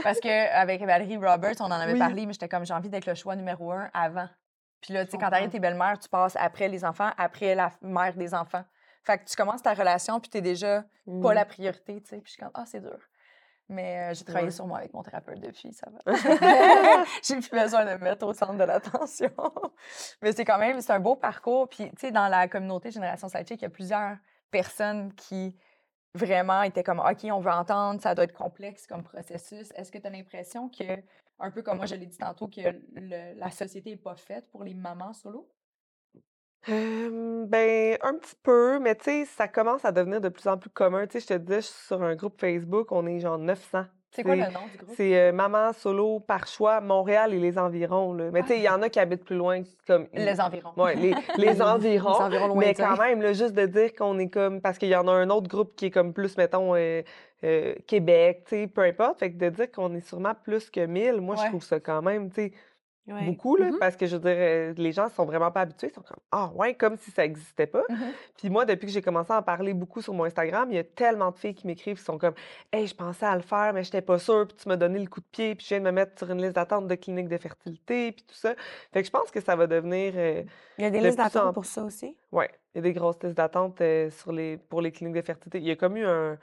Parce 0.01 0.19
qu'avec 0.21 0.81
Valérie 0.81 1.17
Roberts, 1.17 1.55
on 1.59 1.65
en 1.65 1.71
avait 1.71 1.93
Oui. 1.93 1.99
parlé, 1.99 2.25
mais 2.25 2.31
j'étais 2.33 2.47
comme, 2.47 2.65
j'ai 2.65 2.73
envie 2.73 2.87
d'être 2.89 3.05
le 3.05 3.15
choix 3.15 3.35
numéro 3.35 3.71
un 3.73 3.89
avant. 3.93 4.29
Puis 4.79 4.93
là, 4.93 5.03
tu 5.03 5.11
sais, 5.11 5.17
quand 5.17 5.29
t'arrives 5.29 5.49
tes 5.49 5.59
belles-mères, 5.59 5.99
tu 5.99 6.07
passes 6.07 6.37
après 6.39 6.69
les 6.69 6.85
enfants, 6.85 7.09
après 7.17 7.53
la 7.55 7.71
mère 7.81 8.13
des 8.15 8.33
enfants. 8.33 8.63
Fait 9.03 9.17
que 9.17 9.25
tu 9.25 9.35
commences 9.35 9.61
ta 9.61 9.73
relation, 9.73 10.19
puis 10.21 10.29
t'es 10.29 10.41
déjà 10.41 10.85
pas 11.21 11.33
la 11.33 11.43
priorité, 11.45 12.01
tu 12.01 12.07
sais. 12.09 12.15
Puis 12.17 12.27
je 12.27 12.31
suis 12.31 12.39
comme, 12.41 12.51
ah, 12.53 12.63
c'est 12.65 12.79
dur. 12.79 12.97
Mais 13.67 14.11
euh, 14.11 14.13
j'ai 14.13 14.23
travaillé 14.23 14.45
Ouais. 14.47 14.51
sur 14.51 14.67
moi 14.67 14.77
avec 14.77 14.93
mon 14.93 15.01
thérapeute 15.03 15.39
depuis, 15.41 15.73
ça 15.73 15.87
va. 15.89 16.13
j'ai 17.23 17.35
plus 17.39 17.49
besoin 17.49 17.83
de 17.85 17.91
me 17.91 17.97
mettre 17.97 18.25
au 18.25 18.33
centre 18.33 18.53
de 18.55 18.63
l'attention. 18.63 19.31
Mais 20.21 20.31
c'est 20.31 20.45
quand 20.45 20.59
même, 20.59 20.79
c'est 20.81 20.93
un 20.93 20.99
beau 20.99 21.15
parcours. 21.15 21.67
Puis, 21.67 21.89
tu 21.89 21.95
sais, 21.99 22.11
dans 22.11 22.27
la 22.27 22.47
communauté 22.47 22.91
Génération 22.91 23.27
Sidechick, 23.27 23.59
il 23.61 23.63
y 23.63 23.67
a 23.67 23.69
plusieurs 23.69 24.17
personnes 24.55 25.13
qui 25.15 25.53
vraiment 26.13 26.61
étaient 26.63 26.83
comme, 26.83 26.99
OK, 26.99 27.25
on 27.25 27.41
veut 27.41 27.51
entendre, 27.51 28.01
ça 28.01 28.15
doit 28.15 28.23
être 28.23 28.33
complexe 28.33 28.87
comme 28.87 29.03
processus. 29.03 29.69
Est-ce 29.75 29.91
que 29.91 29.97
tu 29.97 30.07
as 30.07 30.09
l'impression 30.09 30.69
que, 30.69 30.85
un 31.39 31.51
peu 31.51 31.61
comme 31.61 31.77
moi, 31.77 31.87
je 31.87 31.95
l'ai 31.95 32.05
dit 32.05 32.17
tantôt, 32.17 32.47
que 32.47 32.61
le- 32.93 33.37
la 33.37 33.51
société 33.51 33.89
n'est 33.91 33.97
pas 33.97 34.15
faite 34.15 34.49
pour 34.49 34.63
les 34.63 34.73
mamans 34.73 35.11
solo? 35.13 35.51
Ben, 36.67 37.97
un 38.01 38.13
petit 38.17 38.35
peu, 38.41 38.79
mais 38.79 38.95
tu 38.95 39.03
sais, 39.03 39.25
ça 39.25 39.47
commence 39.47 39.85
à 39.85 39.91
devenir 39.91 40.19
de 40.21 40.29
plus 40.29 40.47
en 40.47 40.57
plus 40.57 40.69
commun. 40.69 41.05
Tu 41.05 41.19
sais, 41.19 41.35
je 41.37 41.43
te 41.43 41.61
suis 41.61 41.73
sur 41.87 42.01
un 42.01 42.15
groupe 42.15 42.39
Facebook, 42.39 42.91
on 42.91 43.05
est 43.05 43.19
genre 43.19 43.37
900. 43.37 43.85
C'est 44.15 44.23
quoi 44.23 44.35
le 44.35 44.41
nom 44.43 44.47
du 44.71 44.77
groupe? 44.77 44.95
C'est 44.95 45.15
euh, 45.19 45.31
Maman 45.31 45.73
Solo 45.73 46.19
par 46.19 46.47
choix, 46.47 46.81
Montréal 46.81 47.33
et 47.33 47.39
les 47.39 47.57
environs. 47.57 48.13
là. 48.13 48.29
Mais 48.31 48.41
tu 48.43 48.49
sais, 48.49 48.57
il 48.57 48.63
y 48.63 48.69
en 48.69 48.81
a 48.81 48.89
qui 48.89 48.99
habitent 48.99 49.25
plus 49.25 49.35
loin, 49.35 49.61
comme. 49.85 50.07
Les 50.13 50.39
environs. 50.39 50.71
Ouais, 50.77 50.95
les, 50.95 51.13
les 51.37 51.61
environs. 51.61 52.13
Les 52.29 52.37
environs 52.37 52.55
mais 52.55 52.73
quand 52.73 52.97
même, 52.97 53.21
là, 53.21 53.33
juste 53.33 53.53
de 53.53 53.65
dire 53.65 53.93
qu'on 53.93 54.17
est 54.19 54.29
comme. 54.29 54.61
Parce 54.61 54.77
qu'il 54.77 54.89
y 54.89 54.95
en 54.95 55.07
a 55.07 55.11
un 55.11 55.29
autre 55.29 55.47
groupe 55.49 55.75
qui 55.75 55.87
est 55.87 55.91
comme 55.91 56.13
plus, 56.13 56.37
mettons, 56.37 56.75
euh, 56.75 57.01
euh, 57.43 57.75
Québec, 57.87 58.43
tu 58.47 58.55
sais, 58.55 58.67
peu 58.67 58.81
importe. 58.81 59.19
Fait 59.19 59.31
que 59.31 59.37
de 59.37 59.49
dire 59.49 59.71
qu'on 59.71 59.93
est 59.95 60.07
sûrement 60.07 60.33
plus 60.43 60.69
que 60.69 60.85
1000, 60.85 61.21
moi, 61.21 61.35
Ouais. 61.35 61.41
je 61.43 61.49
trouve 61.49 61.63
ça 61.63 61.79
quand 61.79 62.01
même, 62.01 62.29
tu 62.29 62.35
sais, 62.35 62.51
Ouais. 63.07 63.23
beaucoup, 63.27 63.55
là. 63.55 63.67
Mhm. 63.71 63.77
Parce 63.79 63.95
que 63.95 64.07
je 64.07 64.15
veux 64.15 64.21
dire, 64.21 64.35
euh, 64.35 64.73
les 64.77 64.91
gens 64.91 65.09
sont 65.09 65.25
vraiment 65.25 65.51
pas 65.51 65.61
habitués. 65.61 65.89
Ils 65.91 65.93
sont 65.93 66.01
comme, 66.01 66.17
ah, 66.31 66.49
ouais, 66.55 66.73
comme 66.73 66.97
si 66.97 67.11
ça 67.11 67.21
n'existait 67.21 67.67
pas. 67.67 67.83
Mhm. 67.87 67.97
Puis 68.35 68.49
moi, 68.49 68.65
depuis 68.65 68.87
que 68.87 68.91
j'ai 68.91 69.03
commencé 69.03 69.31
à 69.31 69.37
en 69.37 69.43
parler 69.43 69.75
beaucoup 69.75 70.01
sur 70.01 70.13
mon 70.15 70.23
Instagram, 70.23 70.67
il 70.71 70.75
y 70.75 70.79
a 70.79 70.83
tellement 70.83 71.29
de 71.29 71.37
filles 71.37 71.53
qui 71.53 71.67
m'écrivent, 71.67 71.97
qui 71.97 72.03
sont 72.03 72.17
comme 72.17 72.33
Hey, 72.73 72.87
je 72.87 72.95
pensais 72.95 73.27
à 73.27 73.35
le 73.35 73.43
faire, 73.43 73.73
mais 73.73 73.83
je 73.83 73.89
n'étais 73.89 74.01
pas 74.01 74.17
sûre, 74.17 74.47
puis 74.47 74.57
tu 74.57 74.67
m'as 74.67 74.75
donné 74.75 74.97
le 74.97 75.05
coup 75.07 75.19
de 75.19 75.25
pied, 75.31 75.53
puis 75.53 75.63
je 75.65 75.75
viens 75.75 75.79
de 75.81 75.85
me 75.85 75.91
mettre 75.91 76.17
sur 76.17 76.31
une 76.31 76.41
liste 76.41 76.55
d'attente 76.55 76.87
de 76.87 76.95
cliniques 76.95 77.29
de 77.29 77.37
fertilité, 77.37 78.11
puis 78.11 78.25
tout 78.27 78.33
ça. 78.35 78.55
Fait 78.91 79.01
que 79.01 79.05
je 79.05 79.11
pense 79.11 79.29
que 79.29 79.39
ça 79.39 79.55
va 79.55 79.67
devenir. 79.67 80.13
euh, 80.15 80.41
Il 80.79 80.83
y 80.83 80.87
a 80.87 80.89
des 80.89 80.99
de 80.99 81.05
listes 81.05 81.19
en 81.19 81.23
d'attente 81.25 81.53
pour 81.53 81.65
ça 81.65 81.83
aussi? 81.83 82.17
ouais, 82.31 82.49
il 82.73 82.77
y 82.77 82.79
a 82.79 82.81
des 82.81 82.93
grosses 82.93 83.21
listes 83.21 83.37
d'attente 83.37 83.81
euh, 83.81 84.09
sur 84.09 84.31
les, 84.31 84.57
pour 84.57 84.81
les 84.81 84.91
cliniques 84.91 85.15
de 85.15 85.21
fertilité. 85.21 85.59
Il 85.59 85.65
y 85.67 85.71
a 85.71 85.75
comme 85.75 85.95
eu 85.97 86.05
un, 86.05 86.37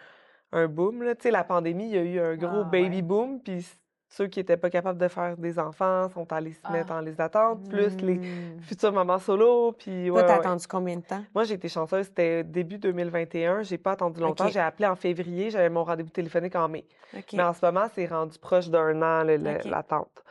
un 0.53 0.69
boom, 0.69 1.03
là. 1.03 1.15
Tu 1.17 1.23
sais, 1.23 1.31
la 1.33 1.43
pandémie, 1.45 1.89
il 1.91 1.95
y 1.95 1.99
a 1.99 2.03
eu 2.03 2.21
un 2.21 2.37
gros 2.37 2.61
Ah, 2.61 2.65
baby 2.71 2.97
ouais. 2.97 3.03
boom, 3.03 3.41
puis 3.41 3.67
ceux 4.15 4.27
qui 4.27 4.41
n'étaient 4.41 4.59
pas 4.59 4.69
capables 4.69 4.99
de 4.99 5.09
faire 5.09 5.37
des 5.39 5.59
enfants 5.59 6.09
sont 6.11 6.31
allés 6.33 6.53
se 6.53 6.71
mettre 6.71 6.93
Ah. 6.93 6.99
en 6.99 7.01
liste 7.01 7.17
d'attente, 7.17 7.67
plus 7.69 7.97
les 8.03 8.17
Mm. 8.17 8.61
futures 8.61 8.93
mamans 8.93 9.19
solo, 9.19 9.73
puis. 9.73 10.09
Toi, 10.09 10.17
ouais, 10.17 10.27
t'as 10.27 10.35
ouais. 10.35 10.39
attendu 10.41 10.67
combien 10.67 10.97
de 10.97 11.03
temps? 11.03 11.25
Moi, 11.35 11.45
j'ai 11.45 11.55
été 11.55 11.69
chanceuse, 11.69 12.07
c'était 12.07 12.45
début 12.45 12.77
2021. 12.79 13.63
J'ai 13.63 13.79
pas 13.79 13.93
attendu 13.93 14.21
longtemps. 14.21 14.49
J'ai 14.49 14.61
appelé 14.61 14.87
en 14.87 14.97
février, 14.97 15.49
j'avais 15.51 15.71
mon 15.71 15.83
rendez-vous 15.85 16.11
téléphonique 16.11 16.55
en 16.57 16.69
mai. 16.69 16.85
Mais 17.33 17.43
en 17.43 17.55
ce 17.55 17.65
moment, 17.65 17.87
c'est 17.95 18.07
rendu 18.07 18.39
proche 18.39 18.69
d'un 18.69 19.01
an, 19.01 19.25
l'attente. 19.25 20.23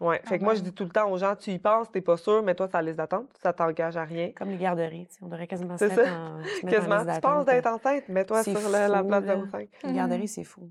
Ouais. 0.00 0.20
Quand 0.22 0.28
Fait 0.28 0.38
que 0.38 0.44
moi, 0.44 0.54
je 0.54 0.60
dis 0.60 0.72
tout 0.72 0.84
le 0.84 0.90
temps 0.90 1.10
aux 1.10 1.18
gens, 1.18 1.34
tu 1.34 1.50
y 1.50 1.58
penses, 1.58 1.90
t'es 1.90 2.00
pas 2.00 2.16
sûr, 2.16 2.40
mais 2.44 2.54
toi, 2.54 2.68
ça 2.68 2.80
liste 2.80 2.98
d'attente, 2.98 3.26
ça 3.42 3.52
t'engage 3.52 3.96
à 3.96 4.04
rien. 4.04 4.30
Comme 4.36 4.50
les 4.50 4.56
garderies, 4.56 5.08
on 5.22 5.26
devrait 5.26 5.48
quasiment 5.48 5.76
se 5.76 5.88
C'est 5.88 5.96
mettre 5.96 6.08
ça. 6.08 6.16
en, 6.20 6.38
se 6.44 6.46
mettre 6.46 6.66
en 6.66 6.68
Quasiment, 6.70 6.96
liste 7.02 7.14
tu 7.16 7.20
penses 7.20 7.44
d'être 7.46 7.66
enceinte, 7.66 8.08
mets-toi 8.08 8.44
sur 8.44 8.68
la, 8.68 8.86
la 8.86 9.02
place 9.02 9.24
là. 9.24 9.36
05. 9.50 9.68
Une 9.82 9.96
garderie, 9.96 10.28
c'est 10.28 10.44
fou. 10.44 10.70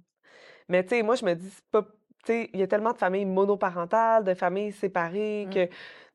Mais 0.69 0.81
tu 0.83 0.89
sais, 0.95 1.03
moi, 1.03 1.15
je 1.15 1.25
me 1.25 1.33
dis, 1.33 1.49
c'est 1.49 1.65
pas. 1.71 1.85
Tu 2.27 2.33
sais, 2.33 2.49
il 2.53 2.59
y 2.59 2.63
a 2.63 2.67
tellement 2.67 2.91
de 2.91 2.97
familles 2.97 3.23
monoparentales, 3.25 4.25
de 4.25 4.33
familles 4.33 4.73
séparées, 4.73 5.45
Mm. 5.45 5.49
que, 5.53 5.65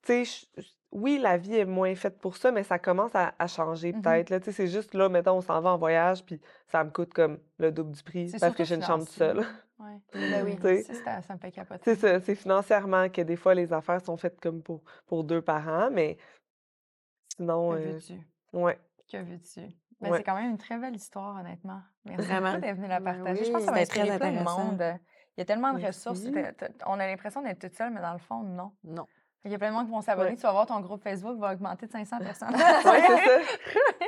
tu 0.02 0.24
sais, 0.26 0.46
oui, 0.90 1.18
la 1.18 1.38
vie 1.38 1.54
est 1.56 1.64
moins 1.64 1.94
faite 1.94 2.18
pour 2.18 2.36
ça, 2.36 2.52
mais 2.52 2.62
ça 2.64 2.78
commence 2.78 3.14
à, 3.14 3.34
à 3.38 3.46
changer 3.46 3.94
Mhm. 3.94 4.02
peut-être. 4.02 4.28
là. 4.28 4.40
Tu 4.40 4.44
sais, 4.46 4.52
c'est 4.52 4.66
juste 4.66 4.92
là, 4.92 5.08
mettons, 5.08 5.38
on 5.38 5.40
s'en 5.40 5.58
va 5.62 5.70
en 5.70 5.78
voyage, 5.78 6.22
puis 6.22 6.38
ça 6.66 6.84
me 6.84 6.90
coûte 6.90 7.14
comme 7.14 7.38
le 7.56 7.72
double 7.72 7.92
du 7.92 8.02
prix 8.02 8.30
parce 8.38 8.54
que 8.54 8.62
j'ai 8.64 8.74
une 8.74 8.82
chambre 8.82 9.08
seule. 9.08 9.38
Ouais. 9.78 9.98
Ben 10.44 10.44
oui, 10.44 10.84
ça, 11.02 11.34
me 11.34 11.38
fait 11.38 11.50
capoter. 11.50 11.80
C'est 11.82 11.94
ça, 11.96 12.20
c'est 12.20 12.34
financièrement 12.34 13.08
que 13.08 13.22
des 13.22 13.36
fois, 13.36 13.54
les 13.54 13.72
affaires 13.72 14.04
sont 14.04 14.18
faites 14.18 14.38
comme 14.38 14.62
pour, 14.62 14.82
pour 15.06 15.24
deux 15.24 15.40
parents, 15.40 15.90
mais 15.90 16.18
sinon, 17.36 17.70
Que 17.70 17.76
euh, 17.76 17.92
veux-tu? 17.94 18.20
ouais. 18.52 18.78
Que 19.10 19.16
veux-tu? 19.16 19.60
Ben, 20.00 20.10
Ouais. 20.10 20.18
C'est 20.18 20.24
quand 20.24 20.34
même 20.36 20.50
une 20.50 20.58
très 20.58 20.76
belle 20.78 20.96
histoire, 20.96 21.40
honnêtement. 21.40 21.80
Merci 22.04 22.26
Vraiment? 22.26 22.58
d'être 22.58 22.76
venu 22.76 22.88
la 22.88 23.00
Ben 23.00 23.14
partager. 23.22 23.44
Je 23.44 23.50
pense 23.50 23.60
que 23.60 23.66
ça 23.66 23.72
va 23.72 23.78
c'était 23.78 24.00
très 24.00 24.00
inspirer 24.10 24.18
plein 24.18 24.40
de 24.40 24.44
monde 24.44 24.82
euh, 24.82 24.92
Il 25.36 25.40
y 25.40 25.42
a 25.42 25.44
tellement 25.44 25.72
de 25.72 25.84
ressources. 25.84 26.22
On 26.86 27.00
a 27.00 27.06
l'impression 27.06 27.42
d'être 27.42 27.60
toute 27.60 27.74
seule, 27.74 27.92
mais 27.92 28.00
dans 28.00 28.12
le 28.12 28.18
fond, 28.18 28.42
non. 28.42 28.72
Non. 28.84 29.06
Il 29.44 29.50
y 29.50 29.54
a 29.56 29.58
plein 29.58 29.70
de 29.70 29.74
monde 29.74 29.86
qui 29.86 29.90
vont 29.92 30.00
s'abonner. 30.02 30.30
Ouais. 30.30 30.36
Tu 30.36 30.42
vas 30.42 30.52
voir 30.52 30.66
ton 30.66 30.78
groupe 30.78 31.02
Facebook 31.02 31.36
va 31.38 31.52
augmenter 31.52 31.86
de 31.86 31.90
500 31.90 32.18
personnes. 32.20 32.50
Ouais, 32.54 32.60
c'est 32.60 33.16
ça. 33.16 33.40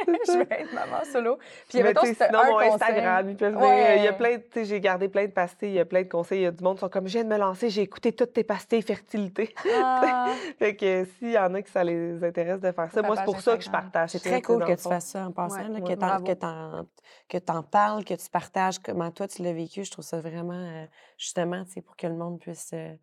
je 0.32 0.38
vais 0.38 0.60
être 0.60 0.72
maman 0.72 1.02
solo. 1.04 1.38
Puis, 1.68 1.78
Mais 1.78 1.84
mettons, 1.88 2.02
tu 2.02 2.14
sinon, 2.14 2.38
un 2.38 2.46
mon 2.46 2.52
conseil- 2.52 2.70
Instagram, 2.72 3.30
ils 3.30 3.36
peuvent 3.36 3.54
venir. 3.54 3.96
Il 3.96 4.02
y 4.04 4.06
a 4.06 4.10
Ouais. 4.12 4.16
plein 4.16 4.36
de, 4.36 4.42
tu 4.42 4.48
sais, 4.54 4.64
j'ai 4.64 4.80
gardé 4.80 5.08
plein 5.08 5.24
de 5.26 5.32
pastilles, 5.32 5.70
il 5.70 5.74
y 5.74 5.80
a 5.80 5.84
plein 5.84 6.02
de 6.02 6.08
conseils. 6.08 6.38
Il 6.38 6.42
y 6.42 6.46
a 6.46 6.52
du 6.52 6.62
monde 6.62 6.76
qui 6.76 6.80
sont 6.82 6.88
comme, 6.88 7.08
je 7.08 7.14
viens 7.14 7.24
de 7.24 7.28
me 7.30 7.36
lancer, 7.36 7.68
j'ai 7.68 7.82
écouté 7.82 8.12
toutes 8.12 8.32
tes 8.32 8.44
pastilles 8.44 8.82
fertilité. 8.82 9.52
Ah, 9.82 10.28
fait 10.60 10.76
que 10.76 11.04
s'il 11.18 11.32
y 11.32 11.38
en 11.38 11.52
a 11.54 11.62
qui 11.62 11.70
ça 11.72 11.82
les 11.82 12.22
intéresse 12.22 12.60
de 12.60 12.70
faire 12.70 12.92
ça, 12.92 13.02
moi, 13.02 13.16
c'est 13.16 13.24
pour 13.24 13.40
ça 13.40 13.56
que 13.56 13.62
je 13.62 13.68
Instagram. 13.68 13.90
partage 13.90 14.10
C'est 14.10 14.20
très 14.20 14.36
tu 14.40 14.46
cool 14.46 14.64
que 14.64 14.72
tu 14.72 14.88
fasses 14.88 15.06
ça 15.06 15.26
en 15.26 15.32
passant, 15.32 15.56
Ouais, 15.56 15.68
là, 15.68 15.74
ouais, 15.80 15.80
que 15.82 15.98
t'en- 15.98 16.06
bravo. 16.06 16.24
que 16.24 16.32
t'en 16.32 16.86
que 17.28 17.38
t'en 17.38 17.62
parles, 17.64 18.04
que 18.04 18.14
tu 18.14 18.30
partages 18.30 18.78
comment 18.78 19.10
toi 19.10 19.26
tu 19.26 19.42
l'as 19.42 19.52
vécu. 19.52 19.82
Je 19.84 19.90
trouve 19.90 20.04
ça 20.04 20.20
vraiment, 20.20 20.52
euh, 20.54 20.84
justement, 21.18 21.64
tu 21.64 21.72
sais, 21.72 21.80
pour 21.80 21.96
que 21.96 22.06
le 22.06 22.14
monde 22.14 22.38
puisse 22.38 22.70
euh, 22.74 22.94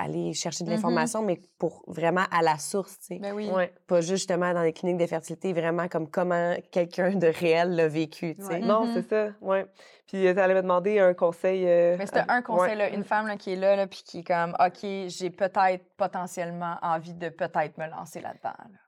aller 0.00 0.32
chercher 0.34 0.64
de 0.64 0.68
Mhm. 0.70 0.76
l'information, 0.76 1.22
mais 1.22 1.40
pour 1.58 1.82
vraiment 1.86 2.24
à 2.30 2.42
la 2.42 2.58
source, 2.58 2.98
tu 3.00 3.06
sais. 3.06 3.18
ben 3.18 3.32
oui. 3.34 3.48
Ouais. 3.50 3.72
Pas 3.86 4.00
juste 4.00 4.16
justement 4.16 4.52
dans 4.54 4.62
les 4.62 4.72
cliniques 4.72 4.98
de 4.98 5.06
fertilité, 5.06 5.52
vraiment 5.52 5.88
comme 5.88 6.10
comment 6.10 6.54
quelqu'un 6.70 7.10
de 7.10 7.26
réel 7.26 7.74
l'a 7.76 7.88
vécu, 7.88 8.34
tu 8.34 8.42
sais. 8.42 8.48
Ouais. 8.54 8.58
Non, 8.60 8.86
Mhm. 8.86 8.92
c'est 8.94 9.08
ça, 9.08 9.28
ouais. 9.40 9.66
Puis 10.06 10.22
tu 10.22 10.28
allais 10.40 10.54
me 10.54 10.62
demander 10.62 10.98
un 11.00 11.14
conseil. 11.14 11.64
euh, 11.66 11.96
Mais 11.98 12.06
c'était 12.06 12.24
un 12.28 12.42
conseil, 12.42 12.70
ouais. 12.70 12.76
là, 12.76 12.90
une 12.90 13.04
femme 13.04 13.26
là, 13.26 13.36
qui 13.36 13.52
est 13.52 13.56
là, 13.56 13.76
là, 13.76 13.86
puis 13.86 14.02
qui 14.04 14.18
est 14.20 14.24
comme, 14.24 14.54
OK, 14.58 14.80
j'ai 15.08 15.30
peut-être 15.30 15.84
potentiellement 15.96 16.76
envie 16.82 17.14
de 17.14 17.28
peut-être 17.28 17.76
me 17.78 17.88
lancer 17.88 18.20
là-dedans. 18.20 18.50
là. 18.56 18.78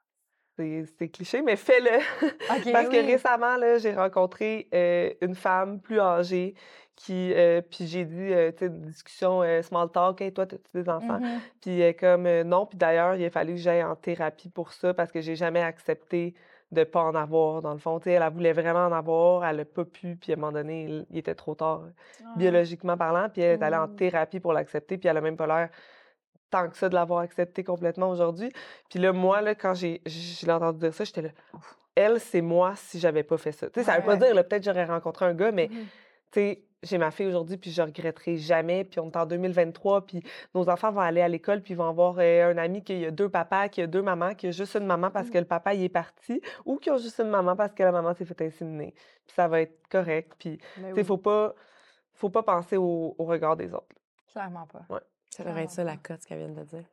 C'est 0.57 0.85
c'est 0.99 1.09
cliché, 1.09 1.41
mais 1.43 1.55
fais-le. 1.55 1.99
Parce 2.73 2.89
que 2.89 3.01
oui. 3.01 3.13
récemment, 3.13 3.57
là, 3.57 3.79
j'ai 3.79 3.95
rencontré 3.95 4.69
euh, 4.75 5.13
une 5.21 5.37
femme 5.37 5.81
plus 5.81 6.01
âgée 6.01 6.55
qui, 6.99 7.33
euh, 7.33 7.61
puis 7.63 7.87
j'ai 7.87 8.05
dit, 8.05 8.33
euh, 8.35 8.51
tu 8.51 8.59
sais, 8.67 8.69
discussion 8.71 9.41
euh, 9.43 9.63
small 9.63 9.89
talk, 9.89 10.21
hey, 10.21 10.33
toi, 10.33 10.45
as-tu 10.45 10.59
des 10.75 10.89
enfants? 10.89 11.21
Mhm. 11.21 11.41
Puis 11.61 11.81
elle 11.81 11.91
est 11.91 11.95
comme, 11.95 12.29
non, 12.43 12.67
puis 12.67 12.77
d'ailleurs, 12.77 13.15
il 13.15 13.25
a 13.25 13.31
fallu 13.31 13.53
que 13.55 13.61
j'aille 13.61 13.85
en 13.85 13.95
thérapie 13.95 14.49
pour 14.49 14.73
ça 14.73 14.93
parce 14.95 15.13
que 15.13 15.21
j'ai 15.21 15.37
jamais 15.37 15.63
accepté 15.63 16.35
de 16.73 16.83
pas 16.85 17.03
en 17.03 17.15
avoir, 17.15 17.63
dans 17.63 17.73
le 17.73 17.79
fond. 17.79 17.99
Tu 18.01 18.05
sais, 18.05 18.13
elle, 18.13 18.23
elle 18.23 18.33
voulait 18.33 18.53
vraiment 18.53 18.87
en 18.87 18.93
avoir, 18.93 19.45
elle 19.45 19.61
a 19.61 19.65
pas 19.65 19.85
pu, 19.85 20.17
puis 20.17 20.33
à 20.33 20.37
un 20.37 20.41
moment 20.41 20.53
donné, 20.53 20.85
il, 20.85 21.07
il 21.11 21.19
était 21.19 21.37
trop 21.37 21.55
tard, 21.55 21.83
Ah. 22.21 22.25
biologiquement 22.37 22.97
parlant, 22.97 23.29
puis 23.31 23.43
elle 23.43 23.61
est 23.61 23.63
allée 23.63 23.77
en 23.77 23.87
Mm. 23.87 23.95
thérapie 23.97 24.41
pour 24.41 24.53
l'accepter, 24.53 24.99
puis 24.99 25.09
elle 25.09 25.17
a 25.17 25.21
même 25.21 25.37
pas 25.37 25.47
l'air 25.47 25.71
tant 26.51 26.69
que 26.69 26.77
ça 26.77 26.89
de 26.89 26.95
l'avoir 26.95 27.21
accepté 27.21 27.63
complètement 27.63 28.11
aujourd'hui. 28.11 28.51
Puis 28.91 28.99
là, 28.99 29.13
moi, 29.13 29.41
là, 29.41 29.55
quand 29.55 29.75
j'ai 29.75 30.03
entendu 30.49 30.79
dire 30.81 30.95
ça, 30.95 31.05
j'étais 31.05 31.23
là, 31.23 31.29
elle, 31.95 32.19
c'est 32.21 32.41
moi 32.43 32.73
si 32.77 32.99
j'avais 32.99 33.23
pas 33.23 33.39
fait 33.39 33.53
ça. 33.53 33.69
Tu 33.71 33.81
sais, 33.81 33.85
ça 33.87 33.99
veut 33.99 34.05
pas 34.05 34.17
dire, 34.17 34.33
peut-être 34.35 34.65
j'aurais 34.65 34.85
rencontré 34.85 35.27
un 35.27 35.35
gars, 35.35 35.53
mais 35.53 35.69
Mhm. 35.69 35.77
tu 36.33 36.41
sais, 36.41 36.63
j'ai 36.83 36.99
ma 36.99 37.11
fille 37.11 37.27
aujourd'hui, 37.27 37.57
puis 37.57 37.71
je 37.71 37.83
regretterai 37.83 38.37
jamais. 38.37 38.85
Puis 38.85 39.01
on 39.01 39.11
est 39.11 39.17
en 39.17 39.27
2023, 39.27 40.07
puis 40.07 40.23
nos 40.55 40.69
enfants 40.69 40.93
vont 40.93 41.01
aller 41.01 41.21
à 41.21 41.29
l'école, 41.29 41.61
puis 41.61 41.75
ils 41.75 41.77
vont 41.77 41.89
avoir 41.89 42.17
euh, 42.19 42.53
un 42.53 42.59
ami 42.59 42.83
qui 42.83 43.05
a 43.05 43.11
deux 43.11 43.29
papas, 43.29 43.69
qui 43.69 43.83
a 43.83 43.87
deux 43.87 44.03
mamans, 44.03 44.35
qui 44.35 44.47
a 44.49 44.51
juste 44.51 44.77
une 44.77 44.87
maman 44.87 45.11
parce 45.11 45.31
que 45.31 45.39
le 45.39 45.45
papa 45.45 45.75
il 45.75 45.85
est 45.85 45.89
parti, 45.89 46.41
ou 46.65 46.77
qui 46.77 46.91
ont 46.91 46.99
juste 46.99 47.19
une 47.21 47.31
maman 47.31 47.57
parce 47.57 47.73
que 47.75 47.83
la 47.83 47.93
maman 47.93 48.15
s'est 48.15 48.25
fait 48.25 48.41
inséminer. 48.43 48.93
Puis 49.27 49.35
ça 49.35 49.49
va 49.49 49.61
être 49.61 49.89
correct. 49.89 50.33
Puis 50.39 50.59
Ben 50.77 50.91
tu 50.91 50.95
sais, 50.95 51.01
oui. 51.01 51.05
faut 51.05 51.19
pas, 51.19 51.55
faut 52.13 52.31
pas 52.31 52.43
penser 52.43 52.77
au, 52.77 53.15
au 53.19 53.25
regard 53.25 53.57
des 53.57 53.75
autres. 53.75 53.97
Clairement 54.33 54.67
pas. 54.67 55.01
Ça 55.31 55.45
devrait 55.45 55.65
être 55.65 55.71
ça 55.71 55.85
la 55.85 55.97
cote, 55.97 56.23
ce 56.23 56.27
qu'elle 56.27 56.39
vient 56.39 56.49
de 56.49 56.65
dire. 56.65 56.85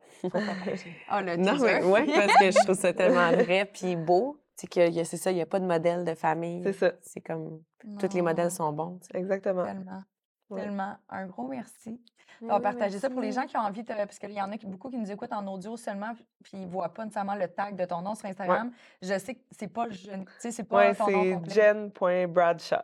Ah, 1.08 1.22
le 1.22 1.36
Non, 1.36 1.56
mais 1.60 1.82
ouais, 1.82 2.06
parce 2.06 2.34
que 2.38 2.50
je 2.50 2.64
trouve 2.64 2.76
ça 2.76 2.92
tellement 2.92 3.30
vrai 3.32 3.64
puis 3.64 3.96
beau. 3.96 4.38
C'est 4.56 4.66
que 4.68 5.04
c'est 5.04 5.16
ça, 5.18 5.30
il 5.30 5.34
n'y 5.34 5.42
a 5.42 5.46
pas 5.46 5.60
de 5.60 5.66
modèle 5.66 6.04
de 6.04 6.14
famille. 6.14 6.62
C'est 6.64 6.72
ça, 6.72 6.92
C'est 7.02 7.20
comme 7.20 7.62
tous 8.00 8.14
les 8.14 8.22
modèles 8.22 8.50
sont 8.50 8.72
bons. 8.72 8.98
exactement. 9.14 9.64
Tellement. 9.64 10.02
Ouais. 10.48 10.62
Tellement. 10.62 10.96
Un 11.10 11.26
gros 11.26 11.46
merci 11.48 12.00
d'avoir 12.40 12.58
oui, 12.58 12.62
partagé 12.62 12.98
ça 12.98 13.08
pour 13.10 13.20
les 13.20 13.32
gens 13.32 13.46
qui 13.46 13.56
ont 13.56 13.60
envie 13.60 13.82
de. 13.82 13.92
Parce 13.92 14.18
qu'il 14.18 14.30
y 14.32 14.40
en 14.40 14.50
a 14.52 14.56
qui- 14.58 14.66
beaucoup 14.66 14.88
qui 14.90 14.96
nous 14.98 15.10
écoutent 15.10 15.32
en 15.32 15.46
audio 15.46 15.76
seulement, 15.76 16.12
puis 16.42 16.52
ils 16.54 16.60
ne 16.62 16.66
voient 16.66 16.88
pas 16.90 17.04
nécessairement 17.04 17.34
le 17.34 17.48
tag 17.48 17.74
de 17.76 17.84
ton 17.84 18.00
nom 18.02 18.14
sur 18.14 18.26
Instagram. 18.28 18.70
Je 19.02 19.18
sais 19.18 19.34
que 19.34 19.40
c'est 19.50 19.68
pas, 19.68 19.88
je- 19.90 20.10
tu 20.10 20.24
sais, 20.38 20.50
c'est 20.52 20.64
pas 20.64 20.76
Ouais, 20.76 20.94
ton 20.94 21.10
nom 21.10 21.42
c'est 21.48 21.54
jen.bradshaw. 21.54 22.78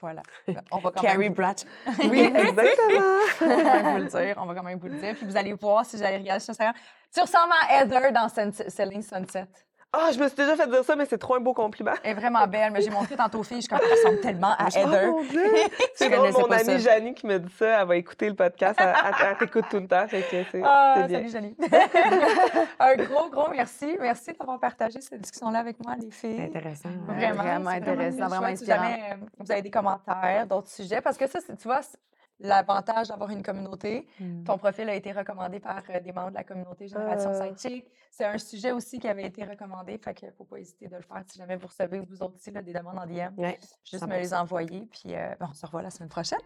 Voilà. 0.00 0.22
On 0.72 0.78
va 0.78 0.90
quand 0.90 1.00
Carrie 1.02 1.18
même. 1.18 1.34
Bratch. 1.34 1.62
Oui, 2.10 2.20
exactement. 2.34 3.20
on 3.40 3.46
va 3.46 3.62
quand 3.62 3.82
même 3.82 3.92
vous 3.96 4.02
le 4.04 4.08
dire. 4.24 4.34
On 4.38 4.46
va 4.46 4.54
quand 4.54 4.62
même 4.62 4.78
vous 4.78 4.88
le 4.88 4.98
dire. 4.98 5.14
Puis 5.16 5.26
vous 5.26 5.36
allez 5.36 5.52
voir 5.52 5.84
si 5.86 5.98
j'allais 5.98 6.18
regarder 6.18 6.40
sur 6.40 6.50
Instagram. 6.50 6.74
Tu 7.14 7.20
ressembles 7.20 7.52
à 7.68 7.82
Heather 7.82 8.12
dans 8.12 8.28
Sun- 8.28 8.52
Selling 8.52 9.02
Sunset. 9.02 9.46
Ah, 9.94 10.10
je 10.10 10.18
me 10.18 10.26
suis 10.26 10.36
déjà 10.36 10.56
fait 10.56 10.66
dire 10.68 10.82
ça, 10.84 10.96
mais 10.96 11.04
c'est 11.04 11.18
trop 11.18 11.34
un 11.34 11.40
beau 11.40 11.52
compliment. 11.52 11.92
Elle 12.02 12.12
est 12.12 12.14
vraiment 12.14 12.46
belle, 12.46 12.72
mais 12.72 12.80
j'ai 12.80 12.88
montré 12.88 13.14
tantôt 13.14 13.40
aux 13.40 13.42
filles, 13.42 13.60
je 13.60 13.68
comme, 13.68 13.78
elle 13.84 13.90
ressemble 13.90 14.20
tellement 14.20 14.54
à 14.58 14.68
Heather. 14.74 15.04
Oh 15.08 15.12
mon 15.18 15.22
Dieu! 15.24 15.44
C'est 15.94 16.08
drôle, 16.08 16.32
mon 16.32 16.50
amie. 16.50 16.78
Janie 16.80 17.12
qui 17.14 17.26
me 17.26 17.38
dit 17.38 17.52
ça, 17.58 17.82
elle 17.82 17.86
va 17.88 17.96
écouter 17.96 18.28
le 18.30 18.34
podcast, 18.34 18.78
elle, 18.80 18.88
elle- 19.04 19.26
elle 19.30 19.36
t'écoute 19.36 19.66
tout 19.70 19.78
le 19.80 19.86
temps, 19.86 20.06
fait 20.08 20.22
que 20.22 20.44
c'est 20.50 20.62
Ah, 20.64 20.94
c'est 20.96 21.06
bien. 21.08 21.18
salut 21.18 21.30
Jenny. 21.30 21.56
Un 22.80 22.94
gros, 23.04 23.28
gros 23.28 23.50
merci. 23.50 23.96
Merci 24.00 24.32
d'avoir 24.32 24.58
partagé 24.58 25.00
cette 25.02 25.20
discussion-là 25.20 25.58
avec 25.58 25.76
moi, 25.84 25.94
les 26.00 26.10
C'est 26.10 26.28
filles. 26.28 26.40
intéressant. 26.42 26.88
Vraiment, 27.06 27.42
Vraiment 27.42 27.70
c'est 27.70 27.76
intéressant, 27.76 28.26
vraiment 28.28 28.46
chouette. 28.46 28.58
Si 28.58 28.64
jamais 28.66 29.00
euh, 29.12 29.14
vous 29.38 29.52
avez 29.52 29.62
des 29.62 29.70
commentaires, 29.70 30.46
d'autres 30.46 30.68
sujets, 30.70 31.00
parce 31.02 31.18
que 31.18 31.26
ça, 31.26 31.38
c'est- 31.46 31.56
tu 31.56 31.64
vois, 31.68 31.82
c'est 31.82 31.98
l'avantage 32.40 33.08
d'avoir 33.08 33.30
une 33.30 33.42
communauté. 33.42 34.06
Mm. 34.18 34.44
Ton 34.44 34.58
profil 34.58 34.88
a 34.88 34.94
été 34.94 35.12
recommandé 35.12 35.60
par 35.60 35.82
euh, 35.90 36.00
des 36.00 36.12
membres 36.12 36.30
de 36.30 36.34
la 36.36 36.44
communauté 36.44 36.88
Génération 36.88 37.30
Euh. 37.30 37.54
Sidechick. 37.56 37.86
C'est 38.10 38.24
un 38.26 38.36
sujet 38.38 38.72
aussi 38.72 38.98
qui 38.98 39.08
avait 39.08 39.24
été 39.26 39.42
recommandé, 39.44 39.96
fait 39.98 40.12
qu'il 40.12 40.28
ne 40.28 40.32
faut 40.34 40.44
pas 40.44 40.58
hésiter 40.58 40.86
de 40.88 40.96
le 40.96 41.02
faire 41.02 41.22
si 41.26 41.38
jamais 41.38 41.56
vous 41.56 41.66
recevez, 41.68 42.00
vous 42.00 42.22
aussi, 42.22 42.50
là, 42.50 42.60
des 42.60 42.72
demandes 42.74 42.98
en 42.98 43.06
DM. 43.06 43.32
Ouais, 43.38 43.58
Juste 43.84 44.06
me 44.06 44.16
les 44.18 44.28
100%. 44.30 44.40
envoyer, 44.40 44.86
puis 44.90 45.14
euh, 45.14 45.34
ben, 45.40 45.48
on 45.50 45.54
se 45.54 45.64
revoit 45.64 45.82
la 45.82 45.90
semaine 45.90 46.10
prochaine. 46.10 46.38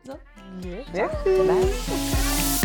Merci! 0.62 1.24
Bye. 1.24 2.55